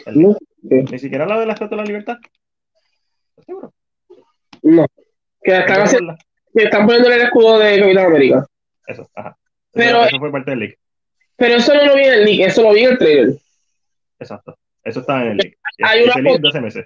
El 0.05 0.21
No. 0.21 0.37
Ni 0.61 0.99
siquiera 0.99 1.25
la 1.25 1.39
de 1.39 1.45
la 1.47 1.53
Estatua 1.53 1.77
de 1.77 1.83
la 1.83 1.87
Libertad. 1.87 2.17
¿Estás 3.31 3.45
seguro? 3.45 3.73
no. 4.61 4.85
Que 5.43 5.57
están, 5.57 5.81
haciendo- 5.81 6.15
que 6.55 6.63
están 6.65 6.85
poniéndole 6.85 7.15
el 7.15 7.21
escudo 7.23 7.57
de 7.57 7.79
Capitán 7.79 8.05
América. 8.05 8.45
Eso, 8.85 9.09
ajá. 9.15 9.35
Eso, 9.73 9.85
Pero- 9.85 10.03
eso 10.05 10.19
fue 10.19 10.31
parte 10.31 10.51
del 10.51 10.59
leak. 10.61 10.77
Pero 11.37 11.55
eso 11.55 11.73
no 11.73 11.85
lo 11.85 11.95
vi 11.95 12.03
en 12.03 12.13
el 12.13 12.25
leak, 12.25 12.39
eso 12.49 12.61
lo 12.63 12.73
vi 12.73 12.81
en 12.83 12.91
el 12.91 12.97
trailer. 12.97 13.29
Exacto. 14.19 14.55
Eso 14.83 14.99
está 14.99 15.21
en 15.25 15.31
el 15.31 15.37
leak. 15.37 15.57
Hay 15.83 16.03
una 16.03 16.15
leak 16.15 16.41
de 16.41 16.49
hace 16.49 16.61
meses. 16.61 16.85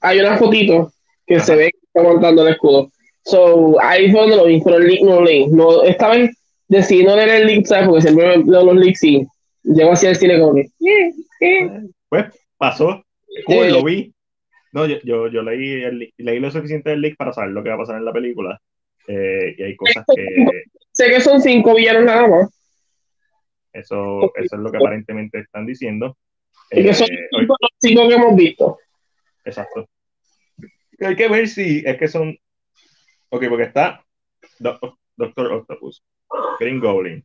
Hay 0.00 0.20
una 0.20 0.36
fotito 0.36 0.92
que 1.26 1.36
Ajá. 1.36 1.44
se 1.44 1.56
ve 1.56 1.70
que 1.70 1.78
está 1.86 2.02
montando 2.02 2.46
el 2.46 2.52
escudo. 2.52 2.90
So, 3.24 3.80
ahí 3.80 4.10
fue 4.10 4.20
donde 4.22 4.36
lo 4.36 4.44
vi, 4.46 4.60
pero 4.64 4.76
el 4.76 4.86
leak 4.86 5.00
no 5.02 5.16
lo 5.16 5.24
leí. 5.24 5.46
No, 5.48 5.82
esta 5.82 6.10
vez 6.10 6.30
decidí 6.68 7.02
no 7.04 7.16
leer 7.16 7.28
el 7.30 7.46
leak, 7.46 7.66
¿sabes? 7.66 7.86
Porque 7.88 8.02
siempre 8.02 8.36
leo 8.38 8.64
los 8.64 8.76
leaks 8.76 9.02
y 9.04 9.26
llego 9.64 9.92
hacia 9.92 10.10
el 10.10 10.16
cine 10.16 10.38
como 10.38 10.54
que. 10.54 10.60
eh, 10.60 11.12
eh. 11.40 11.70
Pues 12.08 12.26
pasó. 12.56 13.02
Cool, 13.46 13.70
lo 13.72 13.82
vi. 13.84 14.12
No, 14.72 14.86
yo, 14.86 14.96
yo, 15.02 15.28
yo 15.28 15.42
leí, 15.42 15.82
el 15.82 15.98
leak- 15.98 16.14
leí 16.18 16.38
lo 16.40 16.50
suficiente 16.50 16.90
del 16.90 17.00
leak 17.00 17.16
para 17.16 17.32
saber 17.32 17.50
lo 17.50 17.62
que 17.62 17.68
va 17.70 17.74
a 17.74 17.78
pasar 17.78 17.96
en 17.96 18.04
la 18.04 18.12
película. 18.12 18.60
Eh, 19.08 19.54
y 19.58 19.62
hay 19.62 19.76
cosas 19.76 20.04
que 20.14 20.24
Sé 20.98 21.06
que 21.10 21.20
son 21.20 21.40
cinco 21.40 21.76
villanos 21.76 22.02
nada 22.04 22.26
más. 22.26 22.50
eso, 23.72 24.32
eso 24.34 24.56
es 24.56 24.60
lo 24.60 24.70
que 24.72 24.78
aparentemente 24.78 25.38
están 25.38 25.64
diciendo. 25.64 26.16
Y 26.72 26.82
que 26.82 26.92
son 26.92 27.06
Eh, 27.08 27.28
cinco, 27.30 27.54
los 27.60 27.70
cinco 27.78 28.08
que 28.08 28.14
hemos 28.14 28.34
visto. 28.36 28.78
Exacto. 29.44 29.86
Hay 31.00 31.14
que 31.14 31.28
ver 31.28 31.46
si 31.46 31.84
es 31.86 31.96
que 31.98 32.08
son. 32.08 32.36
Ok, 33.28 33.44
porque 33.48 33.64
está 33.64 34.04
Do- 34.58 34.98
Doctor 35.16 35.52
Octopus, 35.52 36.02
Green 36.58 36.80
Goblin, 36.80 37.24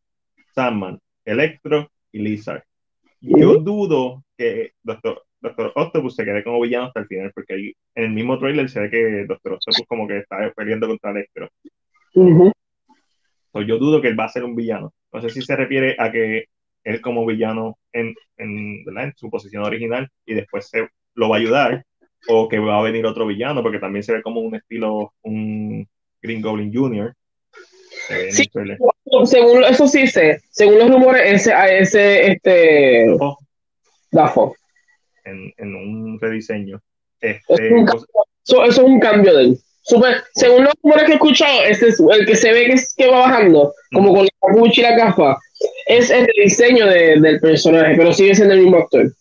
Sandman, 0.54 1.00
Electro 1.26 1.90
y 2.12 2.20
Lizard. 2.20 2.64
Yo 3.22 3.56
dudo 3.56 4.24
que 4.38 4.74
Doctor, 4.84 5.24
Doctor 5.42 5.72
Octopus 5.76 6.16
se 6.16 6.26
quede 6.26 6.44
como 6.44 6.62
villano 6.62 6.86
hasta 6.88 7.00
el 7.00 7.08
final, 7.08 7.32
porque 7.34 7.54
ahí 7.56 7.74
en 7.96 8.04
el 8.04 8.10
mismo 8.12 8.38
trailer 8.38 8.70
se 8.70 8.82
ve 8.82 8.90
que 8.92 9.26
Doctor 9.26 9.54
Octopus 9.54 9.88
como 9.88 10.08
que 10.08 10.20
está 10.20 10.52
peleando 10.56 10.88
contra 10.88 11.10
Electro. 11.12 11.50
Ujú. 12.14 12.52
So, 13.54 13.62
yo 13.62 13.78
dudo 13.78 14.02
que 14.02 14.08
él 14.08 14.20
va 14.20 14.26
a 14.26 14.30
ser 14.30 14.44
un 14.44 14.56
villano. 14.56 14.94
No 15.12 15.22
sé 15.22 15.30
si 15.30 15.42
se 15.42 15.56
refiere 15.56 15.96
a 16.00 16.12
que 16.12 16.46
él 16.84 17.02
como 17.02 17.26
villano 17.26 17.78
en, 17.92 18.14
en, 18.38 18.84
en 18.86 19.14
su 19.16 19.30
posición 19.30 19.64
original 19.64 20.10
y 20.26 20.34
después 20.34 20.68
se 20.70 20.88
lo 21.14 21.30
va 21.30 21.38
a 21.38 21.40
ayudar 21.40 21.86
o 22.28 22.50
que 22.50 22.60
va 22.60 22.80
a 22.80 22.84
venir 22.84 23.06
otro 23.06 23.26
villano 23.26 23.62
porque 23.62 23.80
también 23.80 24.04
se 24.04 24.14
ve 24.14 24.22
como 24.22 24.42
un 24.42 24.56
estilo 24.56 25.14
un 25.22 25.88
Green 26.22 26.42
Goblin 26.42 26.74
Jr. 26.74 27.14
Sí, 28.32 28.50
según 29.26 29.64
eso 29.64 29.88
sí 29.88 30.08
sé, 30.08 30.42
según 30.50 30.80
los 30.80 30.90
rumores 30.90 31.22
ese 31.26 31.54
ese 31.80 32.32
este 32.32 33.16
Dafo 34.12 34.56
en, 35.26 35.54
en 35.58 35.76
un 35.76 36.20
rediseño. 36.20 36.82
Este, 37.20 37.70
eso, 38.46 38.64
es 38.66 38.78
un 38.78 39.00
cambio 39.00 39.36
de 39.36 39.44
él. 39.44 39.60
Super, 39.86 40.24
según 40.34 40.64
los 40.64 40.74
rumores 40.82 41.06
que 41.06 41.12
he 41.12 41.16
escuchado, 41.16 41.62
este 41.64 41.90
es 41.90 42.00
el 42.00 42.26
que 42.26 42.36
se 42.36 42.54
ve 42.54 42.66
que, 42.68 42.74
es, 42.74 42.94
que 42.96 43.08
va 43.08 43.20
bajando, 43.20 43.74
como 43.92 44.14
con 44.14 44.24
la 44.24 44.32
capucha 44.48 44.80
y 44.80 44.84
la 44.84 44.96
gafa, 44.96 45.38
es 45.88 46.10
el 46.10 46.26
diseño 46.42 46.88
de, 46.88 47.20
del 47.20 47.40
personaje, 47.42 47.94
pero 47.98 48.14
sigue 48.14 48.34
siendo 48.34 48.54
el 48.54 48.62
mismo 48.62 48.78
actor. 48.78 49.12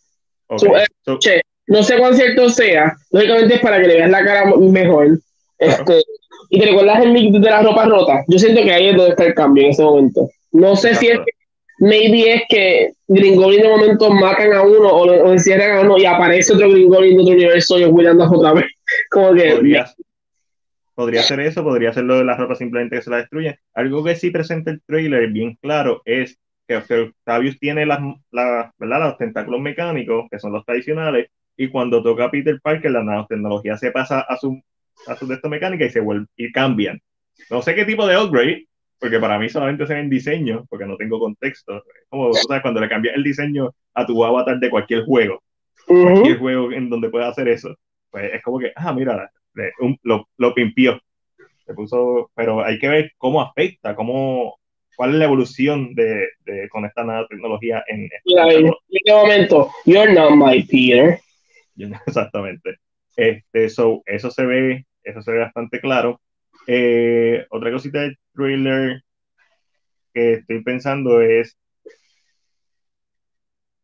Eh, 0.50 1.40
no 1.66 1.82
sé 1.82 1.98
cuán 1.98 2.14
cierto 2.14 2.48
sea, 2.48 2.94
lógicamente 3.10 3.54
es 3.54 3.60
para 3.60 3.80
que 3.80 3.88
le 3.88 3.96
veas 3.96 4.10
la 4.10 4.24
cara 4.24 4.52
mejor. 4.56 5.18
Este, 5.58 6.02
y 6.50 6.60
te 6.60 6.66
recuerdas 6.66 7.02
el 7.02 7.12
mix 7.12 7.32
de 7.32 7.50
la 7.50 7.62
ropa 7.62 7.86
rota. 7.86 8.24
Yo 8.28 8.38
siento 8.38 8.62
que 8.62 8.72
ahí 8.72 8.88
es 8.88 8.96
donde 8.96 9.10
está 9.10 9.24
el 9.24 9.34
cambio 9.34 9.64
en 9.64 9.70
ese 9.70 9.82
momento. 9.82 10.28
No 10.52 10.76
sé 10.76 10.94
si 10.94 11.08
es 11.08 11.18
que 11.18 11.32
maybe 11.78 12.34
es 12.34 12.42
que 12.48 12.92
Gringolin 13.08 13.62
de 13.62 13.68
momento 13.68 14.10
matan 14.10 14.52
a 14.52 14.62
uno 14.62 14.88
o, 14.88 15.04
o 15.04 15.32
encierran 15.32 15.78
a 15.78 15.80
uno 15.80 15.98
y 15.98 16.04
aparece 16.04 16.52
otro 16.52 16.70
Gringolin 16.70 17.16
de 17.16 17.22
otro 17.22 17.34
universo 17.34 17.78
y 17.78 17.90
cuidando 17.90 18.30
otra 18.30 18.52
vez. 18.52 18.66
Como 19.10 19.34
que. 19.34 19.52
Podría, 19.52 19.86
podría 20.94 21.22
ser 21.22 21.40
eso, 21.40 21.62
podría 21.62 21.92
ser 21.92 22.04
lo 22.04 22.18
de 22.18 22.24
la 22.24 22.36
ropa 22.36 22.54
simplemente 22.54 22.96
que 22.96 23.02
se 23.02 23.10
la 23.10 23.18
destruye. 23.18 23.58
Algo 23.74 24.04
que 24.04 24.16
sí 24.16 24.30
presenta 24.30 24.70
el 24.70 24.82
trailer 24.82 25.30
bien 25.30 25.56
claro 25.60 26.02
es 26.04 26.38
que 26.66 26.76
Octavius 26.76 27.58
tiene 27.58 27.86
las, 27.86 28.00
¿verdad? 28.30 29.00
los 29.00 29.18
tentáculos 29.18 29.60
mecánicos, 29.60 30.26
que 30.30 30.38
son 30.38 30.52
los 30.52 30.64
tradicionales, 30.64 31.28
y 31.56 31.68
cuando 31.68 32.02
toca 32.02 32.30
Peter 32.30 32.58
Parker, 32.62 32.90
la 32.90 33.04
nanotecnología 33.04 33.76
se 33.76 33.90
pasa 33.90 34.20
a 34.20 34.36
su, 34.36 34.60
a 35.06 35.16
su 35.16 35.26
de 35.26 35.38
mecánica 35.48 35.84
y 35.84 35.90
se 35.90 36.00
vuelve 36.00 36.26
y 36.36 36.50
cambian. 36.50 37.00
No 37.50 37.62
sé 37.62 37.74
qué 37.74 37.84
tipo 37.84 38.06
de 38.06 38.16
upgrade, 38.16 38.66
porque 38.98 39.18
para 39.18 39.38
mí 39.38 39.48
solamente 39.48 39.86
se 39.86 39.94
ven 39.94 40.08
diseño, 40.08 40.64
porque 40.68 40.86
no 40.86 40.96
tengo 40.96 41.18
contexto. 41.18 41.82
Como 42.08 42.30
tú 42.30 42.38
sabes, 42.48 42.62
cuando 42.62 42.80
le 42.80 42.88
cambias 42.88 43.16
el 43.16 43.22
diseño 43.22 43.70
a 43.94 44.06
tu 44.06 44.24
avatar 44.24 44.58
de 44.58 44.70
cualquier 44.70 45.04
juego, 45.04 45.42
cualquier 45.86 46.38
juego 46.38 46.72
en 46.72 46.88
donde 46.88 47.10
pueda 47.10 47.28
hacer 47.28 47.48
eso, 47.48 47.76
pues 48.10 48.32
es 48.32 48.42
como 48.42 48.58
que, 48.58 48.72
ah, 48.76 48.92
mira, 48.92 49.30
lo, 50.02 50.28
lo 50.36 50.54
pimpió. 50.54 51.00
Se 51.66 51.74
puso, 51.74 52.30
pero 52.34 52.64
hay 52.64 52.78
que 52.78 52.88
ver 52.88 53.12
cómo 53.18 53.40
afecta, 53.40 53.94
cómo, 53.94 54.58
cuál 54.96 55.10
es 55.10 55.16
la 55.16 55.24
evolución 55.24 55.94
de, 55.94 56.28
de 56.44 56.68
con 56.68 56.84
esta 56.84 57.04
nueva 57.04 57.26
tecnología 57.28 57.84
en, 57.86 58.08
en 58.24 58.72
este 58.90 59.12
momento. 59.12 59.70
You're 59.86 60.12
not 60.12 60.32
my 60.32 60.62
Peter. 60.64 61.20
Exactamente. 62.06 62.76
Este, 63.16 63.68
so, 63.68 64.02
eso 64.06 64.30
se 64.30 64.44
ve, 64.44 64.86
eso 65.02 65.22
se 65.22 65.32
ve 65.32 65.38
bastante 65.38 65.80
claro. 65.80 66.20
Eh, 66.66 67.46
otra 67.50 67.72
cosita 67.72 68.00
del 68.00 68.18
trailer 68.34 69.02
que 70.14 70.34
estoy 70.34 70.62
pensando 70.62 71.20
es, 71.20 71.58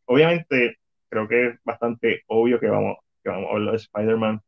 obviamente, 0.04 0.76
creo 1.08 1.28
que 1.28 1.46
es 1.48 1.58
bastante 1.64 2.22
obvio 2.26 2.60
que 2.60 2.68
vamos, 2.68 2.98
que 3.22 3.30
vamos 3.30 3.50
a 3.50 3.54
ver 3.54 3.62
los 3.62 3.82
Spider-Man. 3.82 4.40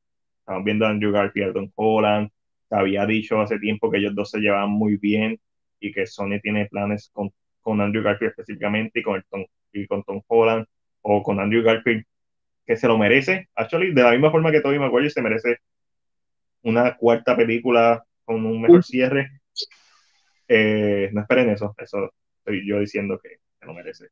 Estamos 0.51 0.65
viendo 0.65 0.85
a 0.85 0.91
Andrew 0.91 1.13
Garfield, 1.13 1.55
Tom 1.55 1.71
Holland. 1.77 2.29
Se 2.69 2.75
había 2.75 3.07
dicho 3.07 3.41
hace 3.41 3.61
tiempo 3.61 3.89
que 3.89 3.99
ellos 3.99 4.17
dos 4.17 4.31
se 4.31 4.41
llevaban 4.41 4.71
muy 4.71 4.97
bien 4.97 5.39
y 5.79 5.93
que 5.93 6.09
Sony 6.09 6.41
tiene 6.43 6.67
planes 6.67 7.09
con, 7.13 7.31
con 7.61 7.81
Andrew 7.81 8.03
Garfield 8.03 8.31
específicamente 8.33 8.99
y 8.99 9.03
con, 9.05 9.23
Tom, 9.31 9.45
y 9.73 9.87
con 9.87 10.03
Tom 10.03 10.21
Holland 10.27 10.67
o 11.03 11.23
con 11.23 11.39
Andrew 11.39 11.63
Garfield 11.63 12.05
que 12.67 12.77
se 12.77 12.89
lo 12.89 12.99
merece. 12.99 13.49
Actually, 13.55 13.95
de 13.95 14.03
la 14.03 14.11
misma 14.11 14.33
forma 14.33 14.51
que 14.51 14.61
Tobey 14.61 14.81
Maguire 14.81 15.09
se 15.09 15.23
merece 15.23 15.59
una 16.63 16.97
cuarta 16.97 17.37
película 17.37 18.03
con 18.25 18.45
un 18.45 18.61
mejor 18.61 18.83
cierre. 18.83 19.31
Eh, 20.49 21.11
no 21.13 21.21
esperen 21.21 21.51
eso, 21.51 21.77
eso 21.79 22.13
estoy 22.39 22.67
yo 22.67 22.81
diciendo 22.81 23.21
que 23.23 23.37
se 23.61 23.67
lo 23.67 23.73
merece. 23.73 24.09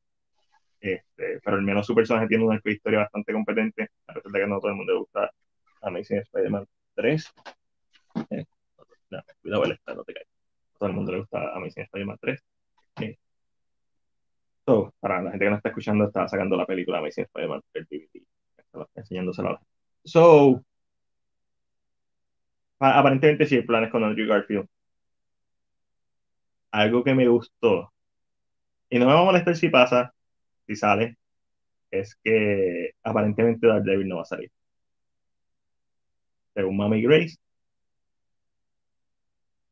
Este, 0.80 1.40
pero 1.42 1.56
al 1.56 1.62
menos 1.62 1.84
su 1.84 1.96
personaje 1.96 2.28
tiene 2.28 2.44
una 2.44 2.60
historia 2.64 3.00
bastante 3.00 3.32
competente, 3.32 3.88
a 4.06 4.14
pesar 4.14 4.30
de 4.30 4.38
que 4.38 4.46
no 4.46 4.60
todo 4.60 4.70
el 4.70 4.76
mundo 4.76 4.92
le 4.92 4.98
gusta 5.00 5.32
Amazing 5.82 6.18
Spider-Man 6.18 6.66
3. 6.94 7.32
Eh, 8.30 8.44
cuidado, 9.42 9.64
el 9.64 9.78
no 9.86 10.04
te 10.04 10.14
caigas. 10.14 10.32
A 10.74 10.78
todo 10.78 10.88
el 10.88 10.94
mundo 10.94 11.12
le 11.12 11.18
gusta 11.20 11.54
Amazing 11.54 11.84
Spider-Man 11.84 12.18
3. 12.20 12.44
Eh, 13.00 13.18
so, 14.66 14.92
para 15.00 15.22
la 15.22 15.30
gente 15.30 15.44
que 15.44 15.50
no 15.50 15.56
está 15.56 15.68
escuchando, 15.70 16.04
está 16.06 16.28
sacando 16.28 16.56
la 16.56 16.66
película 16.66 16.98
Amazing 16.98 17.24
Spider-Man 17.24 17.62
3 17.72 17.88
DVD, 17.88 18.26
enseñándosela 18.94 19.50
a 19.50 19.60
So, 20.04 20.64
aparentemente 22.78 23.46
sí 23.46 23.56
hay 23.56 23.62
planes 23.62 23.90
con 23.90 24.04
Andrew 24.04 24.26
Garfield. 24.28 24.68
Algo 26.70 27.04
que 27.04 27.14
me 27.14 27.28
gustó, 27.28 27.92
y 28.90 28.98
no 28.98 29.06
me 29.06 29.12
va 29.12 29.20
a 29.20 29.24
molestar 29.24 29.56
si 29.56 29.68
pasa, 29.68 30.14
si 30.66 30.76
sale, 30.76 31.18
es 31.90 32.16
que 32.24 32.92
aparentemente 33.02 33.66
Daredevil 33.66 34.08
no 34.08 34.16
va 34.16 34.22
a 34.22 34.24
salir. 34.26 34.50
Según 36.58 36.76
Mami 36.76 37.00
Grace. 37.00 37.36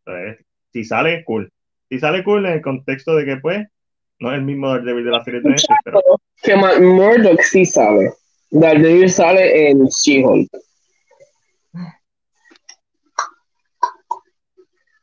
Entonces, 0.04 0.46
si 0.72 0.84
sale, 0.84 1.24
cool. 1.24 1.52
Si 1.88 1.98
sale 1.98 2.22
cool 2.22 2.46
en 2.46 2.52
el 2.52 2.62
contexto 2.62 3.16
de 3.16 3.24
que, 3.24 3.38
pues, 3.38 3.66
no 4.20 4.30
es 4.30 4.38
el 4.38 4.44
mismo 4.44 4.68
Daredevil 4.68 5.04
de 5.04 5.10
la 5.10 5.24
serie 5.24 5.40
de 5.40 5.50
Netflix, 5.50 5.80
pero... 5.82 6.00
Que 6.44 6.54
Murdoch 6.54 7.40
sí 7.40 7.66
sale. 7.66 8.12
Daredevil 8.50 9.10
sale 9.10 9.70
en 9.70 9.84
She-Hulk. 9.86 10.48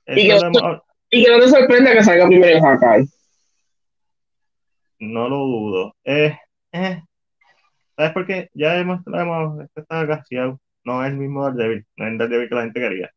Y 0.07 0.27
que, 0.27 0.39
no, 0.39 0.83
y 1.09 1.25
que, 1.25 1.31
no, 1.31 1.39
te 1.41 1.49
sorprenda 1.49 1.91
que 1.91 2.03
salga 2.03 2.27
primero 2.27 2.57
en 2.57 2.63
Hawkeye. 2.63 3.07
No 4.99 5.27
lo 5.27 5.35
dudo. 5.35 5.95
Eh, 6.05 6.37
eh. 6.71 7.03
¿Sabes 7.97 8.13
por 8.13 8.25
qué? 8.25 8.49
Ya 8.53 8.77
hemos, 8.77 9.01
hemos 9.05 9.65
está 9.75 10.05
gaseado. 10.05 10.61
No 10.85 11.03
es 11.03 11.11
el 11.11 11.17
mismo 11.17 11.49
Daredevil. 11.49 11.85
No 11.97 12.05
es 12.05 12.11
el 12.11 12.17
Daredevil 12.17 12.49
que 12.49 12.55
la 12.55 12.61
gente 12.61 12.79
quería. 12.79 13.11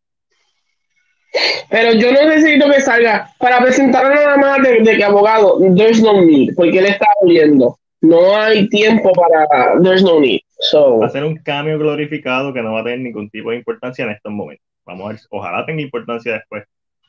Pero 1.70 1.92
yo 1.94 2.12
no 2.12 2.28
necesito 2.28 2.70
que 2.70 2.80
salga 2.80 3.30
para 3.38 3.60
presentar 3.60 4.14
nada 4.14 4.36
más 4.36 4.62
de, 4.62 4.80
de, 4.80 4.96
que 4.96 5.04
abogado, 5.04 5.58
there's 5.74 6.02
no 6.02 6.24
need, 6.24 6.54
porque 6.54 6.78
él 6.78 6.86
está 6.86 7.06
huyendo. 7.20 7.78
No 8.00 8.36
hay 8.36 8.68
tiempo 8.68 9.12
para, 9.12 9.80
there's 9.82 10.02
no 10.02 10.20
need. 10.20 10.40
So. 10.70 11.00
Va 11.00 11.06
a 11.06 11.10
ser 11.10 11.24
un 11.24 11.36
cambio 11.36 11.78
glorificado 11.78 12.54
que 12.54 12.62
no 12.62 12.72
va 12.72 12.80
a 12.80 12.84
tener 12.84 13.00
ningún 13.00 13.28
tipo 13.28 13.50
de 13.50 13.56
importancia 13.56 14.04
en 14.04 14.12
estos 14.12 14.32
momentos. 14.32 14.64
Vamos 14.86 15.06
a 15.06 15.12
ver, 15.12 15.20
ojalá 15.30 15.66
tenga 15.66 15.82
importancia 15.82 16.34
después. 16.34 16.64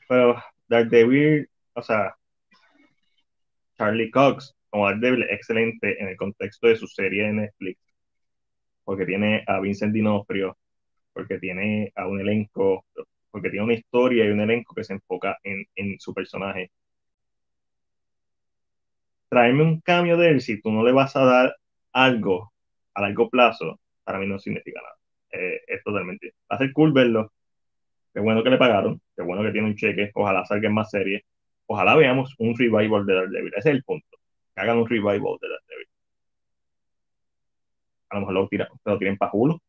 Pero 0.10 0.42
Daredevil, 0.68 1.48
o 1.74 1.82
sea, 1.82 2.16
Charlie 3.78 4.12
Cox 4.12 4.58
como 4.70 4.88
Daredevil 4.88 5.26
excelente 5.30 6.02
en 6.02 6.10
el 6.10 6.18
contexto 6.18 6.68
de 6.68 6.76
su 6.76 6.88
serie 6.88 7.24
de 7.24 7.34
Netflix, 7.34 7.80
porque 8.88 9.06
tiene 9.06 9.44
a 9.48 9.60
Vincent 9.60 9.94
Dinofrio, 9.94 10.58
porque 11.14 11.40
tiene 11.40 11.92
a 11.96 12.08
un 12.08 12.22
elenco, 12.22 12.86
porque 13.32 13.50
tiene 13.50 13.66
una 13.66 13.74
historia 13.74 14.26
y 14.26 14.30
un 14.30 14.40
elenco 14.40 14.74
que 14.74 14.86
se 14.86 14.94
enfoca 14.94 15.38
en, 15.44 15.66
en 15.76 16.00
su 16.00 16.14
personaje. 16.14 16.72
Traerme 19.30 19.64
un 19.64 19.82
cambio 19.82 20.16
de 20.18 20.30
él 20.30 20.42
si 20.42 20.62
tú 20.62 20.72
no 20.72 20.84
le 20.86 20.94
vas 20.94 21.16
a 21.18 21.26
dar 21.26 21.56
algo 21.92 22.54
a 22.94 23.02
largo 23.02 23.30
plazo, 23.30 23.80
para 24.06 24.20
mí 24.20 24.28
no 24.28 24.40
significa 24.40 24.80
nada. 24.82 24.96
Eh, 25.32 25.62
es 25.68 25.84
totalmente. 25.84 26.34
Va 26.50 26.56
a 26.56 26.60
ser 26.60 26.72
cool 26.72 26.94
verlo, 26.94 27.34
Qué 28.14 28.22
bueno 28.22 28.44
que 28.44 28.50
le 28.50 28.58
pagaron, 28.58 29.02
qué 29.16 29.24
bueno 29.24 29.44
que 29.44 29.52
tiene 29.52 29.68
un 29.68 29.76
cheque, 29.76 30.12
ojalá 30.16 30.46
salga 30.46 30.68
en 30.70 30.74
más 30.74 30.90
series, 30.92 31.24
ojalá 31.68 31.96
veamos 31.96 32.34
un 32.40 32.58
revival 32.58 33.06
de 33.06 33.14
Daredevil, 33.14 33.54
ese 33.58 33.70
es 33.70 33.76
el 33.76 33.84
punto, 33.84 34.18
que 34.56 34.62
hagan 34.62 34.78
un 34.80 34.88
revival 34.90 35.38
de 35.42 35.50
Daredevil. 35.50 35.67
A 38.10 38.16
lo 38.16 38.22
mejor 38.22 38.34
lo, 38.34 38.48
tiran, 38.48 38.68
lo 38.86 38.98
tienen 38.98 39.18
para 39.18 39.32
Hulu. 39.34 39.60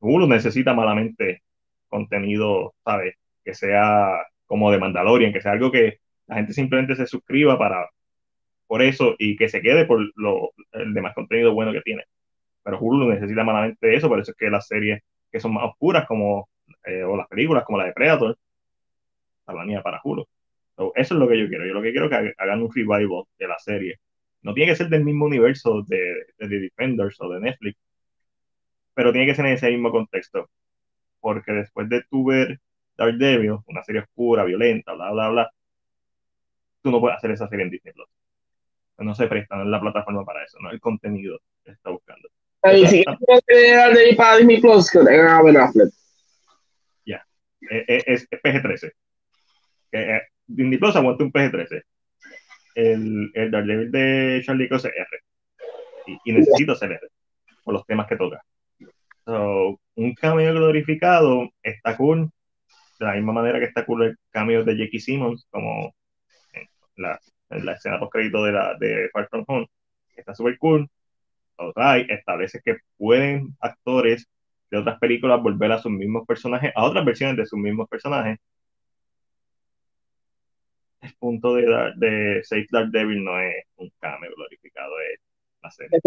Hulu 0.00 0.26
necesita 0.26 0.74
malamente 0.74 1.42
contenido, 1.88 2.74
¿sabes? 2.84 3.14
Que 3.44 3.54
sea 3.54 4.18
como 4.46 4.70
de 4.70 4.78
Mandalorian, 4.78 5.32
que 5.32 5.40
sea 5.40 5.52
algo 5.52 5.70
que 5.70 5.98
la 6.26 6.36
gente 6.36 6.52
simplemente 6.52 6.96
se 6.96 7.06
suscriba 7.06 7.58
para 7.58 7.88
por 8.66 8.82
eso 8.82 9.14
y 9.18 9.36
que 9.36 9.48
se 9.48 9.60
quede 9.60 9.84
por 9.84 10.00
lo, 10.16 10.50
el 10.72 10.94
demás 10.94 11.14
contenido 11.14 11.52
bueno 11.54 11.72
que 11.72 11.82
tiene. 11.82 12.04
Pero 12.62 12.78
Hulu 12.80 13.10
necesita 13.10 13.44
malamente 13.44 13.94
eso, 13.94 14.08
por 14.08 14.20
eso 14.20 14.32
es 14.32 14.36
que 14.36 14.50
las 14.50 14.66
series 14.66 15.02
que 15.30 15.40
son 15.40 15.54
más 15.54 15.64
oscuras, 15.64 16.06
como 16.06 16.48
eh, 16.84 17.02
o 17.02 17.16
las 17.16 17.28
películas 17.28 17.64
como 17.64 17.78
la 17.78 17.86
de 17.86 17.92
Predator, 17.92 18.38
la 19.46 19.64
mía 19.64 19.82
para 19.82 20.00
Hulu. 20.02 20.26
eso 20.94 21.14
es 21.14 21.20
lo 21.20 21.28
que 21.28 21.38
yo 21.38 21.48
quiero. 21.48 21.66
Yo 21.66 21.74
lo 21.74 21.82
que 21.82 21.90
quiero 21.90 22.06
es 22.06 22.10
que 22.10 22.34
hagan 22.38 22.62
un 22.62 22.72
revival 22.72 23.24
de 23.38 23.48
la 23.48 23.58
serie. 23.58 23.98
No 24.44 24.52
tiene 24.52 24.70
que 24.70 24.76
ser 24.76 24.88
del 24.88 25.04
mismo 25.04 25.24
universo 25.24 25.82
de, 25.88 26.26
de 26.38 26.48
The 26.48 26.60
Defenders 26.60 27.18
o 27.20 27.30
de 27.30 27.40
Netflix, 27.40 27.78
pero 28.92 29.10
tiene 29.10 29.26
que 29.26 29.34
ser 29.34 29.46
en 29.46 29.54
ese 29.54 29.70
mismo 29.70 29.90
contexto. 29.90 30.50
Porque 31.18 31.52
después 31.52 31.88
de 31.88 32.02
tu 32.10 32.26
ver 32.26 32.60
Daredevil, 32.96 33.58
una 33.66 33.82
serie 33.82 34.02
oscura, 34.02 34.44
violenta, 34.44 34.92
bla, 34.92 35.10
bla, 35.12 35.28
bla, 35.30 35.50
tú 36.82 36.90
no 36.90 37.00
puedes 37.00 37.16
hacer 37.16 37.30
esa 37.30 37.48
serie 37.48 37.64
en 37.64 37.70
Disney 37.70 37.94
Plus. 37.94 38.06
no 38.98 39.14
se 39.14 39.26
presta, 39.28 39.56
no 39.56 39.62
es 39.62 39.68
la 39.68 39.80
plataforma 39.80 40.24
para 40.26 40.44
eso, 40.44 40.58
no 40.60 40.70
el 40.70 40.80
contenido 40.80 41.40
que 41.64 41.72
está 41.72 41.88
buscando. 41.88 42.28
Si 42.62 43.02
para 44.14 44.36
Disney 44.36 44.60
Plus, 44.60 44.90
que 44.90 44.98
tenga 44.98 45.42
Ben 45.42 45.56
Affleck. 45.56 45.90
Ya, 47.06 47.26
es, 47.62 48.04
es, 48.06 48.28
es 48.30 48.42
PG-13. 48.42 48.92
Eh, 49.92 50.20
Disney 50.46 50.78
Plus 50.78 50.96
aguanta 50.96 51.24
un 51.24 51.32
PG-13. 51.32 51.82
El, 52.74 53.30
el 53.34 53.50
Daredevil 53.50 53.90
de 53.90 54.42
Charlie 54.44 54.68
Cox 54.68 54.86
es 54.86 54.92
R. 54.92 55.08
Y, 56.06 56.18
y 56.24 56.32
necesita 56.32 56.74
ser 56.74 56.92
R 56.92 57.08
por 57.64 57.74
los 57.74 57.86
temas 57.86 58.06
que 58.06 58.16
toca. 58.16 58.42
So, 59.24 59.80
un 59.94 60.14
cameo 60.14 60.52
glorificado 60.52 61.48
está 61.62 61.96
cool, 61.96 62.30
de 62.98 63.06
la 63.06 63.14
misma 63.14 63.32
manera 63.32 63.58
que 63.58 63.66
está 63.66 63.84
cool 63.86 64.04
el 64.04 64.16
cameo 64.30 64.64
de 64.64 64.76
Jackie 64.76 65.00
Simmons, 65.00 65.46
como 65.50 65.94
en 66.52 66.68
la, 66.96 67.18
en 67.50 67.64
la 67.64 67.72
escena 67.72 67.98
post 67.98 68.12
crédito 68.12 68.44
de, 68.44 68.52
la, 68.52 68.76
de 68.78 69.08
Far 69.12 69.28
From 69.28 69.44
Home, 69.48 69.66
está 70.16 70.34
súper 70.34 70.58
cool. 70.58 70.88
Otra, 71.56 71.98
establece 71.98 72.60
que 72.64 72.78
pueden 72.96 73.56
actores 73.60 74.28
de 74.70 74.78
otras 74.78 74.98
películas 74.98 75.42
volver 75.42 75.72
a 75.72 75.78
sus 75.78 75.92
mismos 75.92 76.26
personajes, 76.26 76.72
a 76.74 76.84
otras 76.84 77.04
versiones 77.04 77.36
de 77.36 77.46
sus 77.46 77.58
mismos 77.58 77.88
personajes. 77.88 78.38
El 81.04 81.14
punto 81.18 81.54
de, 81.54 81.64
de 81.96 82.42
Save 82.42 82.66
Dark 82.70 82.90
Devil 82.90 83.22
no 83.22 83.38
es 83.38 83.64
un 83.76 83.92
cameo 84.00 84.30
glorificado, 84.34 84.92
es 85.12 85.20
la 85.62 85.70
serie. 85.70 85.98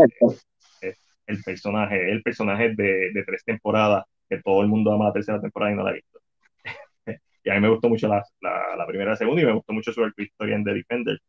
Es, 0.81 0.99
el 1.27 1.43
personaje, 1.43 2.11
el 2.11 2.23
personaje 2.23 2.73
de, 2.75 3.11
de, 3.13 3.23
tres 3.23 3.43
temporadas, 3.43 4.05
que 4.27 4.41
todo 4.41 4.61
el 4.61 4.67
mundo 4.67 4.91
ama 4.91 5.05
la 5.05 5.13
tercera 5.13 5.39
temporada 5.39 5.71
y 5.71 5.75
no 5.75 5.83
la 5.83 5.91
ha 5.91 5.93
visto. 5.93 6.19
y 7.43 7.49
a 7.49 7.53
mí 7.53 7.59
me 7.59 7.69
gustó 7.69 7.89
mucho 7.89 8.07
la, 8.07 8.23
la, 8.41 8.75
la 8.75 8.87
primera 8.87 9.11
y 9.11 9.13
la 9.13 9.17
segunda, 9.17 9.41
y 9.41 9.45
me 9.45 9.53
gustó 9.53 9.73
mucho 9.73 9.91
su 9.91 10.01
historia 10.17 10.55
en 10.55 10.63
The 10.63 10.73
Defender. 10.73 11.19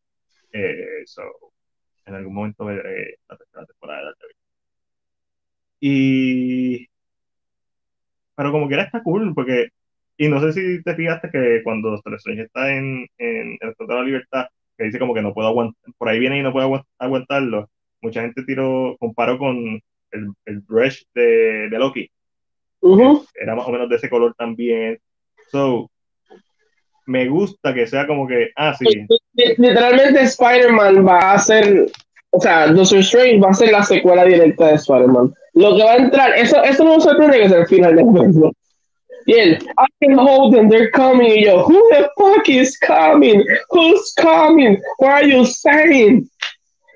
Eh, 0.52 1.02
so, 1.04 1.22
en 2.06 2.14
algún 2.14 2.34
momento 2.34 2.64
veré 2.64 3.18
la 3.28 3.36
tercera 3.36 3.66
temporada 3.66 4.00
de 4.00 4.04
Daredevil. 4.06 4.36
Y. 5.80 6.88
Pero 8.34 8.52
como 8.52 8.68
que 8.68 8.74
era 8.74 8.84
está 8.84 9.02
cool, 9.02 9.34
porque. 9.34 9.68
Y 10.20 10.28
no 10.28 10.40
sé 10.40 10.52
si 10.52 10.82
te 10.82 10.96
fijaste 10.96 11.30
que 11.30 11.62
cuando 11.62 11.90
Doctor 11.90 12.14
Strange 12.16 12.42
está 12.42 12.74
en, 12.74 13.06
en, 13.18 13.56
el 13.60 13.70
Estado 13.70 13.88
de 13.88 13.94
la 13.94 14.04
Libertad, 14.04 14.46
que 14.76 14.84
dice 14.84 14.98
como 14.98 15.14
que 15.14 15.22
no 15.22 15.32
puedo 15.32 15.48
aguantar, 15.48 15.94
por 15.96 16.08
ahí 16.08 16.18
viene 16.18 16.38
y 16.38 16.42
no 16.42 16.52
puedo 16.52 16.84
aguantarlo. 16.98 17.70
Mucha 18.02 18.22
gente 18.22 18.42
tiró, 18.42 18.96
comparó 18.98 19.38
con 19.38 19.80
el, 20.10 20.32
el 20.44 20.60
brush 20.60 21.02
de, 21.14 21.68
de 21.70 21.78
Loki. 21.78 22.10
Era 23.34 23.54
más 23.54 23.66
o 23.66 23.70
menos 23.70 23.88
de 23.88 23.94
ese 23.96 24.10
color 24.10 24.34
también. 24.36 24.98
So, 25.52 25.88
me 27.06 27.28
gusta 27.28 27.72
que 27.72 27.86
sea 27.86 28.06
como 28.06 28.26
que, 28.26 28.50
ah, 28.56 28.74
sí. 28.74 29.06
Literalmente 29.34 30.22
Spider-Man 30.22 31.06
va 31.06 31.32
a 31.32 31.38
ser, 31.38 31.86
o 32.30 32.40
sea, 32.40 32.66
Doctor 32.66 32.98
Strange 32.98 33.38
va 33.38 33.50
a 33.50 33.54
ser 33.54 33.70
la 33.70 33.84
secuela 33.84 34.24
directa 34.24 34.66
de 34.66 34.74
Spider-Man. 34.74 35.32
Lo 35.54 35.76
que 35.76 35.84
va 35.84 35.92
a 35.92 35.96
entrar, 35.96 36.36
eso, 36.36 36.62
eso 36.64 36.84
no 36.84 36.96
me 36.96 37.00
sorprende 37.00 37.38
que 37.38 37.48
sea 37.48 37.58
el 37.58 37.66
final 37.66 37.96
del 37.96 38.04
juego. 38.04 38.52
Y 39.26 39.34
él, 39.34 39.58
I 39.78 39.86
can 40.06 40.18
hold 40.18 40.54
them, 40.54 40.68
they're 40.68 40.90
coming. 40.90 41.30
Y 41.30 41.44
yo, 41.44 41.64
who 41.64 41.78
the 41.90 42.08
fuck 42.16 42.48
is 42.48 42.78
coming? 42.78 43.44
Who's 43.70 44.12
coming? 44.14 44.78
What 44.98 45.10
are 45.10 45.26
you 45.26 45.44
saying? 45.44 46.28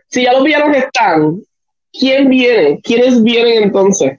Si 0.08 0.22
ya 0.24 0.32
los 0.32 0.44
villanos 0.44 0.76
están, 0.76 1.42
¿quién 1.92 2.28
viene? 2.28 2.80
¿Quiénes 2.82 3.22
vienen 3.22 3.64
entonces? 3.64 4.18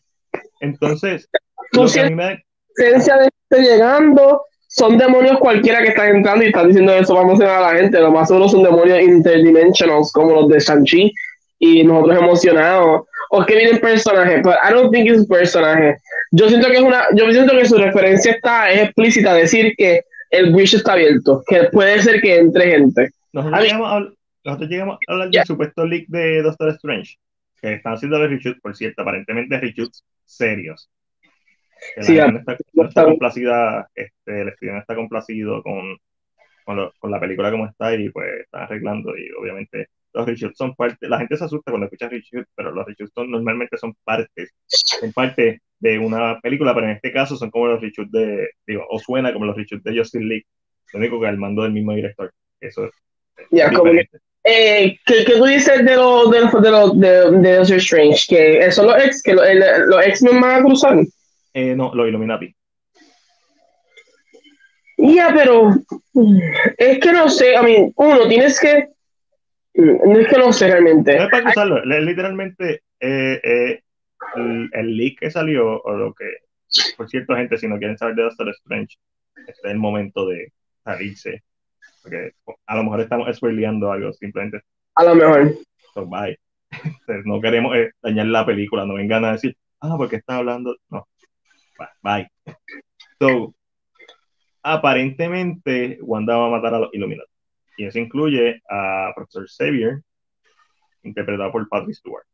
Entonces, 0.60 1.28
lo 1.72 1.88
que 1.88 2.00
a 2.00 2.10
mí 2.10 2.16
me... 2.16 2.44
esencia 2.78 3.18
de 3.18 3.62
llegando, 3.62 4.42
son 4.68 4.98
demonios 4.98 5.38
cualquiera 5.40 5.84
que 5.84 5.90
están 5.90 6.16
entrando 6.16 6.44
y 6.44 6.48
están 6.48 6.68
diciendo 6.68 6.94
eso 6.94 7.14
para 7.14 7.28
emocionar 7.28 7.64
a 7.64 7.74
la 7.74 7.80
gente. 7.80 8.00
Lo 8.00 8.12
más 8.12 8.28
seguro 8.28 8.50
son 8.50 8.64
demonios 8.64 9.02
interdimensionals 9.02 10.12
como 10.12 10.32
los 10.32 10.48
de 10.50 10.60
Shang-Chi 10.60 11.14
y 11.60 11.84
nosotros 11.84 12.18
emocionados. 12.18 13.02
O 13.36 13.44
que 13.46 13.56
vienen 13.56 13.80
personajes, 13.80 14.42
pero 14.44 14.56
I 14.64 14.74
don't 14.74 14.92
think 14.92 15.10
it's 15.10 15.26
personaje. 15.28 15.98
Yo 16.32 16.48
siento 16.48 16.68
que 16.68 16.76
es 16.76 16.82
una, 16.82 17.06
yo 17.16 17.32
siento 17.32 17.54
que 17.54 17.66
su 17.66 17.78
referencia 17.78 18.34
está, 18.34 18.70
es 18.70 18.84
explícita, 18.84 19.34
decir 19.34 19.74
que 19.76 20.02
el 20.30 20.54
Wish 20.54 20.76
está 20.76 20.94
abierto, 20.94 21.42
que 21.48 21.64
puede 21.72 22.00
ser 22.02 22.22
que 22.22 22.38
entre 22.38 22.70
gente. 22.70 23.10
Nosotros, 23.32 23.62
llegamos, 23.64 23.92
a, 23.92 24.14
nosotros 24.44 24.70
llegamos 24.70 24.98
a 25.08 25.14
hablar 25.14 25.30
del 25.32 25.46
supuesto 25.46 25.86
leak 25.86 26.06
de 26.10 26.44
Doctor 26.44 26.70
Strange, 26.70 27.16
que 27.60 27.74
están 27.74 27.94
haciendo 27.94 28.20
de 28.20 28.28
reshoots, 28.28 28.62
por 28.62 28.76
cierto, 28.76 29.02
aparentemente 29.02 29.60
reshoots 29.60 30.04
serios 30.26 30.90
sí, 32.02 32.16
la 32.16 32.28
está, 32.28 32.58
está, 32.86 33.04
complacida, 33.06 33.90
este, 33.96 34.42
el 34.42 34.50
estudiante 34.50 34.82
está 34.82 34.96
complacido 34.96 35.62
con, 35.64 35.98
con, 36.66 36.92
con, 37.00 37.12
la 37.12 37.20
película 37.20 37.52
como 37.52 37.68
está 37.68 37.94
y 37.96 38.10
pues 38.10 38.42
está 38.42 38.64
arreglando 38.64 39.16
y 39.18 39.30
obviamente 39.40 39.90
los 40.14 40.26
reshoots 40.26 40.57
son 40.57 40.76
parte, 40.76 41.07
la 41.07 41.19
gente 41.19 41.38
se 41.38 41.45
asusta 41.45 41.72
cuando 41.72 41.85
escucha 41.85 42.10
reshoots, 42.10 42.49
pero 42.56 42.72
los 42.72 42.85
son, 43.14 43.31
normalmente 43.31 43.77
son 43.77 43.94
partes, 44.03 44.52
son 44.68 45.11
parte 45.11 45.61
de 45.80 45.99
una 45.99 46.40
película, 46.40 46.73
pero 46.73 46.88
en 46.88 46.94
este 46.94 47.11
caso 47.11 47.35
son 47.35 47.49
como 47.49 47.68
los 47.68 47.81
reshoots 47.81 48.11
de, 48.11 48.49
digo, 48.65 48.85
o 48.90 48.99
suena 48.99 49.34
como 49.34 49.45
los 49.45 49.56
reshoots 49.56 49.84
de 49.84 49.98
Justin 49.98 50.27
League, 50.27 50.45
lo 50.94 50.99
único 50.99 51.19
que 51.19 51.27
al 51.27 51.38
mando 51.38 51.64
del 51.64 51.73
mismo 51.73 51.94
director, 51.94 52.31
eso 52.60 52.85
es. 52.85 52.91
Ya, 53.52 53.72
como 53.72 53.91
eh, 54.45 54.99
¿qué, 55.06 55.23
¿qué, 55.26 55.38
tú 55.38 55.45
dices 55.45 55.85
de 55.85 55.95
los 55.95 56.30
de, 56.30 56.40
de, 56.40 57.07
de, 57.07 57.40
de, 57.40 57.56
Doctor 57.56 57.77
Strange? 57.77 58.26
Que 58.27 58.72
son 58.72 58.88
los 58.88 59.02
ex, 59.02 59.23
que 59.23 59.34
los, 59.34 59.45
los 59.88 60.06
X-Men 60.06 60.41
van 60.41 60.60
a 60.60 60.65
cruzar. 60.65 60.98
Eh, 61.53 61.76
no, 61.76 61.94
los 61.95 62.07
Illuminati. 62.07 62.53
Ya, 64.98 65.34
pero 65.34 65.69
es 66.77 66.99
que 66.99 67.11
no 67.11 67.30
sé, 67.30 67.56
a 67.56 67.64
mí, 67.64 67.91
uno, 67.95 68.27
tienes 68.27 68.60
que. 68.60 68.90
No 69.76 70.20
es 70.20 70.28
que 70.28 70.38
no 70.38 70.54
sé 70.54 70.68
realmente. 70.68 71.18
No 71.18 71.24
es 71.24 71.30
para 71.30 71.44
acusarlo, 71.44 71.84
es 71.84 72.04
literalmente 72.04 72.82
eh, 73.00 73.40
eh, 73.44 73.82
el, 74.36 74.70
el, 74.72 74.98
leak 74.98 75.20
que 75.20 75.32
salió, 75.32 75.82
o 75.82 75.94
lo 75.94 76.14
que, 76.14 76.26
por 76.95 77.10
cierto, 77.10 77.36
gente, 77.36 77.58
si 77.58 77.68
no 77.68 77.78
quieren 77.78 77.98
saber 77.98 78.16
de 78.16 78.24
Doctor 78.24 78.50
Strange, 78.50 78.98
este 79.36 79.52
es 79.52 79.64
el 79.64 79.78
momento 79.78 80.28
de 80.28 80.54
salirse. 80.84 81.44
Porque 82.02 82.32
a 82.68 82.76
lo 82.76 82.84
mejor 82.84 83.02
estamos 83.02 83.36
spoileando 83.36 83.91
algo, 83.91 84.14
simplemente. 84.14 84.62
A 84.95 85.04
lo 85.06 85.16
mejor. 85.16 85.54
So, 85.94 86.06
bye. 86.06 86.38
no 87.26 87.41
queremos 87.41 87.76
dañar 88.02 88.28
la 88.28 88.45
película, 88.45 88.86
no 88.86 88.95
vengan 88.95 89.26
a 89.26 89.34
decir, 89.34 89.56
ah, 89.82 89.95
porque 89.98 90.18
está 90.18 90.38
hablando. 90.38 90.76
No, 90.90 91.08
Bye. 92.02 92.30
So, 93.20 93.54
aparentemente 94.62 96.00
Wanda 96.02 96.38
va 96.38 96.48
a 96.48 96.50
matar 96.50 96.74
a 96.76 96.80
los 96.80 96.94
Illuminati. 96.94 97.33
Y 97.78 97.86
eso 97.86 98.00
incluye 98.00 98.62
a 98.70 99.12
Profesor 99.16 99.48
Xavier, 99.50 100.00
interpretado 101.04 101.52
por 101.52 101.68
Patrick 101.68 101.95
Stewart. 101.95 102.26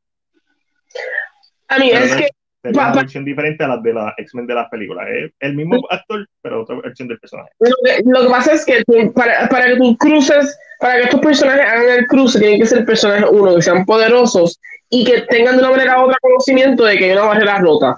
A 1.69 1.79
mí 1.79 1.91
es 1.91 2.15
que. 2.15 2.29
Es 2.61 2.75
una 2.75 2.91
versión 2.91 3.23
diferente 3.23 3.63
a 3.63 3.69
las 3.69 3.81
de 3.81 3.93
las 3.93 4.13
X-Men 4.17 4.45
de 4.45 4.53
las 4.53 4.69
películas. 4.69 5.07
Es 5.09 5.31
el 5.39 5.55
mismo 5.55 5.77
actor, 5.89 6.27
pero 6.41 6.63
otra 6.63 6.75
versión 6.81 7.07
del 7.07 7.17
personaje. 7.17 7.51
Lo 7.59 7.73
que, 7.85 8.01
lo 8.03 8.21
que 8.23 8.29
pasa 8.29 8.51
es 8.51 8.65
que 8.65 8.83
para, 9.15 9.47
para, 9.47 9.67
que 9.67 9.77
tú 9.77 9.95
cruces, 9.97 10.59
para 10.77 10.95
que 10.95 11.03
estos 11.03 11.21
personajes 11.21 11.65
hagan 11.65 11.99
el 11.99 12.07
cruce, 12.07 12.37
tienen 12.37 12.59
que 12.59 12.65
ser 12.65 12.83
personajes, 12.83 13.29
uno, 13.31 13.55
que 13.55 13.61
sean 13.61 13.85
poderosos 13.85 14.59
y 14.89 15.05
que 15.05 15.21
tengan 15.21 15.55
de 15.55 15.63
una 15.63 15.71
manera 15.71 16.01
u 16.01 16.07
otra 16.07 16.17
conocimiento 16.21 16.83
de 16.83 16.97
que 16.97 17.05
hay 17.05 17.11
una 17.13 17.27
barrera 17.27 17.59
rota. 17.59 17.97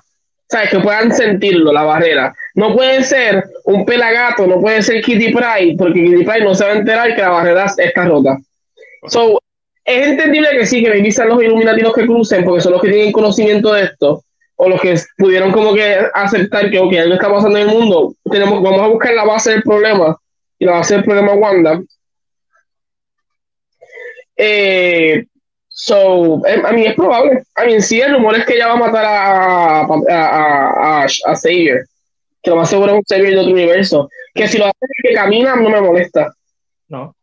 ¿Sabes? 0.51 0.69
Que 0.69 0.79
puedan 0.79 1.13
sentirlo, 1.13 1.71
la 1.71 1.83
barrera. 1.83 2.35
No 2.55 2.75
puede 2.75 3.03
ser 3.03 3.43
un 3.63 3.85
pelagato, 3.85 4.45
no 4.45 4.59
puede 4.59 4.81
ser 4.83 5.01
Kitty 5.01 5.33
Pride, 5.33 5.75
porque 5.77 6.03
Kitty 6.03 6.25
Pride 6.25 6.43
no 6.43 6.53
se 6.53 6.65
va 6.65 6.71
a 6.71 6.77
enterar 6.77 7.15
que 7.15 7.21
la 7.21 7.29
barrera 7.29 7.65
está 7.77 8.05
rota. 8.05 8.37
So, 9.07 9.41
es 9.85 10.07
entendible 10.07 10.49
que 10.51 10.65
sí, 10.65 10.83
que 10.83 10.89
los 10.89 11.43
Illuminati 11.43 11.81
los 11.81 11.93
que 11.93 12.05
crucen, 12.05 12.43
porque 12.43 12.61
son 12.61 12.73
los 12.73 12.81
que 12.81 12.89
tienen 12.89 13.13
conocimiento 13.13 13.73
de 13.73 13.83
esto, 13.83 14.23
o 14.57 14.69
los 14.69 14.81
que 14.81 14.95
pudieron 15.17 15.51
como 15.53 15.73
que 15.73 15.97
aceptar 16.13 16.69
que, 16.69 16.79
ok, 16.79 16.93
algo 16.97 17.13
está 17.13 17.31
pasando 17.31 17.57
en 17.57 17.69
el 17.69 17.73
mundo, 17.73 18.13
tenemos, 18.29 18.61
vamos 18.61 18.81
a 18.81 18.87
buscar 18.87 19.13
la 19.13 19.23
base 19.23 19.51
del 19.51 19.63
problema, 19.63 20.17
y 20.59 20.65
la 20.65 20.73
base 20.73 20.95
del 20.95 21.05
problema 21.05 21.33
Wanda. 21.33 21.81
Eh, 24.35 25.25
So, 25.83 26.45
a 26.45 26.71
mí 26.73 26.85
es 26.85 26.93
probable. 26.93 27.41
A 27.55 27.65
mí 27.65 27.81
sí, 27.81 27.99
el 27.99 28.13
rumor 28.13 28.35
es 28.35 28.45
que 28.45 28.53
ella 28.53 28.67
va 28.67 28.73
a 28.73 28.75
matar 28.75 29.03
a, 29.03 29.79
a, 29.79 29.87
a, 30.11 31.03
a, 31.03 31.35
Xavier. 31.35 31.85
Que 32.43 32.51
lo 32.51 32.57
más 32.57 32.69
seguro 32.69 32.91
es 32.91 32.97
un 32.99 33.03
Xavier 33.03 33.33
de 33.33 33.39
otro 33.39 33.51
universo. 33.51 34.07
Que 34.35 34.47
si 34.47 34.59
lo 34.59 34.65
hace 34.65 34.77
que 35.01 35.15
camina, 35.15 35.55
no 35.55 35.71
me 35.71 35.81
molesta. 35.81 36.35
No. 36.87 37.05
O 37.05 37.15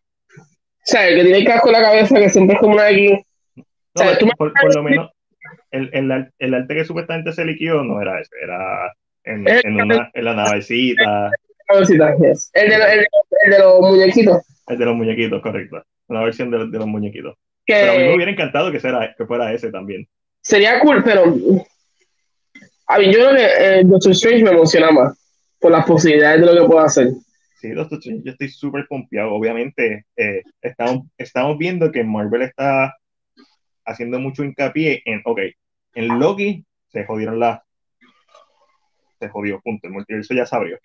sea, 0.83 1.07
el 1.07 1.19
que 1.19 1.23
tiene 1.23 1.39
el 1.39 1.45
casco 1.45 1.69
en 1.69 1.73
la 1.73 1.83
cabeza, 1.83 2.17
que 2.17 2.31
siempre 2.31 2.57
es 2.57 2.61
como 2.61 2.75
una 2.75 2.87
aquí. 2.87 3.13
o 3.13 3.63
sea, 3.95 4.19
por, 4.37 4.53
por, 4.53 4.75
lo 4.75 4.83
menos, 4.83 5.09
el, 5.71 5.91
el, 5.93 6.33
el, 6.37 6.55
arte 6.55 6.75
que 6.75 6.85
supuestamente 6.85 7.33
se 7.33 7.45
liquidó 7.45 7.85
no 7.85 8.03
era 8.03 8.21
ese, 8.21 8.35
era 8.43 8.93
en, 9.23 9.47
en, 9.47 9.81
una, 9.81 10.11
en 10.13 10.25
la 10.25 10.35
navecita. 10.35 11.31
El 11.71 11.87
de, 11.87 11.95
el, 12.55 12.71
de, 12.71 13.07
el 13.45 13.51
de 13.51 13.59
los 13.59 13.81
muñequitos. 13.83 14.43
El 14.67 14.79
de 14.79 14.85
los 14.87 14.97
muñequitos, 14.97 15.43
correcto. 15.43 15.85
Una 16.07 16.23
versión 16.23 16.51
de, 16.51 16.67
de 16.67 16.79
los 16.79 16.87
muñequitos 16.87 17.37
pero 17.69 17.93
a 17.93 17.95
mí 17.97 18.05
me 18.05 18.15
hubiera 18.15 18.33
encantado 18.33 18.73
que, 18.73 18.81
fuera, 18.81 19.15
que 19.17 19.27
fuera 19.27 19.53
ese 19.53 19.71
también. 19.71 20.09
Sería 20.41 20.81
cool, 20.81 21.03
pero 21.05 21.25
a 22.87 22.99
mí 22.99 23.07
yo 23.07 23.13
creo 23.13 23.35
que 23.35 23.45
eh, 23.45 23.83
Doctor 23.85 24.13
Strange 24.13 24.45
me 24.45 24.51
emociona 24.51 24.91
más 24.91 25.19
por 25.61 25.73
las 25.73 25.85
posibilidades 25.85 26.41
de 26.41 26.47
lo 26.47 26.63
que 26.63 26.67
puedo 26.67 26.81
hacer. 26.81 27.09
Sí, 27.61 27.71
Doctor 27.71 27.99
Strange, 27.99 28.23
yo 28.25 28.33
estoy 28.33 28.49
súper 28.49 28.87
pompeado. 28.89 29.33
Obviamente, 29.35 30.07
eh, 30.17 30.43
estamos, 30.63 31.07
estamos 31.19 31.59
viendo 31.59 31.93
que 31.93 32.05
Marvel 32.05 32.43
está 32.43 32.95
haciendo 33.85 34.19
mucho 34.19 34.45
hincapié 34.45 35.03
en, 35.05 35.21
ok, 35.25 35.41
en 35.95 36.19
Loki 36.19 36.65
se 36.89 37.05
jodieron 37.05 37.39
las. 37.39 37.61
Se 39.21 39.29
jodió, 39.29 39.61
punto. 39.61 39.89
El 39.89 39.95
multiverso 39.95 40.33
ya 40.33 40.47
se 40.47 40.57
abrió. 40.57 40.79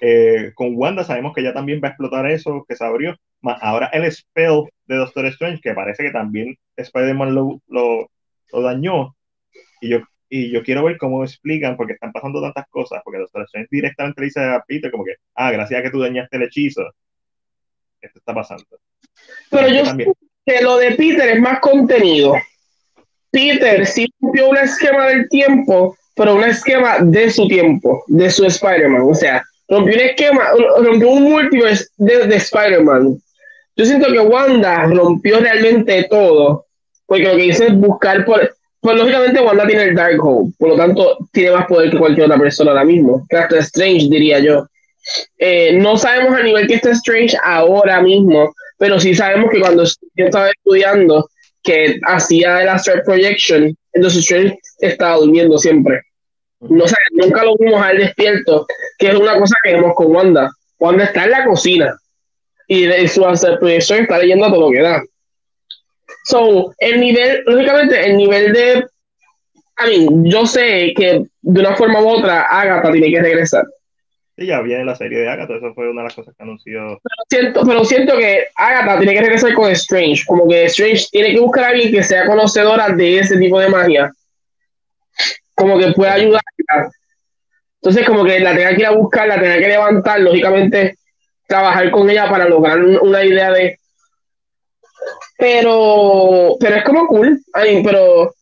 Eh, 0.00 0.52
con 0.54 0.74
Wanda 0.76 1.04
sabemos 1.04 1.34
que 1.34 1.42
ya 1.42 1.52
también 1.52 1.80
va 1.82 1.88
a 1.88 1.90
explotar 1.90 2.30
eso, 2.30 2.64
que 2.68 2.76
se 2.76 2.84
abrió. 2.84 3.16
ahora 3.42 3.86
el 3.92 4.10
spell 4.10 4.64
de 4.86 4.96
Doctor 4.96 5.26
Strange, 5.26 5.60
que 5.60 5.74
parece 5.74 6.04
que 6.04 6.10
también 6.10 6.56
Spider-Man 6.76 7.34
lo, 7.34 7.60
lo, 7.68 8.10
lo, 8.52 8.62
dañó. 8.62 9.14
Y 9.80 9.90
yo, 9.90 10.00
y 10.28 10.50
yo 10.50 10.62
quiero 10.62 10.84
ver 10.84 10.96
cómo 10.98 11.24
explican, 11.24 11.76
porque 11.76 11.94
están 11.94 12.12
pasando 12.12 12.40
tantas 12.40 12.66
cosas, 12.68 13.00
porque 13.04 13.20
Doctor 13.20 13.42
Strange 13.42 13.68
directamente 13.70 14.20
le 14.20 14.26
dice 14.26 14.40
a 14.40 14.62
Peter 14.66 14.90
como 14.90 15.04
que, 15.04 15.16
ah, 15.34 15.50
gracias 15.50 15.80
a 15.80 15.82
que 15.82 15.90
tú 15.90 16.00
dañaste 16.00 16.36
el 16.36 16.44
hechizo, 16.44 16.82
esto 18.00 18.18
está 18.18 18.34
pasando. 18.34 18.64
Pero 19.50 19.68
yo 19.68 19.82
también. 19.82 20.12
que 20.46 20.62
lo 20.62 20.78
de 20.78 20.92
Peter 20.92 21.28
es 21.28 21.40
más 21.40 21.60
contenido. 21.60 22.34
Peter 23.30 23.86
sí 23.86 24.06
rompió 24.20 24.48
un 24.48 24.56
esquema 24.56 25.06
del 25.06 25.28
tiempo, 25.28 25.96
pero 26.14 26.34
un 26.34 26.44
esquema 26.44 26.98
de 27.00 27.30
su 27.30 27.46
tiempo, 27.46 28.02
de 28.08 28.30
su 28.30 28.44
Spider-Man. 28.44 29.02
O 29.02 29.14
sea, 29.14 29.42
rompió 29.70 29.94
un 29.94 30.00
esquema, 30.00 30.50
rompió 30.82 31.08
un 31.08 31.22
multiverse 31.22 31.86
de, 31.96 32.26
de 32.26 32.36
Spider-Man. 32.36 33.16
Yo 33.76 33.84
siento 33.86 34.12
que 34.12 34.18
Wanda 34.18 34.86
rompió 34.86 35.40
realmente 35.40 36.06
todo, 36.10 36.66
porque 37.06 37.24
lo 37.24 37.36
que 37.36 37.46
hizo 37.46 37.64
es 37.64 37.74
buscar 37.74 38.24
por... 38.26 38.54
Pues 38.82 38.96
lógicamente 38.96 39.40
Wanda 39.40 39.66
tiene 39.66 39.84
el 39.84 39.94
Darkhold, 39.94 40.54
por 40.58 40.70
lo 40.70 40.76
tanto 40.76 41.18
tiene 41.32 41.52
más 41.52 41.66
poder 41.66 41.90
que 41.90 41.98
cualquier 41.98 42.26
otra 42.26 42.38
persona 42.38 42.70
ahora 42.70 42.84
mismo, 42.84 43.26
hasta 43.30 43.58
Strange 43.58 44.08
diría 44.10 44.38
yo. 44.40 44.66
Eh, 45.38 45.74
no 45.74 45.96
sabemos 45.98 46.38
a 46.38 46.42
nivel 46.42 46.66
que 46.66 46.74
está 46.74 46.90
Strange 46.90 47.36
ahora 47.44 48.00
mismo, 48.00 48.54
pero 48.78 48.98
sí 48.98 49.14
sabemos 49.14 49.50
que 49.50 49.60
cuando 49.60 49.84
yo 49.84 50.24
estaba 50.24 50.48
estudiando, 50.48 51.28
que 51.62 52.00
hacía 52.06 52.62
el 52.62 52.68
Astral 52.70 53.02
Projection, 53.04 53.76
entonces 53.92 54.20
Strange 54.20 54.58
estaba 54.78 55.16
durmiendo 55.16 55.58
siempre. 55.58 56.00
No 56.60 56.86
sé, 56.86 56.96
nunca 57.12 57.44
lo 57.44 57.56
vimos 57.56 57.82
al 57.82 57.98
despierto, 57.98 58.66
que 58.98 59.08
es 59.08 59.14
una 59.14 59.38
cosa 59.38 59.54
que 59.62 59.74
vemos 59.74 59.94
con 59.94 60.14
Wanda. 60.14 60.50
Wanda 60.78 61.04
está 61.04 61.24
en 61.24 61.30
la 61.30 61.44
cocina 61.44 61.96
y 62.66 62.84
de 62.84 63.08
su 63.08 63.22
Projection 63.22 64.00
está 64.00 64.18
leyendo 64.18 64.48
todo 64.48 64.68
lo 64.68 64.70
que 64.70 64.82
da. 64.82 65.02
So, 66.24 66.74
el 66.78 67.00
nivel, 67.00 67.42
lógicamente, 67.46 68.04
el 68.04 68.16
nivel 68.16 68.52
de. 68.52 68.86
I 69.82 70.06
mean, 70.06 70.24
yo 70.26 70.46
sé 70.46 70.92
que 70.94 71.24
de 71.40 71.60
una 71.60 71.74
forma 71.74 72.02
u 72.02 72.08
otra 72.08 72.42
Agatha 72.42 72.92
tiene 72.92 73.10
que 73.10 73.22
regresar 73.22 73.64
ya 74.46 74.60
viene 74.62 74.84
la 74.84 74.94
serie 74.94 75.18
de 75.18 75.28
Agatha, 75.28 75.56
eso 75.56 75.74
fue 75.74 75.90
una 75.90 76.02
de 76.02 76.08
las 76.08 76.14
cosas 76.14 76.34
que 76.36 76.42
anunció. 76.42 77.00
Pero 77.02 77.24
siento, 77.28 77.66
pero 77.66 77.84
siento 77.84 78.16
que 78.16 78.46
Agatha 78.56 78.98
tiene 78.98 79.14
que 79.14 79.20
regresar 79.20 79.54
con 79.54 79.70
Strange, 79.72 80.24
como 80.26 80.48
que 80.48 80.64
Strange 80.64 81.06
tiene 81.10 81.34
que 81.34 81.40
buscar 81.40 81.64
a 81.64 81.68
alguien 81.68 81.92
que 81.92 82.02
sea 82.02 82.26
conocedora 82.26 82.88
de 82.90 83.18
ese 83.18 83.36
tipo 83.36 83.58
de 83.58 83.68
magia, 83.68 84.12
como 85.60 85.78
que 85.78 85.92
pueda 85.92 86.14
ayudar. 86.14 86.40
Entonces, 87.82 88.06
como 88.06 88.24
que 88.24 88.40
la 88.40 88.54
tenga 88.54 88.74
que 88.74 88.80
ir 88.80 88.86
a 88.86 88.92
buscar, 88.92 89.28
la 89.28 89.40
tenga 89.40 89.58
que 89.58 89.68
levantar, 89.68 90.20
lógicamente, 90.20 90.96
trabajar 91.46 91.90
con 91.90 92.08
ella 92.08 92.28
para 92.28 92.48
lograr 92.48 92.78
una 92.80 93.24
idea 93.24 93.52
de. 93.52 93.78
Pero, 95.38 96.56
pero 96.60 96.76
es 96.76 96.84
como 96.84 97.06
cool, 97.06 97.40
pero 97.84 98.34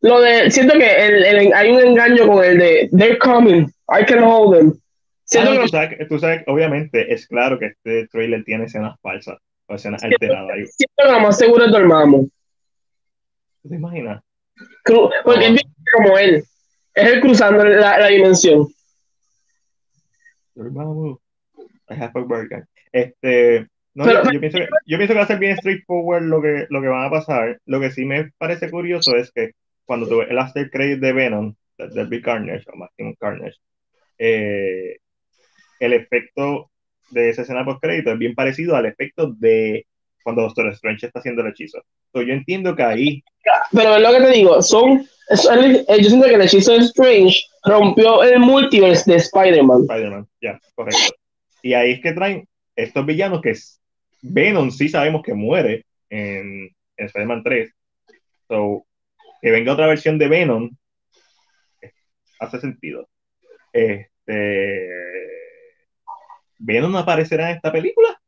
lo 0.00 0.20
de, 0.20 0.50
siento 0.50 0.76
que 0.76 0.84
hay 0.84 1.70
un 1.70 1.80
engaño 1.80 2.26
con 2.26 2.44
el 2.44 2.58
de 2.58 2.88
They're 2.96 3.18
coming, 3.18 3.66
I 3.88 4.04
can 4.04 4.22
hold 4.22 4.56
them. 4.56 4.72
Ah, 5.36 5.88
tú, 6.08 6.18
sabes, 6.18 6.42
obviamente, 6.46 7.12
es 7.12 7.26
claro 7.26 7.58
que 7.58 7.66
este 7.66 8.06
trailer 8.08 8.44
tiene 8.44 8.64
escenas 8.64 9.00
falsas 9.00 9.38
o 9.66 9.74
escenas 9.74 10.02
alteradas. 10.04 10.48
Siento 10.76 10.94
que 10.96 11.12
lo 11.12 11.20
más 11.20 11.38
seguro 11.38 11.64
es 11.64 11.72
Dormammu. 11.72 12.28
¿Te 13.68 13.74
imaginas? 13.76 14.22
porque 15.24 15.46
es 15.46 15.62
como 15.94 16.18
él. 16.18 16.44
Es 16.94 17.12
él 17.12 17.20
cruzando 17.20 17.64
la, 17.64 17.98
la 17.98 18.06
dimensión. 18.08 18.68
Este, 22.92 23.66
no, 23.94 24.06
yo, 24.32 24.40
pienso 24.40 24.58
que, 24.58 24.68
yo 24.86 24.96
pienso 24.98 25.14
que 25.14 25.18
va 25.18 25.24
a 25.24 25.26
ser 25.26 25.38
bien 25.38 25.56
straightforward 25.56 26.22
lo 26.22 26.42
que, 26.42 26.66
lo 26.68 26.80
que 26.80 26.88
van 26.88 27.04
a 27.04 27.10
pasar. 27.10 27.60
Lo 27.66 27.80
que 27.80 27.90
sí 27.90 28.04
me 28.04 28.30
parece 28.38 28.70
curioso 28.70 29.16
es 29.16 29.30
que 29.32 29.52
cuando 29.84 30.08
tuve 30.08 30.30
el 30.30 30.38
after 30.38 30.70
credit 30.70 31.00
de 31.00 31.12
Venom, 31.12 31.54
de 31.78 32.22
Carnage, 32.22 32.64
o 32.72 32.76
Maximum 32.76 33.14
Carnage, 33.18 33.56
eh, 34.18 34.96
el 35.80 35.92
efecto 35.92 36.70
de 37.10 37.30
esa 37.30 37.42
escena 37.42 37.64
post 37.64 37.82
crédito 37.82 38.12
es 38.12 38.18
bien 38.18 38.34
parecido 38.34 38.76
al 38.76 38.86
efecto 38.86 39.32
de 39.32 39.86
cuando 40.22 40.42
Doctor 40.42 40.68
Strange 40.68 41.06
está 41.06 41.18
haciendo 41.18 41.42
el 41.42 41.48
hechizo. 41.48 41.82
yo 42.14 42.20
entiendo 42.20 42.74
que 42.74 42.82
ahí. 42.82 43.24
Pero 43.72 43.96
es 43.96 44.02
lo 44.02 44.12
que 44.12 44.20
te 44.20 44.30
digo, 44.30 44.62
son. 44.62 45.06
Eh, 45.30 46.02
yo 46.02 46.08
siento 46.08 46.26
que 46.26 46.34
el 46.34 46.42
hechizo 46.42 46.72
de 46.72 46.78
Strange 46.78 47.44
rompió 47.64 48.22
el 48.22 48.40
multiverse 48.40 49.10
de 49.10 49.18
Spider-Man. 49.18 49.82
Spider-Man, 49.82 50.28
ya, 50.40 50.60
correcto. 50.74 51.14
Y 51.62 51.74
ahí 51.74 51.92
es 51.92 52.00
que 52.02 52.12
traen 52.12 52.46
estos 52.76 53.06
villanos 53.06 53.40
que 53.40 53.54
Venom 54.22 54.70
sí 54.70 54.88
sabemos 54.88 55.22
que 55.22 55.34
muere 55.34 55.86
en, 56.10 56.68
en 56.96 57.06
Spider-Man 57.06 57.42
3. 57.42 57.70
So, 58.48 58.84
que 59.40 59.50
venga 59.50 59.72
otra 59.72 59.86
versión 59.86 60.18
de 60.18 60.28
Venom 60.28 60.70
hace 62.38 62.60
sentido. 62.60 63.08
Este 63.72 64.88
¿Venom 66.58 66.96
aparecerá 66.96 67.50
en 67.50 67.56
esta 67.56 67.72
película? 67.72 68.20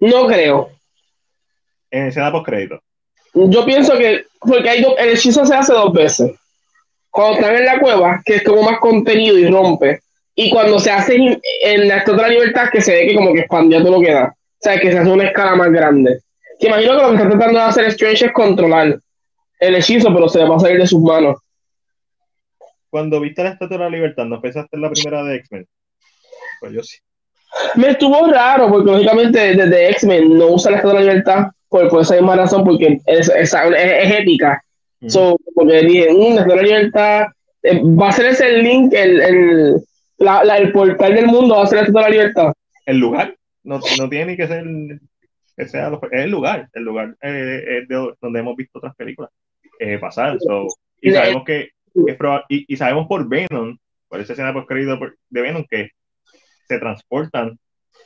No 0.00 0.26
creo. 0.26 0.70
En 1.90 2.06
escena 2.06 2.32
post 2.32 2.46
crédito. 2.46 2.82
Yo 3.46 3.64
pienso 3.64 3.96
que, 3.96 4.24
porque 4.40 4.68
hay 4.68 4.86
el 4.98 5.10
hechizo 5.10 5.44
se 5.44 5.54
hace 5.54 5.72
dos 5.72 5.92
veces. 5.92 6.32
Cuando 7.10 7.38
están 7.38 7.56
en 7.56 7.64
la 7.64 7.78
cueva, 7.80 8.22
que 8.24 8.36
es 8.36 8.44
como 8.44 8.62
más 8.62 8.78
contenido 8.78 9.38
y 9.38 9.48
rompe. 9.48 10.00
Y 10.34 10.50
cuando 10.50 10.78
se 10.78 10.90
hace 10.90 11.16
en 11.62 11.88
la 11.88 11.98
Estatua 11.98 12.22
de 12.22 12.22
la 12.22 12.28
Libertad, 12.28 12.70
que 12.70 12.80
se 12.80 12.92
ve 12.92 13.06
que 13.08 13.14
como 13.14 13.32
que 13.32 13.40
expandió 13.40 13.80
todo 13.80 13.92
lo 13.92 14.00
que 14.00 14.12
da. 14.12 14.26
O 14.26 14.60
sea, 14.60 14.78
que 14.78 14.92
se 14.92 14.98
hace 14.98 15.10
una 15.10 15.24
escala 15.24 15.56
más 15.56 15.70
grande. 15.70 16.20
Que 16.60 16.68
imagino 16.68 16.96
que 16.96 17.02
lo 17.02 17.08
que 17.08 17.16
está 17.16 17.28
tratando 17.28 17.58
de 17.58 17.64
hacer 17.64 17.84
Strange 17.86 18.26
es 18.26 18.32
controlar 18.32 19.00
el 19.60 19.74
hechizo, 19.74 20.12
pero 20.12 20.28
se 20.28 20.38
le 20.38 20.48
va 20.48 20.56
a 20.56 20.60
salir 20.60 20.78
de 20.78 20.86
sus 20.86 21.00
manos 21.00 21.38
cuando 22.90 23.20
viste 23.20 23.42
la 23.42 23.50
Estatua 23.50 23.76
de 23.76 23.84
la 23.84 23.90
Libertad, 23.90 24.24
¿no 24.24 24.40
pensaste 24.40 24.76
en 24.76 24.82
la 24.82 24.90
primera 24.90 25.22
de 25.24 25.36
X-Men? 25.36 25.68
Pues 26.60 26.72
yo 26.72 26.82
sí. 26.82 26.98
Me 27.74 27.90
estuvo 27.90 28.26
raro, 28.26 28.68
porque 28.68 28.90
lógicamente 28.90 29.56
desde 29.56 29.90
X-Men 29.90 30.36
no 30.36 30.48
usa 30.48 30.70
la 30.70 30.76
Estatua 30.78 30.98
de 30.98 31.04
la 31.04 31.12
Libertad 31.12 31.46
por, 31.68 31.88
por 31.88 32.02
esa 32.02 32.14
misma 32.14 32.36
razón, 32.36 32.64
porque 32.64 33.00
es, 33.06 33.28
es, 33.28 33.54
es 33.54 34.18
épica. 34.18 34.62
porque 35.54 35.80
dije, 35.80 36.12
mm, 36.12 36.34
la 36.34 36.40
Estatua 36.40 36.54
de 36.54 36.56
la 36.56 36.62
Libertad 36.62 37.26
eh, 37.62 37.82
va 37.82 38.08
a 38.08 38.12
ser 38.12 38.26
ese 38.26 38.58
link, 38.58 38.92
el, 38.94 39.20
el, 39.20 39.76
la, 40.18 40.44
la, 40.44 40.58
el 40.58 40.72
portal 40.72 41.14
del 41.14 41.26
mundo 41.26 41.56
va 41.56 41.64
a 41.64 41.66
ser 41.66 41.76
la 41.76 41.82
Estatua 41.82 42.02
de 42.02 42.08
la 42.08 42.16
Libertad. 42.16 42.52
El 42.86 42.98
lugar, 42.98 43.36
no, 43.64 43.80
no 43.98 44.08
tiene 44.08 44.32
ni 44.32 44.36
que 44.36 44.46
ser 44.46 44.64
que 45.58 45.66
sea 45.66 45.90
es 46.12 46.24
el 46.24 46.30
lugar, 46.30 46.68
el 46.72 46.84
lugar 46.84 47.16
eh, 47.20 47.84
de, 47.88 48.14
donde 48.20 48.38
hemos 48.38 48.56
visto 48.56 48.78
otras 48.78 48.94
películas 48.94 49.30
eh, 49.80 49.98
pasar. 49.98 50.38
So, 50.38 50.68
y 51.00 51.10
sabemos 51.10 51.42
que 51.44 51.70
y, 52.48 52.76
sabemos 52.76 53.08
por 53.08 53.28
Venom, 53.28 53.76
por 54.08 54.20
esa 54.20 54.34
escena 54.34 54.52
post 54.52 54.70
de 54.70 55.42
Venom, 55.42 55.64
que 55.68 55.90
se 56.68 56.78
transportan 56.78 57.58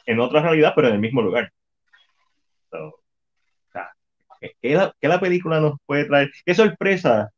en 0.06 0.20
otra 0.20 0.43
realidad, 0.43 0.72
pero 0.74 0.89
en 0.89 0.94
el 0.94 1.01
mismo 1.01 1.22
lugar. 1.22 1.51
o 2.70 2.93
sea, 3.72 3.90
¿qué 4.40 4.74
la, 4.74 4.94
la, 5.01 5.20
película 5.20 5.60
nos 5.60 5.78
puede 5.86 6.06
traer? 6.06 6.30
¿Qué 6.44 6.55
sorpresa 6.55 7.30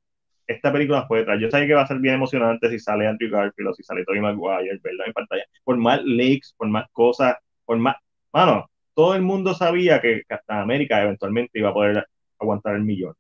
esta 0.46 0.72
película 0.72 1.00
nos 1.00 1.08
puede 1.08 1.24
traer? 1.24 1.40
Yo 1.40 1.50
sé 1.50 1.66
que 1.66 1.74
va 1.74 1.82
a 1.82 1.86
ser 1.86 1.98
bien 1.98 2.14
emocionante 2.14 2.70
si 2.70 2.78
sale 2.78 3.06
Andrew 3.06 3.30
Garfield 3.30 3.70
o 3.70 3.74
si 3.74 3.82
sale 3.82 4.04
Tobey 4.04 4.20
Maguire, 4.20 4.78
¿verdad? 4.82 5.06
En 5.06 5.12
pantalla. 5.12 5.44
Por 5.64 5.76
más 5.76 6.02
leaks, 6.04 6.54
por 6.56 6.68
más 6.68 6.86
cosas, 6.92 7.36
por 7.64 7.78
más... 7.78 7.96
Mano, 8.32 8.68
todo 8.94 9.14
el 9.14 9.22
mundo 9.22 9.54
sabía 9.54 10.00
que 10.00 10.22
hasta 10.28 10.60
América 10.60 11.02
eventualmente 11.02 11.58
iba 11.58 11.70
a 11.70 11.74
poder 11.74 12.06
aguantar 12.38 12.76
el 12.76 12.84
millón. 12.84 13.14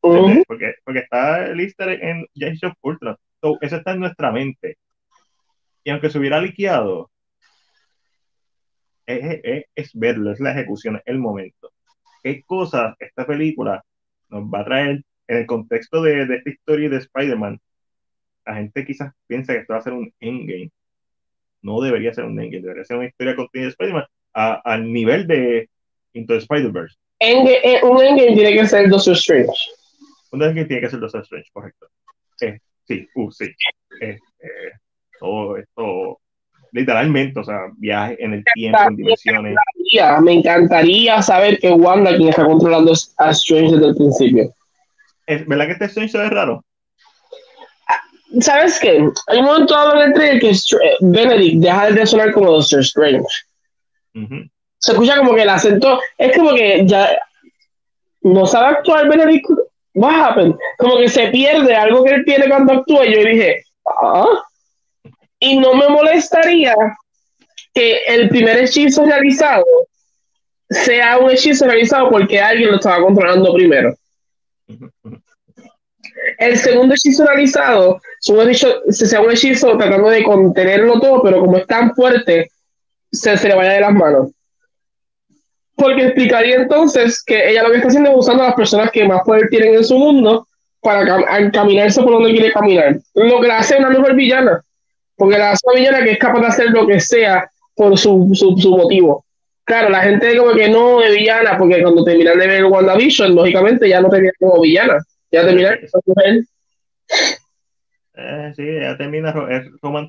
Porque, 0.00 0.74
porque 0.84 1.00
está 1.00 1.46
el 1.46 1.60
easter 1.60 1.90
en 2.02 2.26
Age 2.36 2.66
of 2.66 2.74
Ultron. 2.80 3.16
eso 3.60 3.76
está 3.76 3.92
en 3.92 4.00
nuestra 4.00 4.32
mente. 4.32 4.78
Y 5.90 5.92
aunque 5.92 6.08
se 6.08 6.20
hubiera 6.20 6.40
liqueado, 6.40 7.10
es, 9.04 9.64
es, 9.74 9.90
verlo, 9.92 10.30
es 10.30 10.38
la 10.38 10.52
ejecución, 10.52 10.94
es 10.94 11.02
el 11.06 11.18
momento. 11.18 11.72
¿Qué 12.22 12.44
cosas 12.44 12.94
esta 13.00 13.26
película 13.26 13.84
nos 14.28 14.44
va 14.44 14.60
a 14.60 14.64
traer 14.64 15.02
en 15.26 15.36
el 15.36 15.46
contexto 15.46 16.00
de, 16.00 16.26
de 16.26 16.36
esta 16.36 16.48
historia 16.48 16.90
de 16.90 16.98
Spider-Man? 16.98 17.58
La 18.46 18.54
gente 18.54 18.86
quizás 18.86 19.12
piensa 19.26 19.52
que 19.52 19.58
esto 19.58 19.72
va 19.72 19.80
a 19.80 19.82
ser 19.82 19.94
un 19.94 20.14
endgame. 20.20 20.70
No 21.60 21.80
debería 21.80 22.14
ser 22.14 22.26
un 22.26 22.38
endgame, 22.38 22.62
debería 22.62 22.84
ser 22.84 22.96
una 22.96 23.08
historia 23.08 23.34
continua 23.34 23.64
de 23.64 23.70
Spider-Man 23.70 24.06
al 24.32 24.92
nivel 24.92 25.26
de 25.26 25.68
Into 26.12 26.36
Spider-Verse. 26.36 26.96
Eh, 27.18 27.80
un 27.82 28.00
endgame 28.00 28.36
tiene 28.36 28.52
que 28.52 28.64
ser 28.64 28.88
Doctor 28.88 29.14
Strange. 29.14 29.58
Un 30.30 30.38
que 30.54 30.64
tiene 30.66 30.82
que 30.82 30.88
ser 30.88 31.00
Doctor 31.00 31.22
Strange, 31.22 31.50
correcto. 31.52 31.88
Eh, 32.42 32.60
sí, 32.86 33.08
uh, 33.16 33.28
sí. 33.32 33.46
Eh, 34.00 34.16
literalmente, 36.72 37.40
o 37.40 37.44
sea, 37.44 37.66
viaje 37.76 38.16
en 38.22 38.34
el 38.34 38.44
tiempo, 38.54 38.78
en 38.88 38.96
dimensiones. 38.96 39.56
Me 40.22 40.32
encantaría 40.34 41.20
saber 41.22 41.58
que 41.58 41.70
Wanda 41.72 42.16
quien 42.16 42.28
está 42.28 42.44
controlando 42.44 42.92
a 43.18 43.30
Strange 43.30 43.72
desde 43.72 43.88
el 43.88 43.96
principio. 43.96 44.54
¿Es 45.26 45.46
verdad 45.46 45.66
que 45.66 45.72
este 45.72 45.84
Strange 45.86 46.12
se 46.12 46.18
ve 46.18 46.30
raro? 46.30 46.64
¿Sabes 48.40 48.78
qué? 48.78 49.04
Hay 49.26 49.38
un 49.38 49.44
momento 49.44 49.74
en 49.96 50.22
el 50.22 50.40
que 50.40 50.52
Benedict 51.00 51.62
deja 51.62 51.90
de 51.90 52.06
sonar 52.06 52.32
como 52.32 52.52
Doctor 52.52 52.80
Strange. 52.80 53.26
Se 54.78 54.92
escucha 54.92 55.16
como 55.16 55.34
que 55.34 55.42
el 55.42 55.48
acento, 55.48 56.00
es 56.16 56.36
como 56.36 56.54
que 56.54 56.84
ya 56.86 57.10
no 58.22 58.46
sabe 58.46 58.76
actuar 58.76 59.08
Benedict. 59.08 59.46
What 59.94 60.14
happened? 60.14 60.54
Como 60.78 60.98
que 60.98 61.08
se 61.08 61.28
pierde 61.28 61.74
algo 61.74 62.04
que 62.04 62.14
él 62.14 62.24
tiene 62.24 62.48
cuando 62.48 62.74
actúa. 62.74 63.04
Y 63.06 63.14
yo 63.14 63.24
dije, 63.24 63.64
ah. 63.86 64.44
Y 65.40 65.58
no 65.58 65.74
me 65.74 65.88
molestaría 65.88 66.74
que 67.74 68.04
el 68.06 68.28
primer 68.28 68.58
hechizo 68.58 69.04
realizado 69.04 69.64
sea 70.68 71.18
un 71.18 71.30
hechizo 71.30 71.66
realizado 71.66 72.10
porque 72.10 72.40
alguien 72.40 72.70
lo 72.70 72.76
estaba 72.76 73.02
controlando 73.02 73.52
primero. 73.52 73.94
El 76.38 76.56
segundo 76.58 76.94
hechizo 76.94 77.26
realizado 77.26 78.00
sea 78.20 79.20
un 79.20 79.30
hechizo 79.30 79.76
tratando 79.76 80.10
de 80.10 80.22
contenerlo 80.22 81.00
todo, 81.00 81.22
pero 81.22 81.40
como 81.40 81.56
es 81.56 81.66
tan 81.66 81.94
fuerte, 81.94 82.50
se, 83.10 83.36
se 83.36 83.48
le 83.48 83.54
vaya 83.54 83.72
de 83.72 83.80
las 83.80 83.92
manos. 83.92 84.30
Porque 85.74 86.06
explicaría 86.06 86.56
entonces 86.56 87.22
que 87.24 87.50
ella 87.50 87.62
lo 87.62 87.70
que 87.70 87.76
está 87.76 87.88
haciendo 87.88 88.10
es 88.10 88.16
usando 88.16 88.42
a 88.42 88.46
las 88.48 88.54
personas 88.54 88.90
que 88.90 89.08
más 89.08 89.22
poder 89.24 89.48
tienen 89.48 89.74
en 89.74 89.84
su 89.84 89.98
mundo 89.98 90.46
para 90.82 91.50
caminarse 91.50 92.02
por 92.02 92.12
donde 92.12 92.32
quiere 92.32 92.52
caminar. 92.52 92.98
Lo 93.14 93.40
que 93.40 93.48
la 93.48 93.58
hace 93.58 93.76
una 93.76 93.90
mejor 93.90 94.14
villana. 94.14 94.62
Porque 95.20 95.36
la 95.36 95.54
una 95.64 95.78
villana 95.78 96.02
que 96.02 96.12
es 96.12 96.18
capaz 96.18 96.40
de 96.40 96.46
hacer 96.46 96.70
lo 96.70 96.86
que 96.86 96.98
sea 96.98 97.46
por 97.76 97.98
su, 97.98 98.30
su, 98.32 98.56
su 98.56 98.70
motivo. 98.74 99.26
Claro, 99.64 99.90
la 99.90 100.00
gente 100.00 100.34
como 100.38 100.54
que 100.54 100.70
no 100.70 101.02
es 101.02 101.14
villana, 101.14 101.58
porque 101.58 101.82
cuando 101.82 102.02
terminan 102.02 102.38
de 102.38 102.46
ver 102.46 102.64
WandaVision, 102.64 103.34
lógicamente 103.34 103.86
ya 103.86 104.00
no 104.00 104.08
termina 104.08 104.32
como 104.38 104.62
villana. 104.62 104.96
Ya 105.30 105.44
termina 105.44 105.78
mujer. 106.06 106.40
Eh, 108.14 108.52
sí, 108.56 108.64
ya 108.80 108.96
termina, 108.96 109.34
es, 109.50 109.66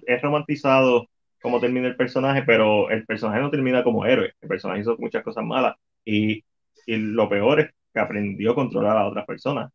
es 0.08 0.22
romantizado 0.22 1.06
cómo 1.42 1.60
termina 1.60 1.90
el 1.90 1.98
personaje, 1.98 2.44
pero 2.44 2.90
el 2.90 3.06
personaje 3.06 3.42
no 3.42 3.52
termina 3.52 3.84
como 3.84 4.06
héroe. 4.06 4.32
El 4.40 4.48
personaje 4.48 4.80
hizo 4.80 4.96
muchas 4.98 5.24
cosas 5.24 5.44
malas 5.44 5.76
y, 6.06 6.42
y 6.86 6.96
lo 6.96 7.28
peor 7.28 7.60
es 7.60 7.70
que 7.94 8.00
aprendió 8.00 8.52
a 8.52 8.56
controlar 8.56 8.96
a 8.96 9.08
otras 9.08 9.26
personas. 9.26 9.72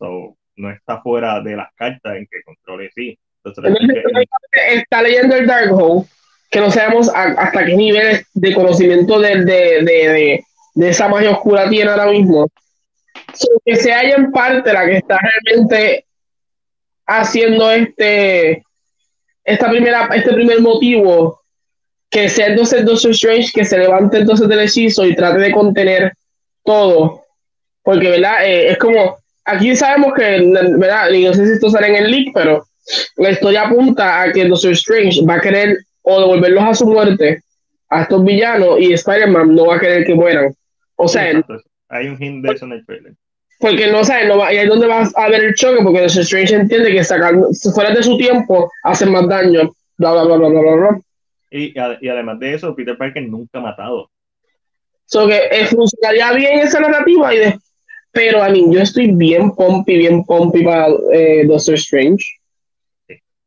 So, 0.00 0.36
no 0.56 0.70
está 0.72 1.00
fuera 1.00 1.40
de 1.40 1.54
las 1.54 1.72
cartas 1.76 2.16
en 2.16 2.26
que 2.26 2.42
controle 2.42 2.90
sí. 2.92 3.16
Está 3.44 5.02
leyendo 5.02 5.36
el 5.36 5.46
Darkhold, 5.46 6.06
que 6.50 6.60
no 6.60 6.70
sabemos 6.70 7.10
hasta 7.14 7.64
qué 7.64 7.74
nivel 7.74 8.24
de 8.34 8.54
conocimiento 8.54 9.18
de, 9.20 9.44
de, 9.44 9.82
de, 9.82 10.44
de, 10.74 10.88
esa 10.88 11.08
magia 11.08 11.30
oscura 11.30 11.68
tiene 11.68 11.90
ahora 11.90 12.06
mismo. 12.06 12.48
que 13.64 13.76
se 13.76 13.92
haya 13.92 14.16
en 14.16 14.30
parte 14.30 14.72
la 14.72 14.84
que 14.84 14.98
está 14.98 15.18
realmente 15.18 16.04
haciendo 17.06 17.70
este 17.70 18.62
esta 19.44 19.68
primera, 19.70 20.08
este 20.14 20.32
primer 20.32 20.60
motivo, 20.60 21.40
que 22.10 22.28
sea 22.28 22.48
entonces 22.48 22.84
Doctor 22.84 23.10
Strange 23.12 23.50
que 23.52 23.64
se 23.64 23.78
levante 23.78 24.18
entonces 24.18 24.48
del 24.48 24.60
hechizo 24.60 25.04
y 25.04 25.14
trate 25.14 25.38
de 25.38 25.52
contener 25.52 26.12
todo. 26.64 27.24
Porque, 27.82 28.10
¿verdad? 28.10 28.46
Eh, 28.46 28.70
es 28.72 28.78
como, 28.78 29.16
aquí 29.44 29.74
sabemos 29.74 30.12
que, 30.14 30.40
¿verdad? 30.76 31.10
Y 31.10 31.24
no 31.24 31.32
sé 31.32 31.46
si 31.46 31.52
esto 31.52 31.70
sale 31.70 31.88
en 31.88 31.96
el 31.96 32.10
leak, 32.10 32.28
pero 32.34 32.64
la 33.16 33.30
historia 33.30 33.62
apunta 33.62 34.22
a 34.22 34.32
que 34.32 34.44
Doctor 34.46 34.72
Strange 34.72 35.24
va 35.26 35.34
a 35.34 35.40
querer 35.40 35.78
o 36.02 36.20
devolverlos 36.20 36.64
a 36.64 36.74
su 36.74 36.86
muerte 36.86 37.42
a 37.88 38.02
estos 38.02 38.24
villanos 38.24 38.80
y 38.80 38.92
Spider-Man 38.92 39.54
no 39.54 39.66
va 39.66 39.76
a 39.76 39.80
querer 39.80 40.04
que 40.04 40.14
mueran. 40.14 40.54
O 40.96 41.08
sea, 41.08 41.42
hay 41.88 42.06
un 42.08 42.22
hint 42.22 42.44
de 42.44 42.54
eso 42.54 42.64
en 42.66 42.72
el 42.72 42.86
trailer. 42.86 43.12
Porque 43.58 43.88
no 43.88 44.02
sabes, 44.04 44.26
no 44.28 44.38
va, 44.38 44.52
y 44.54 44.56
ahí 44.56 44.64
es 44.64 44.70
donde 44.70 44.86
vas 44.86 45.12
a 45.16 45.28
ver 45.28 45.44
el 45.44 45.54
choque, 45.54 45.82
porque 45.82 46.00
Doctor 46.00 46.22
Strange 46.22 46.54
entiende 46.54 46.92
que 46.92 47.04
sacando, 47.04 47.50
fuera 47.74 47.92
de 47.94 48.02
su 48.02 48.16
tiempo 48.16 48.70
hacen 48.84 49.12
más 49.12 49.28
daño, 49.28 49.72
bla, 49.98 50.12
bla, 50.12 50.22
bla, 50.24 50.36
bla, 50.36 50.48
bla, 50.48 50.74
bla. 50.76 51.00
Y, 51.50 51.74
y 51.74 52.08
además 52.08 52.38
de 52.38 52.54
eso, 52.54 52.74
Peter 52.74 52.96
Parker 52.96 53.22
nunca 53.28 53.58
ha 53.58 53.62
matado. 53.62 54.08
So 55.04 55.26
que 55.26 55.40
eh, 55.50 55.66
funcionaría 55.66 56.32
bien 56.32 56.60
esa 56.60 56.80
narrativa, 56.80 57.34
y 57.34 57.38
de, 57.38 57.58
pero 58.12 58.42
a 58.42 58.48
mí 58.48 58.64
yo 58.70 58.80
estoy 58.80 59.08
bien 59.12 59.50
pompi, 59.52 59.98
bien 59.98 60.24
pompi 60.24 60.62
para 60.62 60.88
eh, 61.12 61.44
Doctor 61.46 61.74
Strange. 61.74 62.24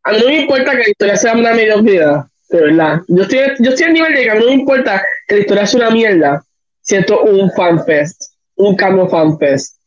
A 0.03 0.11
mí 0.11 0.17
no 0.19 0.27
me 0.27 0.41
importa 0.41 0.71
que 0.71 0.77
la 0.77 0.89
historia 0.89 1.15
sea 1.15 1.33
una 1.33 1.53
mediocridad, 1.53 2.25
de 2.49 2.61
verdad. 2.61 3.01
Yo 3.07 3.23
estoy, 3.23 3.39
yo 3.59 3.69
estoy 3.69 3.87
al 3.87 3.93
nivel 3.93 4.13
de 4.13 4.23
que 4.23 4.29
a 4.29 4.35
mí 4.35 4.39
no 4.41 4.47
me 4.47 4.53
importa 4.53 5.03
que 5.27 5.35
la 5.35 5.41
historia 5.41 5.65
sea 5.65 5.79
una 5.81 5.91
mierda, 5.91 6.43
siento 6.81 7.21
un 7.23 7.51
fanfest, 7.51 8.21
un 8.55 8.75
cambio 8.75 9.07
fanfest 9.07 9.77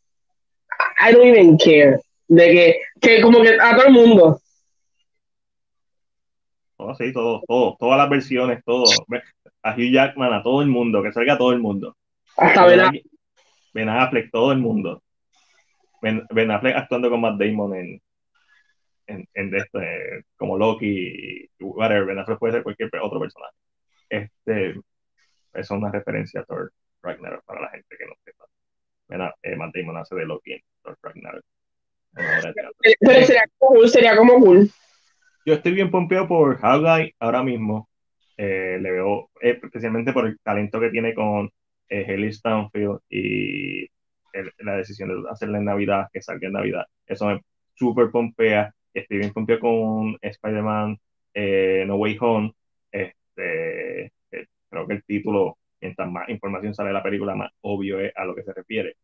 I 0.98 1.12
don't 1.12 1.26
even 1.26 1.56
care. 1.58 2.00
De 2.28 2.52
que, 2.52 2.80
que 3.00 3.20
como 3.20 3.42
que 3.42 3.56
a 3.60 3.76
todo 3.76 3.86
el 3.86 3.92
mundo. 3.92 4.40
Oh, 6.78 6.94
sí, 6.94 7.12
todo, 7.12 7.42
todo, 7.46 7.76
todas 7.78 7.98
las 7.98 8.10
versiones, 8.10 8.62
todo. 8.64 8.84
A 9.62 9.74
Hugh 9.74 9.92
Jackman, 9.92 10.32
a 10.32 10.42
todo 10.42 10.62
el 10.62 10.68
mundo, 10.68 11.02
que 11.02 11.12
salga 11.12 11.38
todo 11.38 11.52
el 11.52 11.60
mundo. 11.60 11.96
Hasta 12.36 12.66
Ben 12.66 12.80
Affleck. 12.80 13.06
Ben 13.72 13.88
Affleck, 13.88 14.30
todo 14.30 14.52
el 14.52 14.58
mundo. 14.58 15.02
Ben, 16.02 16.50
Affleck 16.50 16.76
actuando 16.76 17.10
con 17.10 17.20
Matt 17.20 17.38
Damon 17.38 17.74
en, 17.74 18.02
en, 19.06 19.26
en 19.34 19.54
este, 19.54 20.24
como 20.36 20.58
Loki, 20.58 21.48
whatever. 21.60 22.06
Ben 22.06 22.18
Affleck 22.18 22.38
puede 22.38 22.54
ser 22.54 22.62
cualquier 22.62 22.90
otro 23.02 23.20
personaje. 23.20 23.54
Este, 24.08 24.80
es 25.54 25.70
una 25.70 25.90
referencia 25.90 26.40
a 26.40 26.44
Thor 26.44 26.72
Ragnarok 27.02 27.44
para 27.44 27.62
la 27.62 27.70
gente 27.70 27.96
que 27.96 28.06
no 28.06 28.14
sepa. 28.24 28.44
Eh, 29.42 29.56
Matt 29.56 29.74
Damon 29.74 29.96
hace 29.96 30.16
de 30.16 30.26
Loki 30.26 30.60
Pero 33.00 33.24
sería 33.24 33.44
como 33.58 33.74
cool, 33.74 33.88
sería 33.88 34.16
como 34.16 34.40
cool. 34.40 34.70
Yo 35.44 35.54
estoy 35.54 35.72
bien 35.72 35.90
pompeado 35.90 36.26
por 36.26 36.58
Hawkeye 36.58 37.14
ahora 37.20 37.42
mismo. 37.42 37.88
Eh, 38.36 38.78
le 38.80 38.90
veo, 38.90 39.30
eh, 39.40 39.58
especialmente 39.62 40.12
por 40.12 40.26
el 40.26 40.38
talento 40.40 40.80
que 40.80 40.90
tiene 40.90 41.14
con 41.14 41.50
eh, 41.88 42.04
Haley 42.06 42.32
Stanfield 42.32 42.98
y 43.08 43.88
la 44.58 44.76
decisión 44.76 45.08
de 45.08 45.30
hacerle 45.30 45.58
en 45.58 45.64
Navidad, 45.64 46.08
que 46.12 46.20
salga 46.20 46.48
en 46.48 46.52
Navidad. 46.52 46.84
Eso 47.06 47.26
me 47.26 47.40
súper 47.74 48.10
pompea. 48.10 48.74
Bien 49.08 49.32
pompeado 49.32 49.60
con 49.60 50.18
Spider-Man 50.20 50.98
No 51.86 51.96
Way 51.96 52.16
Home. 52.20 52.52
Este, 52.90 54.12
creo 54.70 54.86
que 54.86 54.94
el 54.94 55.04
título 55.04 55.58
mientras 55.80 56.10
más 56.10 56.28
información 56.28 56.74
sale 56.74 56.88
de 56.88 56.94
la 56.94 57.02
película, 57.02 57.34
más 57.34 57.50
obvio 57.60 58.00
es 58.00 58.12
a 58.16 58.24
lo 58.24 58.34
que 58.34 58.42
se 58.42 58.52
refiere. 58.52 58.96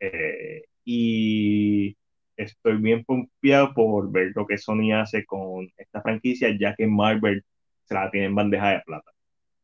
Eh, 0.00 0.64
y 0.84 1.96
estoy 2.36 2.76
bien 2.78 3.04
pompeado 3.04 3.72
por 3.74 4.10
ver 4.10 4.32
lo 4.34 4.46
que 4.46 4.58
Sony 4.58 4.92
hace 4.94 5.24
con 5.24 5.68
esta 5.76 6.02
franquicia, 6.02 6.56
ya 6.58 6.74
que 6.74 6.86
Marvel 6.86 7.44
se 7.84 7.94
la 7.94 8.10
tiene 8.10 8.26
en 8.26 8.34
bandeja 8.34 8.70
de 8.70 8.80
plata. 8.80 9.10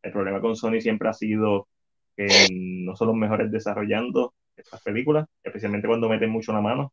El 0.03 0.13
problema 0.13 0.41
con 0.41 0.57
Sony 0.57 0.81
siempre 0.81 1.09
ha 1.09 1.13
sido 1.13 1.69
que 2.17 2.29
no 2.51 2.97
son 2.97 3.09
los 3.09 3.17
mejores 3.17 3.51
desarrollando 3.51 4.35
estas 4.57 4.83
películas, 4.83 5.27
especialmente 5.43 5.89
cuando 5.89 6.09
meten 6.09 6.31
mucho 6.31 6.53
la 6.53 6.61
mano. 6.61 6.93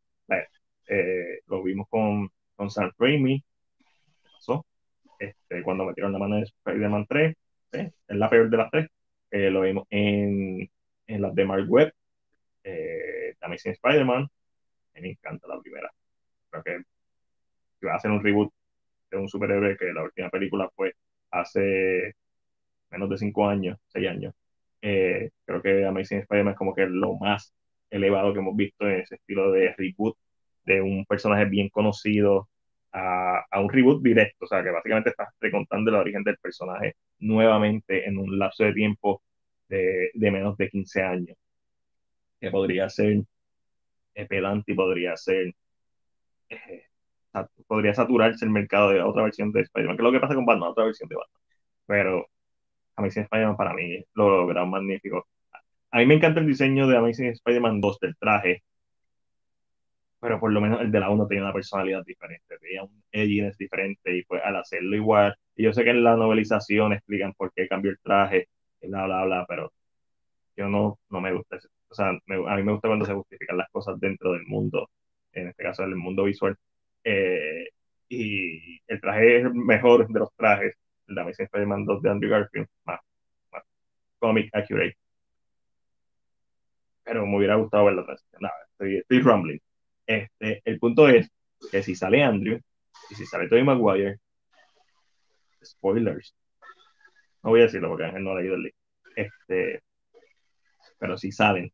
Eh, 0.90 1.40
lo 1.46 1.62
vimos 1.62 1.86
con, 1.90 2.30
con 2.58 2.70
Sam 2.70 2.92
Raimi, 2.98 3.42
pasó? 4.32 4.66
Este, 5.18 5.62
cuando 5.62 5.84
metieron 5.84 6.12
la 6.12 6.18
mano 6.18 6.38
en 6.38 6.44
Spider-Man 6.44 7.06
3, 7.08 7.36
es 7.72 7.92
la 8.08 8.28
peor 8.30 8.50
de 8.50 8.56
las 8.56 8.70
tres. 8.70 8.88
Eh, 9.30 9.50
lo 9.50 9.62
vimos 9.62 9.86
en, 9.90 10.68
en 11.06 11.22
las 11.22 11.34
de 11.34 11.44
Mark 11.44 11.66
Webb, 11.68 11.92
eh, 12.64 13.36
Amazing 13.40 13.72
Spider-Man. 13.72 14.28
Me 14.94 15.10
encanta 15.10 15.46
la 15.48 15.60
primera. 15.60 15.90
Creo 16.50 16.64
que 16.64 17.86
va 17.86 17.92
a 17.94 17.96
hacer 17.96 18.10
un 18.10 18.22
reboot 18.22 18.52
de 19.10 19.18
un 19.18 19.28
superhéroe 19.28 19.76
que 19.76 19.92
la 19.92 20.02
última 20.04 20.30
película 20.30 20.68
fue 20.74 20.94
hace 21.30 22.14
menos 22.90 23.10
de 23.10 23.18
cinco 23.18 23.46
años, 23.48 23.78
seis 23.88 24.08
años. 24.08 24.34
Eh, 24.82 25.30
creo 25.44 25.62
que 25.62 25.84
Amazing 25.86 26.20
Spider-Man 26.20 26.52
es 26.54 26.58
como 26.58 26.74
que 26.74 26.86
lo 26.86 27.16
más 27.18 27.54
elevado 27.90 28.32
que 28.32 28.40
hemos 28.40 28.56
visto 28.56 28.88
en 28.88 29.00
ese 29.02 29.16
estilo 29.16 29.52
de 29.52 29.74
reboot 29.76 30.16
de 30.68 30.80
un 30.82 31.04
personaje 31.06 31.46
bien 31.46 31.68
conocido 31.70 32.48
a, 32.92 33.44
a, 33.50 33.60
un 33.60 33.70
reboot 33.70 34.02
directo, 34.02 34.44
o 34.44 34.48
sea, 34.48 34.62
que 34.62 34.70
básicamente 34.70 35.10
estás 35.10 35.28
recontando 35.40 35.90
el 35.90 35.96
origen 35.96 36.22
del 36.24 36.38
personaje 36.38 36.96
nuevamente 37.18 38.08
en 38.08 38.18
un 38.18 38.38
lapso 38.38 38.64
de 38.64 38.72
tiempo 38.74 39.22
de, 39.68 40.10
de 40.14 40.30
menos 40.30 40.56
de 40.56 40.68
15 40.70 41.02
años, 41.02 41.36
que 42.40 42.50
podría 42.50 42.88
ser 42.88 43.22
eh, 44.14 44.26
pedante 44.26 44.72
y 44.72 44.74
podría 44.74 45.16
ser, 45.16 45.54
eh, 46.48 46.82
podría 47.66 47.94
saturarse 47.94 48.44
el 48.44 48.50
mercado 48.50 48.90
de 48.90 49.02
otra 49.02 49.22
versión 49.24 49.52
de 49.52 49.62
Spider-Man, 49.62 49.96
que 49.96 50.02
es 50.02 50.04
lo 50.04 50.12
que 50.12 50.20
pasa 50.20 50.34
con 50.34 50.46
Batman, 50.46 50.70
otra 50.70 50.84
versión 50.84 51.08
de 51.08 51.16
Batman. 51.16 51.42
Pero 51.86 52.26
Amazing 52.96 53.24
Spider-Man 53.24 53.56
para 53.56 53.74
mí 53.74 54.04
lo 54.14 54.28
lograron 54.30 54.70
magnífico. 54.70 55.26
A 55.90 55.98
mí 55.98 56.06
me 56.06 56.14
encanta 56.14 56.40
el 56.40 56.46
diseño 56.46 56.86
de 56.88 56.96
Amazing 56.96 57.28
Spider-Man 57.30 57.80
2 57.80 57.98
del 58.00 58.16
traje, 58.18 58.62
pero 60.20 60.40
por 60.40 60.52
lo 60.52 60.60
menos 60.60 60.80
el 60.80 60.90
de 60.90 61.00
la 61.00 61.10
1 61.10 61.26
tenía 61.26 61.44
una 61.44 61.52
personalidad 61.52 62.04
diferente, 62.04 62.58
tenía 62.60 62.82
un 62.84 63.02
edginess 63.12 63.56
diferente 63.58 64.16
y 64.16 64.24
pues 64.24 64.42
al 64.44 64.56
hacerlo 64.56 64.96
igual 64.96 65.34
Y 65.56 65.64
yo 65.64 65.72
sé 65.72 65.84
que 65.84 65.90
en 65.90 66.04
la 66.04 66.16
novelización 66.16 66.92
explican 66.92 67.32
por 67.34 67.52
qué 67.54 67.68
cambió 67.68 67.90
el 67.90 67.98
traje, 68.00 68.48
bla, 68.82 69.06
bla, 69.06 69.24
bla, 69.24 69.46
pero 69.48 69.72
yo 70.56 70.68
no, 70.68 70.98
no 71.10 71.20
me 71.20 71.32
gusta. 71.32 71.58
O 71.88 71.94
sea, 71.94 72.08
a 72.10 72.56
mí 72.56 72.62
me 72.62 72.72
gusta 72.72 72.88
cuando 72.88 73.06
se 73.06 73.14
justifican 73.14 73.56
las 73.58 73.70
cosas 73.70 73.98
dentro 74.00 74.32
del 74.32 74.44
mundo, 74.46 74.90
en 75.32 75.48
este 75.48 75.62
caso 75.62 75.82
del 75.82 75.96
mundo 75.96 76.24
visual. 76.24 76.56
Eh, 77.04 77.68
y 78.08 78.80
el 78.86 79.00
traje 79.00 79.38
es 79.38 79.44
el 79.46 79.54
mejor 79.54 80.08
de 80.08 80.18
los 80.20 80.34
trajes, 80.36 80.74
el 81.08 81.14
de 81.14 81.20
Amazing 81.22 81.46
Spider-Man 81.46 81.84
2 81.84 82.02
de 82.02 82.10
Andrew 82.10 82.30
Garfield, 82.30 82.68
más, 82.84 83.00
más 83.52 83.62
comic 84.18 84.50
accurate. 84.54 84.96
Pero 87.04 87.26
me 87.26 87.36
hubiera 87.36 87.56
gustado 87.56 87.86
ver 87.86 87.94
la 87.94 88.04
transición. 88.04 88.42
Nada, 88.42 88.54
estoy, 88.70 88.96
estoy 88.98 89.20
rumbling. 89.20 89.60
Este, 90.08 90.62
el 90.64 90.78
punto 90.78 91.06
es 91.08 91.30
que 91.70 91.82
si 91.82 91.94
sale 91.94 92.22
Andrew 92.24 92.58
y 93.10 93.14
si 93.14 93.26
sale 93.26 93.46
Tobey 93.46 93.62
Maguire, 93.62 94.18
spoilers. 95.62 96.34
No 97.42 97.50
voy 97.50 97.60
a 97.60 97.64
decirlo 97.64 97.88
porque 97.88 98.04
Ángel 98.06 98.24
no 98.24 98.32
ha 98.32 98.40
leído 98.40 98.54
el 98.54 98.62
libro. 98.62 98.78
Este, 99.16 99.82
pero 100.98 101.18
si 101.18 101.30
salen, 101.30 101.70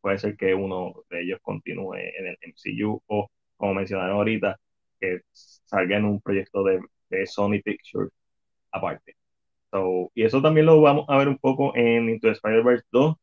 puede 0.00 0.18
ser 0.18 0.36
que 0.36 0.54
uno 0.54 0.94
de 1.10 1.22
ellos 1.22 1.40
continúe 1.42 1.96
en 1.96 2.26
el 2.28 2.38
MCU 2.42 3.02
o, 3.06 3.28
como 3.56 3.74
mencionaron 3.74 4.16
ahorita, 4.16 4.58
que 5.00 5.20
salga 5.32 5.98
en 5.98 6.06
un 6.06 6.20
proyecto 6.20 6.64
de, 6.64 6.80
Sony 7.26 7.60
Pictures 7.64 8.10
aparte. 8.72 9.16
y 10.14 10.24
eso 10.24 10.42
también 10.42 10.66
lo 10.66 10.80
vamos 10.80 11.06
a 11.08 11.16
ver 11.18 11.28
un 11.28 11.38
poco 11.38 11.76
en 11.76 12.08
Into 12.10 12.30
Spider-Verse 12.30 12.86
2, 12.90 13.16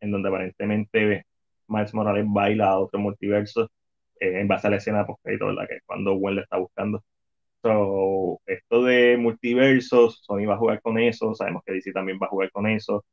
en 0.00 0.10
donde 0.10 0.28
aparentemente 0.28 1.24
Miles 1.68 1.94
Morales 1.94 2.24
baila 2.28 2.70
a 2.70 2.78
otro 2.78 2.98
multiverso 3.00 3.70
eh, 4.20 4.40
en 4.40 4.48
base 4.48 4.66
a 4.66 4.70
la 4.70 4.76
escena 4.76 5.06
post 5.06 5.20
¿verdad? 5.24 5.68
Que 5.68 5.76
es 5.76 5.82
cuando 5.86 6.14
Gwen 6.14 6.36
le 6.36 6.42
está 6.42 6.56
buscando. 6.58 7.02
So, 7.62 8.40
esto 8.46 8.84
de 8.84 9.16
multiversos, 9.16 10.22
Sony 10.24 10.46
va 10.46 10.54
a 10.54 10.58
jugar 10.58 10.80
con 10.80 10.98
eso, 10.98 11.34
sabemos 11.34 11.62
que 11.64 11.72
DC 11.72 11.92
también 11.92 12.18
va 12.22 12.26
a 12.26 12.30
jugar 12.30 12.50
con 12.52 12.66
eso. 12.68 13.04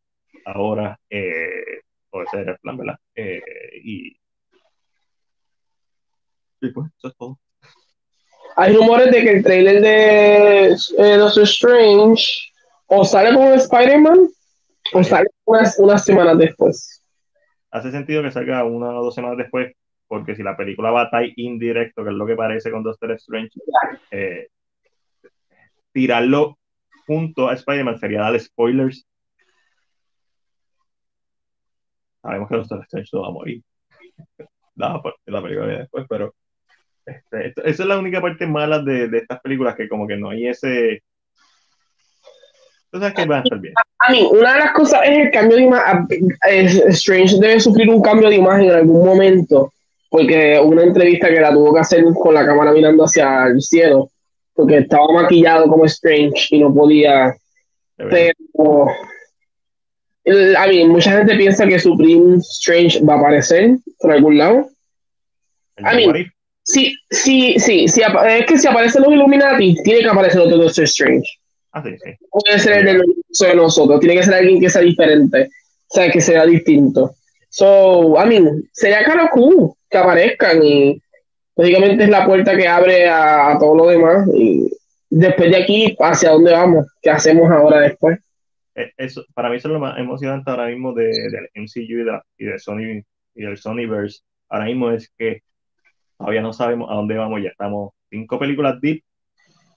Ahora, 0.46 1.00
eh, 1.10 1.82
puede 2.10 2.28
ser 2.28 2.50
el 2.50 2.58
plan, 2.60 2.78
¿verdad? 2.78 2.98
Eh, 3.16 3.42
y, 3.84 4.18
y 6.62 6.70
pues, 6.72 6.92
eso 6.98 7.08
es 7.08 7.16
todo. 7.18 7.40
Hay 8.56 8.74
rumores 8.74 9.12
de 9.12 9.22
que 9.22 9.32
el 9.32 9.44
trailer 9.44 9.82
de 9.82 10.66
eh, 10.68 11.18
Doctor 11.18 11.44
Strange 11.44 12.24
o 12.88 13.04
sale 13.04 13.36
con 13.36 13.54
Spider-Man 13.54 14.30
o 14.94 15.04
sale 15.04 15.28
unas, 15.46 15.80
unas 15.80 16.04
semanas 16.04 16.38
después. 16.38 17.04
Hace 17.72 17.92
sentido 17.92 18.24
que 18.24 18.32
salga 18.32 18.64
una 18.64 18.90
o 18.90 19.04
dos 19.04 19.16
semanas 19.16 19.38
después, 19.38 19.74
porque 20.08 20.36
si 20.36 20.44
la 20.44 20.56
película 20.56 20.92
va 20.92 21.10
a 21.12 21.22
indirecto, 21.36 22.04
que 22.04 22.10
es 22.10 22.16
lo 22.16 22.26
que 22.26 22.36
parece 22.36 22.72
con 22.72 22.84
Doctor 22.84 23.12
Strange, 23.12 23.60
eh, 24.12 24.48
tirarlo 25.92 26.58
junto 27.06 27.50
a 27.50 27.54
Spider-Man 27.54 28.00
sería 28.00 28.22
darle 28.22 28.40
spoilers 28.40 29.06
sabemos 32.26 32.50
que 32.50 32.56
Doctor 32.56 32.82
Strange 32.82 33.10
no 33.14 33.22
va 33.22 33.28
a 33.28 33.32
morir. 33.32 33.64
Pues, 34.36 35.16
la 35.26 35.42
película 35.42 35.68
viene 35.68 35.82
después, 35.82 36.06
pero 36.10 36.34
este, 37.06 37.54
esa 37.70 37.84
es 37.84 37.88
la 37.88 38.00
única 38.00 38.20
parte 38.20 38.48
mala 38.48 38.80
de, 38.80 39.08
de, 39.08 39.20
estas 39.20 39.40
películas, 39.42 39.76
que 39.76 39.88
como 39.88 40.08
que 40.08 40.18
no 40.18 40.32
hay 40.32 40.48
ese... 40.48 41.04
Que 43.00 43.26
van 43.26 43.40
a 43.40 43.44
estar 43.44 43.60
bien. 43.60 43.74
A 44.00 44.12
mí, 44.12 44.28
una 44.32 44.54
de 44.54 44.60
las 44.60 44.72
cosas 44.72 45.02
es 45.06 45.18
el 45.18 45.32
cambio 45.32 45.58
de 45.58 45.64
imagen. 45.64 46.08
Strange 46.90 47.38
debe 47.40 47.60
sufrir 47.60 47.90
un 47.90 48.02
cambio 48.02 48.30
de 48.30 48.36
imagen 48.36 48.70
en 48.70 48.76
algún 48.76 49.06
momento, 49.06 49.74
porque 50.10 50.60
una 50.60 50.84
entrevista 50.84 51.28
que 51.30 51.42
la 51.42 51.52
tuvo 51.52 51.74
que 51.74 51.80
hacer 51.82 52.04
con 52.14 52.34
la 52.34 52.46
cámara 52.46 52.72
mirando 52.72 53.04
hacia 53.04 53.48
el 53.48 53.62
cielo, 53.62 54.10
porque 54.54 54.78
estaba 54.78 55.12
maquillado 55.12 55.68
como 55.68 55.86
Strange 55.86 56.48
y 56.52 56.60
no 56.60 56.74
podía... 56.74 57.36
Pero 57.98 58.88
a 60.58 60.68
mí, 60.68 60.84
mucha 60.86 61.12
gente 61.12 61.36
piensa 61.36 61.68
que 61.68 61.80
Supreme 61.80 62.38
Strange 62.38 63.00
va 63.04 63.16
a 63.16 63.18
aparecer 63.20 63.78
por 64.00 64.12
algún 64.12 64.38
lado. 64.38 64.68
A 65.84 65.94
mí, 65.94 66.08
sí, 66.64 66.96
sí, 67.10 67.60
sí, 67.60 67.88
sí, 67.88 68.02
es 68.02 68.46
que 68.46 68.58
si 68.58 68.68
aparecen 68.68 69.04
los 69.04 69.14
Illuminati, 69.14 69.76
tiene 69.84 70.02
que 70.02 70.10
aparecer 70.10 70.42
otro 70.42 70.58
Doctor 70.58 70.84
Strange. 70.86 71.28
Ah, 71.76 71.84
sí, 71.84 71.92
puede 72.32 72.58
ser 72.58 72.88
el 72.88 73.00
de 73.00 73.56
nosotros, 73.56 74.00
tiene 74.00 74.16
que 74.16 74.24
ser 74.24 74.36
alguien 74.36 74.62
que 74.62 74.70
sea 74.70 74.82
diferente, 74.82 75.50
o 75.90 75.94
sea, 75.94 76.10
que 76.10 76.22
sea 76.22 76.46
distinto. 76.46 77.16
So, 77.50 78.16
I 78.18 78.26
mean, 78.28 78.64
sería 78.72 79.04
caro 79.04 79.30
cool 79.34 79.74
que 79.90 79.98
aparezcan 79.98 80.64
y 80.64 81.02
básicamente 81.54 82.06
es 82.06 82.10
la 82.10 82.26
puerta 82.26 82.56
que 82.56 82.66
abre 82.66 83.10
a, 83.10 83.52
a 83.52 83.60
todo 83.60 83.76
lo 83.76 83.88
demás. 83.88 84.26
Y 84.34 84.72
después 85.10 85.52
de 85.52 85.58
aquí, 85.58 85.98
¿hacia 86.00 86.32
dónde 86.32 86.54
vamos? 86.54 86.86
¿Qué 87.02 87.10
hacemos 87.10 87.52
ahora 87.52 87.82
después? 87.82 88.20
Eh, 88.76 88.92
eso, 88.96 89.26
para 89.34 89.50
mí 89.50 89.58
eso 89.58 89.68
es 89.68 89.74
lo 89.74 89.80
más 89.82 89.98
emocionante 89.98 90.50
ahora 90.50 90.68
mismo 90.68 90.94
de, 90.94 91.08
del 91.08 91.50
MCU 91.56 92.00
y 92.00 92.04
de, 92.04 92.20
y 92.38 92.46
de 92.46 92.60
Sony 92.60 93.04
y 93.36 93.44
del 93.44 93.58
Sonyverse. 93.58 94.22
Ahora 94.48 94.66
mismo 94.66 94.92
es 94.92 95.12
que 95.18 95.42
todavía 96.18 96.42
no 96.42 96.54
sabemos 96.54 96.90
a 96.90 96.96
dónde 96.96 97.18
vamos. 97.18 97.42
Ya 97.44 97.50
estamos 97.50 97.92
cinco 98.10 98.40
películas 98.40 98.80
deep. 98.80 99.04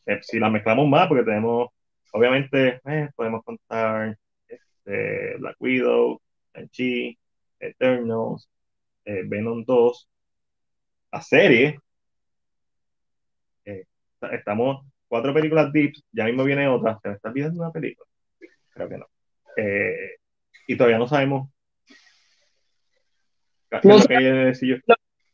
Eh, 0.06 0.18
si 0.22 0.38
las 0.38 0.50
mezclamos 0.50 0.88
más, 0.88 1.06
porque 1.06 1.24
tenemos, 1.24 1.68
obviamente, 2.12 2.80
eh, 2.84 3.08
podemos 3.14 3.44
contar 3.44 4.16
este, 4.46 5.36
Black 5.38 5.56
Widow, 5.60 6.20
Shang-Chi, 6.54 7.18
Eternals, 7.60 8.48
Venom 9.04 9.64
2, 9.64 10.08
la 11.12 11.22
serie. 11.22 11.80
estamos 14.32 14.86
cuatro 15.08 15.32
películas 15.32 15.72
deep. 15.72 15.94
Ya 16.12 16.26
mismo 16.26 16.44
viene 16.44 16.68
otra. 16.68 16.98
Se 17.02 17.08
me 17.08 17.14
está 17.14 17.30
olvidando 17.30 17.62
una 17.62 17.72
película 17.72 18.08
creo 18.78 18.88
que 18.88 18.98
no. 18.98 19.06
Eh, 19.56 20.16
y 20.68 20.76
todavía 20.76 20.98
no 20.98 21.08
sabemos 21.08 21.50
qué, 23.70 24.48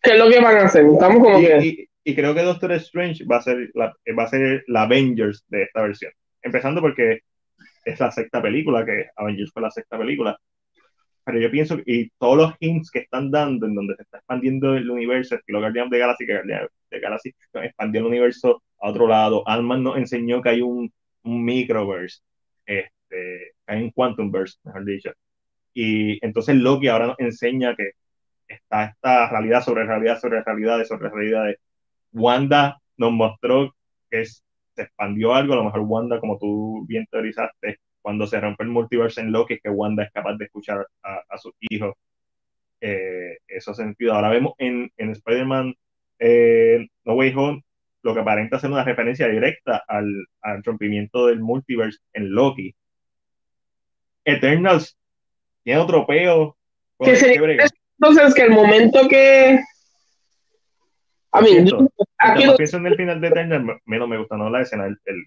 es 0.02 0.18
lo 0.18 0.30
que 0.30 0.40
van 0.40 0.56
a 0.56 0.64
hacer. 0.64 0.86
Estamos 0.86 1.22
como 1.22 1.38
y, 1.38 1.44
que... 1.44 1.88
y, 2.04 2.14
creo 2.14 2.34
que 2.34 2.42
Doctor 2.42 2.72
Strange 2.72 3.24
va 3.24 3.36
a 3.36 3.42
ser 3.42 3.70
la, 3.74 3.94
va 4.18 4.24
a 4.24 4.28
ser 4.28 4.64
la 4.66 4.82
Avengers 4.82 5.44
de 5.48 5.64
esta 5.64 5.82
versión. 5.82 6.12
Empezando 6.44 6.80
porque 6.80 7.20
es 7.84 8.00
la 8.00 8.10
sexta 8.10 8.40
película, 8.40 8.84
que 8.84 9.06
Avengers 9.16 9.50
fue 9.52 9.62
la 9.62 9.70
sexta 9.70 9.98
película. 9.98 10.38
Pero 11.24 11.40
yo 11.40 11.50
pienso, 11.50 11.78
y 11.86 12.10
todos 12.18 12.36
los 12.36 12.54
hints 12.60 12.90
que 12.90 13.00
están 13.00 13.30
dando 13.30 13.66
en 13.66 13.74
donde 13.74 13.96
se 13.96 14.02
está 14.02 14.18
expandiendo 14.18 14.74
el 14.76 14.90
universo, 14.90 15.34
estilo 15.34 15.60
Guardian 15.60 15.90
de 15.90 15.98
Galaxy, 15.98 16.26
que 16.26 16.34
Guardian 16.34 16.68
de 16.90 17.00
Galaxy 17.00 17.34
expandió 17.54 18.00
el 18.02 18.06
universo 18.06 18.62
a 18.80 18.90
otro 18.90 19.08
lado. 19.08 19.42
Alman 19.48 19.82
nos 19.82 19.96
enseñó 19.96 20.42
que 20.42 20.50
hay 20.50 20.60
un, 20.62 20.92
un 21.22 21.44
microverse. 21.44 22.20
Eh, 23.14 23.52
en 23.66 23.90
Quantum 23.90 24.30
Burst, 24.30 24.64
mejor 24.64 24.84
dicho. 24.84 25.10
Y 25.72 26.24
entonces 26.24 26.56
Loki 26.56 26.88
ahora 26.88 27.08
nos 27.08 27.18
enseña 27.18 27.74
que 27.76 27.92
está 28.48 28.86
esta 28.86 29.30
realidad 29.30 29.62
sobre 29.62 29.84
realidad 29.84 30.20
sobre 30.20 30.42
realidades 30.42 30.88
sobre 30.88 31.08
realidades. 31.10 31.58
Wanda 32.12 32.78
nos 32.96 33.12
mostró 33.12 33.74
que 34.10 34.22
se 34.74 34.82
expandió 34.82 35.34
algo, 35.34 35.54
a 35.54 35.56
lo 35.56 35.64
mejor 35.64 35.80
Wanda, 35.80 36.20
como 36.20 36.38
tú 36.38 36.84
bien 36.86 37.06
teorizaste, 37.10 37.78
cuando 38.02 38.26
se 38.26 38.40
rompe 38.40 38.64
el 38.64 38.70
multiverso 38.70 39.20
en 39.20 39.32
Loki, 39.32 39.58
que 39.60 39.70
Wanda 39.70 40.04
es 40.04 40.12
capaz 40.12 40.36
de 40.36 40.44
escuchar 40.44 40.86
a, 41.02 41.22
a 41.28 41.38
sus 41.38 41.52
hijos. 41.60 41.94
Eh, 42.80 43.38
eso 43.48 43.72
sentido. 43.72 44.12
Ahora 44.12 44.28
vemos 44.28 44.52
en, 44.58 44.90
en 44.98 45.10
Spider-Man 45.10 45.74
eh, 46.18 46.86
No 47.04 47.14
Way 47.14 47.32
Home 47.34 47.64
lo 48.02 48.12
que 48.12 48.20
aparenta 48.20 48.58
ser 48.58 48.70
una 48.70 48.84
referencia 48.84 49.26
directa 49.26 49.82
al, 49.88 50.26
al 50.42 50.62
rompimiento 50.62 51.26
del 51.26 51.40
multiverse 51.40 52.00
en 52.12 52.32
Loki. 52.32 52.74
Eternals 54.26 54.98
tiene 55.62 55.80
otro 55.80 56.06
peo. 56.06 56.58
Que 56.98 57.16
sería, 57.16 57.64
entonces 57.98 58.34
que 58.34 58.42
el 58.42 58.50
momento 58.50 59.08
que 59.08 59.58
a 61.34 61.40
mí 61.40 61.50
aquí 62.18 62.44
no 62.44 62.56
pienso 62.56 62.76
en 62.76 62.86
el 62.86 62.96
final 62.96 63.20
de 63.20 63.28
Eternals 63.28 63.80
menos 63.86 64.08
me 64.08 64.18
gusta 64.18 64.36
no 64.36 64.48
la 64.48 64.62
escena 64.62 64.86
el, 64.86 64.96
el, 65.04 65.24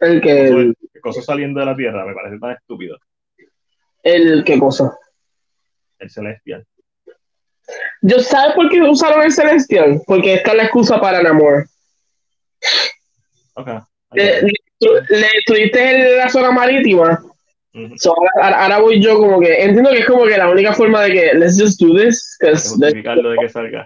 el 0.00 0.20
que 0.20 0.48
el, 0.48 0.76
el 0.92 1.00
cosa 1.00 1.22
saliendo 1.22 1.60
de 1.60 1.66
la 1.66 1.76
tierra 1.76 2.04
me 2.04 2.14
parece 2.14 2.38
tan 2.38 2.52
estúpido. 2.52 2.98
El 4.02 4.42
qué 4.44 4.58
cosa 4.58 4.98
el 5.98 6.10
celestial. 6.10 6.66
Yo 8.02 8.18
sabes 8.18 8.54
por 8.56 8.68
qué 8.68 8.82
usaron 8.82 9.22
el 9.22 9.32
celestial 9.32 10.02
porque 10.06 10.34
esta 10.34 10.50
es 10.50 10.56
la 10.56 10.62
excusa 10.64 11.00
para 11.00 11.20
el 11.20 11.26
amor. 11.26 11.66
Okay. 13.54 13.78
le, 14.12 14.42
le 14.42 15.28
destruiste 15.34 16.16
la 16.16 16.28
zona 16.28 16.50
marítima. 16.50 17.22
Ahora, 18.40 18.78
voy 18.78 19.00
yo 19.00 19.18
como 19.18 19.40
que 19.40 19.62
entiendo 19.62 19.90
que 19.90 19.98
es 19.98 20.06
como 20.06 20.24
que 20.24 20.36
la 20.36 20.48
única 20.48 20.72
forma 20.72 21.02
de 21.02 21.12
que 21.12 21.34
let's 21.34 21.60
just 21.60 21.80
do 21.80 21.96
this. 21.96 22.38
Justificarlo 22.40 23.30
de 23.30 23.36
que 23.38 23.48
salga. 23.48 23.84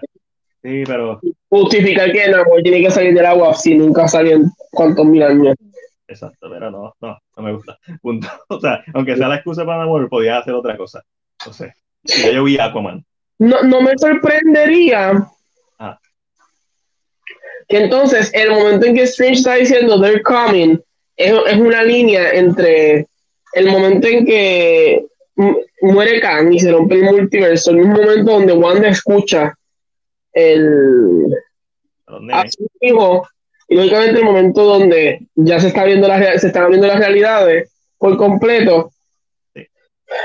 Sí, 0.61 0.83
pero. 0.85 1.19
Justificar 1.49 2.11
que 2.11 2.29
no, 2.29 2.43
tiene 2.63 2.81
que 2.81 2.91
salir 2.91 3.13
del 3.13 3.25
agua 3.25 3.53
si 3.53 3.75
nunca 3.75 4.07
salió 4.07 4.35
en 4.35 4.51
cuántos 4.71 5.05
mil 5.05 5.23
años. 5.23 5.55
Exacto, 6.07 6.49
pero 6.49 6.71
no, 6.71 6.95
no, 7.01 7.19
no 7.37 7.43
me 7.43 7.53
gusta. 7.53 7.77
Punto. 8.01 8.27
O 8.49 8.59
sea, 8.59 8.83
aunque 8.93 9.15
sea 9.15 9.27
la 9.27 9.35
excusa 9.35 9.65
para 9.65 9.83
amor, 9.83 10.09
podía 10.09 10.39
hacer 10.39 10.53
otra 10.53 10.75
cosa. 10.75 11.03
No 11.45 11.53
sé. 11.53 11.73
yo 12.03 12.43
vi 12.43 12.59
Aquaman. 12.59 13.05
No, 13.39 13.63
no 13.63 13.81
me 13.81 13.97
sorprendería 13.97 15.29
Que 17.69 17.77
entonces, 17.77 18.31
el 18.33 18.49
momento 18.49 18.85
en 18.85 18.95
que 18.95 19.03
Strange 19.03 19.35
está 19.35 19.55
diciendo 19.55 20.01
they're 20.01 20.21
coming, 20.23 20.77
es, 21.15 21.33
es 21.47 21.57
una 21.57 21.83
línea 21.83 22.31
entre 22.31 23.07
el 23.53 23.67
momento 23.67 24.07
en 24.07 24.25
que 24.25 25.05
muere 25.81 26.19
Kang 26.19 26.53
y 26.53 26.59
se 26.59 26.71
rompe 26.71 26.95
el 26.95 27.03
multiverso, 27.03 27.71
el 27.71 27.77
mismo 27.77 27.95
momento 27.95 28.31
donde 28.31 28.53
Wanda 28.53 28.89
escucha 28.89 29.53
el 30.33 31.25
a 32.07 32.43
su 32.49 32.67
hijo, 32.81 33.27
y 33.67 33.75
lógicamente 33.75 34.19
el 34.19 34.25
momento 34.25 34.63
donde 34.63 35.19
ya 35.35 35.59
se 35.59 35.67
está 35.67 35.83
viendo 35.85 36.07
las 36.07 36.41
se 36.41 36.47
están 36.47 36.69
viendo 36.69 36.87
las 36.87 36.99
realidades 36.99 37.71
por 37.97 38.17
completo. 38.17 38.91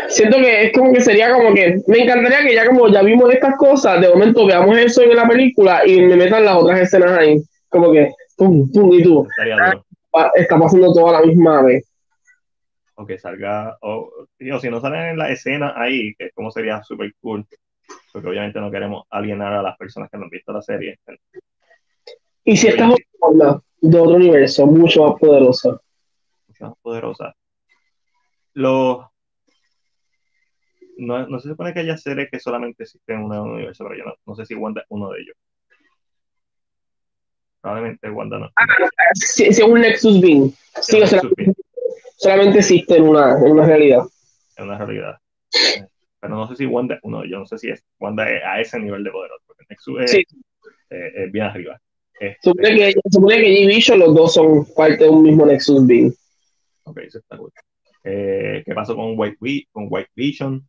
Siento 0.09 0.39
que 0.39 0.65
es 0.65 0.73
como 0.73 0.95
que 0.95 1.03
sería 1.03 1.31
como 1.31 1.53
que 1.53 1.77
me 1.89 1.99
encantaría 1.99 2.47
que 2.47 2.55
ya 2.55 2.67
como 2.67 2.89
ya 2.89 3.03
vimos 3.03 3.31
estas 3.33 3.55
cosas, 3.57 4.01
de 4.01 4.09
momento 4.09 4.47
veamos 4.47 4.79
eso 4.79 5.03
en 5.03 5.15
la 5.15 5.29
película 5.29 5.83
y 5.87 6.01
me 6.01 6.17
metan 6.17 6.45
las 6.45 6.57
otras 6.57 6.81
escenas 6.81 7.19
ahí, 7.19 7.37
como 7.69 7.93
que 7.93 8.11
pum, 8.37 8.71
pum 8.73 8.93
y 8.95 9.03
tú. 9.03 9.29
Ah, 10.17 10.31
está 10.37 10.59
pasando 10.59 10.93
todo 10.93 11.09
a 11.09 11.21
la 11.21 11.27
misma 11.27 11.61
vez 11.63 11.85
o 12.97 13.07
que 13.07 13.19
salga, 13.19 13.77
o, 13.81 14.11
o 14.53 14.61
si 14.61 14.71
no 14.71 14.81
salen 14.81 15.03
en 15.11 15.19
la 15.19 15.31
escena 15.31 15.75
ahí, 15.77 16.15
que 16.15 16.27
es 16.27 16.33
como 16.35 16.51
sería 16.51 16.83
súper 16.83 17.15
cool, 17.21 17.47
porque 18.13 18.29
obviamente 18.29 18.61
no 18.61 18.71
queremos 18.71 19.05
alienar 19.11 19.53
a 19.53 19.63
las 19.63 19.77
personas 19.77 20.11
que 20.11 20.19
no 20.19 20.25
han 20.25 20.31
visto 20.31 20.53
la 20.53 20.63
serie. 20.63 20.99
Y 22.45 22.57
si 22.57 22.69
esta 22.69 22.89
es 22.89 22.97
de 23.81 24.01
otro 24.01 24.17
universo, 24.17 24.67
mucho 24.67 25.05
más 25.05 25.21
poderosa. 25.21 25.81
Mucho 26.49 26.65
más 26.65 26.75
poderosa. 26.83 27.35
Los 28.55 29.05
no, 30.97 31.27
no 31.27 31.41
se 31.41 31.49
supone 31.49 31.73
que 31.75 31.81
haya 31.81 31.97
series 31.97 32.31
que 32.31 32.39
solamente 32.39 32.85
existen 32.85 33.17
en 33.17 33.25
un 33.25 33.33
universo, 33.33 33.85
pero 33.85 33.99
yo 33.99 34.05
no, 34.05 34.15
no 34.27 34.35
sé 34.37 34.47
si 34.47 34.55
Wanda 34.55 34.83
es 34.83 34.87
uno 34.91 35.11
de 35.11 35.21
ellos. 35.21 35.37
Probablemente 37.61 38.11
Wanda 38.11 38.39
no. 38.39 38.47
Ah, 38.57 38.65
si, 39.15 39.45
es 39.45 39.61
un 39.61 39.81
Nexus 39.81 40.21
Beam. 40.21 40.53
Sí, 40.81 41.01
o 41.01 41.07
sea, 41.07 41.21
solamente 42.17 42.59
existe 42.59 42.97
en 42.97 43.05
una, 43.05 43.39
en 43.39 43.53
una 43.53 43.67
realidad. 43.67 44.03
En 44.57 44.65
una 44.65 44.79
realidad. 44.79 45.19
Pero 46.21 46.37
no 46.37 46.49
sé 46.49 46.57
si 46.57 46.67
Wanda, 46.67 46.99
uno, 47.03 47.25
yo 47.25 47.39
no 47.39 47.47
sé 47.47 47.59
si 47.59 47.71
es 47.71 47.85
Wanda 47.99 48.25
a 48.25 48.61
ese 48.61 48.79
nivel 48.79 49.05
de 49.05 49.11
poder, 49.11 49.31
porque 49.47 49.65
Nexus 49.69 50.03
es, 50.03 50.15
eh, 50.15 51.29
bien 51.31 51.45
arriba. 51.45 51.79
Este, 52.19 52.39
supone 52.51 52.77
que, 52.77 52.95
supone 53.11 53.37
que 53.37 53.55
G 53.55 53.67
Vision 53.67 53.99
los 53.99 54.15
dos 54.15 54.35
son 54.35 54.65
parte 54.75 55.05
de 55.05 55.11
un 55.11 55.23
mismo 55.23 55.45
Nexus 55.45 55.87
Beam. 55.87 56.15
Ok, 56.85 56.99
eso 56.99 57.19
está 57.19 57.37
cool. 57.37 57.53
Eh, 58.05 58.63
¿Qué 58.65 58.75
pasó 58.75 58.95
con 58.95 59.15
White, 59.19 59.39
con 59.73 59.87
White 59.91 60.11
Vision? 60.15 60.67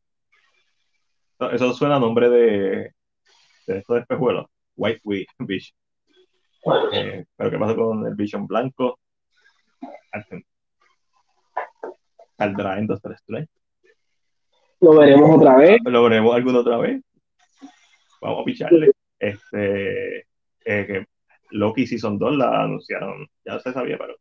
Eso 1.51 1.73
suena 1.73 1.97
a 1.97 1.99
nombre 1.99 2.29
de, 2.29 2.91
de 3.67 3.77
esto 3.77 3.93
de 3.93 4.01
espejuelos. 4.01 4.45
White 4.75 5.01
Vision. 5.39 5.77
Eh, 6.93 7.25
pero 7.35 7.51
¿qué 7.51 7.57
pasó 7.57 7.75
con 7.75 8.05
el 8.07 8.15
Vision 8.15 8.47
blanco? 8.47 8.99
¿Saldrá 12.37 12.77
en 12.77 12.87
2-3-3? 12.87 13.47
¿Lo 14.81 14.97
veremos 14.97 15.35
otra 15.35 15.55
vez? 15.55 15.77
¿Lo 15.83 16.03
veremos 16.03 16.35
alguna 16.35 16.59
otra 16.59 16.77
vez? 16.77 17.01
Vamos 18.21 18.41
a 18.41 18.45
picharle. 18.45 18.91
Este, 19.19 20.19
eh, 20.19 20.25
que 20.65 21.05
Loki 21.51 21.87
Season 21.87 22.17
2 22.17 22.37
la 22.37 22.63
anunciaron, 22.63 23.27
ya 23.45 23.59
se 23.59 23.71
sabía, 23.71 23.97
pero 23.97 24.15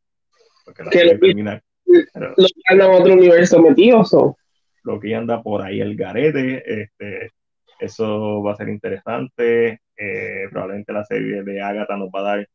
porque 0.64 0.84
la 0.84 0.90
que 0.90 1.18
terminar. 1.18 1.62
Pero, 1.84 2.34
¿Loki 2.36 2.62
anda 2.68 2.86
en 2.86 3.02
otro 3.02 3.12
universo 3.12 3.60
metido 3.60 4.02
o? 4.12 4.36
Loki 4.84 5.12
anda 5.12 5.42
por 5.42 5.62
ahí 5.62 5.80
el 5.80 5.96
garete, 5.96 6.62
este, 6.82 7.32
eso 7.80 8.42
va 8.42 8.52
a 8.52 8.56
ser 8.56 8.68
interesante. 8.68 9.80
Eh, 9.96 10.48
probablemente 10.50 10.92
la 10.92 11.04
serie 11.04 11.42
de 11.42 11.60
Agatha 11.60 11.96
nos 11.96 12.08
va 12.08 12.20
a 12.20 12.36
dar 12.36 12.48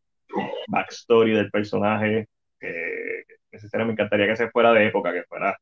backstory 0.67 1.33
del 1.33 1.51
personaje. 1.51 2.27
Eh, 2.61 3.23
necesariamente 3.51 3.87
me 3.87 3.93
encantaría 3.93 4.27
que 4.27 4.35
se 4.35 4.49
fuera 4.49 4.73
de 4.73 4.87
época, 4.87 5.13
que 5.13 5.23
fuera, 5.23 5.57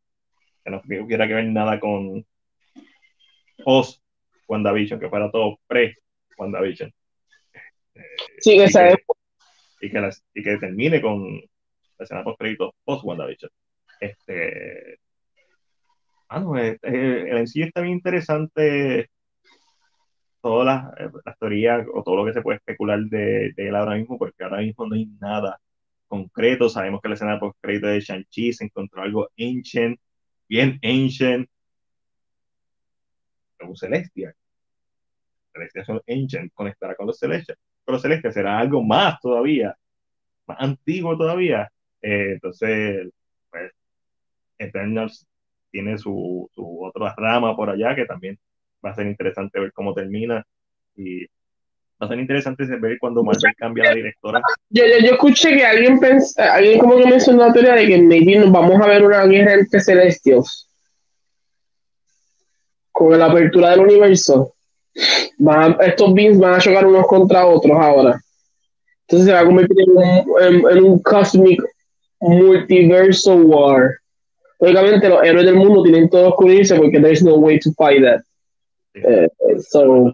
que 0.63 0.71
no 0.71 0.81
hubiera 0.85 1.27
que 1.27 1.33
ver 1.33 1.45
nada 1.45 1.79
con 1.79 2.25
post 3.63 4.01
WandaVision, 4.47 4.99
que 4.99 5.09
fuera 5.09 5.31
todo 5.31 5.59
pre 5.67 5.95
WandaVision. 6.37 6.91
sí, 8.39 8.59
esa 8.59 8.89
época. 8.89 9.19
Y 9.79 9.89
que, 9.91 10.09
y 10.33 10.43
que 10.43 10.57
termine 10.57 11.01
con 11.01 11.35
la 11.35 12.03
escena 12.03 12.23
post 12.23 12.39
crédito 12.39 12.75
post 12.83 13.03
WandaVision. 13.03 13.51
Este. 13.99 14.99
Ah, 16.29 16.39
no, 16.39 16.57
el 16.57 16.77
en 16.81 17.47
sí 17.47 17.61
está 17.61 17.81
bien 17.81 17.95
interesante 17.95 19.09
todas 20.41 20.65
las, 20.65 21.11
las, 21.25 21.37
teorías 21.39 21.85
o 21.93 22.03
todo 22.03 22.17
lo 22.17 22.25
que 22.25 22.33
se 22.33 22.41
puede 22.41 22.57
especular 22.57 22.99
de, 22.99 23.53
de 23.55 23.67
él 23.67 23.75
ahora 23.75 23.95
mismo, 23.95 24.17
porque 24.17 24.43
ahora 24.43 24.57
mismo 24.57 24.85
no 24.85 24.95
hay 24.95 25.05
nada 25.19 25.59
concreto. 26.07 26.69
Sabemos 26.69 27.01
que 27.01 27.09
la 27.09 27.15
escena 27.15 27.39
post 27.39 27.57
crédito 27.61 27.87
de 27.87 27.99
Shang-Chi 28.01 28.53
se 28.53 28.65
encontró 28.65 29.01
algo 29.03 29.29
ancient, 29.37 29.99
bien 30.47 30.79
ancient, 30.83 31.49
como 33.59 33.75
Celestia. 33.75 34.33
Celestia 35.53 35.85
son 35.85 36.01
ancient, 36.07 36.53
conectará 36.53 36.95
con 36.95 37.07
los 37.07 37.19
Celestias. 37.19 37.57
Pero 37.85 37.99
Celestia 37.99 38.31
será 38.31 38.59
algo 38.59 38.83
más 38.83 39.19
todavía, 39.21 39.75
más 40.47 40.57
antiguo 40.59 41.17
todavía. 41.17 41.71
Eh, 42.01 42.33
entonces, 42.33 43.09
pues, 43.49 43.71
Eternals 44.57 45.27
tiene 45.71 45.97
su, 45.97 46.49
su 46.53 46.85
otra 46.85 47.13
rama 47.17 47.55
por 47.55 47.69
allá 47.69 47.95
que 47.95 48.05
también 48.05 48.39
va 48.85 48.91
a 48.91 48.95
ser 48.95 49.07
interesante 49.07 49.59
ver 49.59 49.73
cómo 49.73 49.93
termina 49.93 50.45
y 50.95 51.25
va 52.01 52.05
a 52.05 52.09
ser 52.09 52.19
interesante 52.19 52.63
ver 52.65 52.97
cuando 52.99 53.23
Marvel 53.23 53.53
cambia 53.57 53.85
la 53.85 53.95
directora. 53.95 54.41
Yo, 54.69 54.83
yo, 55.03 55.11
escuché 55.13 55.55
que 55.55 55.65
alguien 55.65 55.99
pensó, 55.99 56.41
alguien 56.41 56.79
como 56.79 56.97
que 56.97 57.07
mencionó 57.07 57.47
la 57.47 57.53
teoría 57.53 57.73
de 57.73 57.87
que 57.87 58.01
maybe 58.01 58.43
vamos 58.49 58.79
a 58.79 58.87
ver 58.87 59.03
una 59.03 59.25
guerra 59.25 59.53
entre 59.53 59.79
celestios 59.79 60.69
con 62.91 63.17
la 63.17 63.25
apertura 63.25 63.71
del 63.71 63.81
universo. 63.81 64.53
estos 64.93 66.13
beings 66.13 66.39
van 66.39 66.55
a 66.55 66.59
chocar 66.59 66.85
unos 66.85 67.07
contra 67.07 67.45
otros 67.45 67.77
ahora. 67.79 68.19
Entonces 69.07 69.27
se 69.27 69.33
va 69.33 69.39
a 69.39 69.45
convertir 69.45 69.77
en 69.81 69.97
un, 69.97 70.71
en, 70.71 70.83
un 70.83 70.99
cosmic 70.99 71.61
multiverso 72.19 73.35
war. 73.35 73.97
Lógicamente 74.59 75.09
los 75.09 75.23
héroes 75.23 75.45
del 75.45 75.55
mundo 75.55 75.83
tienen 75.83 76.09
todos 76.09 76.33
que 76.37 76.45
unirse 76.45 76.75
porque 76.75 76.99
there's 76.99 77.23
no 77.23 77.35
way 77.35 77.59
to 77.59 77.71
fight 77.73 78.03
that. 78.03 78.21
Eh, 78.95 79.27
so, 79.69 80.11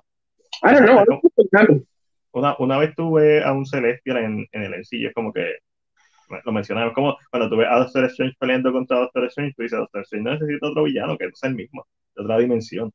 I 0.64 0.74
don't 0.74 0.86
know. 0.86 1.84
Una, 2.32 2.56
una 2.58 2.78
vez 2.80 2.96
tuve 2.96 3.44
a 3.44 3.52
un 3.52 3.66
Celestial 3.66 4.18
en, 4.18 4.48
en 4.52 4.62
el 4.64 4.74
ensillo, 4.74 5.10
es 5.10 5.14
como 5.14 5.32
que 5.32 5.58
lo 6.44 6.52
mencionaba, 6.52 6.94
como 6.94 7.16
cuando 7.30 7.50
tuve 7.50 7.68
a 7.68 7.78
Doctor 7.80 8.06
Strange 8.06 8.36
peleando 8.40 8.72
contra 8.72 9.00
Doctor 9.00 9.26
Strange, 9.26 9.54
tú 9.56 9.64
dices, 9.64 9.78
Doctor 9.78 10.02
Strange 10.02 10.24
no 10.24 10.34
necesita 10.34 10.68
otro 10.68 10.84
villano 10.84 11.18
que 11.18 11.26
no 11.26 11.32
sea 11.36 11.50
el 11.50 11.56
mismo, 11.56 11.86
de 12.16 12.24
otra 12.24 12.38
dimensión. 12.40 12.92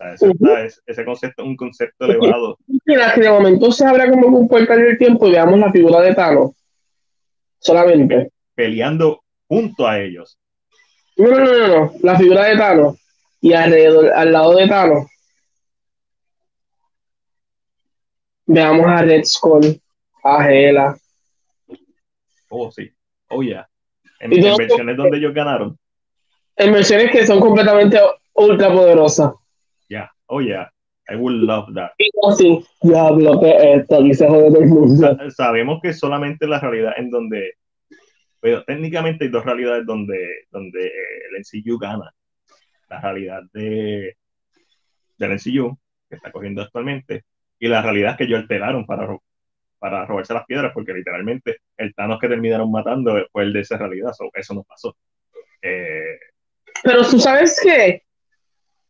ese, 0.00 0.80
ese, 0.86 1.04
concepto 1.04 1.42
es 1.42 1.48
un 1.48 1.56
concepto 1.56 2.04
elevado. 2.04 2.58
Mira, 2.84 3.14
que 3.14 3.22
de 3.22 3.30
momento 3.30 3.72
se 3.72 3.86
abra 3.86 4.10
como 4.10 4.26
un 4.26 4.48
puerta 4.48 4.76
del 4.76 4.98
tiempo 4.98 5.28
y 5.28 5.32
veamos 5.32 5.58
la 5.58 5.72
figura 5.72 6.00
de 6.00 6.14
Thanos. 6.14 6.50
Solamente. 7.58 8.30
Peleando 8.54 9.22
junto 9.48 9.86
a 9.86 10.00
ellos. 10.00 10.38
No, 11.16 11.30
no, 11.30 11.44
no, 11.44 11.68
no, 11.68 11.92
la 12.02 12.18
figura 12.18 12.44
de 12.44 12.56
Thanos. 12.56 12.98
Y 13.40 13.52
alrededor, 13.52 14.12
al 14.12 14.32
lado 14.32 14.56
de 14.56 14.68
Thanos, 14.68 15.06
Veamos 18.46 18.86
a 18.86 19.02
Red 19.02 19.24
Skull, 19.24 19.80
a 20.22 20.50
Hela. 20.50 20.96
Oh, 22.48 22.70
sí. 22.70 22.90
Oh, 23.28 23.42
ya. 23.42 23.68
En, 24.20 24.30
versiones 24.30 24.96
donde 24.96 25.18
ellos 25.18 25.34
ganaron. 25.34 25.78
En 26.56 26.72
versiones 26.72 27.10
que 27.10 27.26
son 27.26 27.40
completamente 27.40 27.98
ultra 28.34 28.72
poderosas. 28.72 29.32
Ya, 29.88 30.10
oh, 30.26 30.40
ya. 30.40 30.70
I 31.08 31.16
would 31.16 31.34
love 31.34 31.74
that. 31.74 31.90
Sí, 32.36 32.64
diablo, 32.80 33.38
que 33.40 33.74
esto 33.74 33.98
aquí 33.98 34.14
se 34.14 34.26
jode 34.26 34.50
todo 34.50 34.60
el 34.60 34.68
mundo. 34.68 35.30
Sabemos 35.30 35.80
que 35.82 35.92
solamente 35.92 36.46
la 36.46 36.60
realidad 36.60 36.94
en 36.96 37.10
donde. 37.10 37.54
Pero 38.40 38.64
técnicamente 38.64 39.24
hay 39.24 39.30
dos 39.30 39.44
realidades 39.44 39.84
donde, 39.86 40.46
donde 40.50 40.86
el 40.86 41.40
NCU 41.40 41.78
gana. 41.78 42.14
La 42.88 43.00
realidad 43.00 43.42
de, 43.52 44.16
del 45.18 45.32
NCU, 45.32 45.76
que 46.08 46.16
está 46.16 46.30
cogiendo 46.30 46.62
actualmente, 46.62 47.24
y 47.58 47.68
la 47.68 47.82
realidad 47.82 48.12
es 48.12 48.18
que 48.18 48.24
ellos 48.24 48.40
alteraron 48.40 48.84
para, 48.86 49.16
para 49.78 50.06
robarse 50.06 50.34
las 50.34 50.46
piedras, 50.46 50.72
porque 50.72 50.92
literalmente 50.92 51.58
el 51.76 51.94
Thanos 51.94 52.18
que 52.20 52.28
terminaron 52.28 52.70
matando 52.70 53.16
fue 53.32 53.44
el 53.44 53.52
de 53.52 53.60
esa 53.60 53.76
realidad, 53.76 54.12
eso 54.34 54.54
no 54.54 54.62
pasó. 54.64 54.96
Eh, 55.62 56.18
Pero 56.82 57.08
tú 57.08 57.18
sabes 57.18 57.60
que 57.62 58.02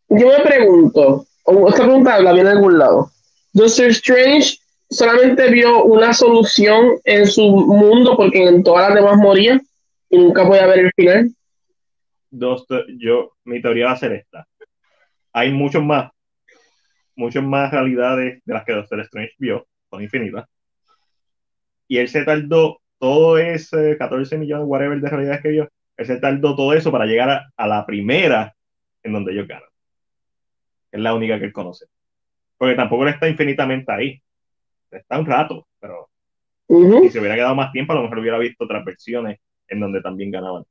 yo 0.09 0.29
me 0.29 0.41
pregunto, 0.45 1.27
o 1.45 1.69
esta 1.69 1.85
pregunta 1.85 2.21
la 2.21 2.33
viene 2.33 2.51
en 2.51 2.57
algún 2.57 2.79
lado. 2.79 3.11
Doctor 3.53 3.87
Strange 3.87 4.59
solamente 4.91 5.51
vio 5.51 5.85
una 5.85 6.13
solución 6.13 6.99
en 7.05 7.27
su 7.27 7.43
mundo 7.43 8.17
porque 8.17 8.47
en 8.47 8.63
todas 8.63 8.89
las 8.89 8.97
demás 8.97 9.17
moría 9.17 9.61
y 10.11 10.19
nunca 10.19 10.47
podía 10.47 10.67
ver 10.67 10.79
el 10.81 10.93
final. 10.95 11.31
yo, 12.31 13.33
mi 13.45 13.61
teoría 13.61 13.87
va 13.87 13.93
a 13.93 13.97
ser 13.97 14.13
esta. 14.13 14.47
Hay 15.33 15.53
muchos 15.53 15.83
más 15.83 16.11
muchas 17.17 17.45
más 17.45 17.71
realidades 17.71 18.43
de 18.45 18.55
las 18.55 18.65
que 18.65 18.73
Doctor 18.73 19.01
Strange 19.01 19.35
vio, 19.39 19.67
son 19.91 20.03
infinitas. 20.03 20.47
y 21.89 21.99
él 21.99 22.09
se 22.09 22.25
tardó 22.25 22.81
todo 22.99 23.39
ese 23.39 23.97
14 23.99 24.39
millones, 24.39 24.67
whatever, 24.67 25.01
de 25.01 25.09
realidades 25.09 25.43
que 25.43 25.49
vio, 25.49 25.69
él 25.97 26.07
se 26.07 26.17
tardó 26.19 26.57
todo 26.57 26.73
eso 26.73 26.91
para 26.91 27.07
llegar 27.07 27.31
a, 27.31 27.51
a 27.57 27.67
la 27.69 27.85
primera 27.87 28.55
en 29.03 29.13
donde 29.13 29.33
ellos 29.33 29.47
ganan. 29.47 29.69
Es 30.91 31.01
la 31.01 31.15
única 31.15 31.39
que 31.39 31.47
él 31.47 31.53
conoce. 31.53 31.87
Porque 32.57 32.75
tampoco 32.75 33.03
él 33.03 33.11
está 33.11 33.29
infinitamente 33.29 33.93
ahí. 33.93 34.23
Está 34.91 35.19
un 35.19 35.27
rato, 35.27 35.67
pero 35.81 36.09
si 36.69 37.11
se 37.11 37.19
hubiera 37.19 37.35
quedado 37.35 37.55
más 37.55 37.73
tiempo, 37.73 37.93
a 37.93 37.97
lo 37.97 38.03
mejor 38.03 38.19
hubiera 38.21 38.39
visto 38.39 38.65
otras 38.65 38.85
versiones 38.85 39.39
en 39.69 39.81
donde 39.81 40.01
también 40.01 40.31
ganaban. 40.31 40.65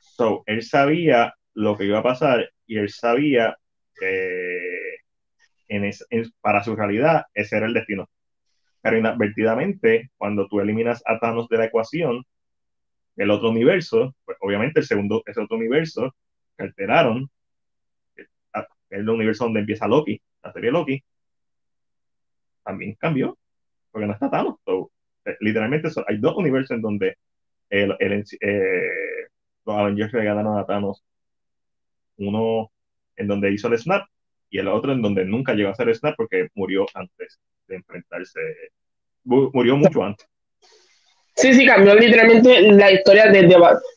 So, 0.00 0.42
él 0.46 0.62
sabía 0.62 1.34
lo 1.54 1.76
que 1.76 1.84
iba 1.84 1.98
a 1.98 2.02
pasar 2.02 2.50
y 2.66 2.78
él 2.78 2.88
sabía 2.90 3.56
que 3.98 4.59
en 5.70 5.90
para 6.40 6.64
su 6.64 6.76
realidad 6.76 7.24
ese 7.34 7.56
era 7.56 7.66
el 7.66 7.74
destino. 7.74 8.10
Pero 8.82 8.98
inadvertidamente, 8.98 10.10
cuando 10.16 10.48
tú 10.48 10.60
eliminas 10.60 11.02
a 11.06 11.18
Thanos 11.18 11.48
de 11.48 11.58
la 11.58 11.66
ecuación, 11.66 12.24
el 13.16 13.30
otro 13.30 13.50
universo, 13.50 14.14
pues 14.24 14.36
obviamente 14.40 14.80
el 14.80 14.86
segundo, 14.86 15.22
ese 15.26 15.40
otro 15.40 15.56
universo 15.56 16.14
que 16.56 16.64
alteraron, 16.64 17.30
es 18.14 18.28
el 18.90 19.08
universo 19.08 19.44
donde 19.44 19.60
empieza 19.60 19.86
Loki, 19.86 20.20
la 20.42 20.52
serie 20.52 20.70
Loki, 20.70 21.02
también 22.64 22.94
cambió, 22.94 23.38
porque 23.90 24.06
no 24.06 24.14
está 24.14 24.30
Thanos. 24.30 24.56
Eh, 25.24 25.36
literalmente 25.40 25.88
hay 26.06 26.18
dos 26.18 26.36
universos 26.36 26.76
en 26.76 26.82
donde 26.82 27.16
el, 27.68 27.96
eh, 28.40 29.28
los 29.66 29.76
Avengers 29.76 30.12
le 30.12 30.24
ganaron 30.24 30.58
a 30.58 30.66
Thanos. 30.66 31.04
Uno 32.16 32.70
en 33.16 33.28
donde 33.28 33.52
hizo 33.52 33.68
el 33.68 33.78
snap 33.78 34.06
y 34.50 34.58
el 34.58 34.68
otro 34.68 34.92
en 34.92 35.00
donde 35.00 35.24
nunca 35.24 35.54
llegó 35.54 35.68
a 35.68 35.72
hacer 35.72 35.94
snap 35.94 36.16
porque 36.16 36.48
murió 36.54 36.86
antes 36.94 37.38
de 37.68 37.76
enfrentarse. 37.76 38.40
Murió 39.24 39.76
mucho 39.76 40.02
antes. 40.02 40.26
Sí, 41.36 41.54
sí, 41.54 41.64
cambió 41.64 41.94
literalmente 41.94 42.60
la 42.72 42.90
historia 42.90 43.30
de, 43.30 43.48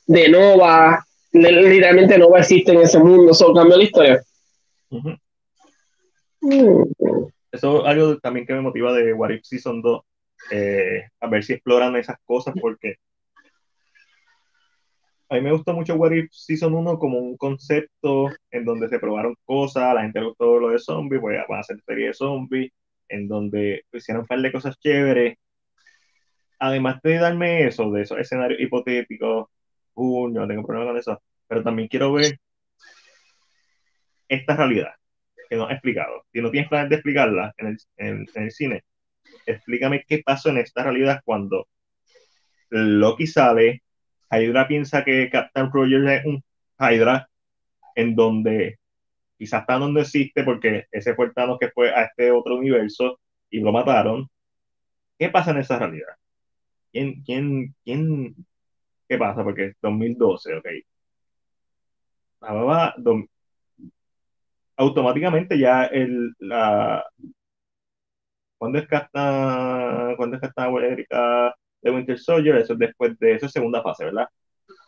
de, 0.06 0.30
Nova. 0.30 1.04
Literalmente 1.32 2.18
Nova 2.18 2.40
existe 2.40 2.72
en 2.72 2.82
ese 2.82 3.00
mundo, 3.00 3.34
solo 3.34 3.56
cambió 3.56 3.78
la 3.78 3.84
historia. 3.84 4.24
Mm. 4.90 6.84
Eso 7.52 7.82
es 7.82 7.88
algo 7.88 8.18
también 8.20 8.46
que 8.46 8.54
me 8.54 8.62
motiva 8.62 8.94
de 8.94 9.14
What 9.14 9.32
If 9.32 9.44
Season 9.44 9.82
2, 9.82 10.02
eh, 10.52 11.04
a 11.20 11.28
ver 11.28 11.44
si 11.44 11.54
exploran 11.54 11.96
esas 11.96 12.18
cosas, 12.26 12.54
porque 12.60 12.96
a 15.34 15.38
mí 15.38 15.42
me 15.42 15.52
gustó 15.52 15.74
mucho 15.74 15.96
What 15.96 16.12
If 16.12 16.32
Season 16.32 16.74
1 16.76 17.00
como 17.00 17.18
un 17.18 17.38
concepto 17.38 18.30
en 18.52 18.66
donde 18.66 18.88
se 18.88 19.00
probaron 19.00 19.36
cosas, 19.46 19.96
la 19.96 20.04
gente 20.04 20.20
le 20.20 20.28
gustó 20.28 20.60
lo 20.60 20.70
de 20.70 20.78
zombies, 20.78 21.22
pues 21.22 21.40
van 21.50 21.58
a 21.58 21.62
hacer 21.62 21.82
serie 21.86 22.08
de 22.08 22.14
zombies, 22.14 22.72
en 23.10 23.28
donde 23.28 23.84
hicieron 23.92 24.22
un 24.22 24.28
par 24.28 24.40
de 24.42 24.52
cosas 24.52 24.78
chéveres. 24.80 25.38
Además 26.60 27.02
de 27.02 27.18
darme 27.18 27.66
eso, 27.66 27.90
de 27.92 28.04
esos 28.04 28.20
escenarios 28.20 28.60
hipotéticos, 28.62 29.48
uh, 29.96 30.28
no 30.30 30.48
tengo 30.48 30.66
problema 30.66 30.92
con 30.92 31.00
eso, 31.00 31.22
pero 31.48 31.64
también 31.64 31.88
quiero 31.88 32.14
ver 32.14 32.38
esta 34.28 34.56
realidad 34.56 34.94
que 35.50 35.56
no 35.56 35.66
has 35.66 35.74
explicado. 35.74 36.26
Si 36.32 36.42
no 36.42 36.52
tienes 36.52 36.70
planes 36.70 36.90
de 36.90 36.96
explicarla 36.98 37.54
en 37.58 37.68
el, 37.68 37.78
en 37.98 38.44
el 38.44 38.52
cine, 38.52 38.84
explícame 39.48 40.04
qué 40.08 40.22
pasó 40.24 40.50
en 40.50 40.60
esta 40.60 40.84
realidad 40.84 41.22
cuando 41.26 41.68
Loki 42.70 43.26
sale, 43.26 43.82
Hydra 44.32 44.68
piensa 44.68 45.04
que 45.04 45.30
Captain 45.30 45.72
Rogers 45.72 46.10
es 46.10 46.26
un 46.26 46.44
Hydra, 46.80 47.30
en 47.96 48.16
donde 48.16 48.80
quizás 49.38 49.66
Thanos 49.66 49.92
no 49.92 50.00
existe 50.02 50.44
porque 50.44 50.88
ese 50.92 51.16
fue 51.16 51.32
Thanos 51.34 51.58
que 51.60 51.70
fue 51.72 51.92
a 51.94 52.04
este 52.06 52.32
otro 52.32 52.56
universo 52.58 53.20
y 53.50 53.60
lo 53.60 53.72
mataron. 53.72 54.30
¿Qué 55.18 55.30
pasa 55.30 55.52
en 55.52 55.58
esa 55.60 55.80
realidad? 55.80 56.16
¿Quién, 56.92 57.24
quién, 57.24 57.76
quién, 57.84 58.36
qué 59.08 59.18
pasa? 59.18 59.44
Porque 59.44 59.66
es 59.68 59.76
2012, 59.82 60.56
ok. 60.58 60.68
automáticamente 64.78 65.58
ya 65.58 65.86
el, 65.86 66.34
la, 66.40 67.04
¿Cuándo 68.58 68.80
es 68.80 68.88
Captain, 68.88 70.16
¿cuándo 70.16 70.38
es 70.38 70.42
Captain 70.42 70.68
América 70.68 71.54
de 71.84 71.92
Winter 71.92 72.18
Soldier? 72.18 72.56
Eso 72.56 72.74
es 72.74 72.80
después 72.80 73.18
de, 73.20 73.36
eso 73.36 73.46
es 73.46 73.52
segunda 73.52 73.84
fase, 73.84 74.06
¿verdad? 74.06 74.28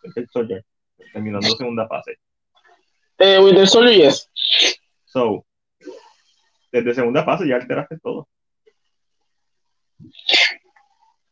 Winter 0.04 0.28
Soldier, 0.32 0.66
terminando 1.14 1.48
segunda 1.48 1.88
fase. 1.88 2.18
Eh, 3.20 3.40
Winter 3.40 3.68
Soldier, 3.68 3.96
yes. 3.96 4.30
So, 5.06 5.46
desde 6.72 6.94
segunda 6.94 7.24
fase 7.24 7.48
ya 7.48 7.56
alteraste 7.56 8.00
todo. 8.00 8.28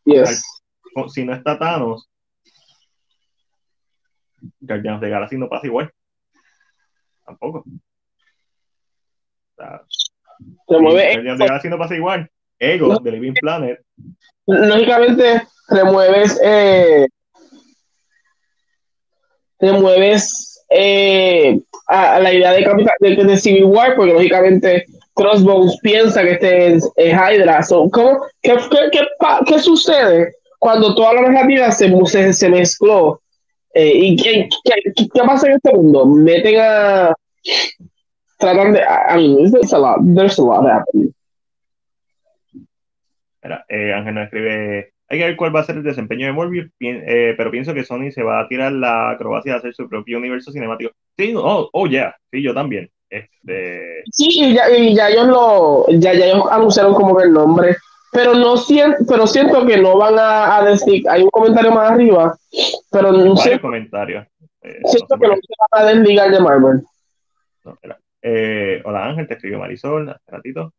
Yes. 0.05 0.43
si 1.13 1.25
no 1.25 1.33
está 1.33 1.57
Thanos, 1.57 2.09
Guardians 4.59 5.01
de 5.01 5.09
Galaxy 5.09 5.37
no 5.37 5.49
pasa 5.49 5.67
igual. 5.67 5.93
Tampoco. 7.25 7.59
O 7.59 9.55
sea, 9.55 9.81
se 10.67 10.79
mueve. 10.79 11.13
Guardians 11.13 11.39
de 11.39 11.45
Galaxy 11.45 11.69
no 11.69 11.77
pasa 11.77 11.95
igual. 11.95 12.29
Ego 12.59 12.97
de 12.99 13.11
Living 13.11 13.33
Planet. 13.33 13.79
Lógicamente, 14.45 15.43
remueves. 15.69 16.39
Eh, 16.43 17.07
remueves 19.59 20.61
eh, 20.69 21.59
a, 21.87 22.19
la 22.19 22.33
idea 22.33 22.51
de, 22.51 22.89
de, 22.99 23.23
de, 23.23 23.37
Civil 23.37 23.65
War, 23.65 23.95
porque 23.95 24.13
lógicamente 24.13 24.85
Crossbones 25.13 25.77
piensa 25.81 26.23
que 26.23 26.31
este 26.31 26.73
es, 26.73 26.91
Hydra. 26.97 27.65
¿cómo, 27.69 28.21
qué, 28.41 28.57
qué, 28.91 29.07
qué, 29.45 29.59
sucede 29.59 30.33
cuando 30.59 30.95
toda 30.95 31.13
la 31.13 31.21
narrativa 31.29 31.71
se, 31.71 31.93
se, 32.05 32.33
se 32.33 32.49
mezcló? 32.49 33.21
Eh, 33.73 33.91
¿Y 33.95 34.15
qué, 34.15 34.49
qué, 34.63 34.93
qué, 34.95 35.23
pasa 35.25 35.47
en 35.47 35.53
este 35.53 35.73
mundo? 35.73 36.05
Meten 36.05 36.55
a. 36.59 37.13
Tratan 38.37 38.73
de. 38.73 38.81
I 38.81 39.15
mean, 39.17 39.51
there's 39.51 39.73
a 39.73 39.79
lot, 39.79 39.99
there's 40.15 40.37
a 40.37 40.43
lot 40.43 40.65
happening. 40.65 41.13
Eh, 43.67 43.93
Ángel 43.93 44.15
nos 44.15 44.25
escribe, 44.25 44.93
hay 45.09 45.19
que 45.19 45.25
ver 45.25 45.35
cuál 45.35 45.55
va 45.55 45.59
a 45.59 45.63
ser 45.63 45.75
el 45.75 45.83
desempeño 45.83 46.25
de 46.25 46.31
Morbius, 46.31 46.71
eh, 46.79 47.33
pero 47.35 47.51
pienso 47.51 47.73
que 47.73 47.83
Sony 47.83 48.11
se 48.11 48.23
va 48.23 48.39
a 48.39 48.47
tirar 48.47 48.71
la 48.71 49.11
acrobacia 49.11 49.53
de 49.53 49.57
hacer 49.59 49.73
su 49.73 49.89
propio 49.89 50.17
universo 50.17 50.51
cinemático. 50.51 50.91
Sí, 51.17 51.33
oh, 51.35 51.69
oh 51.71 51.87
yeah, 51.87 52.15
sí, 52.31 52.41
yo 52.41 52.53
también. 52.53 52.89
Este... 53.09 54.03
Sí, 54.11 54.27
y 54.31 54.53
ya, 54.55 54.69
y 54.71 54.95
ya 54.95 55.09
ellos 55.09 55.27
lo, 55.27 55.85
ya, 55.89 56.13
ya 56.13 56.25
ellos 56.25 56.45
anunciaron 56.49 56.93
como 56.93 57.15
que 57.15 57.25
el 57.25 57.33
nombre, 57.33 57.77
pero 58.11 58.33
no 58.33 58.57
siento, 58.57 58.97
pero 59.07 59.27
siento 59.27 59.65
que 59.65 59.77
no 59.77 59.97
van 59.97 60.17
a, 60.17 60.57
a, 60.57 60.65
decir, 60.65 61.03
hay 61.09 61.21
un 61.21 61.29
comentario 61.29 61.71
más 61.71 61.91
arriba, 61.91 62.35
pero 62.91 63.11
no 63.11 63.35
sé. 63.35 63.59
comentarios. 63.59 64.25
Eh, 64.61 64.79
siento 64.85 65.17
que 65.19 65.27
no 65.27 65.35
se 65.35 65.53
van 65.71 65.83
a 65.83 65.85
desligar 65.89 66.31
de 66.31 66.39
Marvel. 66.39 66.81
eh, 68.21 68.81
hola 68.85 69.05
Ángel, 69.05 69.27
te 69.27 69.33
escribió 69.33 69.59
Marisol, 69.59 70.09
hace 70.09 70.31
ratito. 70.31 70.73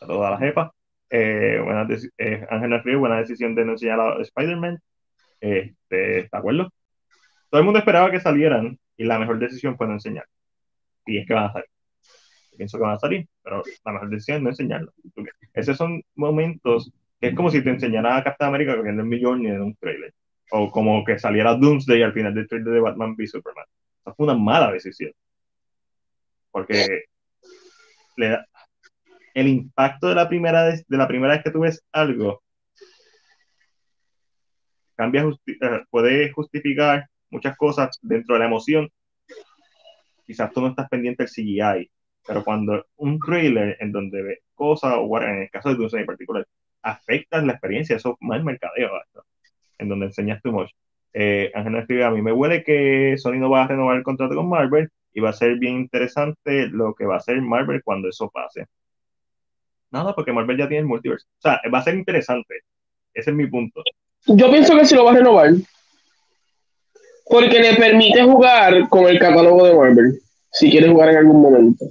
A 0.00 0.30
la 0.30 0.38
jefa. 0.38 0.72
Eh, 1.10 1.60
buena 1.62 1.88
eh, 2.18 2.46
Ángel 2.48 2.98
buena 2.98 3.18
decisión 3.18 3.54
de 3.54 3.64
no 3.64 3.72
enseñar 3.72 4.00
a 4.00 4.22
Spider-Man. 4.22 4.78
Este, 5.40 5.96
¿De 5.96 6.28
acuerdo? 6.32 6.72
Todo 7.50 7.60
el 7.60 7.64
mundo 7.64 7.80
esperaba 7.80 8.10
que 8.10 8.20
salieran 8.20 8.78
y 8.96 9.04
la 9.04 9.18
mejor 9.18 9.38
decisión 9.38 9.76
fue 9.76 9.86
no 9.88 9.94
enseñar. 9.94 10.26
Y 11.06 11.18
es 11.18 11.26
que 11.26 11.34
van 11.34 11.46
a 11.46 11.52
salir. 11.52 11.68
pienso 12.56 12.78
que 12.78 12.84
van 12.84 12.94
a 12.94 12.98
salir, 12.98 13.26
pero 13.42 13.62
la 13.84 13.92
mejor 13.92 14.10
decisión 14.10 14.36
es 14.38 14.42
no 14.42 14.48
enseñarlo. 14.50 14.92
Esos 15.52 15.76
son 15.76 16.02
momentos 16.14 16.92
que 17.20 17.28
es 17.28 17.34
como 17.34 17.50
si 17.50 17.62
te 17.62 17.70
enseñara 17.70 18.16
a 18.16 18.24
Captain 18.24 18.48
America 18.48 18.76
cogiendo 18.76 19.02
el 19.02 19.08
millón 19.08 19.44
en 19.46 19.60
un 19.60 19.74
trailer. 19.76 20.14
O 20.52 20.70
como 20.70 21.04
que 21.04 21.18
saliera 21.18 21.54
Doomsday 21.54 22.02
al 22.02 22.12
final 22.12 22.34
del 22.34 22.48
trailer 22.48 22.72
de 22.74 22.80
Batman 22.80 23.14
v 23.16 23.26
Superman. 23.26 23.66
Esa 24.00 24.14
fue 24.14 24.24
una 24.26 24.36
mala 24.36 24.72
decisión. 24.72 25.12
Porque 26.50 27.04
le 28.16 28.28
da, 28.30 28.46
el 29.34 29.48
impacto 29.48 30.08
de 30.08 30.14
la 30.14 30.28
primera 30.28 30.64
vez, 30.64 30.84
de 30.86 30.96
la 30.96 31.08
primera 31.08 31.34
vez 31.34 31.42
que 31.42 31.50
tú 31.50 31.60
ves 31.60 31.82
algo 31.92 32.42
cambia, 35.00 35.22
eh, 35.46 35.82
puede 35.88 36.30
justificar 36.30 37.06
muchas 37.30 37.56
cosas 37.56 37.98
dentro 38.02 38.34
de 38.34 38.40
la 38.40 38.46
emoción. 38.46 38.90
Quizás 40.26 40.52
tú 40.52 40.60
no 40.60 40.68
estás 40.68 40.90
pendiente 40.90 41.22
del 41.22 41.32
CGI, 41.32 41.90
pero 42.26 42.44
cuando 42.44 42.84
un 42.96 43.18
trailer 43.18 43.78
en 43.80 43.92
donde 43.92 44.22
ves 44.22 44.38
cosas, 44.54 44.96
o 44.98 45.22
en 45.22 45.42
el 45.42 45.50
caso 45.50 45.70
de 45.70 45.76
Dulce 45.76 45.98
en 45.98 46.04
particular, 46.04 46.46
afecta 46.82 47.40
la 47.40 47.52
experiencia, 47.52 47.96
eso 47.96 48.10
es 48.10 48.16
más 48.20 48.44
mercadeo, 48.44 48.90
en 49.78 49.88
donde 49.88 50.06
enseñas 50.06 50.42
tu 50.42 50.52
much. 50.52 50.70
Eh, 51.14 51.50
Ángel 51.54 51.76
escribe, 51.76 52.04
a 52.04 52.10
mí 52.10 52.20
me 52.20 52.32
huele 52.32 52.62
que 52.62 53.16
Sony 53.16 53.38
no 53.38 53.48
va 53.48 53.64
a 53.64 53.68
renovar 53.68 53.96
el 53.96 54.02
contrato 54.02 54.34
con 54.34 54.50
Marvel 54.50 54.90
y 55.14 55.20
va 55.20 55.30
a 55.30 55.32
ser 55.32 55.56
bien 55.58 55.76
interesante 55.76 56.68
lo 56.68 56.94
que 56.94 57.06
va 57.06 57.14
a 57.14 57.18
hacer 57.18 57.40
Marvel 57.40 57.82
cuando 57.82 58.10
eso 58.10 58.28
pase. 58.30 58.66
Nada, 59.90 60.14
porque 60.14 60.32
Marvel 60.32 60.56
ya 60.56 60.68
tiene 60.68 60.82
el 60.82 60.86
multiverse. 60.86 61.26
O 61.38 61.42
sea, 61.42 61.60
va 61.72 61.78
a 61.78 61.82
ser 61.82 61.94
interesante. 61.94 62.54
Ese 63.12 63.30
es 63.30 63.36
mi 63.36 63.46
punto. 63.46 63.82
Yo 64.26 64.50
pienso 64.50 64.76
que 64.76 64.84
sí 64.84 64.94
lo 64.94 65.04
va 65.04 65.12
a 65.12 65.14
renovar. 65.14 65.50
Porque 67.26 67.60
le 67.60 67.74
permite 67.74 68.22
jugar 68.22 68.88
con 68.88 69.06
el 69.06 69.18
catálogo 69.18 69.66
de 69.66 69.74
Marvel. 69.74 70.20
Si 70.52 70.70
quiere 70.70 70.88
jugar 70.88 71.10
en 71.10 71.16
algún 71.18 71.42
momento. 71.42 71.86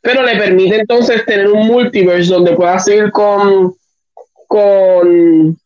Pero 0.00 0.22
le 0.22 0.36
permite 0.36 0.80
entonces 0.80 1.24
tener 1.24 1.50
un 1.50 1.66
multiverse 1.66 2.32
donde 2.32 2.56
pueda 2.56 2.78
seguir 2.78 3.10
con. 3.10 3.74
con. 4.48 5.56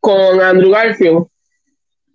con 0.00 0.40
Andrew 0.40 0.70
Garfield, 0.70 1.26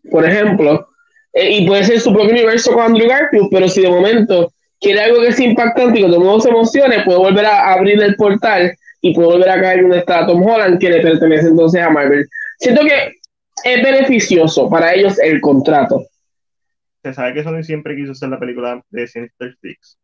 por 0.10 0.26
ejemplo, 0.26 0.88
eh, 1.34 1.58
y 1.58 1.68
puede 1.68 1.84
ser 1.84 2.00
su 2.00 2.14
propio 2.14 2.32
universo 2.32 2.74
con 2.74 2.84
Andrew 2.84 3.08
Garfield, 3.08 3.48
pero 3.52 3.68
si 3.68 3.82
de 3.82 3.90
momento 3.90 4.52
quiere 4.82 5.00
algo 5.00 5.22
que 5.22 5.32
sea 5.32 5.48
impactante 5.48 6.00
y 6.00 6.02
que 6.02 6.08
todo 6.08 6.18
el 6.18 6.24
mundo 6.24 6.42
se 6.42 6.50
emocione, 6.50 7.04
puede 7.06 7.20
volver 7.20 7.46
a 7.46 7.74
abrir 7.74 8.02
el 8.02 8.16
portal 8.16 8.76
y 9.00 9.14
puede 9.14 9.30
volver 9.30 9.50
a 9.50 9.62
caer 9.62 9.82
donde 9.82 10.00
está 10.00 10.26
Tom 10.26 10.44
Holland, 10.44 10.80
que 10.80 10.90
le 10.90 11.02
pertenece 11.02 11.48
entonces 11.48 11.82
a 11.82 11.90
Marvel. 11.90 12.28
Siento 12.58 12.82
que 12.82 13.14
es 13.64 13.84
beneficioso 13.84 14.70
para 14.70 14.94
ellos 14.94 15.20
el 15.20 15.40
contrato. 15.40 16.04
Se 17.04 17.14
sabe 17.14 17.34
que 17.34 17.44
Sony 17.44 17.64
siempre 17.64 17.96
quiso 17.96 18.12
hacer 18.12 18.30
la 18.30 18.40
película 18.40 18.84
de 18.90 19.08
Sinister 19.08 19.56
Six. 19.62 19.98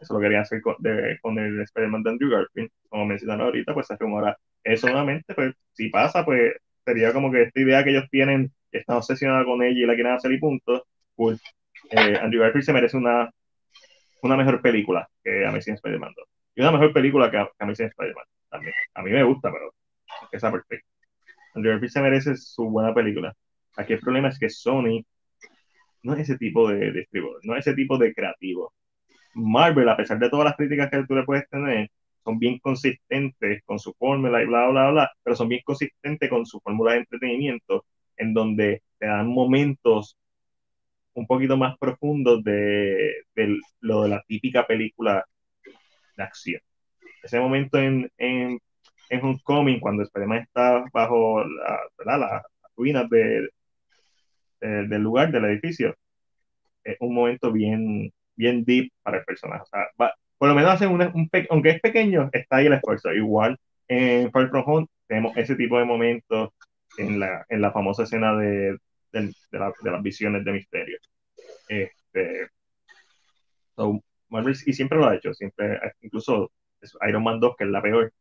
Eso 0.00 0.14
lo 0.14 0.20
querían 0.20 0.42
hacer 0.42 0.60
con, 0.60 0.76
con 1.22 1.38
el 1.38 1.60
Spider-Man 1.62 2.02
de 2.02 2.10
Andrew 2.10 2.30
Garfield, 2.30 2.70
como 2.88 3.06
mencionaron 3.06 3.46
ahorita, 3.46 3.72
pues 3.72 3.86
se 3.86 3.96
rumora 3.96 4.36
eso 4.62 4.88
nuevamente, 4.88 5.32
pues 5.34 5.54
si 5.72 5.88
pasa, 5.88 6.24
pues 6.24 6.54
sería 6.84 7.12
como 7.12 7.30
que 7.30 7.42
esta 7.42 7.60
idea 7.60 7.84
que 7.84 7.90
ellos 7.90 8.04
tienen, 8.10 8.50
que 8.70 8.78
están 8.78 8.96
obsesionados 8.96 9.46
con 9.46 9.62
ella 9.62 9.78
y 9.78 9.86
la 9.86 9.94
quieren 9.94 10.12
hacer 10.12 10.32
y 10.32 10.38
punto, 10.38 10.84
pues 11.14 11.40
Andrew 12.20 12.42
Garfield 12.42 12.64
se 12.64 12.72
merece 12.72 12.96
una, 12.96 13.30
una 14.26 14.36
mejor 14.36 14.60
película 14.62 15.08
que 15.22 15.46
Amazing 15.46 15.74
Spider-Man 15.74 16.12
2. 16.16 16.26
Y 16.56 16.60
una 16.62 16.72
mejor 16.72 16.92
película 16.92 17.30
que 17.30 17.38
Amazing 17.58 17.86
Spider-Man 17.86 18.24
también. 18.50 18.74
A 18.94 19.02
mí 19.02 19.10
me 19.10 19.22
gusta, 19.24 19.50
pero 19.52 19.72
es 20.22 20.28
que 20.30 20.36
está 20.36 20.52
perfecto. 20.52 20.88
Andrew 21.54 21.72
Garfield 21.72 21.92
se 21.92 22.02
merece 22.02 22.36
su 22.36 22.64
buena 22.68 22.94
película. 22.94 23.34
Aquí 23.76 23.94
el 23.94 24.00
problema 24.00 24.28
es 24.28 24.38
que 24.38 24.50
Sony 24.50 25.04
no 26.02 26.14
es 26.14 26.20
ese 26.20 26.38
tipo 26.38 26.68
de 26.68 26.92
distribuidor, 26.92 27.40
no 27.44 27.56
es 27.56 27.66
ese 27.66 27.74
tipo 27.74 27.98
de 27.98 28.14
creativo. 28.14 28.72
Marvel, 29.34 29.88
a 29.88 29.96
pesar 29.96 30.18
de 30.18 30.30
todas 30.30 30.46
las 30.46 30.56
críticas 30.56 30.90
que 30.90 31.04
tú 31.04 31.14
le 31.14 31.24
puedes 31.24 31.48
tener, 31.48 31.90
son 32.24 32.38
bien 32.38 32.58
consistentes 32.58 33.62
con 33.64 33.78
su 33.78 33.94
fórmula 33.94 34.42
y 34.42 34.46
bla, 34.46 34.68
bla, 34.68 34.90
bla, 34.90 35.10
pero 35.22 35.36
son 35.36 35.48
bien 35.48 35.62
consistentes 35.64 36.28
con 36.30 36.46
su 36.46 36.60
fórmula 36.60 36.92
de 36.92 36.98
entretenimiento, 36.98 37.84
en 38.16 38.34
donde 38.34 38.82
te 38.98 39.06
dan 39.06 39.28
momentos 39.28 40.16
un 41.16 41.26
poquito 41.26 41.56
más 41.56 41.76
profundos 41.78 42.44
de, 42.44 43.14
lo 43.80 44.02
de 44.02 44.08
la 44.10 44.22
típica 44.28 44.66
película 44.66 45.24
de 46.16 46.22
acción. 46.22 46.60
Ese 47.22 47.40
momento 47.40 47.78
en, 47.78 48.10
en, 48.18 48.58
en 49.08 49.20
Homecoming, 49.22 49.80
cuando 49.80 50.02
Spider-Man 50.02 50.42
está 50.42 50.84
bajo 50.92 51.42
la, 52.04 52.18
las 52.18 52.42
ruinas 52.76 53.08
de, 53.08 53.48
del 54.60 55.02
lugar, 55.02 55.32
del 55.32 55.46
edificio, 55.46 55.96
es 56.84 56.96
un 57.00 57.14
momento 57.14 57.50
bien, 57.50 58.12
bien 58.36 58.64
deep 58.64 58.90
para 59.02 59.18
el 59.18 59.24
personaje. 59.24 59.62
O 59.62 59.66
sea, 59.66 59.86
por 60.38 60.48
lo 60.48 60.54
menos 60.54 60.72
hacen 60.72 60.90
un, 60.90 61.00
un 61.00 61.30
aunque 61.48 61.70
es 61.70 61.80
pequeño, 61.80 62.28
está 62.32 62.56
ahí 62.56 62.66
el 62.66 62.74
esfuerzo. 62.74 63.12
Igual 63.12 63.58
en 63.88 64.30
Far 64.30 64.50
From 64.50 64.64
Home 64.66 64.86
tenemos 65.08 65.34
ese 65.36 65.56
tipo 65.56 65.78
de 65.78 65.86
momentos 65.86 66.50
en 66.98 67.18
la, 67.20 67.46
en 67.48 67.62
la 67.62 67.72
famosa 67.72 68.02
escena 68.02 68.36
de, 68.36 68.76
de, 69.12 69.32
las 69.52 70.02
visiones 70.02 70.44
de 70.44 70.52
misterio. 70.52 70.98
Este, 71.68 72.48
y 74.66 74.72
siempre 74.72 74.98
lo 74.98 75.06
ha 75.06 75.16
hecho, 75.16 75.34
siempre, 75.34 75.80
incluso 76.00 76.52
Iron 77.08 77.22
Man 77.24 77.40
2, 77.40 77.56
que 77.56 77.64
es 77.64 77.70
la 77.70 77.82
peor, 77.82 78.12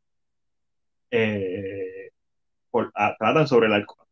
eh, 1.11 2.09
por, 2.69 2.91
tratan 2.91 3.47
sobre 3.47 3.67
alcohol 3.73 4.05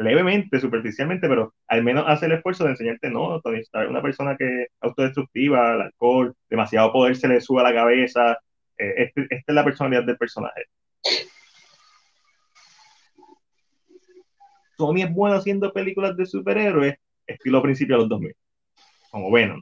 levemente, 0.00 0.58
superficialmente, 0.60 1.28
pero 1.28 1.54
al 1.68 1.84
menos 1.84 2.04
hace 2.06 2.26
el 2.26 2.32
esfuerzo 2.32 2.64
de 2.64 2.70
enseñarte, 2.70 3.10
no, 3.10 3.40
Tony 3.40 3.58
Stark 3.60 3.90
una 3.90 4.02
persona 4.02 4.36
que 4.36 4.62
es 4.62 4.68
autodestructiva, 4.80 5.74
el 5.74 5.82
alcohol, 5.82 6.34
demasiado 6.48 6.92
poder 6.92 7.16
se 7.16 7.28
le 7.28 7.40
sube 7.40 7.60
a 7.60 7.64
la 7.64 7.74
cabeza, 7.74 8.38
eh, 8.78 8.94
este, 8.96 9.22
esta 9.30 9.52
es 9.52 9.54
la 9.54 9.64
personalidad 9.64 10.04
del 10.04 10.16
personaje. 10.16 10.64
Tony 14.80 15.02
es 15.02 15.12
bueno 15.12 15.36
haciendo 15.36 15.72
películas 15.72 16.16
de 16.16 16.26
superhéroes, 16.26 16.96
estilo 17.26 17.62
principio 17.62 17.96
de 17.96 18.00
los 18.00 18.08
2000, 18.08 18.34
como 19.10 19.30
Venom, 19.30 19.60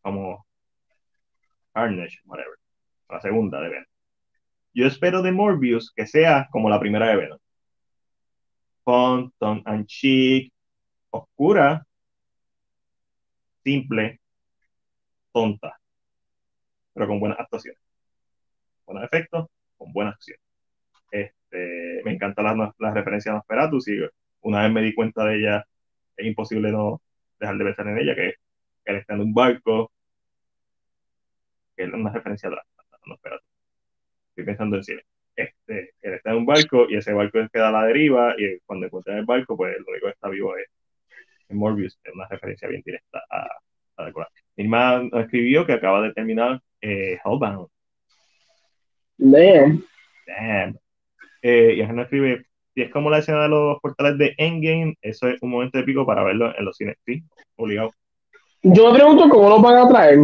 como 0.00 0.46
Carnage, 1.72 2.18
whatever, 2.24 2.56
la 3.08 3.20
segunda 3.20 3.60
de 3.60 3.68
Venom. 3.68 3.86
Yo 4.74 4.86
espero 4.86 5.22
de 5.22 5.32
Morbius 5.32 5.92
que 5.94 6.06
sea 6.06 6.48
como 6.50 6.70
la 6.70 6.80
primera 6.80 7.08
de 7.08 7.16
Venom 7.16 7.38
fun, 8.84 9.32
tongue 9.38 9.62
and 9.66 9.86
cheek, 9.86 10.52
oscura, 11.10 11.86
simple, 13.64 14.20
tonta, 15.32 15.78
pero 16.92 17.06
con 17.06 17.20
buenas 17.20 17.38
actuaciones. 17.40 17.80
Buenos 18.86 19.04
efectos, 19.04 19.48
con 19.76 19.92
buena 19.92 20.10
acción. 20.10 20.38
Este, 21.10 21.34
me 22.04 22.12
encanta 22.12 22.42
la, 22.42 22.74
la 22.78 22.94
referencia 22.94 23.32
a 23.32 23.36
Nosferatu, 23.36 23.78
y 23.86 24.00
una 24.42 24.62
vez 24.62 24.72
me 24.72 24.82
di 24.82 24.94
cuenta 24.94 25.24
de 25.24 25.36
ella, 25.36 25.64
es 26.16 26.26
imposible 26.26 26.72
no 26.72 27.00
dejar 27.38 27.56
de 27.58 27.64
pensar 27.64 27.88
en 27.88 27.98
ella, 27.98 28.14
que, 28.14 28.34
él 28.84 28.96
está 28.96 29.14
en 29.14 29.20
un 29.20 29.34
barco, 29.34 29.92
que 31.76 31.84
es 31.84 31.92
una 31.92 32.12
referencia 32.12 32.48
a, 32.48 32.62
Nosferatu. 33.06 33.44
Estoy 34.30 34.44
pensando 34.44 34.76
en 34.76 34.84
cine 34.84 35.02
este, 35.36 35.94
él 36.02 36.14
está 36.14 36.30
en 36.30 36.38
un 36.38 36.46
barco 36.46 36.86
y 36.88 36.96
ese 36.96 37.12
barco 37.12 37.38
queda 37.52 37.68
a 37.68 37.72
la 37.72 37.84
deriva 37.84 38.34
y 38.38 38.58
cuando 38.60 38.86
encuentra 38.86 39.16
el 39.18 39.24
barco, 39.24 39.56
pues 39.56 39.76
lo 39.78 39.90
único 39.90 40.06
que 40.06 40.12
está 40.12 40.28
vivo 40.28 40.56
es, 40.56 40.66
Morbius, 41.48 41.98
es 42.02 42.14
una 42.14 42.26
referencia 42.28 42.68
bien 42.68 42.82
directa 42.84 43.22
a, 43.30 43.46
a 43.96 44.02
la 44.02 44.12
Mi 44.56 44.64
hermano 44.64 45.20
escribió 45.20 45.66
que 45.66 45.74
acaba 45.74 46.00
de 46.02 46.12
terminar 46.14 46.62
eh, 46.80 47.18
Hellbound. 47.24 47.68
Damn. 49.18 49.84
Damn. 50.26 50.78
Eh, 51.42 51.76
y 51.78 51.92
no 51.92 52.02
escribe, 52.02 52.46
si 52.74 52.82
es 52.82 52.90
como 52.90 53.10
la 53.10 53.18
escena 53.18 53.42
de 53.42 53.48
los 53.48 53.80
portales 53.80 54.16
de 54.18 54.34
Endgame, 54.38 54.94
eso 55.02 55.28
es 55.28 55.42
un 55.42 55.50
momento 55.50 55.78
épico 55.78 56.06
para 56.06 56.24
verlo 56.24 56.56
en 56.56 56.64
los 56.64 56.76
cines, 56.76 56.96
sí, 57.04 57.22
obligado. 57.56 57.92
Yo 58.62 58.90
me 58.92 58.98
pregunto 58.98 59.28
cómo 59.28 59.48
lo 59.48 59.60
van 59.60 59.76
a 59.76 59.88
traer 59.88 60.18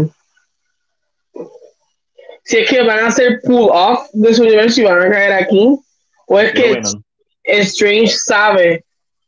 si 2.48 2.56
es 2.56 2.70
que 2.70 2.82
van 2.82 3.00
a 3.00 3.08
hacer 3.08 3.40
pull 3.44 3.68
off 3.70 4.08
de 4.14 4.32
su 4.32 4.42
universo 4.42 4.80
y 4.80 4.84
van 4.84 5.02
a 5.02 5.10
caer 5.10 5.32
aquí, 5.34 5.78
o 6.26 6.40
es 6.40 6.52
que 6.52 6.80
Strange 7.44 8.08
sabe 8.08 8.84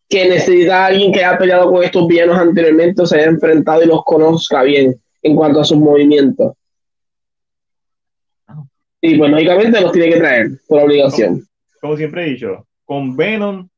que 0.08 0.26
necesita 0.26 0.84
a 0.84 0.86
alguien 0.86 1.12
que 1.12 1.22
haya 1.22 1.36
peleado 1.36 1.70
con 1.70 1.84
estos 1.84 2.06
villanos 2.06 2.38
anteriormente, 2.38 3.02
o 3.02 3.06
se 3.06 3.16
haya 3.16 3.26
enfrentado 3.26 3.82
y 3.82 3.86
los 3.86 4.02
conozca 4.04 4.62
bien 4.62 4.98
en 5.22 5.36
cuanto 5.36 5.60
a 5.60 5.64
sus 5.64 5.76
movimientos. 5.76 6.54
Ah. 8.46 8.64
Y 9.02 9.18
pues 9.18 9.30
lógicamente 9.30 9.82
los 9.82 9.92
tiene 9.92 10.14
que 10.14 10.18
traer 10.18 10.50
por 10.66 10.80
obligación. 10.80 11.46
Como, 11.80 11.96
siempre 11.96 12.24
he 12.26 12.30
dicho, 12.30 12.66
con 12.84 13.16
Venom, 13.16 13.68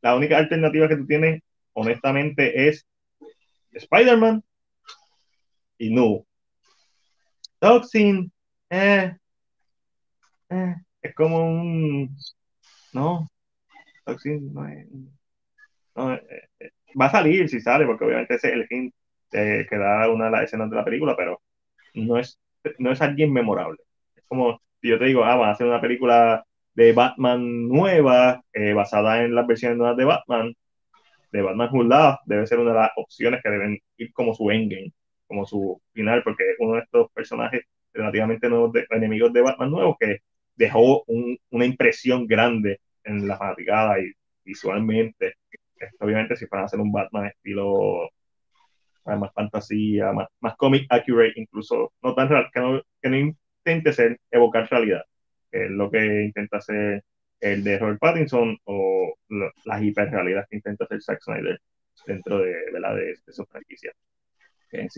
la 0.00 0.16
única 0.16 0.38
alternativa 0.38 0.88
que 0.88 0.96
tú 0.96 1.06
tienes, 1.06 1.42
honestamente, 1.74 2.68
es 2.68 2.86
Spider-Man 3.72 4.42
y 5.78 5.94
no. 5.94 6.24
Toxin, 7.58 8.32
eh, 8.70 9.14
eh, 10.48 10.74
es 11.02 11.14
como 11.14 11.38
un. 11.38 12.16
No, 12.92 13.28
Toxin 14.04 14.52
no 14.52 14.66
es. 14.66 14.86
No, 15.94 16.14
eh, 16.14 16.48
eh, 16.60 16.70
va 17.00 17.06
a 17.06 17.10
salir 17.10 17.48
si 17.48 17.60
sale, 17.60 17.86
porque 17.86 18.04
obviamente 18.04 18.34
ese 18.34 18.48
es 18.48 18.54
el 18.54 18.66
hint 18.70 18.94
que 19.30 19.66
da 19.70 20.10
una 20.10 20.24
de 20.24 20.30
las 20.32 20.42
escenas 20.44 20.70
de 20.70 20.76
la 20.76 20.84
película, 20.84 21.14
pero 21.16 21.40
no 21.94 22.18
es, 22.18 22.38
no 22.78 22.90
es 22.90 23.00
alguien 23.00 23.32
memorable. 23.32 23.78
Es 24.16 24.24
como 24.26 24.60
si 24.80 24.88
yo 24.88 24.98
te 24.98 25.04
digo, 25.04 25.24
ah, 25.24 25.36
van 25.36 25.50
a 25.50 25.52
hacer 25.52 25.66
una 25.66 25.80
película 25.80 26.44
de 26.74 26.92
Batman 26.92 27.68
nueva, 27.68 28.42
basada 28.74 29.22
en 29.24 29.34
las 29.34 29.46
versiones 29.46 29.78
nuevas 29.78 29.96
de 29.96 30.04
Batman, 30.04 30.54
de 31.32 31.42
Batman 31.42 31.68
Who 31.72 31.88
debe 32.26 32.46
ser 32.46 32.58
una 32.60 32.72
de 32.72 32.78
las 32.80 32.90
opciones 32.96 33.40
que 33.42 33.50
deben 33.50 33.78
ir 33.98 34.12
como 34.12 34.34
su 34.34 34.50
endgame 34.50 34.92
como 35.30 35.46
su 35.46 35.80
final, 35.92 36.22
porque 36.24 36.44
uno 36.58 36.74
de 36.74 36.80
estos 36.80 37.10
personajes 37.12 37.62
relativamente 37.94 38.48
nuevos, 38.48 38.72
enemigos 38.90 39.32
de 39.32 39.42
Batman 39.42 39.70
nuevos, 39.70 39.96
que 40.00 40.18
dejó 40.56 41.04
una 41.06 41.64
impresión 41.64 42.26
grande 42.26 42.80
en 43.04 43.28
la 43.28 43.38
fanaticada 43.38 44.00
y 44.00 44.12
visualmente. 44.44 45.34
obviamente, 46.00 46.36
si 46.36 46.46
van 46.46 46.62
a 46.62 46.64
hacer 46.66 46.80
un 46.80 46.92
Batman 46.92 47.26
estilo 47.26 48.10
más 49.04 49.32
fantasía, 49.34 50.12
más, 50.12 50.28
más 50.40 50.56
comic 50.56 50.86
accurate, 50.90 51.32
incluso 51.36 51.92
no 52.02 52.14
tan 52.14 52.28
real, 52.28 52.48
que 52.52 52.60
no, 52.60 52.82
que 53.02 53.08
no 53.08 53.16
intente 53.16 53.92
ser 53.92 54.18
evocar 54.30 54.68
realidad, 54.70 55.02
que 55.50 55.64
es 55.66 55.70
lo 55.70 55.90
que 55.90 56.24
intenta 56.24 56.58
hacer 56.58 57.04
el 57.40 57.64
de 57.64 57.78
Robert 57.78 57.98
Pattinson 58.00 58.58
o 58.64 59.14
la 59.64 59.82
hiperrealidad 59.82 60.46
que 60.48 60.56
intenta 60.56 60.84
hacer 60.84 61.02
Zack 61.02 61.22
Snyder 61.22 61.60
dentro 62.06 62.38
de, 62.38 62.54
la, 62.80 62.94
de, 62.94 63.14
de 63.26 63.32
su 63.32 63.44
franquicia 63.46 63.92
que 64.70 64.88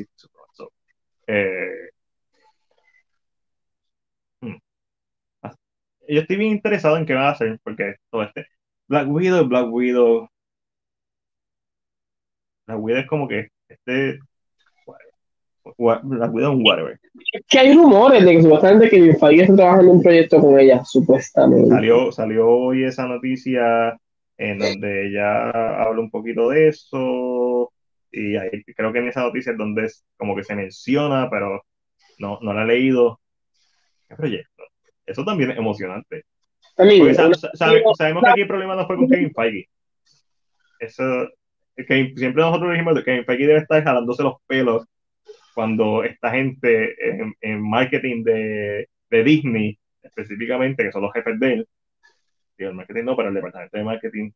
eh, 1.26 1.90
hmm. 4.40 4.56
Yo 6.08 6.20
estoy 6.20 6.36
bien 6.36 6.52
interesado 6.52 6.96
en 6.96 7.06
qué 7.06 7.14
va 7.14 7.28
a 7.28 7.32
hacer, 7.32 7.58
porque 7.62 7.96
todo 8.10 8.22
este 8.24 8.46
Black 8.88 9.08
Widow, 9.08 9.46
Black 9.48 9.72
Widow. 9.72 10.28
Black 12.66 12.78
Widow 12.80 13.00
es 13.00 13.06
como 13.06 13.28
que 13.28 13.48
este. 13.68 14.18
Black 15.78 16.34
Widow 16.34 16.52
en 16.52 16.66
whatever. 16.66 17.00
Que 17.48 17.58
hay 17.58 17.74
rumores 17.74 18.24
de 18.24 18.32
que 18.32 18.42
supuestamente 18.42 18.90
Kevin 18.90 19.16
Feige 19.16 19.42
está 19.42 19.56
trabajando 19.56 19.90
en 19.90 19.96
un 19.96 20.02
proyecto 20.02 20.40
con 20.40 20.58
ella, 20.58 20.84
supuestamente. 20.84 21.68
Salió, 21.68 22.12
salió 22.12 22.48
hoy 22.48 22.84
esa 22.84 23.06
noticia 23.06 23.96
en 24.38 24.58
donde 24.58 25.08
ella 25.08 25.50
habla 25.82 26.00
un 26.00 26.10
poquito 26.10 26.48
de 26.48 26.68
eso 26.68 27.72
y 28.10 28.36
ahí, 28.36 28.62
creo 28.76 28.92
que 28.92 28.98
en 28.98 29.08
esa 29.08 29.22
noticia 29.22 29.52
es 29.52 29.58
donde 29.58 29.84
es 29.84 30.04
como 30.16 30.36
que 30.36 30.44
se 30.44 30.54
menciona, 30.54 31.28
pero 31.30 31.62
no, 32.18 32.38
no 32.42 32.52
la 32.52 32.64
he 32.64 32.66
leído. 32.66 33.20
¿Qué 34.08 34.16
proyecto? 34.16 34.64
Eso 35.06 35.24
también 35.24 35.50
es 35.52 35.58
emocionante. 35.58 36.24
Porque 36.76 37.14
sabemos 37.14 38.22
que 38.24 38.30
aquí 38.30 38.40
el 38.42 38.48
problema 38.48 38.76
no 38.76 38.86
fue 38.86 38.96
con 38.96 39.08
Kevin 39.08 39.32
Feige. 39.34 39.68
Eso, 40.78 41.28
que 41.76 42.12
siempre 42.16 42.42
nosotros 42.42 42.72
dijimos 42.72 42.94
que 42.96 43.04
Kevin 43.04 43.24
Feige 43.24 43.46
debe 43.46 43.60
estar 43.60 43.82
jalándose 43.82 44.22
los 44.22 44.34
pelos 44.46 44.84
cuando 45.54 46.04
esta 46.04 46.30
gente 46.30 46.94
en, 47.40 47.62
marketing 47.62 48.24
de, 48.24 48.88
de, 49.10 49.24
Disney, 49.24 49.78
específicamente, 50.02 50.84
que 50.84 50.92
son 50.92 51.02
los 51.02 51.12
jefes 51.12 51.38
de 51.38 51.52
él, 51.54 51.68
digo, 52.58 52.70
el 52.70 52.76
marketing 52.76 53.04
no, 53.04 53.16
pero 53.16 53.28
el 53.28 53.34
departamento 53.34 53.76
de 53.76 53.84
marketing 53.84 54.30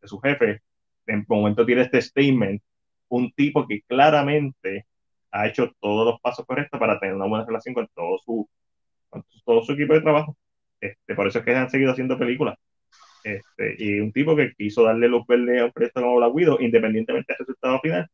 de 0.00 0.08
su 0.08 0.18
jefe, 0.20 0.62
en 1.06 1.24
momento 1.28 1.66
tiene 1.66 1.82
este 1.82 2.02
statement, 2.02 2.62
un 3.08 3.32
tipo 3.32 3.66
que 3.66 3.82
claramente 3.82 4.86
ha 5.32 5.46
hecho 5.46 5.72
todos 5.80 6.06
los 6.06 6.20
pasos 6.20 6.46
correctos 6.46 6.78
para 6.78 6.98
tener 7.00 7.14
una 7.16 7.26
buena 7.26 7.44
relación 7.46 7.74
con 7.74 7.88
todo 7.94 8.18
su, 8.18 8.48
con 9.08 9.24
todo 9.44 9.62
su 9.62 9.72
equipo 9.72 9.94
de 9.94 10.02
trabajo. 10.02 10.36
Este, 10.80 11.14
por 11.14 11.26
eso 11.26 11.38
es 11.38 11.44
que 11.44 11.54
han 11.54 11.70
seguido 11.70 11.92
haciendo 11.92 12.18
películas. 12.18 12.58
Este, 13.24 13.76
y 13.78 14.00
un 14.00 14.12
tipo 14.12 14.34
que 14.36 14.52
quiso 14.54 14.84
darle 14.84 15.08
luz 15.08 15.26
verde 15.26 15.60
a 15.60 15.66
un 15.66 15.72
proyecto 15.72 16.00
como 16.02 16.16
Black 16.16 16.34
Widow, 16.34 16.58
independientemente 16.60 17.32
del 17.32 17.38
resultado 17.38 17.80
final, 17.80 18.08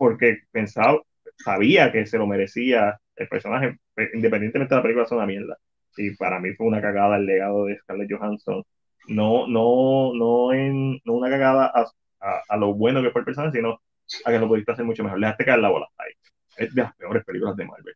porque 0.00 0.38
pensaba, 0.50 0.98
sabía 1.44 1.92
que 1.92 2.06
se 2.06 2.16
lo 2.16 2.26
merecía 2.26 2.98
el 3.16 3.28
personaje, 3.28 3.76
independientemente 4.14 4.74
de 4.74 4.78
la 4.78 4.82
película, 4.82 5.04
es 5.04 5.12
una 5.12 5.26
mierda. 5.26 5.58
Y 5.94 6.16
para 6.16 6.40
mí 6.40 6.54
fue 6.54 6.68
una 6.68 6.80
cagada 6.80 7.18
el 7.18 7.26
legado 7.26 7.66
de 7.66 7.76
Scarlett 7.76 8.10
Johansson. 8.10 8.64
No, 9.08 9.46
no, 9.46 10.14
no, 10.14 10.54
en, 10.54 11.02
no 11.04 11.12
una 11.12 11.28
cagada 11.28 11.70
a, 11.74 12.40
a, 12.48 12.56
lo 12.56 12.72
bueno 12.72 13.02
que 13.02 13.10
fue 13.10 13.20
el 13.20 13.26
personaje, 13.26 13.58
sino 13.58 13.78
a 14.24 14.30
que 14.30 14.38
lo 14.38 14.48
pudiste 14.48 14.72
hacer 14.72 14.86
mucho 14.86 15.04
mejor. 15.04 15.18
Le 15.18 15.26
dejaste 15.26 15.44
caer 15.44 15.58
la 15.58 15.68
bola 15.68 15.86
ahí. 15.98 16.12
Es 16.56 16.74
de 16.74 16.80
las 16.80 16.96
peores 16.96 17.22
películas 17.26 17.54
de 17.56 17.66
Marvel. 17.66 17.94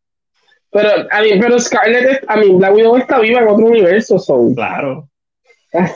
Pero, 0.73 0.91
a 1.11 1.23
mí, 1.23 1.31
pero 1.41 1.59
Scarlett, 1.59 2.23
a 2.29 2.37
mí, 2.37 2.51
Black 2.55 2.75
Widow 2.75 2.99
está 2.99 3.19
viva 3.19 3.41
en 3.41 3.49
otro 3.49 3.65
universo, 3.65 4.19
son. 4.19 4.55
Claro. 4.55 5.09
Ah, 5.73 5.91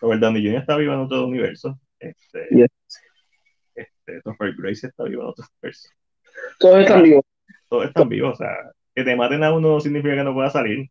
Robert 0.00 0.20
Downey 0.20 0.44
Jr. 0.44 0.60
está 0.60 0.76
vivo 0.76 0.92
en 0.92 0.98
otro 0.98 1.24
universo. 1.24 1.78
Este, 2.00 2.48
este, 2.50 2.81
Topher 4.24 4.54
Grace 4.56 4.86
está 4.86 5.04
vivo 5.04 5.22
en 5.22 5.28
otro 5.28 5.44
universo. 5.60 5.88
Todos 6.58 6.80
están 6.80 7.02
vivos. 7.02 7.24
Todos 7.68 7.86
están 7.86 8.08
vivos, 8.08 8.34
o 8.34 8.36
sea, 8.36 8.56
que 8.94 9.04
te 9.04 9.16
maten 9.16 9.44
a 9.44 9.52
uno 9.52 9.72
no 9.72 9.80
significa 9.80 10.16
que 10.16 10.24
no 10.24 10.34
pueda 10.34 10.50
salir. 10.50 10.88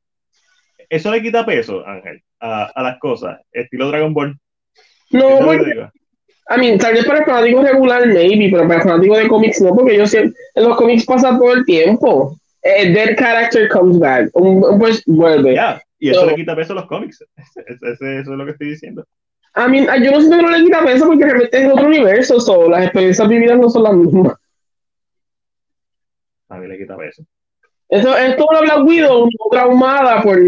Eso 0.89 1.11
le 1.11 1.21
quita 1.21 1.45
peso, 1.45 1.85
Ángel, 1.85 2.21
a, 2.39 2.65
a 2.65 2.83
las 2.83 2.99
cosas, 2.99 3.39
estilo 3.51 3.89
Dragon 3.89 4.13
Ball. 4.13 4.37
No, 5.11 5.39
porque, 5.39 5.87
a 6.47 6.57
mí, 6.57 6.77
tal 6.77 6.93
vez 6.93 7.05
para 7.05 7.19
el 7.19 7.25
fanático 7.25 7.61
regular, 7.61 8.07
maybe, 8.07 8.49
pero 8.51 8.67
para 8.67 8.75
el 8.75 8.81
fanático 8.81 9.17
de 9.17 9.27
cómics 9.27 9.61
no, 9.61 9.73
porque 9.73 9.97
yo 9.97 10.05
siempre, 10.05 10.33
en 10.55 10.63
los 10.63 10.75
cómics 10.75 11.05
pasa 11.05 11.37
todo 11.37 11.53
el 11.53 11.65
tiempo. 11.65 12.37
Eh, 12.63 12.93
their 12.93 13.15
character 13.15 13.69
comes 13.69 13.97
back, 13.97 14.29
pues 14.77 15.03
vuelve. 15.05 15.55
Ya, 15.55 15.81
y 15.97 16.09
eso 16.09 16.25
le 16.25 16.35
quita 16.35 16.55
peso 16.55 16.73
a 16.73 16.75
los 16.75 16.87
cómics. 16.87 17.23
eso 17.65 18.05
es 18.05 18.27
lo 18.27 18.45
que 18.45 18.51
estoy 18.51 18.69
diciendo. 18.69 19.05
A 19.53 19.67
mí, 19.67 19.85
yo 19.85 20.11
no 20.11 20.19
siento 20.19 20.37
que 20.37 20.43
no 20.43 20.49
le 20.49 20.63
quita 20.63 20.83
peso 20.83 21.05
porque 21.05 21.25
realmente 21.25 21.61
es 21.61 21.71
otro 21.71 21.87
universo, 21.87 22.39
so, 22.39 22.69
las 22.69 22.83
experiencias 22.83 23.27
vividas 23.27 23.59
no 23.59 23.69
son 23.69 23.83
las 23.83 23.93
mismas. 23.93 24.33
A 26.49 26.57
mí 26.57 26.67
le 26.67 26.77
quita 26.77 26.97
peso. 26.97 27.23
Eso 27.89 28.17
es 28.17 28.37
todo 28.37 28.47
lo 28.53 28.61
Black 28.61 28.85
Widow, 28.85 29.25
no 29.25 29.49
traumada 29.51 30.21
por 30.21 30.39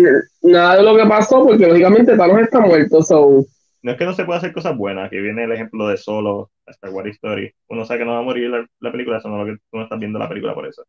nada 0.44 0.78
de 0.78 0.84
lo 0.84 0.96
que 0.96 1.06
pasó, 1.06 1.46
porque 1.46 1.68
lógicamente 1.68 2.16
Thanos 2.16 2.40
está 2.40 2.62
muerto, 2.62 3.02
so. 3.02 3.46
No 3.82 3.92
es 3.92 3.98
que 3.98 4.06
no 4.06 4.14
se 4.14 4.24
pueda 4.24 4.40
hacer 4.40 4.54
cosas 4.54 4.78
buenas, 4.78 5.08
aquí 5.08 5.20
viene 5.20 5.44
el 5.44 5.52
ejemplo 5.52 5.90
de 5.90 5.98
Solo, 5.98 6.52
Star 6.68 6.92
Wars 6.92 7.10
Story. 7.12 7.54
Uno 7.68 7.84
sabe 7.84 8.00
que 8.00 8.06
no 8.06 8.14
va 8.14 8.20
a 8.20 8.24
morir 8.24 8.50
la, 8.50 8.66
la 8.80 8.92
película, 8.94 9.18
eso 9.18 9.28
no 9.28 9.42
es 9.42 9.48
lo 9.48 9.54
que 9.54 9.60
tú 9.70 9.78
no 9.78 9.84
estás 9.84 10.00
viendo 10.00 10.20
la 10.20 10.30
película 10.30 10.54
por 10.54 10.66
eso. 10.66 10.86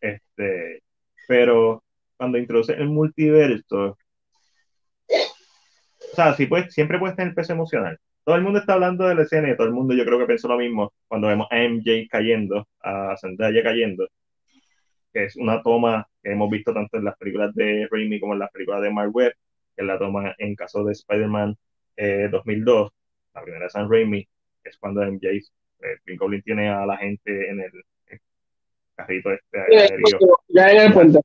Este, 0.00 0.82
pero 1.26 1.82
cuando 2.16 2.38
introduce 2.38 2.72
el 2.72 2.88
multiverso, 2.88 3.98
o 6.12 6.14
sea, 6.14 6.34
sí, 6.34 6.46
pues, 6.46 6.72
siempre 6.72 6.98
puede 6.98 7.14
tener 7.14 7.34
peso 7.34 7.52
emocional. 7.52 7.98
Todo 8.24 8.36
el 8.36 8.42
mundo 8.42 8.58
está 8.58 8.74
hablando 8.74 9.06
de 9.06 9.14
la 9.14 9.22
escena 9.22 9.50
y 9.50 9.56
todo 9.56 9.66
el 9.66 9.72
mundo 9.72 9.94
yo 9.94 10.04
creo 10.04 10.18
que 10.18 10.26
pensó 10.26 10.48
lo 10.48 10.58
mismo 10.58 10.92
cuando 11.06 11.28
vemos 11.28 11.46
a 11.50 11.56
MJ 11.56 12.08
cayendo, 12.10 12.68
a 12.80 13.16
Zendaya 13.18 13.62
cayendo, 13.62 14.06
que 15.12 15.24
es 15.24 15.36
una 15.36 15.62
toma 15.62 16.06
que 16.22 16.32
hemos 16.32 16.50
visto 16.50 16.74
tanto 16.74 16.98
en 16.98 17.04
las 17.04 17.16
películas 17.16 17.54
de 17.54 17.88
Raimi 17.90 18.20
como 18.20 18.34
en 18.34 18.40
las 18.40 18.50
películas 18.50 18.82
de 18.82 18.90
Mark 18.90 19.14
Webb, 19.14 19.32
que 19.74 19.82
es 19.82 19.86
la 19.86 19.98
toma 19.98 20.34
en 20.36 20.54
caso 20.54 20.84
de 20.84 20.92
Spider-Man 20.92 21.56
2002, 22.30 22.86
eh, 22.86 22.94
la 23.34 23.42
primera 23.42 23.64
de 23.64 23.70
San 23.70 23.90
Raimi, 23.90 24.28
que 24.62 24.68
es 24.68 24.76
cuando 24.78 25.02
MJ, 25.02 25.26
eh, 25.80 26.16
Goblin 26.18 26.42
tiene 26.42 26.68
a 26.68 26.84
la 26.84 26.96
gente 26.96 27.48
en 27.48 27.60
el, 27.60 27.72
carrito 28.94 29.32
este 29.32 29.58
Ya 30.48 30.70
en 30.70 30.80
el 30.80 30.92
puente. 30.92 31.20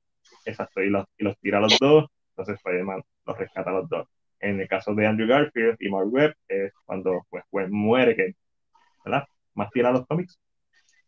Exacto, 0.46 0.82
y 0.82 0.90
los, 0.90 1.06
y 1.18 1.24
los 1.24 1.38
tira 1.40 1.58
a 1.58 1.62
los 1.62 1.78
dos, 1.80 2.06
entonces 2.30 2.56
Spider-Man 2.56 3.02
los 3.26 3.38
rescata 3.38 3.70
a 3.70 3.74
los 3.74 3.90
dos. 3.90 4.08
En 4.44 4.60
el 4.60 4.68
caso 4.68 4.94
de 4.94 5.08
Andrew 5.08 5.28
Garfield 5.28 5.78
y 5.80 5.90
Mark 5.90 6.08
Webb, 6.12 6.36
es 6.50 6.74
cuando 6.86 7.26
pues, 7.30 7.70
muere, 7.70 8.16
que, 8.16 8.36
¿verdad? 9.06 9.26
Más 9.56 9.72
tira 9.72 9.92
los 9.92 10.06
cómics, 10.06 10.38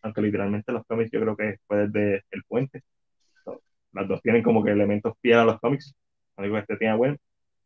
aunque 0.02 0.22
literalmente 0.22 0.72
los 0.72 0.86
cómics 0.86 1.12
yo 1.12 1.20
creo 1.22 1.36
que 1.36 1.58
fue 1.68 1.88
desde 1.90 2.24
el 2.32 2.44
puente. 2.48 2.84
las 3.94 4.08
dos 4.08 4.22
tienen 4.22 4.44
como 4.44 4.64
que 4.64 4.72
elementos 4.72 5.14
fieles 5.22 5.42
a 5.42 5.46
los 5.46 5.60
cómics. 5.60 5.94
Lo 6.38 6.44
único 6.44 6.56
que 6.56 6.62
este 6.62 6.78
tiene 6.78 6.96
bueno. 6.96 7.18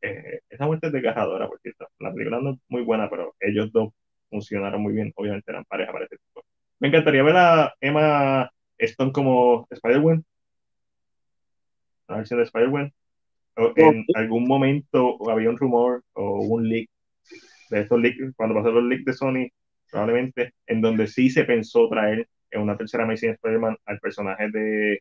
Eh, 0.02 0.41
esa 0.50 0.66
muerte 0.66 0.88
es 0.88 0.94
desgarradora, 0.94 1.48
por 1.48 1.60
cierto. 1.62 1.88
La 2.00 2.12
película 2.14 2.40
no 2.41 2.52
es 2.52 2.60
muy 2.70 2.84
buena, 2.84 3.10
pero 3.10 3.36
ellos 3.40 3.72
dos 3.72 3.94
funcionaron 4.30 4.82
muy 4.82 4.94
bien. 4.94 5.14
Obviamente 5.16 5.52
eran 5.52 5.66
pareja 5.66 5.91
para 5.91 6.06
este 6.06 6.18
tipo. 6.18 6.44
Me 6.80 6.88
encantaría 6.88 7.24
ver 7.24 7.36
a 7.38 7.74
Emma 7.82 8.50
Stone 8.78 9.12
como 9.12 9.68
Spider-Man. 9.70 10.26
La 12.08 12.18
versión 12.18 12.40
de 12.40 12.46
Spider-Man. 12.46 12.94
En 13.76 14.06
algún 14.15 14.48
momento 14.48 15.18
había 15.30 15.49
un 15.49 15.57
rumor 15.57 16.03
o 16.14 16.41
un 16.41 16.68
leak 16.68 16.90
de 17.69 17.81
estos 17.81 17.99
leaks, 17.99 18.34
cuando 18.36 18.56
pasó 18.56 18.72
los 18.72 18.84
leaks 18.84 19.06
de 19.06 19.14
Sony, 19.14 19.48
probablemente, 19.91 20.53
en 20.68 20.81
donde 20.81 21.07
sí 21.07 21.30
se 21.30 21.44
pensó 21.44 21.88
traer 21.90 22.27
en 22.52 22.61
una 22.61 22.77
tercera 22.77 23.03
Amazing 23.03 23.31
Spider-Man 23.31 23.77
al 23.86 23.99
personaje 23.99 24.49
de, 24.52 24.99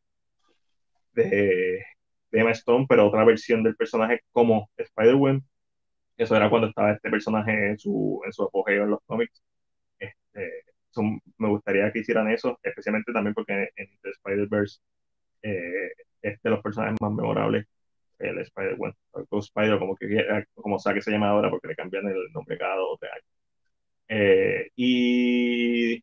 de, 1.13 1.85
Emma 2.33 2.51
Stone, 2.51 2.87
pero 2.89 3.07
otra 3.07 3.25
versión 3.25 3.63
del 3.63 3.77
personaje 3.77 4.21
como 4.33 4.69
Spider-Man. 4.77 5.43
Eso 6.17 6.37
era 6.37 6.51
cuando 6.51 6.69
estaba 6.69 6.93
este 6.93 7.11
personaje 7.11 7.71
en 7.71 7.79
su, 7.79 8.21
en 8.25 8.33
su 8.33 8.43
apogeo 8.43 8.85
en 8.85 8.91
los 8.91 9.01
cómics. 9.07 9.43
Este, 9.99 10.65
me 11.39 11.49
gustaría 11.49 11.91
que 11.93 12.01
hicieran 12.01 12.31
eso, 12.31 12.59
especialmente 12.63 13.13
también 13.13 13.35
porque 13.35 13.53
en, 13.53 13.69
en 13.77 13.89
Spider-Verse 14.03 14.81
eh, 15.43 15.93
es 16.23 16.43
de 16.43 16.51
los 16.51 16.61
personajes 16.61 16.97
más 17.01 17.13
memorables, 17.13 17.67
el 18.19 18.39
Spider, 18.41 18.77
bueno, 18.77 18.95
Spider, 19.33 19.79
como, 19.79 19.97
que, 19.97 20.07
como 20.55 20.79
sea 20.79 20.95
que 20.95 21.03
se 21.03 21.11
llama 21.11 21.31
ahora, 21.31 21.51
porque 21.51 21.69
le 21.69 21.77
cambian 21.77 22.07
el 22.09 22.33
nombre 22.33 22.59
cada 22.59 22.77
dos 22.77 22.99
años. 23.03 23.25
Eh, 24.09 24.71
y 24.77 26.03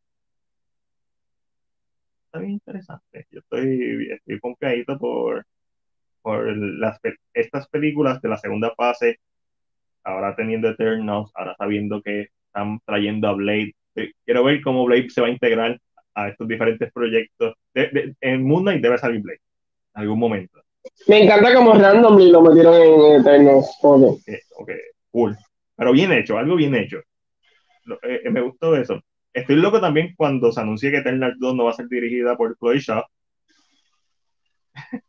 está 2.25 2.39
bien 2.39 2.51
interesante. 2.51 3.27
Yo 3.31 3.39
estoy, 3.39 4.11
estoy 4.11 4.39
confiadito 4.39 4.97
por, 4.97 5.45
por 6.21 6.55
las, 6.55 6.99
estas 7.33 7.67
películas 7.69 8.21
de 8.21 8.29
la 8.29 8.37
segunda 8.37 8.73
fase, 8.75 9.19
ahora 10.03 10.35
teniendo 10.35 10.69
Eternals, 10.69 11.31
ahora 11.35 11.55
sabiendo 11.57 12.01
que 12.01 12.29
están 12.47 12.79
trayendo 12.85 13.27
a 13.27 13.33
Blade 13.33 13.73
quiero 14.25 14.43
ver 14.43 14.61
cómo 14.61 14.85
Blade 14.85 15.09
se 15.09 15.21
va 15.21 15.27
a 15.27 15.31
integrar 15.31 15.79
a 16.13 16.29
estos 16.29 16.47
diferentes 16.47 16.91
proyectos. 16.91 17.55
en 17.73 18.43
Moon 18.43 18.63
Knight 18.63 18.81
debe 18.81 18.97
salir 18.97 19.21
Blade 19.21 19.41
en 19.95 20.01
algún 20.01 20.19
momento. 20.19 20.61
Me 21.07 21.23
encanta 21.23 21.53
como 21.53 21.73
randomly 21.73 22.31
lo 22.31 22.41
metieron 22.41 22.75
en 22.75 23.21
Eternals. 23.21 23.67
Okay. 23.81 24.39
ok, 24.57 24.71
cool. 25.11 25.37
Pero 25.75 25.91
bien 25.91 26.11
hecho, 26.11 26.37
algo 26.37 26.55
bien 26.55 26.75
hecho. 26.75 26.99
Eh, 28.03 28.21
eh, 28.25 28.29
me 28.31 28.41
gustó 28.41 28.75
eso. 28.75 29.01
Estoy 29.33 29.57
loco 29.57 29.81
también 29.81 30.13
cuando 30.15 30.51
se 30.51 30.61
anuncie 30.61 30.91
que 30.91 30.97
Eternals 30.97 31.37
2 31.39 31.55
no 31.55 31.65
va 31.65 31.71
a 31.71 31.73
ser 31.73 31.87
dirigida 31.87 32.37
por 32.37 32.57
Chloe 32.57 32.79
Shaw. 32.79 33.03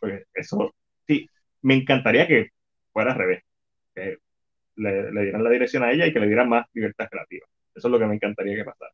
Porque 0.00 0.24
eso, 0.34 0.74
sí, 1.06 1.28
me 1.62 1.74
encantaría 1.74 2.26
que 2.26 2.50
fuera 2.92 3.12
al 3.12 3.18
revés. 3.18 3.42
Que 3.94 4.18
le, 4.76 5.10
le, 5.12 5.22
dieran 5.22 5.42
la 5.42 5.50
dirección 5.50 5.82
a 5.82 5.92
ella 5.92 6.06
y 6.06 6.12
que 6.12 6.20
le 6.20 6.26
dieran 6.26 6.48
más 6.48 6.66
libertad 6.74 7.08
creativa. 7.10 7.46
Eso 7.74 7.88
es 7.88 7.92
lo 7.92 7.98
que 7.98 8.06
me 8.06 8.14
encantaría 8.14 8.56
que 8.56 8.64
pasara. 8.64 8.92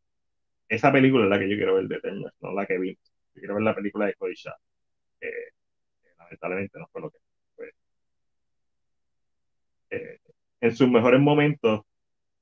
Esa 0.69 0.93
película 0.93 1.25
es 1.25 1.31
la 1.31 1.39
que 1.39 1.51
yo 1.51 1.57
quiero 1.57 1.75
ver 1.75 1.87
de 1.87 1.97
Eternals, 1.97 2.35
no 2.41 2.53
la 2.53 2.67
que 2.67 2.79
vi. 2.79 2.93
Yo 3.35 3.41
quiero 3.41 3.55
ver 3.55 3.65
la 3.65 3.75
película 3.75 4.07
de 4.07 4.15
Cody 4.15 4.35
Shaw. 4.35 4.55
Eh, 5.21 5.53
lamentablemente 6.25 6.79
no 6.79 6.87
fue 6.93 7.01
lo 7.03 7.11
que 7.11 7.19
fue. 7.57 7.73
Eh, 9.91 10.19
en 10.61 10.77
sus 10.77 10.89
mejores 10.89 11.21
momentos, 11.21 11.83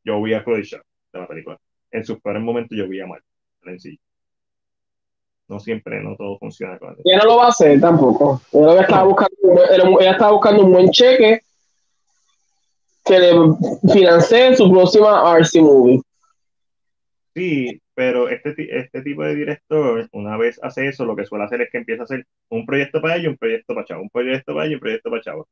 yo 0.04 0.22
vi 0.22 0.34
a 0.34 0.44
Cody 0.44 0.62
Shaw 0.62 0.82
de 1.12 1.20
la 1.20 1.26
película. 1.26 1.58
En 1.90 2.04
sus 2.04 2.20
peores 2.20 2.42
momentos, 2.42 2.76
yo 2.76 2.88
vi 2.88 3.00
a 3.00 3.06
Mark. 3.06 3.24
sencillo. 3.64 3.98
No 5.48 5.58
siempre, 5.58 6.00
no 6.00 6.14
todo 6.16 6.38
funciona. 6.38 6.78
Con 6.78 6.96
ella 7.04 7.18
no 7.18 7.24
lo 7.24 7.36
va 7.38 7.46
a 7.46 7.48
hacer 7.48 7.80
tampoco. 7.80 8.40
Ella 8.52 8.82
estaba, 8.82 9.02
buscando, 9.02 9.98
ella 9.98 10.12
estaba 10.12 10.32
buscando 10.32 10.64
un 10.64 10.72
buen 10.72 10.90
cheque 10.90 11.40
que 13.04 13.18
le 13.18 13.32
financie 13.92 14.54
su 14.54 14.70
próxima 14.70 15.36
RC 15.36 15.60
movie. 15.60 16.00
Sí, 17.34 17.80
pero 17.94 18.28
este, 18.28 18.54
este 18.78 19.02
tipo 19.02 19.22
de 19.22 19.36
director, 19.36 20.08
una 20.12 20.36
vez 20.36 20.58
hace 20.62 20.88
eso, 20.88 21.04
lo 21.04 21.14
que 21.14 21.24
suele 21.24 21.44
hacer 21.44 21.60
es 21.60 21.70
que 21.70 21.78
empieza 21.78 22.02
a 22.02 22.04
hacer 22.04 22.26
un 22.48 22.66
proyecto 22.66 23.00
para 23.00 23.16
ella 23.16 23.30
un 23.30 23.36
proyecto 23.36 23.74
para 23.74 23.86
Chavo, 23.86 24.02
un 24.02 24.10
proyecto 24.10 24.52
para 24.52 24.66
ella 24.66 24.72
y 24.72 24.74
un 24.74 24.80
proyecto 24.80 25.10
para 25.10 25.22
Chavo. 25.22 25.48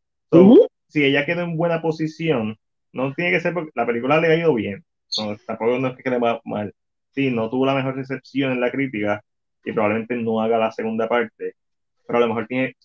Si 0.89 1.05
ella 1.05 1.25
queda 1.25 1.43
en 1.43 1.57
buena 1.57 1.81
posición, 1.81 2.57
no 2.93 3.15
tiene 3.15 3.31
que 3.31 3.41
ser 3.41 3.55
porque 3.55 3.71
la 3.75 3.87
película 3.87 4.21
le 4.21 4.29
ha 4.29 4.37
ido 4.37 4.55
bien, 4.55 4.85
no, 5.19 5.37
tampoco 5.47 5.79
no 5.79 5.89
es 5.89 5.97
que 5.97 6.03
quede 6.03 6.19
mal. 6.19 6.75
Sí, 7.13 7.31
no 7.31 7.49
tuvo 7.49 7.67
la 7.67 7.75
mejor 7.75 7.97
recepción 7.97 8.53
en 8.53 8.61
la 8.61 8.71
crítica 8.71 9.23
y 9.65 9.73
probablemente 9.73 10.17
no 10.17 10.41
haga 10.41 10.59
la 10.59 10.73
segunda 10.73 11.09
parte, 11.09 11.55
pero 12.07 12.19
a 12.19 12.21
lo 12.21 12.29
mejor 12.29 12.47
tiene, 12.47 12.77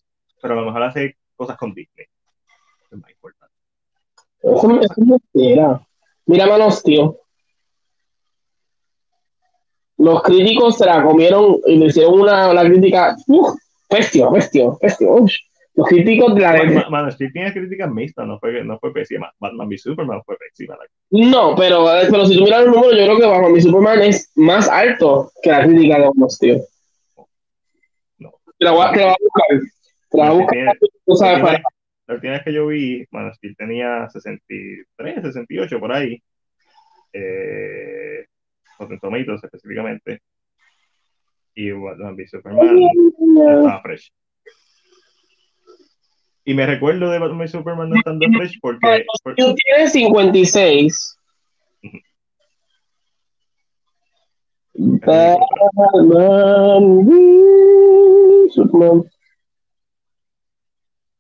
pero 0.42 0.54
a 0.54 0.58
lo 0.58 0.66
mejor 0.66 0.84
hace 0.84 1.18
cosas 1.36 1.58
con 1.58 1.74
Disney. 1.74 2.06
Es 2.92 2.98
más 2.98 3.10
importante. 3.10 3.56
Eso, 4.42 4.82
es 4.82 4.90
Mira, 6.26 6.48
manos, 6.48 6.84
tío 6.84 7.23
los 9.98 10.22
críticos 10.24 10.78
se 10.78 10.86
la 10.86 11.04
comieron 11.04 11.58
y 11.66 11.78
le 11.78 11.86
hicieron 11.88 12.20
una, 12.20 12.50
una 12.52 12.64
crítica, 12.64 13.16
uff, 13.28 13.56
pestio, 13.88 14.32
pestio, 14.32 14.78
pestio, 14.82 15.26
Los 15.76 15.88
críticos 15.88 16.36
de 16.36 16.42
la 16.42 16.64
Man, 16.64 16.86
Man 16.90 17.12
Steel 17.12 17.32
tiene 17.32 17.54
críticas 17.54 17.92
mixtas, 17.92 18.28
no 18.28 18.40
fue, 18.40 18.64
no 18.64 18.80
fue 18.80 18.94
pésima. 18.94 19.32
Batman 19.40 19.68
v 19.68 19.78
Superman 19.78 20.22
fue 20.26 20.36
pésima. 20.38 20.78
No, 21.12 21.56
pero, 21.56 21.86
pero 22.10 22.26
si 22.26 22.38
tú 22.38 22.44
miras 22.44 22.64
el 22.64 22.72
número, 22.72 22.92
yo 22.92 23.06
creo 23.06 23.18
que 23.18 23.26
Batman 23.26 23.54
v 23.54 23.62
Superman 23.62 24.02
es 24.02 24.32
más 24.36 24.68
alto 24.68 25.32
que 25.42 25.52
la 25.52 25.64
crítica 25.64 26.00
de 26.00 26.10
los 26.16 26.40
tío. 26.40 26.58
No. 28.18 28.34
Te 28.58 28.66
la 28.66 28.72
voy 28.72 28.86
a, 28.86 28.92
te 28.92 29.00
la 29.00 29.06
voy 29.06 29.14
a 29.14 29.18
buscar. 29.22 29.70
Te 30.10 30.18
la 30.18 30.30
voy 30.30 30.42
a 30.42 30.46
buscar. 30.46 30.78
Tú 31.06 31.16
sabes, 31.16 31.42
para... 31.42 31.64
La 32.06 32.16
última 32.16 32.34
vez 32.34 32.44
que 32.44 32.54
yo 32.54 32.68
vi, 32.68 33.06
Man 33.12 33.34
Steel 33.36 33.56
tenía 33.56 34.10
63, 34.10 35.22
68 35.22 35.80
por 35.80 35.94
ahí. 35.94 36.22
Eh, 37.14 38.26
Rotten 38.80 39.00
Tomatoes 39.00 39.44
específicamente. 39.44 40.22
Y 41.56 41.72
Batman 41.72 42.16
v 42.16 42.28
Superman 42.28 42.80
estaba 42.80 43.82
fresh. 43.82 44.12
Y 46.46 46.54
me 46.54 46.66
recuerdo 46.66 47.10
de 47.10 47.20
Batman 47.20 47.40
v 47.40 47.48
Superman 47.48 47.90
no 47.90 47.96
estando 47.96 48.26
fresh 48.38 48.60
porque. 48.60 49.06
porque... 49.24 49.44
Tú 49.44 49.56
tienes 49.56 49.92
56. 49.94 51.18
Batman 54.76 55.40
Superman. 58.50 59.04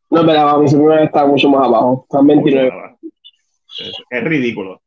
No, 0.09 0.25
pero 0.25 0.45
Batman 0.45 0.67
Superman 0.67 1.03
está 1.05 1.25
mucho 1.25 1.49
más 1.49 1.67
abajo. 1.67 2.03
Está 2.03 2.19
en 2.19 2.27
29. 2.27 2.97
Es, 3.79 3.93
es 4.09 4.23
ridículo. 4.23 4.82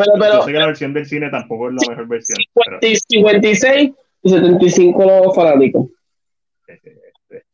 Pero, 0.00 0.12
pero, 0.18 0.32
Yo 0.34 0.42
sé 0.42 0.52
que 0.52 0.58
la 0.58 0.66
versión 0.66 0.94
del 0.94 1.06
cine 1.06 1.30
tampoco 1.30 1.68
es 1.68 1.74
la 1.74 1.90
mejor 1.90 2.08
versión. 2.08 2.38
56 2.80 3.90
y 4.22 4.28
75 4.28 5.04
los 5.04 5.34
fanáticos. 5.34 5.88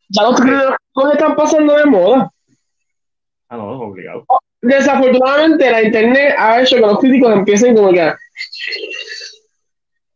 Ya 0.09 0.23
los 0.23 0.40
críticos 0.40 1.12
están 1.12 1.35
pasando 1.35 1.77
de 1.77 1.86
moda. 1.86 2.31
Ah, 3.48 3.56
no, 3.56 3.74
es 3.74 3.81
obligado. 3.81 4.24
Desafortunadamente, 4.60 5.70
la 5.70 5.82
internet 5.82 6.35
ha 6.39 6.62
hecho 6.62 6.77
que 6.77 6.82
los 6.82 6.98
críticos 7.01 7.32
empiecen 7.32 7.74
como 7.74 7.93
que. 7.93 8.01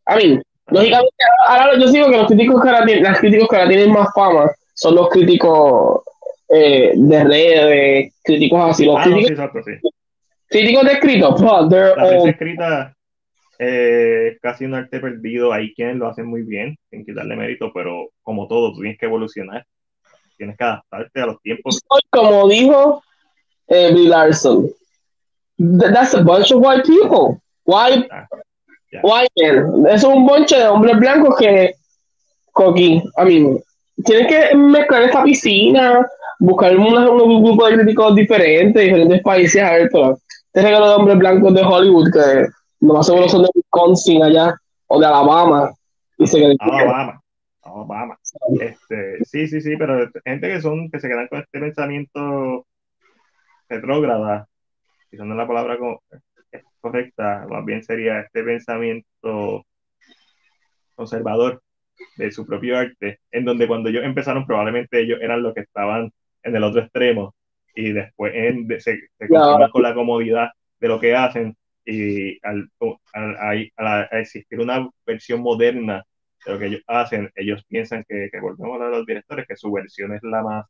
A 0.05 0.15
mí, 0.15 0.39
lógicamente, 0.67 1.15
ahora 1.47 1.77
yo 1.77 1.87
sigo 1.89 2.09
que 2.09 2.17
los 2.17 2.27
críticos 2.27 2.61
que 2.61 2.69
ahora 2.69 2.85
tienen, 2.85 3.03
los 3.03 3.19
críticos 3.19 3.47
que 3.49 3.55
ahora 3.57 3.69
tienen 3.69 3.91
más 3.91 4.07
fama 4.15 4.51
son 4.73 4.95
los 4.95 5.09
críticos 5.09 6.01
eh, 6.49 6.93
de 6.95 7.23
redes, 7.25 8.13
críticos 8.23 8.71
así. 8.71 8.85
Los 8.85 8.97
ah, 8.97 9.03
críticos, 9.03 9.21
no, 9.21 9.27
sí, 9.27 9.33
exacto, 9.33 9.63
sí 9.63 9.89
críticos 10.51 10.85
de 10.85 10.91
escrito, 10.91 11.35
la 11.39 12.07
prensa 12.07 12.29
escrita 12.29 12.95
eh, 13.57 14.37
casi 14.41 14.65
un 14.65 14.75
arte 14.75 14.99
perdido. 14.99 15.53
Hay 15.53 15.73
quienes 15.73 15.95
lo 15.95 16.07
hacen 16.07 16.25
muy 16.25 16.43
bien, 16.43 16.77
sin 16.89 17.05
quitarle 17.05 17.35
mérito, 17.35 17.71
pero 17.73 18.09
como 18.21 18.47
todo, 18.47 18.73
tú 18.73 18.81
tienes 18.81 18.97
que 18.99 19.05
evolucionar. 19.05 19.65
Tienes 20.37 20.57
que 20.57 20.63
adaptarte 20.63 21.21
a 21.21 21.25
los 21.27 21.41
tiempos. 21.41 21.79
Como 22.09 22.49
dijo 22.49 23.03
eh, 23.67 23.91
Bill 23.93 24.09
Larson, 24.09 24.69
that's 25.79 26.15
a 26.15 26.23
bunch 26.23 26.51
of 26.51 26.61
white 26.61 26.83
people. 26.83 27.39
White, 27.65 28.07
ah, 28.11 28.27
yeah. 28.91 29.01
white 29.03 29.31
men. 29.37 29.85
Es 29.87 30.03
un 30.03 30.25
bonche 30.25 30.57
de 30.57 30.67
hombres 30.67 30.97
blancos 30.97 31.37
que, 31.37 31.75
coqui, 32.51 33.03
a 33.15 33.25
mí, 33.25 33.59
tienes 34.03 34.27
que 34.27 34.55
mezclar 34.55 35.03
esta 35.03 35.23
piscina, 35.23 36.03
buscar 36.39 36.75
un, 36.75 36.97
un 36.97 37.43
grupo 37.43 37.67
de 37.67 37.75
críticos 37.75 38.15
diferentes, 38.15 38.83
diferentes 38.83 39.21
países, 39.21 39.61
a 39.61 39.73
ver, 39.73 39.89
pero 39.91 40.17
este 40.53 40.67
regalo 40.67 40.89
de 40.89 40.95
hombres 40.95 41.17
blancos 41.17 41.53
de 41.53 41.61
Hollywood 41.61 42.11
que 42.11 42.47
no 42.81 42.95
más 42.95 43.05
seguro 43.05 43.29
son 43.29 43.43
de 43.43 43.49
Wisconsin 43.55 44.21
allá 44.21 44.53
o 44.87 44.99
de 44.99 45.05
Alabama. 45.05 45.71
Y 46.17 46.27
se 46.27 46.57
Alabama. 46.59 47.21
Alabama. 47.61 48.17
Este, 48.59 49.23
sí, 49.23 49.47
sí, 49.47 49.61
sí, 49.61 49.77
pero 49.77 50.09
gente 50.25 50.49
que 50.49 50.61
son, 50.61 50.89
que 50.91 50.99
se 50.99 51.07
quedan 51.07 51.27
con 51.29 51.39
este 51.39 51.57
pensamiento 51.57 52.65
retrógrada, 53.69 54.45
quizás 55.09 55.25
no 55.25 55.35
es 55.35 55.37
la 55.37 55.47
palabra 55.47 55.77
correcta, 56.81 57.45
más 57.49 57.63
bien 57.63 57.81
sería 57.83 58.19
este 58.19 58.43
pensamiento 58.43 59.65
conservador 60.95 61.61
de 62.17 62.29
su 62.29 62.45
propio 62.45 62.77
arte, 62.77 63.21
en 63.31 63.45
donde 63.45 63.67
cuando 63.67 63.87
ellos 63.87 64.03
empezaron 64.03 64.45
probablemente 64.45 64.99
ellos 64.99 65.19
eran 65.21 65.43
los 65.43 65.53
que 65.53 65.61
estaban 65.61 66.11
en 66.43 66.55
el 66.57 66.63
otro 66.63 66.81
extremo 66.81 67.33
y 67.75 67.91
después 67.93 68.33
en, 68.35 68.67
se, 68.79 68.99
se 69.17 69.27
con 69.27 69.83
la 69.83 69.93
comodidad 69.93 70.49
de 70.79 70.87
lo 70.87 70.99
que 70.99 71.15
hacen 71.15 71.55
y 71.85 72.37
al, 72.45 72.69
al, 73.13 73.71
al, 73.75 74.09
existir 74.11 74.59
una 74.59 74.87
versión 75.05 75.41
moderna 75.41 76.03
de 76.45 76.53
lo 76.53 76.59
que 76.59 76.65
ellos 76.67 76.81
hacen, 76.87 77.31
ellos 77.35 77.63
piensan 77.65 78.03
que, 78.07 78.29
que 78.31 78.39
volvemos 78.39 78.81
a 78.81 78.89
los 78.89 79.05
directores, 79.05 79.47
que 79.47 79.55
su 79.55 79.71
versión 79.71 80.13
es 80.13 80.21
la 80.23 80.43
más, 80.43 80.65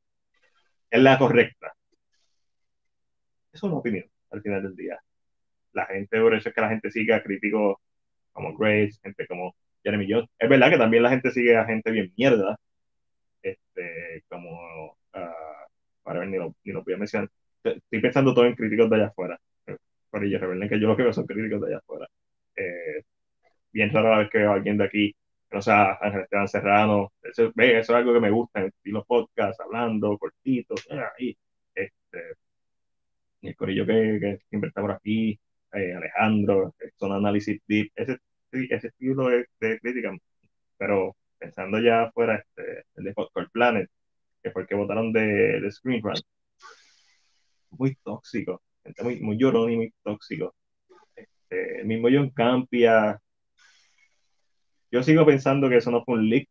es 0.90 1.02
la 1.02 1.18
correcta. 1.18 1.74
Es 3.52 3.64
una 3.64 3.76
opinión 3.76 4.06
al 4.32 4.42
final 4.42 4.64
del 4.64 4.76
día. 4.76 5.00
La 5.74 5.86
gente, 5.86 6.20
por 6.20 6.34
eso 6.36 6.50
es 6.50 6.56
que 6.56 6.62
la 6.62 6.70
gente 6.70 6.92
sigue 6.92 7.14
a 7.14 7.24
críticos 7.24 7.78
como 8.32 8.56
Grace, 8.58 9.00
gente 9.04 9.28
como 9.28 9.56
Jeremy 9.84 10.08
Jones. 10.10 10.30
Es 10.40 10.50
verdad 10.50 10.70
que 10.70 10.78
también 10.78 11.04
la 11.04 11.10
gente 11.10 11.32
sigue 11.32 11.58
a 11.58 11.66
gente 11.66 11.92
bien 11.92 12.14
mierda, 12.18 12.58
este, 13.42 14.24
como 14.30 14.98
uh, 15.14 15.51
ver, 16.06 16.28
ni 16.28 16.38
lo, 16.38 16.56
ni 16.64 16.74
lo 16.74 16.84
voy 16.84 16.94
a 16.94 16.98
mencionar. 16.98 17.30
Estoy 17.64 18.02
pensando 18.02 18.34
todo 18.34 18.46
en 18.46 18.56
críticos 18.56 18.90
de 18.90 18.96
allá 18.98 19.08
afuera. 19.08 19.40
Por 20.10 20.24
ello, 20.24 20.40
revelen 20.40 20.68
que 20.70 20.80
yo 20.80 20.88
lo 20.88 20.98
que 20.98 21.04
veo 21.04 21.14
son 21.14 21.26
críticos 21.26 21.62
de 21.62 21.68
allá 21.68 21.78
afuera. 21.78 22.08
Eh, 22.56 23.04
bien 23.72 23.92
rara 23.92 24.12
la 24.12 24.18
vez 24.20 24.30
que 24.30 24.40
veo 24.40 24.52
a 24.52 24.56
alguien 24.56 24.78
de 24.78 24.86
aquí, 24.86 25.16
que 25.50 25.56
no 25.56 25.62
sea 25.62 25.98
Ángel 26.02 26.22
Esteban 26.22 26.48
Serrano. 26.48 27.14
Eso, 27.22 27.52
eso 27.56 27.80
es 27.80 27.90
algo 27.90 28.14
que 28.14 28.20
me 28.20 28.32
gusta 28.32 28.62
en 28.62 28.68
estilo 28.68 29.06
podcast, 29.06 29.62
hablando, 29.62 30.18
cortitos, 30.18 30.86
eh, 30.90 31.02
ahí. 31.18 31.38
Este, 31.76 32.34
el 33.42 33.56
corillo 33.56 33.86
que, 33.86 34.40
que 34.50 34.58
está 34.68 34.82
por 34.82 34.92
aquí, 34.92 35.40
eh, 35.74 35.94
Alejandro, 35.94 36.76
son 36.98 37.12
análisis 37.14 37.62
deep, 37.68 37.92
ese, 37.96 38.18
ese 38.52 38.88
estilo 38.88 39.28
de, 39.30 39.46
de 39.60 39.80
crítica. 39.80 40.16
Pero 40.78 41.16
pensando 41.38 41.80
ya 41.80 42.04
afuera, 42.04 42.36
este, 42.38 42.84
el 42.96 43.04
de 43.06 43.14
Popcorn 43.14 43.50
Planet, 43.52 43.90
que 44.42 44.52
fue 44.52 44.64
el 44.64 44.68
que 44.68 44.76
votaron 44.76 45.12
de, 45.14 45.62
de 45.62 45.72
Screen 45.72 46.02
Run. 46.02 46.16
Muy 47.72 47.96
tóxico, 48.04 48.62
gente 48.84 49.04
muy, 49.04 49.20
muy 49.20 49.38
llorón 49.38 49.72
y 49.72 49.76
muy 49.78 49.94
tóxico. 50.04 50.54
Este, 51.16 51.82
el 51.82 51.86
mismo 51.86 52.10
John 52.12 52.30
Campia. 52.32 53.20
Yo 54.92 55.04
sigo 55.04 55.26
pensando 55.26 55.70
que 55.70 55.78
eso 55.78 55.92
no 55.92 56.04
fue 56.04 56.16
un 56.16 56.30
leak. 56.30 56.48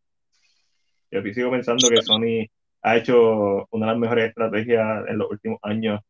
Yo 1.11 1.23
sigo 1.35 1.51
pensando 1.51 1.89
que 1.89 2.01
Sony 2.03 2.47
ha 2.83 2.97
hecho 2.97 3.67
una 3.71 3.87
de 3.87 3.93
las 3.93 3.99
mejores 3.99 4.29
estrategias 4.29 5.07
en 5.09 5.19
los 5.19 5.31
últimos 5.31 5.59
años 5.63 6.01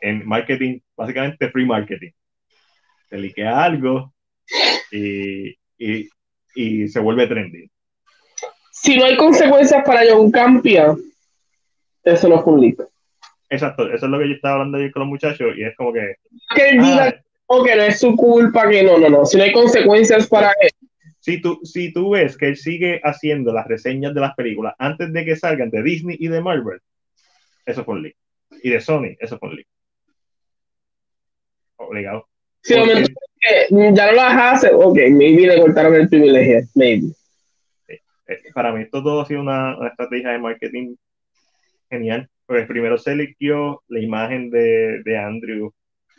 en 0.00 0.26
marketing, 0.26 0.80
básicamente 0.96 1.50
free 1.50 1.64
marketing. 1.64 2.10
Se 3.08 3.16
liquea 3.16 3.64
algo 3.64 4.12
y, 4.90 5.50
y, 5.78 6.08
y 6.54 6.88
se 6.88 7.00
vuelve 7.00 7.28
trendy. 7.28 7.70
Si 8.72 8.96
no 8.96 9.04
hay 9.04 9.16
consecuencias 9.16 9.82
para 9.84 10.02
John 10.10 10.30
Campia, 10.30 10.94
eso 12.04 12.28
no 12.28 12.42
fue 12.42 12.52
un 12.54 12.60
leak. 12.60 12.80
Exacto, 13.50 13.92
eso 13.92 14.06
es 14.06 14.10
lo 14.10 14.18
que 14.18 14.28
yo 14.28 14.34
estaba 14.34 14.54
hablando 14.54 14.78
ayer 14.78 14.92
con 14.92 15.00
los 15.00 15.08
muchachos 15.08 15.54
y 15.56 15.64
es 15.64 15.76
como 15.76 15.92
que... 15.92 16.16
Que 16.54 16.70
él 16.70 16.78
diga 16.80 17.06
ah, 17.48 17.62
que 17.64 17.76
no 17.76 17.82
es 17.82 17.98
su 17.98 18.14
culpa, 18.14 18.68
que 18.68 18.82
no, 18.82 18.96
no, 18.98 19.08
no, 19.08 19.26
si 19.26 19.36
no 19.36 19.42
hay 19.42 19.52
consecuencias 19.52 20.28
para 20.28 20.52
él. 20.60 20.70
Si 21.18 21.40
tú, 21.42 21.60
si 21.64 21.92
tú 21.92 22.10
ves 22.10 22.36
que 22.38 22.46
él 22.48 22.56
sigue 22.56 23.00
haciendo 23.02 23.52
las 23.52 23.66
reseñas 23.66 24.14
de 24.14 24.20
las 24.20 24.34
películas 24.34 24.74
antes 24.78 25.12
de 25.12 25.24
que 25.24 25.36
salgan 25.36 25.68
de 25.70 25.82
Disney 25.82 26.16
y 26.18 26.28
de 26.28 26.40
Marvel, 26.40 26.80
eso 27.66 27.84
fue 27.84 27.94
un 27.94 28.02
leak. 28.02 28.16
Y 28.62 28.70
de 28.70 28.80
Sony, 28.80 29.16
eso 29.18 29.38
fue 29.38 29.50
un 29.50 29.56
leak. 29.56 29.66
Obligado. 31.76 32.28
Sí, 32.62 32.74
Porque- 32.74 33.14
ya 33.70 34.06
no 34.06 34.12
las 34.12 34.54
hace, 34.54 34.72
ok, 34.72 34.96
maybe 35.10 35.46
le 35.46 35.60
cortaron 35.60 35.94
el 35.94 36.08
privilegio, 36.08 36.60
maybe. 36.74 37.08
Eh, 37.88 37.98
para 38.54 38.72
mí 38.72 38.82
esto 38.82 39.02
todo 39.02 39.22
ha 39.22 39.26
sido 39.26 39.40
una, 39.40 39.76
una 39.78 39.88
estrategia 39.88 40.30
de 40.30 40.38
marketing 40.38 40.94
genial, 41.90 42.28
porque 42.46 42.64
primero 42.64 42.96
se 42.98 43.14
liqueó 43.16 43.82
la 43.88 44.00
imagen 44.00 44.50
de, 44.50 45.02
de 45.04 45.18
Andrew, 45.18 45.72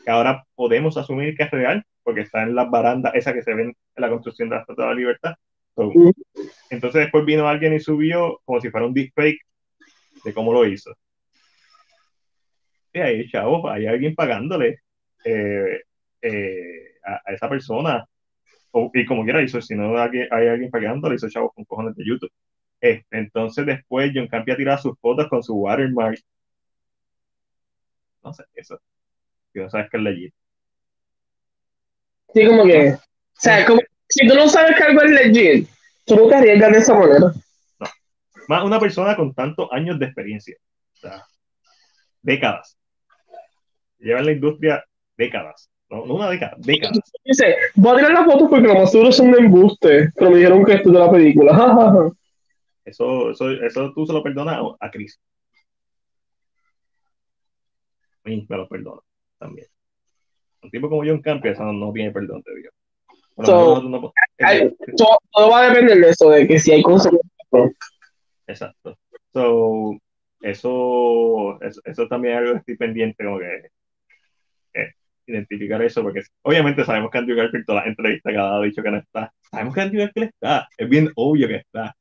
que 0.04 0.12
ahora 0.12 0.44
podemos 0.56 0.98
asumir 0.98 1.36
que 1.36 1.44
es 1.44 1.52
real, 1.52 1.84
porque 2.04 2.22
está 2.22 2.44
en 2.44 2.56
las 2.56 2.70
barandas, 2.70 3.14
esa 3.16 3.34
que 3.34 3.42
se 3.42 3.54
ven 3.54 3.68
en 3.70 4.02
la 4.02 4.10
construcción 4.10 4.50
de 4.50 4.56
la 4.56 4.62
Estatua 4.62 4.86
de 4.86 4.92
la 4.92 4.98
Libertad. 4.98 5.34
So, 5.76 5.92
entonces 6.70 7.02
después 7.02 7.24
vino 7.26 7.48
alguien 7.48 7.74
y 7.74 7.80
subió 7.80 8.40
como 8.44 8.60
si 8.60 8.70
fuera 8.70 8.86
un 8.86 8.94
deepfake 8.94 9.40
de 10.26 10.34
cómo 10.34 10.52
lo 10.54 10.66
hizo. 10.66 10.92
Y 12.94 13.00
ahí, 13.00 13.30
chavo, 13.30 13.70
hay 13.70 13.88
alguien 13.88 14.14
pagándole 14.16 14.80
eh, 15.24 15.82
eh, 16.22 16.96
a, 17.06 17.22
a 17.26 17.34
esa 17.34 17.48
persona. 17.48 18.06
O- 18.72 18.92
y 18.94 19.06
como 19.06 19.24
quiera 19.24 19.42
hizo, 19.42 19.62
si 19.62 19.76
no 19.76 19.98
hay, 19.98 20.28
hay 20.30 20.48
alguien 20.48 20.70
pagándole, 20.70 21.16
hizo 21.16 21.30
chavos 21.30 21.52
con 21.56 21.64
cojones 21.66 21.96
de 21.96 22.04
YouTube. 22.06 22.32
Este, 22.82 23.18
entonces 23.20 23.64
después 23.64 24.12
John 24.14 24.28
Campia 24.28 24.58
tira 24.58 24.78
sus 24.78 25.00
fotos 25.00 25.28
con 25.30 25.44
su 25.44 25.56
watermark. 25.56 26.20
No 28.24 28.34
sé, 28.34 28.44
eso. 28.56 28.82
Si 29.54 29.60
no 29.60 29.70
sabes 29.70 29.90
que 29.92 29.98
es 29.98 30.04
legit. 30.04 30.34
Sí, 32.34 32.48
como 32.48 32.64
que, 32.64 32.94
o 32.94 33.00
sea, 33.34 33.66
como, 33.66 33.82
si 34.10 34.28
tú 34.28 34.36
no 34.36 34.48
sabes 34.48 34.76
que 34.76 34.84
algo 34.84 35.02
es 35.02 35.12
legit, 35.12 35.70
tú 36.06 36.16
no 36.16 36.28
te 36.28 36.36
arriesgas 36.36 36.72
de 36.72 36.78
esa 36.80 36.94
manera. 36.96 37.34
Más 38.48 38.64
una 38.64 38.80
persona 38.80 39.16
con 39.16 39.34
tantos 39.34 39.70
años 39.72 40.00
de 40.00 40.06
experiencia. 40.06 40.56
O 40.94 40.98
sea, 40.98 41.24
décadas. 42.22 42.78
Lleva 44.00 44.20
en 44.20 44.26
la 44.26 44.32
industria 44.32 44.84
décadas. 45.18 45.70
No, 45.90 46.06
no 46.06 46.16
una 46.16 46.30
década, 46.30 46.56
décadas. 46.58 47.00
Dice, 47.24 47.56
voy 47.76 47.94
a 47.94 47.98
tirar 47.98 48.12
las 48.14 48.26
fotos 48.26 48.50
porque 48.50 48.68
lo 48.68 48.76
más 48.76 48.92
seguro 48.92 49.12
son 49.12 49.32
de 49.32 49.40
embuste, 49.40 50.12
pero 50.16 50.32
me 50.32 50.38
dijeron 50.38 50.66
que 50.66 50.74
esto 50.74 50.90
es 50.90 50.94
de 50.94 51.00
la 51.00 51.12
película. 51.12 52.12
Eso, 52.86 53.32
eso, 53.32 53.52
eso 53.52 53.94
tú 53.94 54.06
se 54.06 54.14
lo 54.14 54.24
perdonas 54.24 54.60
a, 54.80 54.92
Chris. 54.92 55.20
A 58.24 58.30
mí 58.30 58.46
me 58.48 58.58
lo 58.58 58.68
perdono 58.68 59.04
también. 59.38 59.68
Un 60.64 60.70
tipo 60.70 60.90
como 60.90 61.04
John 61.04 61.22
Campia, 61.22 61.52
eso 61.52 61.64
no, 61.64 61.74
no 61.74 61.92
tiene 61.94 62.12
perdón 62.12 62.42
de 62.46 62.56
Dios. 62.62 62.74
So, 63.44 63.82
no- 63.82 64.14
todo, 64.98 65.18
todo 65.32 65.50
va 65.50 65.62
a 65.62 65.70
depender 65.70 65.98
de 65.98 66.10
eso, 66.10 66.30
de 66.30 66.48
que 66.48 66.60
si 66.60 66.72
hay 66.72 66.84
consecuencias. 66.84 67.32
Exacto. 68.48 68.98
So, 69.34 69.98
eso, 70.42 71.60
eso, 71.62 71.82
eso 71.86 72.08
también 72.08 72.34
es 72.34 72.40
algo 72.40 72.52
que 72.54 72.60
estoy 72.60 72.78
pendiente, 72.78 73.24
como 73.24 73.40
que 73.40 73.70
eh, 74.74 74.94
identificar 75.28 75.82
eso, 75.82 76.02
porque 76.02 76.22
obviamente 76.44 76.84
sabemos 76.84 77.12
que 77.12 77.18
Andrew 77.18 77.38
Garfield 77.38 77.66
todas 77.66 77.84
las 77.84 77.90
entrevistas 77.92 78.32
que 78.32 78.38
ha 78.38 78.44
dado 78.44 78.62
ha 78.62 78.66
dicho 78.66 78.84
que 78.84 78.92
no 78.92 78.98
está. 78.98 79.34
Sabemos 79.50 79.74
que 79.74 79.82
Andrew 79.82 80.02
Garfield 80.02 80.30
está, 80.30 80.68
es 80.78 80.90
bien 80.90 81.12
obvio 81.16 81.48
que 81.48 81.56
está. 81.56 81.96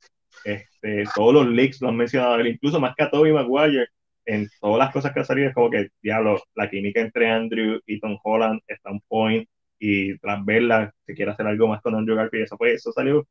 Este, 0.44 1.04
todos 1.14 1.34
los 1.34 1.46
leaks 1.48 1.80
lo 1.80 1.88
han 1.88 1.96
mencionado 1.96 2.36
él, 2.36 2.48
incluso 2.48 2.80
más 2.80 2.94
que 2.96 3.04
a 3.04 3.10
Tobey 3.10 3.32
Maguire, 3.32 3.88
en 4.24 4.48
todas 4.60 4.78
las 4.78 4.92
cosas 4.92 5.12
que 5.12 5.20
han 5.20 5.26
salido, 5.26 5.48
es 5.48 5.54
como 5.54 5.70
que, 5.70 5.88
diablo, 6.02 6.42
la 6.54 6.70
química 6.70 7.00
entre 7.00 7.30
Andrew 7.30 7.80
y 7.86 8.00
Tom 8.00 8.18
Holland 8.22 8.60
está 8.66 8.90
on 8.90 9.00
point, 9.08 9.48
y 9.78 10.18
tras 10.18 10.44
verla, 10.44 10.92
se 11.06 11.14
quiere 11.14 11.32
hacer 11.32 11.46
algo 11.46 11.68
más 11.68 11.80
con 11.82 11.94
Andrew 11.94 12.16
Garfield, 12.16 12.44
eso, 12.44 12.56
pues, 12.56 12.74
eso 12.74 12.92
salió 12.92 13.26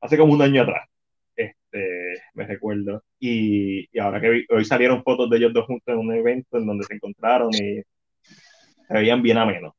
hace 0.00 0.16
como 0.18 0.32
un 0.32 0.42
año 0.42 0.62
atrás 0.62 0.88
este, 1.36 2.22
me 2.34 2.46
recuerdo. 2.46 3.02
Y, 3.18 3.88
y 3.92 3.98
ahora 3.98 4.20
que 4.20 4.30
vi- 4.30 4.46
hoy 4.50 4.64
salieron 4.64 5.02
fotos 5.02 5.30
de 5.30 5.36
ellos 5.38 5.52
dos 5.52 5.66
juntos 5.66 5.92
en 5.92 5.98
un 5.98 6.12
evento 6.14 6.58
en 6.58 6.66
donde 6.66 6.84
se 6.84 6.94
encontraron 6.94 7.50
y 7.54 7.82
se 8.86 8.94
veían 8.94 9.22
bien 9.22 9.38
amenos. 9.38 9.74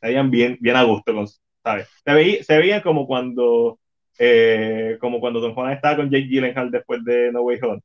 Se 0.00 0.08
veían 0.08 0.30
bien, 0.30 0.58
bien 0.60 0.76
a 0.76 0.82
gusto, 0.82 1.14
con, 1.14 1.26
¿sabes? 1.62 1.88
Se, 2.04 2.12
veía, 2.12 2.42
se 2.42 2.58
veían 2.58 2.80
como 2.82 3.06
cuando, 3.06 3.78
eh, 4.18 4.96
como 5.00 5.20
cuando 5.20 5.40
Don 5.40 5.54
Juan 5.54 5.72
estaba 5.72 5.96
con 5.96 6.10
Jake 6.10 6.28
Gyllenhaal 6.28 6.70
después 6.70 7.04
de 7.04 7.32
No 7.32 7.42
Way 7.42 7.58
Home. 7.62 7.80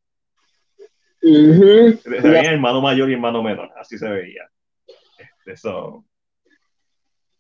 Se, 1.22 1.98
se 1.98 2.30
veían 2.30 2.54
hermano 2.54 2.82
mayor 2.82 3.10
y 3.10 3.14
hermano 3.14 3.44
menor, 3.44 3.72
así 3.78 3.98
se 3.98 4.08
veía. 4.08 4.50
Este, 5.18 5.58
so. 5.58 6.06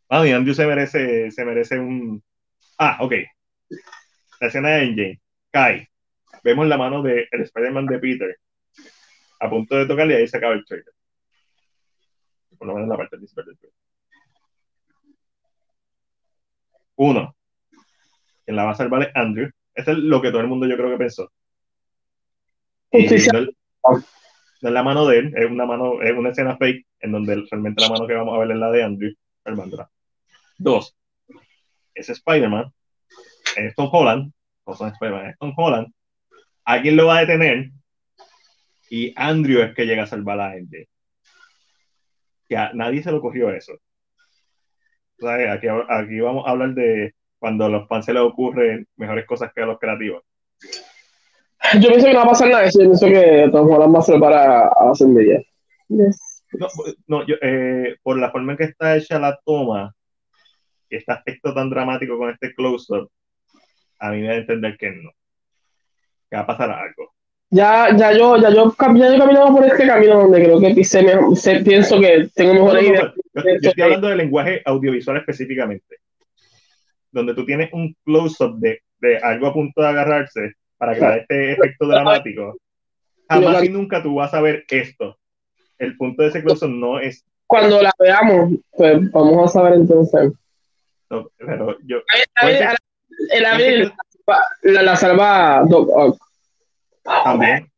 Ah, 0.09 0.25
y 0.25 0.31
Andrew 0.31 0.55
se 0.55 0.65
merece, 0.65 1.31
se 1.31 1.45
merece 1.45 1.79
un. 1.79 2.23
Ah, 2.77 2.97
ok. 3.01 3.13
La 4.41 4.47
escena 4.47 4.69
de 4.69 4.83
Endgame. 4.83 5.21
Cae. 5.51 5.89
Vemos 6.43 6.67
la 6.67 6.77
mano 6.77 7.01
del 7.03 7.27
el 7.31 7.41
Spider-Man 7.41 7.85
de 7.85 7.99
Peter 7.99 8.37
a 9.39 9.49
punto 9.49 9.75
de 9.75 9.85
tocarle 9.85 10.13
y 10.13 10.17
ahí 10.17 10.27
se 10.27 10.37
acaba 10.37 10.53
el 10.53 10.65
trailer. 10.65 10.93
Por 12.57 12.67
lo 12.67 12.73
menos 12.73 12.89
la 12.89 12.97
parte 12.97 13.17
principal 13.17 13.45
del 13.45 13.57
trailer. 13.57 13.79
Uno. 16.95 17.35
Quien 18.49 18.55
la 18.55 18.63
va 18.65 18.71
a 18.71 18.75
salvar 18.75 19.03
es 19.03 19.09
Andrew. 19.13 19.47
Eso 19.75 19.91
es 19.91 19.99
lo 19.99 20.23
que 20.23 20.31
todo 20.31 20.41
el 20.41 20.47
mundo 20.47 20.65
yo 20.65 20.75
creo 20.75 20.89
que 20.89 20.97
pensó. 20.97 21.31
Y 22.91 23.07
no, 23.31 23.39
es- 23.41 23.47
no 24.63 24.69
es 24.69 24.73
la 24.73 24.81
mano 24.81 25.05
de 25.05 25.19
él, 25.19 25.33
es 25.37 25.45
una 25.45 25.67
mano, 25.67 26.01
es 26.01 26.17
una 26.17 26.29
escena 26.31 26.57
fake 26.57 26.83
en 27.01 27.11
donde 27.11 27.35
realmente 27.51 27.79
la 27.83 27.89
mano 27.89 28.07
que 28.07 28.15
vamos 28.15 28.35
a 28.35 28.39
ver 28.39 28.49
es 28.49 28.57
la 28.57 28.71
de 28.71 28.83
Andrew 28.83 29.13
salvándola. 29.43 29.87
Dos. 30.57 30.97
Ese 31.93 32.13
Spider-Man 32.13 32.73
es 33.55 33.75
Tom 33.75 33.87
Holland, 33.91 34.33
no 34.65 34.73
son 34.73 34.89
Spider-Man, 34.93 35.27
es 35.27 35.37
Tom 35.37 35.53
Holland. 35.55 35.93
Alguien 36.65 36.95
lo 36.95 37.05
va 37.05 37.17
a 37.17 37.21
detener 37.21 37.69
y 38.89 39.13
Andrew 39.15 39.61
es 39.61 39.75
que 39.75 39.85
llega 39.85 40.01
a 40.03 40.07
salvar 40.07 40.39
a 40.41 40.55
MJ. 40.57 40.87
Que 42.47 42.57
a 42.57 42.73
nadie 42.73 43.03
se 43.03 43.11
le 43.11 43.17
ocurrió 43.19 43.51
eso. 43.51 43.73
O 43.73 45.27
sea, 45.27 45.53
Aquí, 45.53 45.67
aquí 45.67 46.19
vamos 46.19 46.47
a 46.47 46.49
hablar 46.49 46.73
de 46.73 47.13
cuando 47.39 47.65
a 47.65 47.69
los 47.69 47.87
fans 47.87 48.05
se 48.05 48.13
les 48.13 48.21
ocurren 48.21 48.85
mejores 48.97 49.25
cosas 49.25 49.51
que 49.53 49.61
a 49.61 49.65
los 49.65 49.79
creativos. 49.79 50.23
Yo 51.79 51.89
pienso 51.89 52.07
que 52.07 52.13
no 52.13 52.19
va 52.19 52.25
a 52.25 52.29
pasar 52.29 52.49
nada 52.49 52.61
de 52.63 52.69
eso. 52.69 52.79
Yo 52.81 52.85
pienso 52.89 53.07
que 53.07 53.49
Tom 53.51 53.69
Holland 53.71 53.95
va 53.95 53.99
a 53.99 54.03
ser 54.03 54.19
para 54.19 54.59
a 54.67 54.91
hacer 54.91 55.07
media. 55.07 55.41
Yes. 55.87 56.43
No, 56.53 56.67
no 57.07 57.25
yo, 57.27 57.35
eh, 57.41 57.95
por 58.01 58.17
la 58.17 58.31
forma 58.31 58.53
en 58.53 58.57
que 58.57 58.63
está 58.65 58.95
hecha 58.95 59.19
la 59.19 59.39
toma, 59.45 59.93
y 60.89 60.95
este 60.95 61.11
aspecto 61.11 61.53
tan 61.53 61.69
dramático 61.69 62.17
con 62.17 62.29
este 62.31 62.53
close-up, 62.55 63.09
a 63.99 64.11
mí 64.11 64.21
me 64.21 64.27
da 64.27 64.33
a 64.33 64.37
entender 64.37 64.77
que 64.77 64.89
no. 64.91 65.11
Que 66.29 66.37
va 66.37 66.41
a 66.43 66.47
pasar 66.47 66.71
algo. 66.71 67.13
Ya, 67.51 67.95
ya 67.95 68.11
yo, 68.13 68.37
ya 68.37 68.49
yo, 68.49 68.73
ya 68.95 69.11
yo 69.11 69.17
caminaba 69.17 69.51
por 69.51 69.65
este 69.65 69.85
camino 69.87 70.21
donde 70.21 70.43
creo 70.43 70.59
que 70.59 70.73
pisé 70.75 71.01
mejor- 71.03 71.35
pienso 71.63 71.99
que 71.99 72.29
tengo 72.35 72.53
No, 72.53 72.59
no, 72.59 72.65
mejores 72.65 72.83
no, 72.83 72.89
ideas. 72.89 73.13
yo, 73.33 73.43
yo 73.61 73.69
estoy 73.69 73.83
hablando 73.83 74.07
de 74.07 74.15
lenguaje 74.15 74.61
audiovisual 74.65 75.17
específicamente. 75.17 75.97
Donde 77.11 77.33
tú 77.33 77.45
tienes 77.45 77.71
un 77.73 77.95
close-up 78.05 78.59
de, 78.59 78.81
de 78.99 79.17
algo 79.17 79.47
a 79.47 79.53
punto 79.53 79.81
de 79.81 79.87
agarrarse 79.87 80.53
para 80.77 80.95
crear 80.95 81.19
este 81.19 81.51
efecto 81.53 81.87
dramático. 81.87 82.57
Jamás 83.29 83.63
y 83.63 83.69
nunca 83.69 84.01
tú 84.01 84.15
vas 84.15 84.33
a 84.33 84.41
ver 84.41 84.65
esto. 84.69 85.17
El 85.77 85.95
punto 85.97 86.23
de 86.23 86.29
ese 86.29 86.43
close-up 86.43 86.69
no 86.69 86.99
es. 86.99 87.25
Cuando 87.47 87.81
la 87.81 87.91
veamos, 87.99 88.51
pues 88.71 89.11
vamos 89.11 89.49
a 89.49 89.59
saber 89.59 89.73
entonces. 89.73 90.31
no, 91.09 91.29
pero 91.37 91.77
yo. 91.83 91.97
El 93.31 93.45
abril 93.45 93.91
la, 94.63 94.83
la 94.83 94.95
salva 94.95 95.63
Doc 95.67 95.89
Ock. 95.91 96.17
También. 97.03 97.69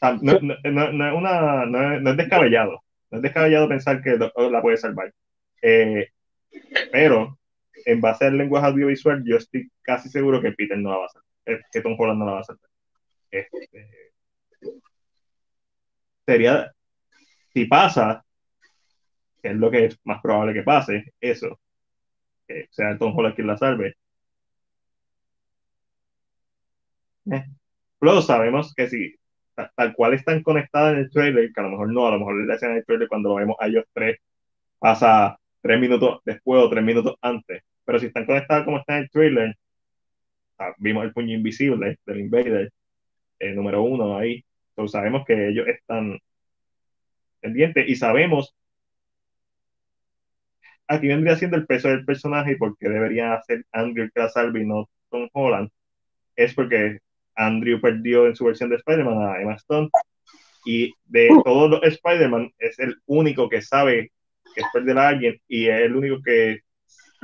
Tam- 0.00 0.20
No, 0.22 0.32
no, 0.40 0.92
no- 0.92 1.08
es 1.08 1.14
una, 1.14 1.66
no, 1.66 1.94
es, 1.94 2.02
no 2.02 2.10
es 2.10 2.16
descabellado. 2.16 2.80
No 3.10 3.18
es 3.18 3.22
descabellado 3.22 3.68
pensar 3.68 4.02
que 4.02 4.16
Doc 4.16 4.32
Ock 4.36 4.50
la 4.52 4.62
puede 4.62 4.76
salvar. 4.76 5.12
Eh, 5.62 6.08
pero, 6.90 7.38
en 7.86 8.00
base 8.00 8.26
al 8.26 8.38
lenguaje 8.38 8.66
audiovisual, 8.66 9.22
yo 9.24 9.36
estoy 9.36 9.70
casi 9.82 10.08
seguro 10.08 10.40
que 10.40 10.52
Peter 10.52 10.78
no 10.78 10.90
la 10.90 10.98
va 10.98 11.04
a 11.06 11.08
eh, 11.46 11.60
Que 11.72 11.80
Tom 11.80 11.96
Holland 11.98 12.18
no 12.18 12.26
la 12.26 12.32
va 12.32 12.40
a 12.40 12.44
salvar. 12.44 12.70
Este, 13.30 13.88
sería, 16.26 16.72
si 17.52 17.64
pasa, 17.66 18.24
que 19.42 19.48
es 19.50 19.56
lo 19.56 19.70
que 19.70 19.86
es 19.86 19.98
más 20.04 20.20
probable 20.22 20.54
que 20.54 20.62
pase, 20.62 21.12
eso, 21.20 21.60
que 22.46 22.66
sea 22.70 22.98
Tom 22.98 23.16
Holland 23.16 23.34
quien 23.34 23.46
la 23.48 23.56
salve. 23.58 23.96
Eh, 27.30 27.44
Plus, 27.98 28.26
sabemos 28.26 28.74
que 28.74 28.88
si 28.88 29.14
ta- 29.54 29.72
tal 29.76 29.94
cual 29.94 30.14
están 30.14 30.42
conectadas 30.42 30.94
en 30.94 30.98
el 31.00 31.10
trailer, 31.10 31.52
que 31.52 31.60
a 31.60 31.64
lo 31.64 31.70
mejor 31.70 31.92
no, 31.92 32.06
a 32.06 32.10
lo 32.12 32.18
mejor 32.18 32.46
la 32.46 32.54
escena 32.54 32.74
del 32.74 32.84
trailer 32.84 33.08
cuando 33.08 33.30
lo 33.30 33.36
vemos 33.36 33.56
a 33.60 33.66
ellos 33.66 33.84
tres 33.92 34.18
pasa 34.78 35.38
tres 35.62 35.80
minutos 35.80 36.20
después 36.24 36.62
o 36.62 36.68
tres 36.70 36.84
minutos 36.84 37.14
antes, 37.22 37.62
pero 37.84 37.98
si 37.98 38.06
están 38.06 38.26
conectadas 38.26 38.64
como 38.64 38.78
está 38.78 38.96
en 38.96 39.02
el 39.04 39.10
trailer, 39.10 39.56
ah, 40.58 40.74
vimos 40.78 41.04
el 41.04 41.12
puño 41.12 41.34
invisible 41.34 41.98
del 42.06 42.20
Invader, 42.20 42.72
eh, 43.38 43.52
número 43.52 43.82
uno 43.82 44.16
ahí, 44.16 44.44
entonces 44.70 44.92
sabemos 44.92 45.24
que 45.26 45.48
ellos 45.48 45.66
están 45.68 46.18
pendientes 47.40 47.88
y 47.88 47.96
sabemos 47.96 48.54
aquí 50.86 51.08
vendría 51.08 51.36
siendo 51.36 51.56
el 51.56 51.66
peso 51.66 51.88
del 51.88 52.04
personaje 52.04 52.52
y 52.52 52.56
por 52.56 52.76
qué 52.78 52.88
debería 52.88 53.34
hacer 53.34 53.64
Andrew 53.72 54.08
salve 54.32 54.62
y 54.62 54.66
no 54.66 54.88
Tom 55.10 55.28
Holland, 55.32 55.70
es 56.36 56.54
porque 56.54 56.98
Andrew 57.34 57.80
perdió 57.80 58.26
en 58.26 58.36
su 58.36 58.44
versión 58.44 58.70
de 58.70 58.76
Spider-Man 58.76 59.18
a 59.22 59.40
Emma 59.40 59.54
Stone 59.54 59.88
y 60.64 60.92
de 61.04 61.28
todos 61.44 61.70
los 61.70 61.82
Spider-Man 61.82 62.50
es 62.58 62.78
el 62.78 62.96
único 63.06 63.48
que 63.48 63.62
sabe 63.62 64.12
que 64.54 64.60
es 64.60 64.66
perder 64.72 64.98
a 64.98 65.08
alguien 65.08 65.40
y 65.48 65.66
es 65.66 65.80
el 65.82 65.96
único 65.96 66.22
que 66.22 66.60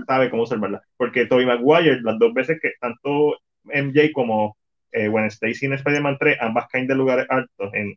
sabe 0.07 0.31
cómo 0.31 0.47
salvarla. 0.47 0.83
Porque 0.97 1.27
Tobey 1.27 1.47
Maguire, 1.47 2.01
las 2.03 2.19
dos 2.19 2.33
veces 2.35 2.59
que 2.61 2.73
tanto 2.81 3.37
MJ 3.65 4.13
como 4.13 4.57
eh, 4.93 5.09
Gwen 5.09 5.27
Stacy 5.27 5.67
en 5.67 5.75
Spider-Man 5.75 6.17
3, 6.19 6.39
ambas 6.41 6.67
caen 6.69 6.87
de 6.87 6.95
lugares 6.95 7.27
altos 7.29 7.71
en, 7.75 7.97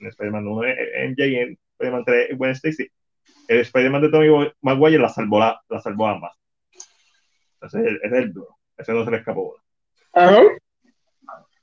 en 0.00 0.06
Spider-Man 0.06 0.46
1, 0.46 0.62
MJ 1.10 1.26
y 1.26 1.36
en 1.36 1.58
Spider-Man 1.72 2.04
3, 2.04 2.36
Gwen 2.36 2.50
Stacy. 2.52 2.88
El 3.48 3.58
Spider-Man 3.60 4.02
de 4.02 4.08
Tobey 4.10 4.52
Maguire 4.60 4.98
la 4.98 5.08
salvó, 5.08 5.38
la, 5.38 5.60
la 5.68 5.80
salvó 5.80 6.08
ambas. 6.08 6.32
Entonces, 7.54 7.98
ese 8.02 8.06
es 8.06 8.24
el 8.24 8.32
duro. 8.32 8.56
Ese 8.76 8.92
no 8.92 9.04
se 9.04 9.10
le 9.10 9.18
escapó. 9.18 9.56
Ajá. 10.12 10.40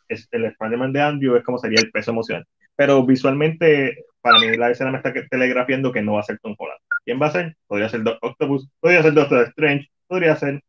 Es, 0.08 0.28
el 0.32 0.46
Spider-Man 0.46 0.94
de 0.94 1.02
Andrew 1.02 1.36
es 1.36 1.44
como 1.44 1.58
sería 1.58 1.80
el 1.82 1.92
peso 1.92 2.12
emocional. 2.12 2.46
Pero 2.76 3.06
visualmente, 3.06 4.06
para 4.22 4.40
mí, 4.40 4.56
la 4.56 4.72
escena 4.72 4.92
me 4.92 4.98
está 4.98 5.14
telegrafiando 5.30 5.92
que 5.92 6.02
no 6.02 6.14
va 6.14 6.22
a 6.22 6.24
ser 6.24 6.40
Tom 6.40 6.56
Holland. 6.58 6.80
¿Quién 7.10 7.20
va 7.20 7.26
a 7.26 7.32
ser? 7.32 7.58
Podría 7.66 7.90
ser 7.90 8.04
Doctor 8.04 8.30
Octopus, 8.30 8.70
podría 8.80 9.02
ser 9.02 9.14
Doctor 9.14 9.48
Strange, 9.48 9.90
podría 10.06 10.36
ser 10.36 10.64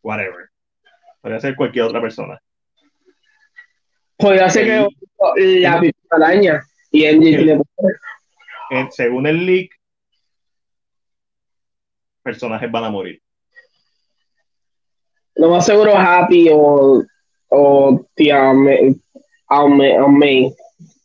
whatever. 0.00 0.48
Podría 1.20 1.40
ser 1.40 1.56
cualquier 1.56 1.86
otra 1.86 2.00
persona. 2.00 2.40
Podría 4.16 4.48
ser 4.48 4.64
que 4.64 4.86
la 5.58 5.82
araña 6.08 6.62
y 6.92 7.04
MJ 7.04 7.36
tiene 7.36 7.60
Según 8.90 9.26
el 9.26 9.44
leak, 9.44 9.72
personajes 12.22 12.70
van 12.70 12.84
a 12.84 12.90
morir. 12.90 13.20
Lo 15.34 15.50
más 15.50 15.66
seguro 15.66 15.96
Happy 15.96 16.48
o, 16.52 17.02
o 17.48 18.06
tía 18.14 18.52
May. 18.52 18.94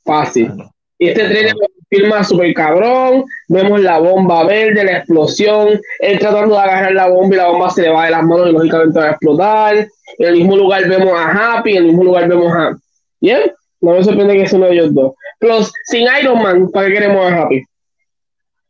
Fácil. 0.05 0.51
Y 0.99 1.09
este 1.09 1.29
tren 1.29 1.47
filma 1.89 2.23
súper 2.23 2.53
cabrón. 2.53 3.25
Vemos 3.47 3.81
la 3.81 3.99
bomba 3.99 4.45
verde, 4.45 4.83
la 4.83 4.97
explosión. 4.97 5.79
Él 5.99 6.19
tratando 6.19 6.55
de 6.55 6.61
agarrar 6.61 6.93
la 6.93 7.07
bomba 7.07 7.35
y 7.35 7.37
la 7.37 7.47
bomba 7.47 7.69
se 7.69 7.83
le 7.83 7.89
va 7.89 8.05
de 8.05 8.11
las 8.11 8.23
manos 8.23 8.49
y 8.49 8.51
lógicamente 8.53 8.99
va 8.99 9.05
a 9.05 9.11
explotar. 9.11 9.75
En 9.75 10.27
el 10.27 10.33
mismo 10.33 10.55
lugar 10.55 10.87
vemos 10.87 11.13
a 11.13 11.57
Happy, 11.57 11.71
en 11.71 11.77
el 11.77 11.85
mismo 11.85 12.03
lugar 12.03 12.27
vemos 12.27 12.51
a. 12.53 12.75
¿Bien? 13.19 13.51
No 13.81 13.91
me 13.91 14.03
sorprende 14.03 14.35
que 14.35 14.47
sea 14.47 14.57
uno 14.57 14.67
de 14.67 14.73
ellos 14.73 14.93
dos. 14.93 15.13
Plus, 15.39 15.71
sin 15.85 16.07
Iron 16.21 16.41
Man, 16.41 16.69
¿para 16.71 16.87
qué 16.87 16.93
queremos 16.93 17.31
a 17.31 17.43
Happy? 17.43 17.63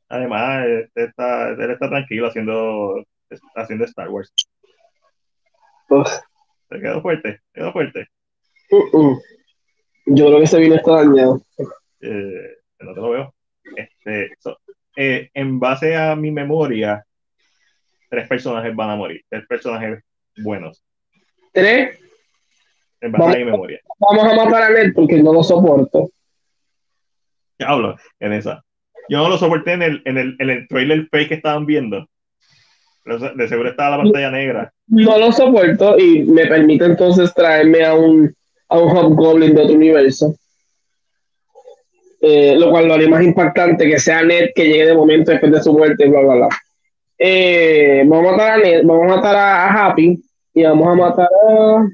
Además, 0.09 0.65
él 0.65 0.89
está, 0.95 1.49
él 1.49 1.71
está 1.71 1.89
tranquilo 1.89 2.27
haciendo, 2.27 3.03
haciendo 3.55 3.85
Star 3.85 4.09
Wars. 4.09 4.31
Pues. 5.87 6.21
Se 6.69 6.79
quedó 6.79 7.01
fuerte, 7.01 7.39
quedó 7.53 7.71
fuerte. 7.71 8.07
Uh 8.71 8.83
-uh. 8.91 9.21
Yo 10.07 10.27
creo 10.27 10.37
que 10.39 10.43
ese 10.45 10.59
vino 10.59 10.75
está 10.75 11.03
dañado. 11.03 11.41
Eh, 12.01 12.57
no 12.79 12.93
te 12.93 12.99
lo 13.01 13.09
veo. 13.09 13.35
Este, 13.75 14.31
so, 14.39 14.57
eh, 14.95 15.29
en 15.33 15.59
base 15.59 15.95
a 15.95 16.15
mi 16.15 16.31
memoria, 16.31 17.05
tres 18.09 18.27
personajes 18.27 18.75
van 18.75 18.91
a 18.91 18.95
morir. 18.95 19.23
Tres 19.29 19.45
personajes 19.47 20.03
buenos. 20.37 20.83
¿Tres? 21.51 21.99
En 23.01 23.11
base 23.11 23.21
vamos, 23.21 23.35
a 23.35 23.39
mi 23.39 23.45
memoria. 23.45 23.79
Vamos 23.99 24.23
a 24.25 24.35
matar 24.35 24.63
a 24.63 24.69
Ned 24.69 24.93
porque 24.93 25.21
no 25.21 25.33
lo 25.33 25.43
soporto. 25.43 26.09
¿Qué 27.57 27.65
hablo 27.65 27.95
en 28.19 28.33
esa? 28.33 28.63
Yo 29.09 29.19
no 29.19 29.29
lo 29.29 29.37
soporté 29.37 29.73
en 29.73 29.83
el, 29.83 30.01
en 30.05 30.17
el, 30.17 30.35
en 30.39 30.49
el 30.49 30.67
trailer 30.67 31.07
fake 31.09 31.29
que 31.29 31.35
estaban 31.35 31.65
viendo. 31.65 32.07
De 33.05 33.47
seguro 33.47 33.69
estaba 33.69 33.97
la 33.97 34.03
pantalla 34.03 34.31
negra. 34.31 34.73
No 34.87 35.17
lo 35.19 35.31
soporto 35.31 35.97
y 35.97 36.23
me 36.23 36.47
permite 36.47 36.85
entonces 36.85 37.31
traerme 37.35 37.85
a 37.85 37.93
un, 37.93 38.35
a 38.67 38.79
un 38.79 38.97
Hobgoblin 38.97 39.53
de 39.53 39.61
otro 39.61 39.75
universo. 39.75 40.35
Eh, 42.27 42.55
lo 42.57 42.71
cual 42.71 42.87
lo 42.87 42.95
haría 42.95 43.07
más 43.07 43.21
impactante 43.21 43.87
que 43.87 43.99
sea 43.99 44.23
Ned 44.23 44.49
que 44.55 44.65
llegue 44.65 44.87
de 44.87 44.95
momento 44.95 45.29
después 45.29 45.51
de 45.51 45.61
su 45.61 45.71
muerte, 45.73 46.07
bla, 46.07 46.21
bla, 46.21 46.35
bla. 46.35 46.49
Eh, 47.19 48.03
vamos 48.07 48.29
a 48.29 48.31
matar 48.31 48.51
a 48.51 48.57
Ned, 48.57 48.83
vamos 48.83 49.03
a 49.03 49.15
matar 49.15 49.35
a, 49.35 49.65
a 49.65 49.85
Happy 49.85 50.23
y 50.51 50.63
vamos 50.63 50.87
a 50.87 50.95
matar 50.95 51.29
a, 51.47 51.87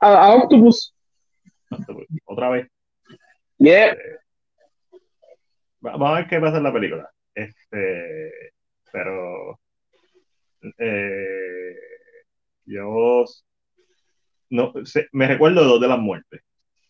a, 0.00 0.26
a 0.26 0.34
Octopus. 0.34 0.92
Otra 2.24 2.50
vez. 2.50 2.66
Yeah. 3.58 3.92
Eh, 3.92 4.18
vamos 5.78 6.10
a 6.10 6.14
ver 6.14 6.26
qué 6.26 6.40
pasa 6.40 6.56
en 6.56 6.64
la 6.64 6.72
película. 6.72 7.08
Este, 7.32 8.32
pero 8.90 9.60
eh, 10.76 11.76
yo 12.64 13.24
no 14.50 14.72
sé, 14.84 15.06
me 15.12 15.28
recuerdo 15.28 15.62
dos 15.62 15.80
de 15.80 15.86
las 15.86 16.00
muertes 16.00 16.40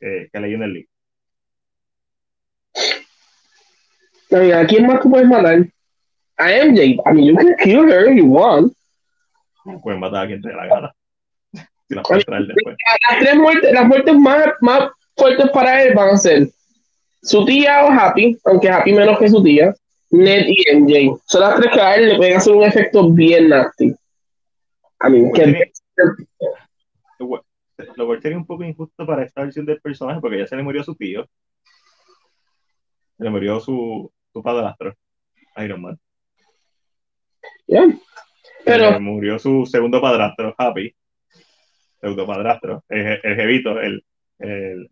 que 0.00 0.30
leí 0.40 0.54
en 0.54 0.62
el 0.62 0.72
libro. 0.72 0.90
¿A 4.30 4.66
quién 4.66 4.86
más 4.86 5.00
tú 5.00 5.10
puedes 5.10 5.26
matar? 5.26 5.66
A 6.36 6.50
MJ. 6.50 7.00
I 7.04 7.12
mean, 7.12 7.24
you 7.24 7.36
can 7.36 7.56
kill 7.62 7.90
her 7.90 8.10
if 8.10 8.16
you 8.16 8.26
want. 8.26 8.72
Pueden 9.82 10.00
matar 10.00 10.24
a 10.24 10.26
quien 10.26 10.40
te 10.40 10.48
dé 10.48 10.54
la 10.54 10.66
gana. 10.66 10.94
Si 11.88 11.94
la 11.94 12.02
puedes 12.02 12.24
traer 12.24 12.46
después. 12.46 12.76
Las 13.10 13.18
tres 13.20 13.36
muertes, 13.36 13.72
las 13.72 13.86
muertes 13.86 14.14
más, 14.14 14.46
más 14.60 14.90
fuertes 15.16 15.50
para 15.50 15.82
él 15.82 15.94
van 15.94 16.10
a 16.10 16.16
ser 16.16 16.48
su 17.22 17.44
tía 17.44 17.84
o 17.84 17.90
Happy, 17.90 18.38
aunque 18.44 18.70
Happy 18.70 18.92
menos 18.92 19.18
que 19.18 19.28
su 19.28 19.42
tía, 19.42 19.74
Ned 20.10 20.46
y 20.48 20.76
MJ. 20.76 21.20
Son 21.26 21.40
las 21.40 21.56
tres 21.56 21.72
que 21.72 21.80
a 21.80 21.94
él 21.96 22.08
le 22.08 22.16
pueden 22.16 22.36
hacer 22.36 22.54
un 22.54 22.62
efecto 22.62 23.10
bien 23.10 23.48
nasty. 23.48 23.94
I 25.00 25.10
mean, 25.10 25.32
que... 25.32 25.72
Lo 27.96 28.06
cual 28.06 28.22
sería 28.22 28.38
un 28.38 28.46
poco 28.46 28.64
injusto 28.64 29.06
para 29.06 29.24
esta 29.24 29.42
versión 29.42 29.66
del 29.66 29.80
personaje 29.80 30.20
porque 30.20 30.38
ya 30.38 30.46
se 30.46 30.56
le 30.56 30.62
murió 30.62 30.80
a 30.80 30.84
su 30.84 30.94
tío. 30.94 31.26
Le 33.18 33.30
murió 33.30 33.60
su, 33.60 34.10
su 34.32 34.42
padrastro, 34.42 34.94
Iron 35.58 35.82
Man. 35.82 35.98
Yeah. 37.66 37.86
Pero... 38.64 38.86
Se 38.86 38.92
le 38.92 39.00
murió 39.00 39.38
su 39.38 39.66
segundo 39.66 40.00
padrastro, 40.00 40.54
Happy. 40.56 40.94
Segundo 42.00 42.26
padrastro, 42.26 42.84
el, 42.88 43.20
el 43.22 43.34
jevito, 43.34 43.80
el, 43.80 44.04
el, 44.38 44.88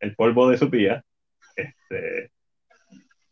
el 0.00 0.16
polvo 0.16 0.48
de 0.48 0.56
su 0.56 0.70
tía. 0.70 1.04
Este, 1.54 2.30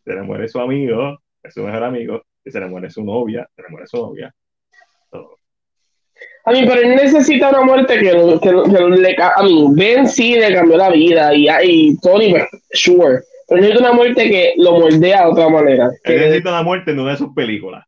se 0.04 0.12
le 0.12 0.22
muere 0.22 0.46
su 0.46 0.60
amigo, 0.60 1.18
es 1.42 1.54
su 1.54 1.62
mejor 1.62 1.84
amigo, 1.84 2.22
y 2.44 2.50
se 2.50 2.60
le 2.60 2.66
muere 2.66 2.90
su 2.90 3.02
novia, 3.02 3.48
se 3.56 3.62
le 3.62 3.68
muere 3.68 3.86
su 3.86 3.96
novia. 3.96 4.34
A 6.44 6.52
mí, 6.52 6.64
pero 6.66 6.80
él 6.80 6.96
necesita 6.96 7.48
una 7.48 7.62
muerte 7.62 7.98
que, 7.98 8.10
que, 8.42 8.50
que 8.70 8.80
le 8.80 9.16
a 9.18 9.42
mí, 9.42 9.66
Ben 9.70 10.06
sí 10.06 10.34
le 10.34 10.54
cambió 10.54 10.76
la 10.76 10.90
vida 10.90 11.34
y, 11.34 11.48
y 11.64 11.98
Tony, 11.98 12.34
sure. 12.72 13.20
Pero 13.48 13.60
necesita 13.60 13.88
una 13.88 13.92
muerte 13.92 14.28
que 14.28 14.54
lo 14.56 14.72
moldea 14.72 15.22
de 15.24 15.30
otra 15.30 15.48
manera. 15.48 15.86
Él 15.86 16.00
Que, 16.02 16.16
necesita 16.16 16.50
una 16.50 16.62
muerte 16.62 16.90
en 16.90 17.00
una 17.00 17.12
de 17.12 17.18
sus 17.18 17.32
películas. 17.34 17.84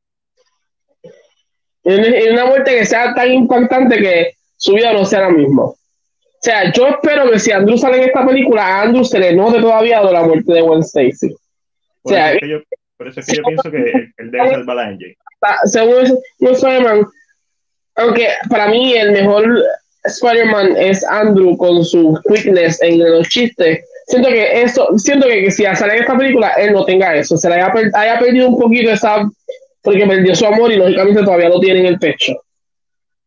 es 1.85 2.31
una 2.31 2.47
muerte 2.47 2.79
que 2.79 2.87
sea 2.87 3.15
tan 3.15 3.33
impactante 3.33 3.99
que 3.99 4.33
su 4.57 4.75
vida 4.75 4.93
no 4.93 5.05
sea 5.05 5.21
la 5.23 5.31
misma. 5.31 5.65
O 5.65 6.41
sea, 6.41 6.73
yo 6.73 6.87
espero 6.87 7.29
que 7.31 7.41
si 7.41 7.51
Andrew 7.51 7.77
sale 7.77 7.97
en 7.97 8.05
esta 8.05 8.25
película, 8.25 8.65
a 8.65 8.83
Andrew 8.83 9.05
se 9.05 9.19
le 9.19 9.35
note 9.35 9.61
todavía 9.61 10.01
de 10.01 10.13
la 10.13 10.23
muerte 10.23 10.53
de 10.53 10.61
Gwen 10.61 10.81
Stacy. 10.81 11.35
Por, 12.03 12.13
O 12.13 12.15
sea, 12.15 12.29
eso, 12.29 12.37
es 12.37 12.41
que 12.41 12.49
yo, 12.49 12.59
por 12.97 13.09
eso 13.09 13.21
es 13.21 13.27
que 13.27 13.37
yo 13.37 13.43
pienso 13.47 13.71
que 13.71 14.11
él, 14.17 14.31
debe 14.31 14.51
salvar 14.51 14.79
a 14.79 14.91
MJ. 14.93 15.17
según 15.65 16.19
un 16.39 16.49
Spider-Man, 16.53 17.07
aunque 17.97 18.29
para 18.49 18.69
mí 18.69 18.95
el 18.95 19.11
mejor 19.11 19.65
Spider-Man 20.05 20.77
es 20.77 21.05
Andrew 21.05 21.57
con 21.57 21.85
su 21.85 22.17
quickness 22.29 22.81
en 22.83 22.99
los 23.01 23.29
chistes. 23.29 23.85
Siento 24.09 24.31
que 24.31 24.63
eso, 24.63 24.89
siento 24.97 25.27
que, 25.27 25.51
si 25.51 25.65
sale 25.65 25.99
esta 25.99 26.17
película, 26.17 26.53
él 26.53 26.73
no 26.73 26.83
tenga 26.87 27.15
eso. 27.15 27.37
Se 27.37 27.47
le 27.47 27.57
haya, 27.57 27.71
per- 27.71 27.91
haya 27.95 28.19
perdido 28.19 28.49
un 28.49 28.59
poquito 28.59 28.91
esa, 28.91 29.29
porque 29.83 30.07
perdió 30.07 30.35
su 30.35 30.47
amor 30.47 30.73
y 30.73 30.77
lógicamente 30.77 31.23
todavía 31.23 31.51
lo 31.51 31.61
tiene 31.61 31.81
en 31.81 31.87
el 31.87 31.99
pecho. 31.99 32.33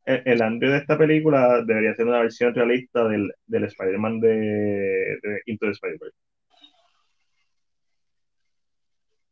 El, 0.05 0.23
el 0.25 0.41
Andrew 0.41 0.71
de 0.71 0.79
esta 0.79 0.97
película 0.97 1.61
debería 1.63 1.93
ser 1.93 2.07
una 2.07 2.21
versión 2.21 2.55
realista 2.55 3.07
del, 3.07 3.31
del 3.45 3.65
Spider-Man 3.65 4.19
de, 4.21 4.29
de 5.21 5.41
Into 5.45 5.67
the 5.67 5.71
Spider-Verse. 5.73 6.17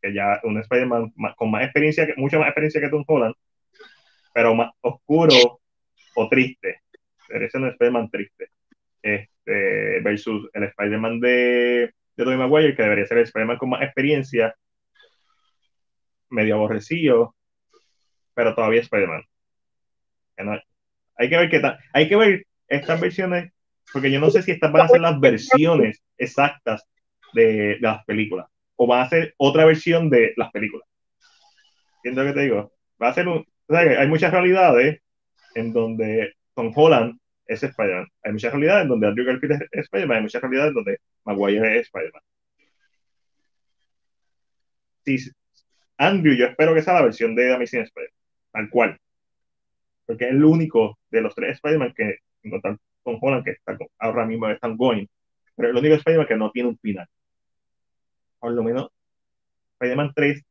Que 0.04 0.14
ya 0.14 0.40
un 0.44 0.60
Spider-Man 0.60 1.12
con 1.36 1.50
más 1.50 1.64
experiencia, 1.64 2.08
mucha 2.18 2.38
más 2.38 2.50
experiencia 2.50 2.80
que 2.80 2.90
Tom 2.90 3.04
Holland, 3.08 3.34
pero 4.36 4.54
más 4.54 4.72
oscuro 4.82 5.60
o 6.14 6.30
triste. 6.30 6.82
Debería 7.28 7.50
ser 7.50 7.62
un 7.62 7.70
Spider-Man 7.70 8.10
triste. 8.12 8.50
Versus 10.04 10.50
el 10.54 10.64
Spider-Man 10.64 11.20
de, 11.20 11.94
de 12.16 12.24
Tobey 12.24 12.38
Maguire, 12.38 12.76
que 12.76 12.84
debería 12.84 13.06
ser 13.06 13.18
el 13.20 13.24
Spider-Man 13.26 13.58
con 13.58 13.70
más 13.70 13.82
experiencia, 13.82 14.56
medio 16.30 16.56
aborrecido, 16.56 17.36
pero 18.34 18.56
todavía 18.56 18.82
Spider-Man. 18.82 19.24
Hay 21.18 21.30
que 21.30 21.38
ver 21.38 21.50
qué 21.50 21.60
tal. 21.60 21.78
Hay 21.94 22.08
que 22.08 22.16
ver 22.16 22.46
estas 22.68 23.02
versiones, 23.02 23.52
porque 23.92 24.12
yo 24.12 24.20
no 24.20 24.30
sé 24.30 24.42
si 24.42 24.52
estas 24.52 24.72
van 24.72 24.84
a 24.84 24.88
ser 24.88 25.02
las 25.02 25.20
versiones 25.20 26.02
exactas 26.18 26.88
de, 27.34 27.44
de 27.44 27.78
las 27.82 28.06
películas, 28.06 28.48
o 28.76 28.88
van 28.88 29.02
a 29.02 29.10
ser 29.10 29.34
otra 29.38 29.66
versión 29.66 30.10
de 30.10 30.34
las 30.38 30.52
películas. 30.52 30.88
¿Entiendes 31.98 32.26
lo 32.26 32.32
que 32.32 32.40
te 32.40 32.44
digo? 32.46 32.72
Va 33.02 33.10
a 33.10 33.14
ser 33.14 33.28
un. 33.28 33.40
o 33.40 33.74
sea, 33.74 33.82
hay 33.82 34.08
muchas 34.08 34.32
realidades 34.32 35.02
en 35.56 35.74
donde 35.74 36.34
Tom 36.54 36.72
Holland 36.74 37.20
es 37.50 37.64
Spider-Man. 37.64 38.08
Hay 38.24 38.32
muchas 38.32 38.54
realidades 38.54 38.88
donde 38.88 39.08
Andrew 39.08 39.26
Garfield 39.26 39.64
es 39.72 39.82
Spider-Man. 39.86 40.18
Hay 40.18 40.24
muchas 40.24 40.42
realidades 40.42 40.74
donde 40.74 41.00
Maguire 41.26 41.80
es 41.80 41.88
Spider-Man. 41.88 42.22
Si, 45.04 45.32
Andrew, 45.98 46.36
yo 46.36 46.46
espero 46.46 46.74
que 46.74 46.82
sea 46.82 46.94
la 46.94 47.04
versión 47.04 47.36
de 47.36 47.54
Amazing 47.54 47.82
Spider, 47.82 48.12
tal 48.52 48.70
cual. 48.70 48.98
Porque 50.06 50.26
es 50.26 50.32
el 50.32 50.44
único 50.44 51.00
de 51.10 51.22
los 51.22 51.34
tres 51.34 51.56
Spider-Man 51.56 51.94
que, 51.96 52.20
en 52.44 52.52
contar 52.52 52.78
con 53.04 53.18
Holland, 53.20 53.44
que 53.44 53.52
está 53.52 53.78
ahora 53.98 54.26
mismo 54.26 54.48
están 54.48 54.78
going, 54.78 55.08
pero 55.56 55.70
el 55.70 55.78
único 55.78 55.96
Spider-Man 55.96 56.28
que 56.28 56.36
no 56.36 56.52
tiene 56.52 56.70
un 56.70 56.78
final. 56.78 57.08
Por 58.40 58.52
lo 58.52 58.64
menos, 58.64 58.90
Spider-Man 59.74 60.14
3 60.16 60.44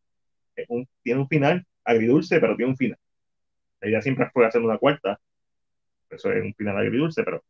tiene 1.03 1.21
un 1.21 1.29
final 1.29 1.65
agridulce, 1.85 2.41
pero 2.41 2.57
tiene 2.57 2.73
un 2.73 2.77
final. 2.77 2.99
La 3.81 3.89
idea 3.89 4.03
siempre 4.03 4.29
fue 4.33 4.47
hacer 4.47 4.61
una 4.61 4.79
cuarta. 4.79 5.21
Eso 6.11 6.33
es 6.33 6.43
un 6.45 6.55
final 6.55 6.79
agridulce, 6.79 7.23
pero 7.23 7.43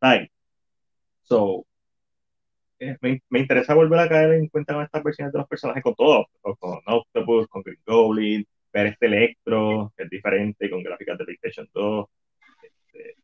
ahí. 0.00 0.28
So, 1.22 1.66
eh, 2.78 2.96
me, 3.00 3.22
me, 3.30 3.40
interesa 3.40 3.74
volver 3.74 4.00
a 4.00 4.08
caer 4.08 4.34
en 4.34 4.48
cuenta 4.48 4.74
con 4.74 4.84
estas 4.84 5.02
versiones 5.02 5.32
de 5.32 5.38
los 5.38 5.48
personajes, 5.48 5.82
con 5.82 5.94
todo, 5.94 6.26
con, 6.42 6.80
Octopus, 6.86 7.48
con 7.48 7.62
Green 7.62 7.80
Goblin, 7.86 8.46
ver 8.72 8.86
este 8.88 9.06
Electro, 9.06 9.92
que 9.96 10.04
es 10.04 10.10
diferente, 10.10 10.70
con 10.70 10.82
gráficas 10.82 11.18
de 11.18 11.24
PlayStation 11.24 11.68
2. 11.72 12.06
Este, 12.62 13.16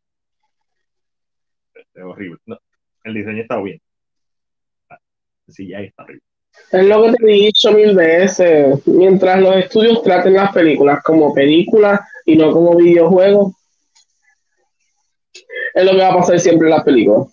este, 1.75 1.99
es 1.99 2.03
horrible. 2.03 2.39
No, 2.45 2.57
el 3.03 3.13
diseño 3.13 3.41
está 3.43 3.61
bien. 3.61 3.79
Ah, 4.89 4.97
sí, 5.47 5.67
ya 5.67 5.81
está 5.81 6.03
horrible. 6.03 6.23
Es 6.71 6.85
lo 6.85 7.03
que 7.03 7.11
te 7.13 7.23
he 7.23 7.35
dicho 7.45 7.71
mil 7.71 7.95
veces. 7.95 8.87
Mientras 8.87 9.41
los 9.41 9.55
estudios 9.57 10.01
traten 10.03 10.33
las 10.33 10.51
películas 10.51 11.03
como 11.03 11.33
películas 11.33 12.01
y 12.25 12.35
no 12.35 12.51
como 12.51 12.75
videojuegos, 12.75 13.53
es 15.73 15.85
lo 15.85 15.91
que 15.91 15.97
va 15.97 16.09
a 16.09 16.17
pasar 16.17 16.39
siempre 16.39 16.67
en 16.67 16.75
las 16.75 16.83
películas. 16.83 17.27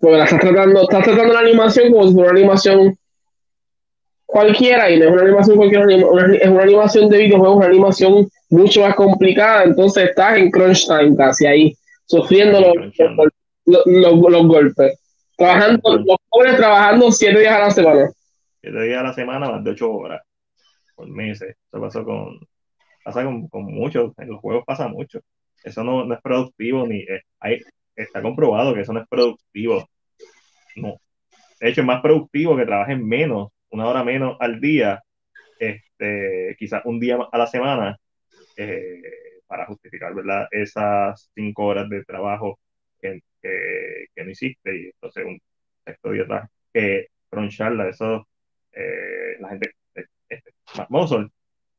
Porque 0.00 0.16
la 0.16 0.24
estás 0.24 0.40
tratando, 0.40 0.82
estás 0.82 1.04
tratando 1.04 1.32
la 1.32 1.40
animación 1.40 1.92
como 1.92 2.08
si 2.08 2.14
fuera 2.14 2.30
una 2.30 2.40
animación 2.40 2.98
cualquiera 4.26 4.90
y 4.90 4.98
no 4.98 5.06
es 5.06 5.12
una 5.12 5.22
animación 5.22 5.56
cualquiera, 5.56 5.84
es 5.94 6.48
una 6.48 6.62
animación 6.62 7.08
de 7.08 7.18
videojuegos, 7.18 7.56
una 7.56 7.66
animación 7.66 8.28
mucho 8.50 8.80
más 8.82 8.94
complicada. 8.94 9.64
Entonces 9.64 10.10
estás 10.10 10.38
en 10.38 10.50
crunch 10.50 10.86
time 10.86 11.16
casi 11.16 11.46
ahí, 11.46 11.76
sufriendo 12.06 12.60
los, 13.66 13.86
los 13.86 14.46
golpes. 14.46 15.00
Trabajando, 15.36 15.96
los 15.98 16.16
pobres 16.28 16.56
trabajando 16.56 17.10
siete 17.10 17.40
días 17.40 17.54
a 17.54 17.60
la 17.60 17.70
semana. 17.70 18.10
Siete 18.60 18.82
días 18.82 19.00
a 19.00 19.02
la 19.04 19.12
semana, 19.12 19.50
más 19.50 19.64
de 19.64 19.70
ocho 19.70 19.92
horas, 19.92 20.22
por 20.94 21.08
meses. 21.08 21.56
Eso 21.72 21.80
pasó 21.80 22.04
con, 22.04 22.38
pasa 23.04 23.24
con, 23.24 23.48
con 23.48 23.64
muchos, 23.64 24.12
en 24.18 24.28
los 24.28 24.40
juegos 24.40 24.64
pasa 24.66 24.88
mucho. 24.88 25.20
Eso 25.64 25.82
no, 25.82 26.04
no 26.04 26.14
es 26.14 26.20
productivo, 26.22 26.86
ni 26.86 27.00
eh, 27.00 27.22
hay, 27.40 27.60
está 27.96 28.22
comprobado 28.22 28.74
que 28.74 28.82
eso 28.82 28.92
no 28.92 29.00
es 29.00 29.08
productivo. 29.08 29.88
No. 30.76 30.96
De 31.60 31.68
hecho, 31.70 31.80
es 31.80 31.86
más 31.86 32.02
productivo 32.02 32.56
que 32.56 32.66
trabajen 32.66 33.06
menos, 33.06 33.50
una 33.70 33.86
hora 33.86 34.04
menos 34.04 34.36
al 34.40 34.60
día, 34.60 35.02
este, 35.58 36.56
quizás 36.58 36.82
un 36.84 37.00
día 37.00 37.18
a 37.32 37.38
la 37.38 37.46
semana, 37.46 37.96
eh, 38.56 39.02
para 39.46 39.66
justificar 39.66 40.14
¿verdad? 40.14 40.48
esas 40.50 41.30
cinco 41.34 41.66
horas 41.66 41.88
de 41.88 42.04
trabajo 42.04 42.58
que, 43.00 43.20
que, 43.42 44.24
no 44.24 44.30
hiciste 44.30 44.76
y 44.76 44.84
entonces 44.86 45.24
un 45.24 45.38
texto 45.84 46.10
de 46.10 46.22
atrás 46.22 46.50
que 46.72 47.08
croncharla, 47.30 47.88
eso 47.88 48.26
eh, 48.72 49.36
la 49.40 49.50
gente 49.50 49.72
este, 49.94 50.52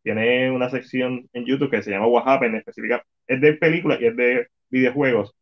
tiene 0.06 0.51
una 0.51 0.69
sección 0.69 1.27
en 1.34 1.45
YouTube 1.45 1.72
que 1.72 1.82
se 1.82 1.90
llama 1.90 2.06
What 2.06 2.27
Happened, 2.27 2.58
específica, 2.58 3.03
es 3.25 3.42
de 3.42 3.53
películas 3.53 4.00
y 4.00 4.06
es 4.06 4.16
de 4.16 4.48
videojuegos 4.69 5.35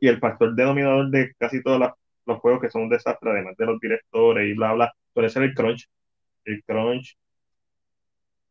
y 0.00 0.08
el 0.08 0.18
factor 0.18 0.56
denominador 0.56 1.08
de 1.08 1.32
casi 1.38 1.62
todos 1.62 1.80
los 2.26 2.38
juegos 2.40 2.60
que 2.60 2.68
son 2.68 2.82
un 2.82 2.88
desastre, 2.88 3.30
además 3.30 3.56
de 3.56 3.66
los 3.66 3.78
directores 3.78 4.50
y 4.50 4.54
bla 4.54 4.72
bla, 4.72 4.92
suele 5.14 5.28
ser 5.28 5.44
el 5.44 5.54
crunch 5.54 5.88
el 6.46 6.64
crunch 6.64 7.16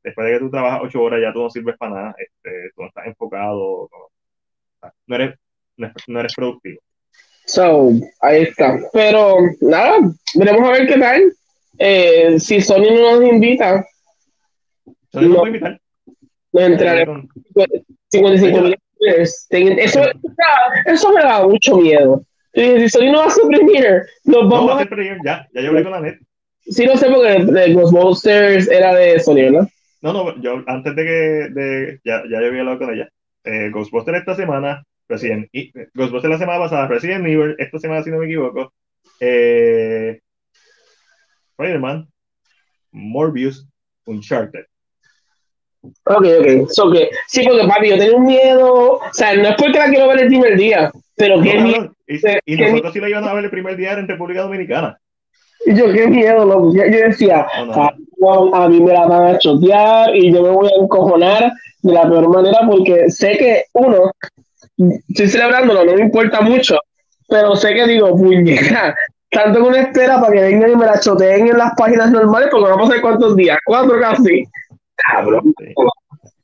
después 0.04 0.26
de 0.26 0.34
que 0.34 0.40
tú 0.40 0.50
trabajas 0.50 0.80
ocho 0.84 1.02
horas 1.02 1.20
ya 1.22 1.34
tú 1.34 1.44
no 1.44 1.50
sirves 1.50 1.76
para 1.78 1.94
nada, 1.94 2.16
este, 2.18 2.72
tú 2.74 2.84
no 2.84 2.88
estás 2.88 3.08
enfocado, 3.08 3.90
no 5.06 5.16
eres 5.18 5.38
no 6.08 6.20
eres 6.22 6.34
productivo. 6.34 6.80
So, 7.46 7.90
ahí 8.22 8.44
está. 8.44 8.80
Pero 8.94 9.36
nada, 9.60 9.98
veremos 10.36 10.70
a 10.70 10.72
ver 10.72 10.88
qué 10.88 10.98
tal. 10.98 11.34
Eh, 11.78 12.40
si 12.40 12.62
Sony 12.62 12.94
no 12.94 13.20
nos 13.20 13.30
invita, 13.30 13.86
Sony 15.12 15.22
no, 15.22 15.36
nos 15.36 15.48
invitar. 15.48 15.82
Nos 16.54 16.64
entraremos 16.64 17.26
55 18.10 18.62
mil 18.62 18.78
eso, 19.02 20.02
eso 20.86 21.12
me 21.14 21.22
da 21.22 21.48
mucho 21.48 21.78
miedo. 21.78 22.24
Si 22.54 22.90
Sony 22.90 23.12
no 23.12 23.20
va 23.20 23.26
a 23.28 23.32
suprimir, 23.32 24.04
nos 24.26 24.50
vamos 24.50 24.66
no, 24.68 24.72
a 24.74 24.82
hacer 24.82 24.90
ya, 25.24 25.48
ya 25.54 25.62
yo 25.62 25.70
hablé 25.70 25.84
con 25.84 25.92
la 25.92 26.02
net. 26.02 26.20
Sí, 26.60 26.86
no 26.86 26.96
sé 26.96 27.10
porque 27.10 27.44
de 27.46 27.74
Ghostbusters 27.74 28.70
era 28.70 28.94
de 28.94 29.20
Sony, 29.20 29.36
¿verdad? 29.36 29.68
No, 30.02 30.14
no, 30.14 30.42
yo 30.42 30.64
antes 30.68 30.96
de 30.96 31.04
que 31.04 31.10
de, 31.10 32.00
ya, 32.04 32.24
ya 32.30 32.42
yo 32.42 32.48
había 32.48 32.60
hablado 32.60 32.80
con 32.80 32.94
ella. 32.94 33.10
Eh, 33.44 33.72
Ghostbusters 33.72 34.20
esta 34.20 34.36
semana 34.36 34.84
Resident 35.12 35.50
y 35.52 35.72
Ghostbusters 35.94 36.32
la 36.32 36.38
semana 36.38 36.60
pasada, 36.60 36.88
Resident 36.88 37.26
Evil, 37.26 37.56
esta 37.58 37.80
semana 37.80 38.04
si 38.04 38.12
no 38.12 38.18
me 38.18 38.26
equivoco, 38.26 38.74
eh, 39.20 40.22
Spider-Man, 41.52 42.08
Morbius, 42.92 43.68
Uncharted. 44.06 44.66
Ok, 45.84 46.26
ok. 46.40 46.70
So 46.70 46.92
que, 46.92 47.10
sí, 47.28 47.44
porque 47.44 47.68
papi, 47.68 47.90
yo 47.90 47.98
tengo 47.98 48.18
un 48.18 48.26
miedo. 48.26 48.94
O 48.94 49.02
sea, 49.14 49.34
no 49.36 49.50
es 49.50 49.56
porque 49.58 49.80
la 49.80 49.90
quiero 49.90 50.08
ver 50.08 50.22
el 50.22 50.28
primer 50.28 50.58
día, 50.58 50.92
pero 51.16 51.42
qué 51.42 51.60
miedo. 51.60 51.94
Y, 52.46 52.56
nosotros 52.58 52.94
sí 52.94 53.00
la 53.00 53.10
íbamos 53.10 53.30
a 53.30 53.34
ver 53.34 53.46
el 53.46 53.52
primer 53.52 53.78
día 53.78 53.94
en 53.94 54.08
República 54.08 54.42
Dominicana. 54.42 55.00
Y 55.66 55.76
yo, 55.76 55.92
qué 55.92 56.08
miedo, 56.08 56.46
loco. 56.46 56.74
Yo, 56.74 56.84
decía, 56.84 57.46
ah, 57.74 57.94
a 58.54 58.68
mí 58.68 58.82
me 58.82 58.94
la 58.94 59.08
van 59.08 59.36
a 59.36 59.38
chotear 59.38 60.16
y 60.16 60.32
yo 60.34 60.42
me 60.42 60.50
voy 60.50 60.68
a 60.68 60.82
encojonar 60.82 61.52
de 61.82 61.94
la 61.94 62.04
peor 62.04 62.30
manera 62.30 62.60
porque 62.70 63.10
sé 63.10 63.38
que, 63.38 63.64
uno, 63.74 64.12
estoy 65.10 65.28
celebrándolo, 65.28 65.86
no 65.86 65.94
me 65.94 66.02
importa 66.02 66.42
mucho, 66.42 66.78
pero 67.28 67.56
sé 67.56 67.74
que 67.74 67.88
digo, 67.88 68.16
puñeta, 68.16 68.96
tanto 69.30 69.62
que 69.62 69.68
uno 69.68 69.78
espera 69.78 70.20
para 70.20 70.34
que 70.34 70.42
vengan 70.42 70.72
y 70.72 70.76
me 70.76 70.86
la 70.86 71.00
choteen 71.00 71.48
en 71.48 71.58
las 71.58 71.74
páginas 71.78 72.12
normales, 72.12 72.50
porque 72.52 72.70
vamos 72.70 72.90
a 72.90 72.94
ver 72.94 73.02
cuántos 73.02 73.36
días, 73.36 73.58
cuatro 73.66 74.00
casi. 74.00 74.46
Cabrón. 75.06 75.54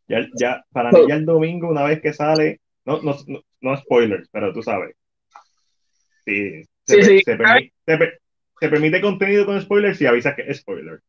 Ya, 0.08 0.26
ya, 0.40 0.64
para 0.72 0.92
mí 0.92 1.00
ya 1.08 1.16
el 1.16 1.26
domingo, 1.26 1.69
una 1.69 1.84
vez 1.84 2.02
que 2.02 2.14
sale, 2.14 2.61
no, 2.86 3.02
no, 3.02 3.16
no, 3.61 3.77
spoilers, 3.77 4.30
pero 4.32 4.53
tú 4.53 4.64
sabes. 4.64 4.95
Sí, 6.26 6.64
se, 6.86 7.03
sí, 7.03 7.19
se, 7.19 7.36
permite, 7.36 7.74
se, 8.60 8.69
permite, 8.69 9.02
contenido 9.02 9.45
con 9.45 9.61
spoilers 9.61 10.02
y 10.02 10.06
avisas 10.06 10.36
que 10.36 10.44
es 10.44 10.60
spoiler. 10.60 11.02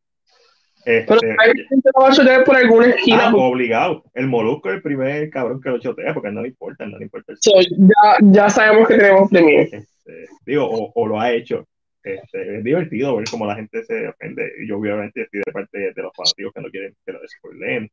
Pero 0.85 1.15
este, 1.15 1.36
hay 1.39 1.52
gente 1.68 1.91
lo 1.94 2.02
va 2.02 2.09
a 2.09 2.12
chotear 2.12 2.44
por 2.44 2.57
alguna 2.57 2.86
esquina. 2.86 3.28
Ah, 3.28 3.35
obligado. 3.35 4.05
El 4.15 4.27
molusco 4.27 4.70
es 4.70 4.77
el 4.77 4.83
primer 4.83 5.28
cabrón 5.31 5.60
que 5.60 5.70
lo 5.70 5.78
chotea 5.78 6.15
porque 6.15 6.31
no 6.31 6.43
le 6.43 6.49
importa, 6.49 6.86
no 6.86 6.99
le 6.99 7.05
importa. 7.05 7.35
So, 7.41 7.52
ya, 7.60 8.17
ya 8.23 8.49
sabemos 8.49 8.89
que 8.89 8.97
tenemos 8.97 9.28
premio. 9.28 9.60
Este, 9.60 9.86
digo, 10.47 10.65
o, 10.65 10.93
o, 10.94 11.07
lo 11.07 11.20
ha 11.20 11.33
hecho. 11.33 11.67
Este, 12.02 12.59
es 12.59 12.65
divertido 12.65 13.17
ver 13.17 13.27
cómo 13.31 13.47
la 13.47 13.57
gente 13.57 13.85
se 13.85 14.09
ofende. 14.09 14.52
Y 14.60 14.68
yo, 14.68 14.78
obviamente, 14.78 15.23
estoy 15.23 15.41
de 15.44 15.52
parte 15.52 15.93
de 15.93 16.02
los 16.02 16.12
fanáticos 16.17 16.52
que 16.55 16.60
no 16.60 16.70
quieren 16.70 16.97
que 17.05 17.12
lo 17.12 17.20
despoilen, 17.20 17.91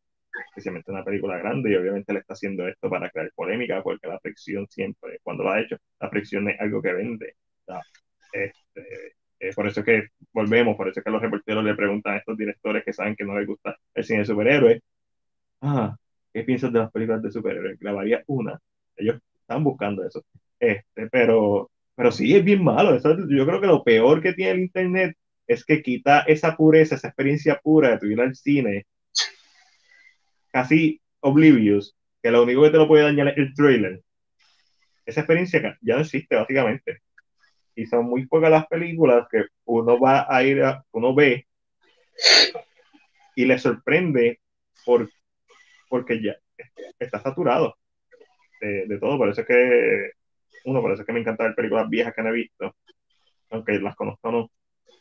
especialmente 0.49 0.91
una 0.91 1.03
película 1.03 1.37
grande. 1.37 1.71
Y 1.71 1.75
obviamente 1.75 2.13
le 2.13 2.19
está 2.19 2.33
haciendo 2.33 2.67
esto 2.67 2.89
para 2.89 3.09
crear 3.09 3.31
polémica, 3.35 3.81
porque 3.83 4.07
la 4.07 4.19
fricción 4.19 4.67
siempre, 4.69 5.19
cuando 5.23 5.43
lo 5.43 5.51
ha 5.51 5.61
hecho, 5.61 5.77
la 5.99 6.09
fricción 6.09 6.49
es 6.49 6.59
algo 6.59 6.81
que 6.81 6.93
vende. 6.93 7.35
Este, 8.31 9.15
eh, 9.39 9.51
por 9.55 9.67
eso 9.67 9.81
es 9.81 9.85
que 9.85 10.07
volvemos, 10.33 10.75
por 10.75 10.87
eso 10.87 10.99
es 10.99 11.03
que 11.03 11.11
los 11.11 11.21
reporteros 11.21 11.63
le 11.63 11.75
preguntan 11.75 12.15
a 12.15 12.17
estos 12.17 12.37
directores 12.37 12.83
que 12.83 12.93
saben 12.93 13.15
que 13.15 13.25
no 13.25 13.37
les 13.37 13.47
gusta 13.47 13.75
el 13.93 14.03
cine 14.03 14.19
de 14.19 14.25
superhéroes, 14.25 14.81
ah, 15.61 15.95
¿qué 16.33 16.43
piensas 16.43 16.71
de 16.73 16.79
las 16.79 16.91
películas 16.91 17.21
de 17.21 17.31
superhéroes? 17.31 17.79
Grabaría 17.79 18.23
una. 18.27 18.59
Ellos 18.95 19.19
están 19.41 19.63
buscando 19.63 20.05
eso. 20.05 20.23
Este, 20.59 21.07
pero, 21.09 21.69
pero 21.95 22.11
sí, 22.11 22.35
es 22.35 22.43
bien 22.43 22.63
malo. 22.63 22.97
yo 22.97 23.45
creo 23.45 23.61
que 23.61 23.67
lo 23.67 23.83
peor 23.83 24.21
que 24.21 24.33
tiene 24.33 24.51
el 24.51 24.59
Internet 24.61 25.17
es 25.47 25.65
que 25.65 25.81
quita 25.81 26.21
esa 26.21 26.55
pureza, 26.55 26.95
esa 26.95 27.07
experiencia 27.09 27.59
pura 27.63 27.91
de 27.91 27.99
tu 27.99 28.05
ir 28.07 28.19
al 28.21 28.35
cine, 28.35 28.85
casi 30.51 31.01
oblivious, 31.19 31.95
que 32.21 32.31
lo 32.31 32.43
único 32.43 32.63
que 32.63 32.71
te 32.71 32.77
lo 32.77 32.87
puede 32.87 33.03
dañar 33.03 33.29
es 33.29 33.37
el 33.37 33.53
trailer. 33.53 34.01
Esa 35.05 35.21
experiencia 35.21 35.77
ya 35.81 35.95
no 35.95 36.01
existe, 36.01 36.35
básicamente 36.35 37.01
y 37.75 37.85
son 37.85 38.05
muy 38.05 38.25
pocas 38.25 38.49
las 38.49 38.67
películas 38.67 39.27
que 39.29 39.45
uno 39.65 39.99
va 39.99 40.25
a 40.29 40.43
ir 40.43 40.63
a, 40.63 40.83
uno 40.91 41.13
ve 41.13 41.45
y 43.35 43.45
le 43.45 43.59
sorprende 43.59 44.39
por, 44.85 45.09
porque 45.89 46.21
ya 46.21 46.35
está 46.97 47.21
saturado 47.21 47.77
de, 48.61 48.97
todo. 48.99 49.17
Por 49.17 49.29
eso 49.29 49.41
es 49.41 49.47
que, 49.47 50.11
uno, 50.65 50.81
por 50.81 50.91
eso 50.91 51.01
es 51.01 51.05
que 51.05 51.13
me 51.13 51.19
encanta 51.19 51.43
ver 51.45 51.55
películas 51.55 51.89
viejas 51.89 52.13
que 52.13 52.21
no 52.23 52.29
he 52.29 52.33
visto, 52.33 52.75
aunque 53.51 53.79
las 53.79 53.95
conozco 53.95 54.31
no. 54.31 54.51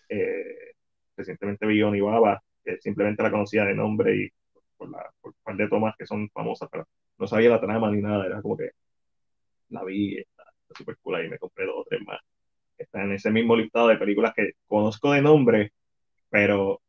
Eh, 0.08 0.74
recientemente 1.16 1.66
vi 1.66 1.82
Onibaba, 1.82 2.42
que 2.62 2.78
simplemente 2.80 3.22
la 3.22 3.30
conocía 3.30 3.64
de 3.64 3.74
nombre 3.74 4.16
y 4.16 4.30
por, 4.76 4.90
la, 4.90 5.10
por 5.20 5.30
un 5.32 5.36
par 5.42 5.56
de 5.56 5.68
tomas 5.68 5.94
que 5.98 6.06
son 6.06 6.28
famosas, 6.30 6.68
pero 6.70 6.86
no 7.18 7.26
sabía 7.26 7.50
la 7.50 7.60
trama 7.60 7.90
ni 7.90 8.02
nada, 8.02 8.26
era 8.26 8.42
como 8.42 8.56
que 8.56 8.70
la 9.70 9.84
vi, 9.84 10.18
está, 10.18 10.44
super 10.76 10.96
cool 11.02 11.16
ahí, 11.16 11.28
me 11.28 11.38
compré 11.38 11.66
dos 11.66 11.76
o 11.78 11.84
tres 11.88 12.02
más. 12.02 12.20
Está 12.76 13.02
en 13.02 13.12
ese 13.12 13.30
mismo 13.30 13.56
listado 13.56 13.88
de 13.88 13.96
películas 13.96 14.34
que 14.34 14.52
conozco 14.66 15.12
de 15.12 15.22
nombre, 15.22 15.72
pero 16.28 16.80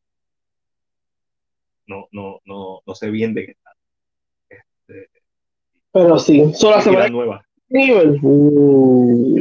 no, 1.88 2.08
no, 2.12 2.42
no, 2.46 2.82
no 2.86 2.96
sé 2.96 3.10
bien 3.10 3.34
de 3.34 3.46
qué 3.46 3.52
está. 3.52 3.72
Este, 4.50 5.10
pero 5.92 6.20
sí, 6.20 6.54
solo 6.54 6.76
la 6.76 6.82
semana. 6.82 7.46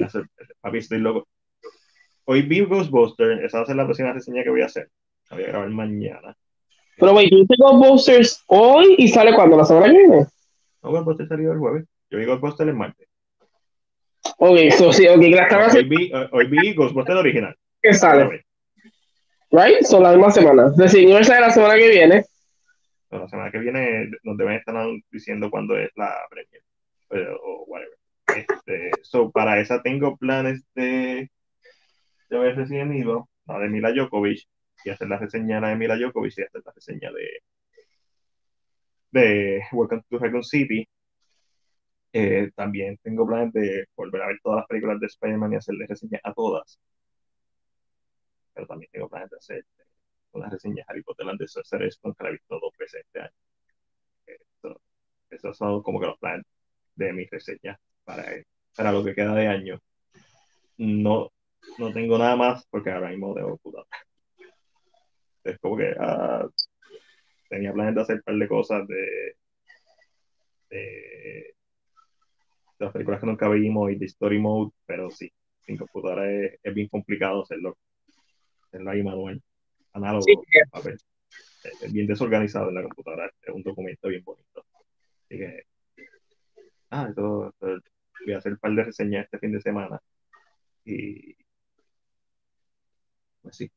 Hacer- 0.05 0.27
Papi, 0.61 0.79
estoy 0.79 0.99
loco. 0.99 1.27
Hoy 2.25 2.43
vi 2.43 2.61
Ghostbusters, 2.65 3.43
esa 3.43 3.59
va 3.59 3.65
a 3.65 3.67
ser 3.67 3.77
la 3.77 3.85
próxima 3.85 4.13
reseña 4.13 4.43
que 4.43 4.51
voy 4.51 4.63
a 4.63 4.67
hacer. 4.67 4.89
La 5.31 5.37
voy 5.37 5.45
a 5.45 5.49
grabar 5.49 5.69
mañana. 5.71 6.35
Pero, 6.97 7.13
güey, 7.13 7.29
tú 7.29 7.37
dices 7.39 7.57
Ghostbusters 7.59 8.45
hoy 8.47 8.95
y 8.99 9.09
sale 9.09 9.35
cuando 9.35 9.57
la 9.57 9.65
semana 9.65 9.87
que 9.87 9.99
viene. 9.99 10.27
No, 10.83 10.91
Ghostbusters 10.91 11.29
salió 11.29 11.53
el 11.53 11.59
jueves. 11.59 11.85
Yo 12.11 12.19
vi 12.19 12.25
Ghostbusters 12.25 12.69
el 12.71 12.77
martes. 12.77 13.09
Ok, 14.39 14.59
so, 14.77 14.93
sí, 14.93 15.07
ok, 15.07 15.21
la 15.23 15.43
están 15.43 15.77
Hoy 15.77 15.85
vi, 15.85 16.11
eh, 16.15 16.29
hoy 16.33 16.47
vi 16.47 16.75
Ghostbusters 16.75 17.19
original. 17.19 17.55
que 17.83 17.93
sale, 17.93 18.45
right? 19.51 19.83
Son 19.83 20.03
la 20.03 20.13
misma 20.13 20.31
semana. 20.31 20.73
The 20.75 20.89
Senior 20.89 21.25
sale 21.25 21.41
la 21.43 21.51
semana 21.51 21.75
que 21.77 21.89
viene. 21.91 22.25
La 23.11 23.29
semana 23.29 23.51
que 23.51 23.59
viene 23.59 24.09
nos 24.23 24.37
deben 24.39 24.55
estar 24.55 24.75
diciendo 25.11 25.51
cuándo 25.51 25.77
es 25.77 25.91
la 25.95 26.11
premiere. 26.31 26.65
eh, 27.11 27.29
o 27.45 27.65
whatever. 27.67 27.97
Este, 28.27 28.91
so, 29.03 29.31
para 29.31 29.61
esa 29.61 29.83
tengo 29.83 30.17
planes 30.17 30.65
de, 30.75 31.31
de 32.31 32.39
ver 32.39 32.57
Resident 32.57 32.93
Evil, 32.93 33.23
la 33.47 33.59
de 33.59 33.69
Mila 33.69 33.93
Djokovic, 33.93 34.49
y 34.85 34.91
hacer 34.91 35.09
la 35.09 35.19
reseña 35.19 35.57
de 35.57 35.61
la 35.61 35.69
de 35.69 35.77
Mila 35.77 35.97
Djokovic 35.97 36.39
y 36.39 36.43
hacer 36.43 36.63
la 36.65 36.73
reseña 36.73 37.11
de, 37.13 37.29
de 39.13 39.63
Welcome 39.73 40.03
to 40.09 40.19
Raccoon 40.19 40.43
City. 40.45 40.89
Eh, 42.13 42.51
también 42.55 42.97
tengo 43.03 43.27
planes 43.27 43.53
de 43.53 43.87
volver 43.97 44.23
a 44.23 44.27
ver 44.29 44.39
todas 44.43 44.59
las 44.59 44.67
películas 44.69 45.01
de 45.01 45.07
Spider-Man 45.07 45.53
y 45.53 45.57
hacerle 45.57 45.87
reseña 45.87 46.21
a 46.23 46.33
todas. 46.33 46.79
Pero 48.55 48.67
también 48.67 48.91
tengo 48.93 49.09
planes 49.09 49.31
de 49.31 49.37
hacer 49.37 49.65
una 50.33 50.49
reseña 50.49 50.77
de 50.77 50.85
Harry 50.89 51.03
Potter 51.03 51.29
and 51.29 51.39
the 51.39 51.49
Sorcerer's 51.49 51.95
Stone, 51.95 52.15
que 52.17 52.25
la 52.25 52.31
he 52.31 52.33
visto 52.33 52.59
dos 52.59 52.73
veces 52.79 53.03
este 53.05 53.21
año. 53.21 53.33
Esto- 54.27 54.81
esos 55.31 55.57
son 55.57 55.83
como 55.83 56.01
que 56.01 56.07
los 56.07 56.19
planes 56.19 56.47
de 56.95 57.13
mis 57.13 57.29
reseñas 57.31 57.79
para, 58.05 58.25
para 58.77 58.93
lo 58.93 59.05
que 59.05 59.15
queda 59.15 59.35
de 59.35 59.49
año. 59.49 59.81
No, 60.79 61.31
no 61.79 61.93
tengo 61.93 62.19
nada 62.19 62.37
más 62.37 62.67
porque 62.71 62.91
ahora 62.91 63.11
mismo 63.11 63.35
debo 63.35 63.57
puta. 63.59 63.83
Es 65.45 65.59
como 65.59 65.77
que 65.77 65.95
ah, 65.99 66.47
tenía 67.49 67.73
planes 67.73 67.95
de 67.95 68.01
hacer 68.01 68.17
un 68.17 68.23
par 68.23 68.35
de 68.37 68.49
cosas 68.49 68.89
de, 68.89 69.37
de, 70.71 70.77
de 72.79 72.85
las 72.85 72.93
películas 72.93 73.21
que 73.21 73.27
nunca 73.27 73.49
vimos 73.49 73.91
y 73.93 73.97
de 73.97 74.07
Story 74.07 74.39
Mode, 74.39 74.73
pero 74.87 75.11
sí, 75.11 75.31
sin 75.61 75.77
computadora 75.77 76.31
es, 76.31 76.59
es 76.63 76.75
bien 76.75 76.89
complicado 76.89 77.43
hacerlo. 77.43 77.77
Hacerlo 78.67 78.91
ahí 78.91 79.03
manual, 79.03 79.43
análogo, 79.93 80.25
Sí. 80.27 80.35
papel. 80.71 80.99
Es, 81.63 81.83
es 81.83 81.93
bien 81.93 82.07
desorganizado 82.07 82.71
en 82.71 82.75
la 82.75 82.83
computadora, 82.83 83.31
es 83.43 83.55
un 83.55 83.63
documento 83.63 84.09
bien 84.09 84.25
bonito. 84.25 84.65
Así 85.27 85.39
que, 85.39 85.63
ah, 86.91 87.07
esto, 87.09 87.49
esto- 87.49 87.91
voy 88.27 88.35
a 88.35 88.39
hacer 88.39 88.53
un 88.53 88.59
par 88.59 88.73
de 88.75 88.85
reseñas 88.85 89.25
este 89.25 89.39
fin 89.39 89.53
de 89.53 89.61
semana 89.61 90.01
y 90.85 91.37
pues 93.43 93.57
sí, 93.57 93.71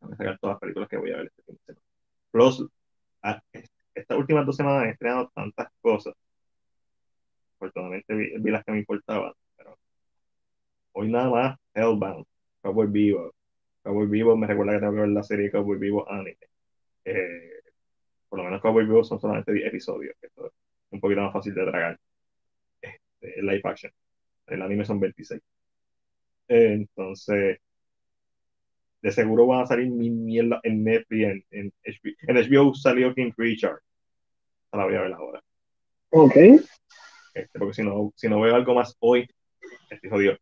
voy 0.00 0.12
a 0.12 0.16
sacar 0.16 0.38
todas 0.38 0.54
las 0.54 0.60
películas 0.60 0.88
que 0.88 0.96
voy 0.98 1.10
a 1.12 1.16
ver 1.16 1.26
este 1.26 1.42
fin 1.44 1.54
de 1.56 1.60
semana. 1.74 1.82
Plus, 2.30 2.66
a- 3.22 3.42
estas 3.94 4.18
últimas 4.18 4.46
dos 4.46 4.56
semanas 4.56 4.86
he 4.86 4.90
estrenado 4.92 5.30
tantas 5.34 5.68
cosas. 5.82 6.14
Afortunadamente 7.54 8.12
vi, 8.16 8.36
vi 8.40 8.50
las 8.50 8.64
que 8.64 8.72
me 8.72 8.78
importaban, 8.80 9.32
pero 9.56 9.78
hoy 10.92 11.10
nada 11.10 11.30
más 11.30 11.58
Hellbound, 11.74 12.24
Cowboy 12.62 12.86
Vivo. 12.88 13.32
Cowboy 13.82 14.06
Vivo 14.08 14.36
me 14.36 14.46
recuerda 14.46 14.74
que 14.74 14.80
tengo 14.80 14.92
que 14.94 15.00
ver 15.00 15.08
la 15.10 15.22
serie 15.22 15.50
Cowboy 15.50 15.78
Vivo 15.78 16.10
anime. 16.10 16.36
Eh, 17.04 17.62
por 18.28 18.38
lo 18.40 18.46
menos 18.46 18.62
Cowboy 18.62 18.84
Vivo 18.86 19.04
son 19.04 19.20
solamente 19.20 19.52
10 19.52 19.68
episodios, 19.68 20.14
que 20.20 20.28
es 20.28 20.32
un 20.92 21.00
poquito 21.00 21.22
más 21.22 21.32
fácil 21.32 21.54
de 21.54 21.66
tragar. 21.66 22.00
Este, 23.20 23.42
live 23.42 23.60
action. 23.64 23.92
El 24.46 24.62
anime 24.62 24.84
son 24.84 24.98
26. 25.00 25.40
Eh, 26.48 26.72
entonces, 26.72 27.58
de 29.02 29.10
seguro 29.12 29.46
van 29.46 29.62
a 29.62 29.66
salir 29.66 29.88
mi 29.90 30.10
mierda 30.10 30.60
en 30.62 30.84
Netflix, 30.84 31.22
en, 31.28 31.44
en 31.50 31.72
HBO. 31.84 32.12
En 32.28 32.36
HBO 32.36 32.74
salió 32.74 33.14
King 33.14 33.32
Richard. 33.36 33.78
La 34.72 34.84
voy 34.84 34.94
a 34.94 35.02
ver 35.02 35.12
ahora. 35.12 35.42
Ok. 36.10 36.36
Este, 37.34 37.58
porque 37.58 37.74
si 37.74 37.82
no, 37.82 38.12
si 38.16 38.28
no 38.28 38.40
veo 38.40 38.54
algo 38.54 38.74
más 38.74 38.96
hoy, 39.00 39.28
estoy 39.90 40.10
jodido. 40.10 40.36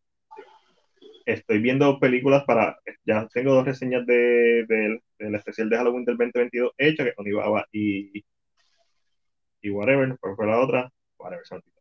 Estoy 1.25 1.59
viendo 1.59 1.99
películas 1.99 2.43
para. 2.45 2.79
Ya 3.05 3.27
tengo 3.27 3.53
dos 3.53 3.65
reseñas 3.65 4.05
de, 4.05 4.65
del- 4.67 5.01
del 5.19 5.35
especial 5.35 5.69
de 5.69 5.77
Halloween 5.77 6.05
del 6.05 6.17
2022 6.17 6.71
hechas, 6.77 7.05
que 7.07 7.13
con 7.13 7.27
Ibaba 7.27 7.65
y. 7.71 8.23
y 9.61 9.69
whatever, 9.69 10.17
pero 10.21 10.35
fue 10.35 10.47
la 10.47 10.59
otra. 10.59 10.91
Whatever, 11.17 11.43
olvidó. 11.51 11.78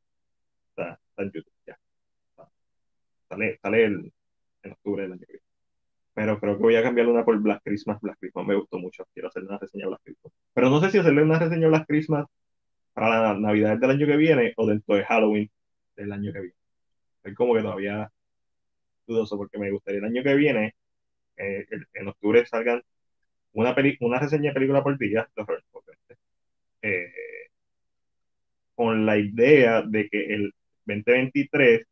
Está, 0.78 1.00
está 1.10 1.23
en 1.23 1.32
YouTube, 1.32 1.52
ya. 1.66 1.78
Sale, 3.28 3.58
sale 3.60 3.84
el, 3.84 4.12
en 4.62 4.73
octubre 4.73 5.02
del 5.02 5.12
año 5.12 5.20
que 5.26 5.32
viene. 5.32 5.47
Pero 6.15 6.40
creo 6.40 6.57
que 6.57 6.62
voy 6.62 6.76
a 6.76 6.82
cambiar 6.82 7.07
una 7.08 7.24
por 7.24 7.39
Black 7.40 7.62
Christmas. 7.65 8.00
Black 8.00 8.18
Christmas 8.18 8.47
me 8.47 8.57
gustó 8.57 8.78
mucho. 8.78 9.07
Quiero 9.12 9.28
hacerle 9.28 9.50
una 9.50 9.58
reseña 9.58 9.84
de 9.84 9.89
Black 9.89 10.02
Christmas. 10.05 10.32
Pero 10.55 10.70
no 10.70 10.81
sé 10.81 10.90
si 10.90 10.98
hacerle 10.98 11.23
una 11.23 11.39
reseña 11.39 11.62
de 11.62 11.68
Black 11.68 11.86
Christmas 11.86 12.26
para 12.94 13.20
la 13.23 13.39
Navidad 13.39 13.78
del 13.78 13.90
año 13.90 14.07
que 14.07 14.16
viene 14.16 14.52
o 14.57 14.66
dentro 14.66 14.97
de 14.97 15.05
Halloween 15.05 15.50
del 15.97 16.12
año 16.12 16.32
que 16.32 16.40
viene. 16.40 16.55
Estoy 17.18 17.34
como 17.34 17.55
que 17.55 17.62
todavía 17.62 18.10
dudoso 19.07 19.36
porque 19.36 19.58
me 19.58 19.70
gustaría 19.70 20.00
el 20.00 20.07
año 20.07 20.23
que 20.23 20.34
viene, 20.34 20.74
eh, 21.36 21.66
en 21.94 22.08
octubre, 22.08 22.44
salgan 22.47 22.82
una, 23.52 23.74
peli 23.74 23.97
una 24.00 24.18
reseña 24.20 24.50
de 24.50 24.55
película 24.55 24.82
por 24.82 24.98
día, 24.98 25.28
horror, 25.36 25.62
eh, 26.82 27.12
con 28.74 29.07
la 29.07 29.18
idea 29.18 29.82
de 29.82 30.08
que 30.08 30.34
el 30.34 30.55
2023 30.89 31.86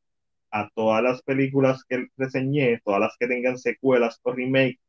a 0.51 0.71
todas 0.75 1.03
las 1.03 1.23
películas 1.23 1.85
que 1.85 2.09
reseñé, 2.17 2.81
todas 2.85 3.01
las 3.01 3.17
que 3.19 3.27
tengan 3.27 3.59
secuelas 3.59 4.19
o 4.23 4.33
remake, 4.33 4.81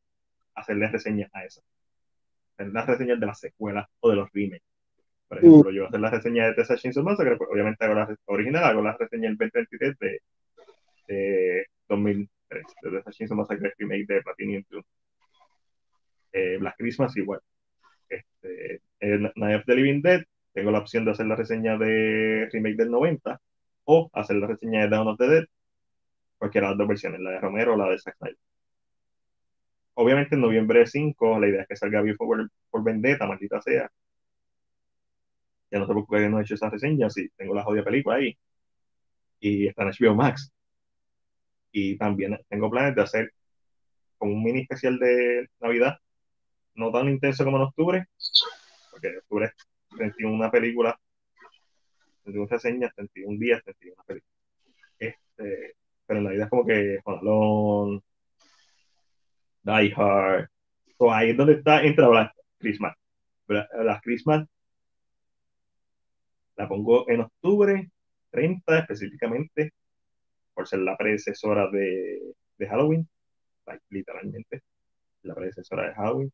hacerles 0.56 0.92
reseñas 0.92 1.30
a 1.34 1.46
esas. 1.46 1.64
Hacer 2.54 2.74
las 2.74 2.88
reseñas 2.88 3.20
de 3.20 3.26
las 3.26 3.40
secuelas 3.40 3.88
o 4.00 4.10
de 4.10 4.16
los 4.16 4.32
remakes. 4.34 4.64
Por 5.28 5.40
ejemplo, 5.40 5.72
yo 5.72 5.82
voy 5.82 5.86
a 5.86 5.88
hacer 5.90 6.00
la 6.00 6.10
reseña 6.10 6.48
de 6.48 6.54
Tessa 6.54 6.78
Chainsaw 6.78 7.04
Massacre, 7.04 7.36
pues 7.36 7.50
obviamente 7.52 7.84
hago 7.84 7.96
la 7.96 8.18
original, 8.26 8.64
hago 8.64 8.82
la 8.82 8.96
reseña 8.98 9.28
del 9.28 9.38
2023 9.38 10.00
de, 10.00 10.22
de 11.08 11.66
2003, 11.90 12.64
de 12.82 12.92
Tessa 12.92 13.12
Chainsaw 13.12 13.38
Massacre 13.38 13.74
remake 13.78 14.06
de 14.08 14.22
Platinum 14.22 14.64
2. 14.70 14.86
Eh, 16.32 16.58
Black 16.60 16.76
Christmas 16.78 17.18
igual. 17.18 17.42
Este, 18.08 18.82
Night 19.02 19.60
of 19.60 19.66
the 19.66 19.76
Living 19.76 20.02
Dead, 20.02 20.24
tengo 20.54 20.72
la 20.72 20.80
opción 20.80 21.04
de 21.04 21.12
hacer 21.12 21.26
la 21.26 21.36
reseña 21.36 21.78
de 21.78 22.48
remake 22.52 22.78
del 22.78 22.90
90 22.90 23.40
o 23.88 24.10
hacer 24.14 24.36
la 24.36 24.48
reseña 24.48 24.82
de 24.82 24.90
Dawn 24.90 25.08
of 25.08 25.18
the 25.18 25.28
Dead, 25.28 25.46
cualquiera 26.38 26.68
de 26.68 26.72
las 26.72 26.78
dos 26.78 26.88
versiones, 26.90 27.22
la 27.22 27.32
de 27.32 27.40
Romero 27.40 27.74
o 27.74 27.78
la 27.78 27.90
de 27.90 28.00
Zack 28.00 28.18
Snyder. 28.18 28.38
Obviamente 29.96 30.36
en 30.36 30.42
noviembre 30.42 30.86
5, 30.86 31.40
la 31.40 31.48
idea 31.48 31.62
es 31.62 31.68
que 31.70 31.76
salga 31.78 32.02
Vivo 32.02 32.18
por, 32.18 32.52
por 32.70 32.84
Vendetta, 32.84 33.26
maldita 33.26 33.62
sea. 33.62 33.90
Ya 35.72 35.80
no 35.80 35.88
sé 35.88 35.94
por 35.94 36.08
qué 36.08 36.30
no 36.30 36.40
he 36.40 36.44
hecho 36.44 36.56
esa 36.56 36.70
reseña, 36.70 37.10
si 37.10 37.30
tengo 37.30 37.56
la 37.56 37.64
jodida 37.64 37.84
película 37.84 38.18
ahí. 38.18 38.38
Y 39.40 39.68
está 39.68 39.84
en 39.84 39.90
HBO 39.90 40.16
Max. 40.16 40.52
Y 41.72 41.98
también 41.98 42.38
tengo 42.50 42.70
planes 42.70 42.96
de 42.96 43.02
hacer 43.02 43.34
como 44.18 44.34
un 44.34 44.44
mini 44.44 44.62
especial 44.62 45.00
de 45.00 45.48
Navidad, 45.60 45.98
no 46.76 46.92
tan 46.92 47.08
intenso 47.10 47.46
como 47.46 47.58
en 47.58 47.64
octubre, 47.64 48.06
porque 48.92 49.08
en 49.08 49.18
octubre 49.20 49.46
es 49.46 49.98
31 49.98 50.52
películas, 50.52 50.96
31 52.28 52.48
reseñas, 52.50 52.94
31 52.96 53.40
días, 53.40 53.64
31 53.64 54.04
películas. 54.06 54.36
Este, 55.00 55.76
pero 56.06 56.20
en 56.20 56.26
Navidad 56.26 56.46
es 56.46 56.50
como 56.50 56.66
que 56.66 57.00
Home 57.06 57.20
Alone, 57.22 58.02
Die 59.64 59.94
Hard, 59.96 60.50
so 60.98 61.12
ahí 61.14 61.32
es 61.32 61.38
donde 61.38 61.54
está, 61.54 61.84
entra 61.84 62.08
Black 62.08 62.34
Christmas. 62.58 62.96
Bla- 63.48 63.68
Black 63.80 64.02
Christmas 64.04 64.48
la 66.56 66.68
pongo 66.68 67.08
en 67.10 67.22
octubre 67.22 67.92
30 68.32 68.80
específicamente, 68.80 69.74
por 70.54 70.68
ser 70.68 70.80
la 70.80 70.98
predecesora 70.98 71.70
de, 71.70 72.34
de 72.58 72.68
Halloween, 72.68 73.08
literalmente, 73.90 74.64
la 75.24 75.36
predecesora 75.36 75.88
de 75.90 75.94
Halloween, 75.96 76.34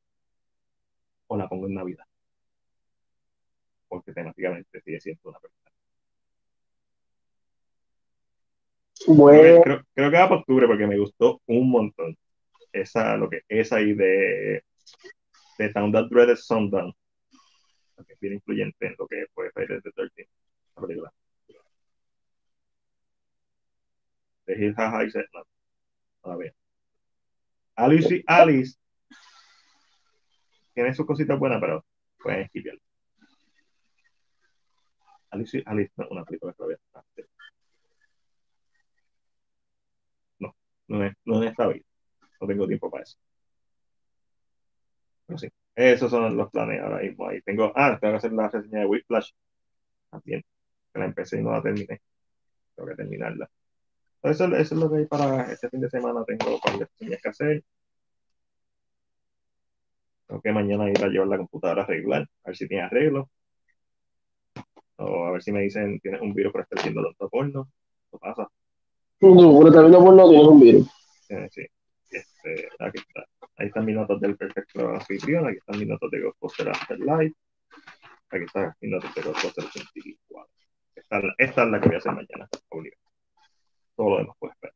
o 1.27 1.37
la 1.37 1.49
pongo 1.49 1.67
en 1.67 1.73
Navidad, 1.75 2.05
porque 3.87 4.13
temáticamente 4.13 4.81
sigue 4.81 4.99
siendo 4.99 5.29
una 5.29 5.39
película. 5.39 5.71
Creo, 8.92 8.92
Bueno, 9.07 9.61
creo- 9.63 9.83
creo 9.93 10.11
que 10.11 10.17
va 10.17 10.29
por 10.29 10.37
octubre 10.39 10.67
porque 10.67 10.87
me 10.87 10.97
gustó 10.97 11.41
un 11.47 11.69
montón. 11.69 12.17
Esa, 12.71 13.17
lo 13.17 13.29
que 13.29 13.41
es 13.47 13.71
ahí 13.71 13.93
de, 13.93 14.63
de 15.59 15.69
Town 15.73 15.91
That 15.91 16.07
Dreaded 16.09 16.37
Sundown, 16.37 16.93
que 18.07 18.13
es 18.13 18.19
bien 18.19 18.33
influyente 18.33 18.87
en 18.87 18.95
lo 18.97 19.07
que 19.07 19.25
fue 19.33 19.51
Friday 19.51 19.81
the 19.81 19.91
13th, 19.91 20.27
la 20.75 20.81
película. 20.87 21.13
De 24.45 24.53
Hill 24.55 24.73
High 24.75 25.09
Set, 25.11 25.25
no, 25.33 25.43
todavía. 26.21 26.53
Alice 27.75 28.15
y 28.15 28.23
Alice 28.27 28.77
tiene 30.73 30.93
sus 30.93 31.05
cositas 31.05 31.37
buenas, 31.39 31.59
pero 31.61 31.85
pueden 32.21 32.41
esquivar. 32.41 32.77
Alice, 35.31 35.63
Alice, 35.65 35.91
no, 35.97 36.07
una 36.09 36.23
película 36.25 36.53
que 36.53 36.63
había. 36.63 36.77
No, 36.93 37.03
no 40.93 41.05
es, 41.05 41.13
no 41.25 41.43
es 41.43 41.51
esta 41.51 41.67
vida. 41.67 41.85
No 42.39 42.47
tengo 42.47 42.67
tiempo 42.67 42.89
para 42.89 43.03
eso. 43.03 43.17
Pero 45.25 45.39
sí, 45.39 45.49
esos 45.75 46.11
son 46.11 46.37
los 46.37 46.51
planes 46.51 46.81
ahora 46.81 46.99
mismo. 46.99 47.27
Ahí 47.27 47.41
tengo, 47.41 47.71
ah, 47.75 47.97
tengo 47.99 48.13
que 48.13 48.17
hacer 48.17 48.33
la 48.33 48.49
reseña 48.49 48.79
de 48.81 48.85
Whiplash 48.85 49.31
también. 50.11 50.43
Que 50.93 50.99
la 50.99 51.05
empecé 51.05 51.39
y 51.39 51.43
no 51.43 51.51
la 51.51 51.61
terminé. 51.61 52.01
Tengo 52.75 52.89
que 52.89 52.95
terminarla. 52.95 53.49
Eso, 54.23 54.45
eso 54.55 54.75
es 54.75 54.81
lo 54.81 54.89
que 54.91 54.97
hay 54.97 55.05
para 55.05 55.51
este 55.51 55.69
fin 55.69 55.81
de 55.81 55.89
semana. 55.89 56.23
Tengo 56.25 56.59
varias 56.63 56.89
reseñas 56.91 57.21
que 57.21 57.29
hacer. 57.29 57.63
Tengo 60.27 60.41
que 60.41 60.51
mañana 60.51 60.89
ir 60.89 61.03
a 61.03 61.07
llevar 61.07 61.27
la 61.27 61.37
computadora 61.37 61.81
a 61.81 61.85
arreglar, 61.85 62.23
a 62.43 62.49
ver 62.49 62.57
si 62.57 62.67
tiene 62.67 62.83
arreglo. 62.83 63.29
O 64.97 65.25
a 65.25 65.31
ver 65.31 65.43
si 65.43 65.51
me 65.51 65.61
dicen, 65.61 65.99
tienes 65.99 66.21
un 66.21 66.33
virus 66.33 66.51
por 66.51 66.61
estar 66.61 66.79
haciendo 66.79 67.03
tanto 67.03 67.29
porno. 67.29 67.69
¿Qué 68.11 68.17
pasa? 68.19 68.47
Tú, 69.23 69.57
por 69.57 69.67
estar 69.67 69.83
viendo 69.83 70.03
porno 70.03 70.27
tienes 70.27 70.47
un 70.47 70.59
virus. 70.59 70.87
Sí. 71.49 71.65
Este, 72.11 72.67
aquí 72.79 72.99
está. 72.99 73.25
Ahí 73.55 73.67
están 73.67 73.85
mis 73.85 73.95
notas 73.95 74.19
del 74.19 74.35
Perfecto 74.35 74.89
Anfitrión. 74.89 75.47
Aquí 75.47 75.59
están 75.59 75.79
mis 75.79 75.87
notas 75.87 76.11
de 76.11 76.19
Ghostbusters 76.19 76.69
Afterlife. 76.69 77.35
Aquí 78.31 78.43
están 78.43 78.73
mis 78.81 78.91
notas 78.91 79.15
de 79.15 79.21
Ghostbusters 79.21 79.67
84. 79.67 80.49
Esta, 80.95 81.21
esta 81.37 81.63
es 81.63 81.69
la 81.69 81.79
que 81.79 81.87
voy 81.87 81.95
a 81.95 81.97
hacer 81.99 82.11
mañana. 82.11 82.49
Obligado. 82.67 83.01
Todo 83.95 84.09
lo 84.09 84.17
demás 84.17 84.35
puede 84.37 84.53
esperar. 84.55 84.75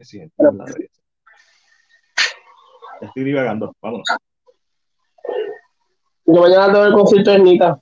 Siguiente, 0.00 0.34
la 0.36 0.64
de 0.64 0.84
esa. 0.84 1.02
Ya 3.00 3.06
estoy 3.06 3.24
divagando. 3.24 3.74
Vámonos. 3.80 4.06
Yo 6.26 6.40
mañana 6.42 6.66
tengo 6.66 6.84
el 6.84 6.92
concierto 6.92 7.30
de 7.30 7.38
Nita. 7.38 7.80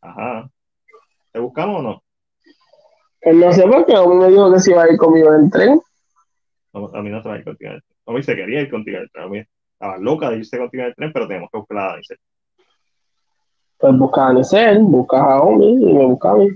Ajá. 0.00 0.50
¿Te 1.30 1.38
buscamos 1.38 1.78
o 1.78 1.82
no? 1.82 2.02
Él 3.22 3.38
no 3.38 3.52
sé 3.52 3.62
por 3.68 3.86
qué, 3.86 3.94
a 3.94 4.04
mí 4.04 4.14
me 4.16 4.28
dijo 4.28 4.52
que 4.52 4.60
se 4.60 4.72
iba 4.72 4.82
a 4.82 4.90
ir 4.90 4.98
conmigo 4.98 5.32
en 5.32 5.44
el 5.44 5.50
tren. 5.50 5.80
No, 6.72 6.90
A 6.92 7.02
mí 7.02 7.10
no 7.10 7.22
se 7.22 7.28
va 7.28 7.36
a 7.36 7.38
ir 7.38 7.44
contigo 7.44 7.70
en 7.70 7.76
el 7.76 7.82
tren. 7.82 7.96
A 8.06 8.12
mí 8.12 8.22
se 8.22 8.34
quería 8.34 8.60
ir 8.60 8.70
contigo 8.70 8.96
en 8.96 9.02
el 9.04 9.10
tren. 9.10 9.24
A 9.24 9.28
mí 9.28 9.42
estaba 9.72 9.98
loca 9.98 10.30
de 10.30 10.38
irse 10.38 10.58
contigo 10.58 10.82
en 10.82 10.88
el 10.88 10.94
tren, 10.96 11.12
pero 11.12 11.28
tenemos 11.28 11.48
que 11.50 11.58
buscar 11.58 11.78
a 11.78 11.86
Dani. 11.92 12.02
Pues 13.78 13.98
busca 13.98 14.26
a 14.28 14.32
Nicel, 14.32 14.78
busca 14.80 15.20
a 15.22 15.40
Omi 15.40 15.72
y 15.72 15.92
me 15.92 16.06
busca 16.06 16.30
a 16.30 16.34
mí. 16.34 16.48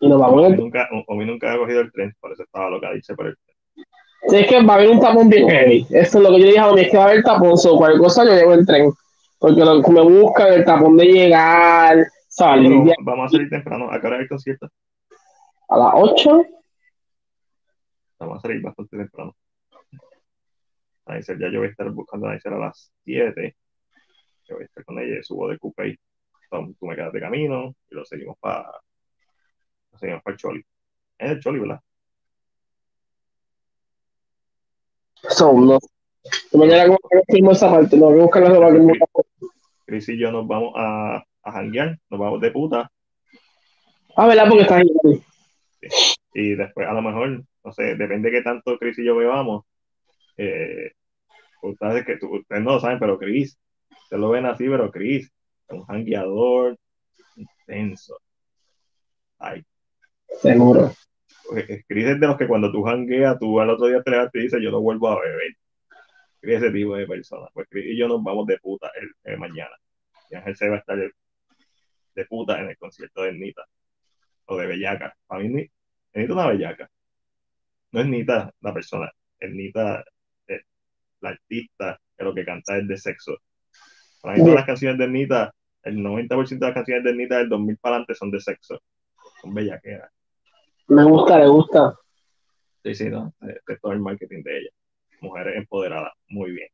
Y 0.00 0.08
nos 0.08 0.20
vamos 0.20 0.46
Omi 0.46 0.56
nunca, 0.56 0.88
Omi 1.06 1.26
nunca 1.26 1.52
ha 1.52 1.58
cogido 1.58 1.80
el 1.80 1.92
tren, 1.92 2.14
por 2.20 2.32
eso 2.32 2.42
estaba 2.42 2.70
loca 2.70 2.90
de 2.90 2.96
irse 2.96 3.14
por 3.14 3.26
el 3.28 3.36
tren. 3.36 3.86
Sí, 4.28 4.36
es 4.36 4.46
que 4.48 4.64
va 4.64 4.74
a 4.74 4.76
haber 4.76 4.90
un 4.90 5.00
tapón 5.00 5.28
bien 5.28 5.48
heavy. 5.48 5.86
Eso 5.90 6.18
es 6.18 6.24
lo 6.24 6.30
que 6.30 6.40
yo 6.40 6.46
dije 6.46 6.58
a 6.58 6.70
Omi, 6.70 6.80
es 6.82 6.90
que 6.90 6.96
va 6.96 7.04
a 7.04 7.06
haber 7.08 7.22
tapón, 7.22 7.52
o 7.52 7.76
cualquier 7.76 8.02
cosa 8.02 8.24
yo 8.24 8.32
llevo 8.32 8.54
el 8.54 8.66
tren. 8.66 8.92
Porque 9.38 9.64
lo 9.64 9.80
me 9.80 10.02
buscan, 10.02 10.52
el 10.52 10.64
tapón 10.64 10.96
de 10.96 11.06
llegar, 11.06 11.96
salir 12.30 12.84
de 12.84 12.94
vamos 13.02 13.26
a 13.26 13.28
salir 13.28 13.50
temprano. 13.50 13.90
¿A 13.90 14.00
qué 14.00 14.06
hora 14.06 14.16
el 14.18 14.28
concierto? 14.28 14.68
a 15.70 15.78
las 15.78 15.92
8. 15.94 16.46
Vamos 18.18 18.38
a 18.38 18.40
salir 18.40 18.60
bastante 18.60 18.96
temprano. 18.96 19.36
A 21.06 21.12
Anisel, 21.12 21.38
ya 21.38 21.48
yo 21.50 21.60
voy 21.60 21.68
a 21.68 21.70
estar 21.70 21.88
buscando 21.90 22.26
a 22.26 22.32
Anisel 22.32 22.54
a 22.54 22.58
las 22.58 22.92
7. 23.04 23.56
Yo 24.48 24.56
voy 24.56 24.62
a 24.62 24.66
estar 24.66 24.84
con 24.84 24.98
ella, 24.98 25.22
subo 25.22 25.48
de 25.48 25.58
Coupé. 25.58 25.98
Tú 26.50 26.76
tú 26.78 26.86
me 26.86 26.96
quedas 26.96 27.12
de 27.12 27.20
camino 27.20 27.76
y 27.88 27.94
lo 27.94 28.04
seguimos 28.04 28.36
para 28.40 28.68
lo 29.92 29.98
seguimos 29.98 30.22
para 30.22 30.34
el 30.34 30.38
Choli. 30.38 30.64
Es 31.16 31.30
el 31.30 31.40
Choli, 31.40 31.60
¿verdad? 31.60 31.80
Son, 35.28 35.66
no. 35.66 35.78
Mañana 36.52 36.96
como 37.28 37.52
esa 37.52 37.70
parte, 37.70 37.96
no, 37.96 38.06
voy 38.06 38.20
a 38.20 38.22
buscar 38.22 38.42
la 38.42 38.48
ropa 38.50 38.72
que 38.72 39.24
Chris 39.86 40.08
y 40.08 40.18
yo 40.18 40.32
nos 40.32 40.46
vamos 40.46 40.72
a, 40.76 41.24
a 41.42 41.52
janguear, 41.52 41.98
nos 42.10 42.20
vamos 42.20 42.40
de 42.40 42.50
puta 42.50 42.90
Ah, 44.16 44.26
¿verdad? 44.26 44.46
Porque 44.48 44.62
estás 44.62 44.82
ahí. 44.82 45.22
y 46.34 46.54
después 46.54 46.86
a 46.86 46.92
lo 46.92 47.00
mejor, 47.02 47.42
no 47.64 47.72
sé, 47.72 47.94
depende 47.96 48.30
de 48.30 48.38
qué 48.38 48.42
tanto 48.42 48.76
Chris 48.78 48.98
y 48.98 49.04
yo 49.04 49.16
bebamos. 49.16 49.64
Eh, 50.36 50.92
ustedes, 51.62 52.04
que, 52.04 52.16
tú- 52.16 52.34
ustedes 52.36 52.62
no 52.62 52.72
lo 52.72 52.80
saben, 52.80 52.98
pero 52.98 53.18
Chris, 53.18 53.56
ustedes 53.90 54.20
lo 54.20 54.30
ven 54.30 54.46
así, 54.46 54.64
pero 54.68 54.90
Chris, 54.90 55.26
es 55.26 55.70
un 55.76 55.84
jangueador 55.84 56.76
intenso. 57.36 58.18
Ay, 59.38 59.64
Seguro. 60.40 60.92
Chris 61.88 62.06
es 62.06 62.20
de 62.20 62.26
los 62.26 62.36
que 62.36 62.46
cuando 62.48 62.70
tú 62.70 62.82
jangueas, 62.82 63.38
tú 63.38 63.58
al 63.60 63.70
otro 63.70 63.86
día 63.86 64.02
te 64.02 64.10
levantas 64.10 64.34
y 64.34 64.40
dices, 64.40 64.60
yo 64.62 64.70
no 64.70 64.80
vuelvo 64.80 65.08
a 65.08 65.20
beber. 65.20 65.56
Chris 66.40 66.56
es 66.56 66.62
ese 66.64 66.72
tipo 66.72 66.96
de 66.96 67.06
persona. 67.06 67.46
Pues 67.54 67.66
Chris 67.70 67.86
y 67.86 67.96
yo 67.98 68.08
nos 68.08 68.22
vamos 68.22 68.46
de 68.46 68.58
puta 68.58 68.90
el, 69.00 69.10
el 69.32 69.38
mañana. 69.38 69.74
Y 70.30 70.34
Ángel 70.36 70.56
se 70.56 70.68
va 70.68 70.76
a 70.76 70.78
estar 70.80 70.98
de, 72.14 72.24
puta 72.26 72.58
en 72.60 72.68
el 72.70 72.76
concierto 72.76 73.22
de 73.22 73.32
Nita. 73.32 73.64
O 74.46 74.56
de 74.56 74.66
Bellaca. 74.66 75.14
Para 75.26 75.42
mí, 75.42 75.48
Ni- 75.48 75.54
Nita 75.62 75.70
es 76.14 76.30
una 76.30 76.46
Bellaca. 76.48 76.90
No 77.92 78.00
es 78.00 78.06
Nita 78.06 78.52
la 78.60 78.74
persona. 78.74 79.10
Es 79.38 79.50
Nita 79.52 80.04
eh, 80.48 80.60
la 81.20 81.30
artista 81.30 82.00
que 82.16 82.24
lo 82.24 82.34
que 82.34 82.44
canta 82.44 82.76
es 82.76 82.86
de 82.86 82.96
sexo. 82.96 83.38
Para 84.20 84.34
mí 84.36 84.40
todas 84.42 84.56
las 84.56 84.66
canciones 84.66 84.98
de 84.98 85.08
Nita, 85.08 85.54
el 85.82 85.98
90% 85.98 86.48
de 86.58 86.66
las 86.66 86.74
canciones 86.74 87.04
de 87.04 87.14
Nita 87.14 87.38
del 87.38 87.48
2000 87.48 87.76
para 87.78 87.96
adelante 87.96 88.14
son 88.14 88.30
de 88.30 88.40
sexo. 88.40 88.80
Son 89.40 89.54
bellaqueras. 89.54 90.10
Me 90.88 91.04
gusta, 91.04 91.38
le 91.38 91.46
gusta. 91.48 91.96
Sí, 92.82 92.94
sí, 92.94 93.08
no. 93.08 93.32
Este 93.40 93.74
es 93.74 93.80
todo 93.80 93.92
el 93.92 94.00
marketing 94.00 94.42
de 94.42 94.58
ella. 94.58 94.70
Mujeres 95.20 95.56
empoderadas. 95.56 96.12
Muy 96.28 96.50
bien. 96.52 96.68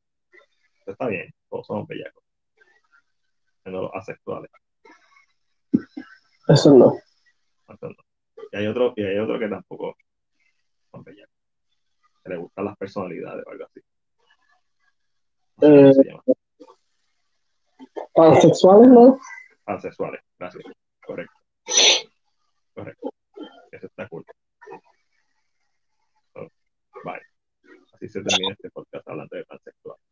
Está 0.87 1.09
bien. 1.09 1.33
Todos 1.49 1.67
somos 1.67 1.87
bellacos. 1.87 2.23
Menos 3.65 3.83
los 3.83 3.91
asexuales. 3.95 4.51
Eso 6.49 6.75
no. 6.75 6.99
Eso 7.69 7.89
no. 7.89 7.97
Y 8.53 8.57
hay 8.57 8.67
otro, 8.67 8.93
y 8.97 9.03
hay 9.03 9.19
otro 9.19 9.39
que 9.39 9.49
tampoco 9.49 9.97
son 10.91 11.03
bellacos. 11.03 11.35
Que 12.23 12.31
le 12.31 12.37
gustan 12.37 12.65
las 12.65 12.77
personalidades 12.77 13.45
o 13.47 13.51
algo 13.51 13.65
así. 13.65 13.81
No 15.59 15.93
sé 15.93 16.03
Eh. 16.03 16.35
Pansexuales, 18.15 18.89
¿no? 18.89 19.19
Asexuales. 19.67 20.21
Gracias. 20.39 20.65
Correcto. 21.05 21.35
Correcto. 22.75 23.11
Eso 23.71 23.87
está 23.87 24.09
cool. 24.09 24.25
So, 26.33 26.49
bye. 27.05 27.21
Así 27.93 28.09
se 28.09 28.23
termina 28.23 28.53
este 28.53 28.71
podcast 28.71 29.09
hablando 29.09 29.37
de 29.37 29.45
pansexuales. 29.45 30.03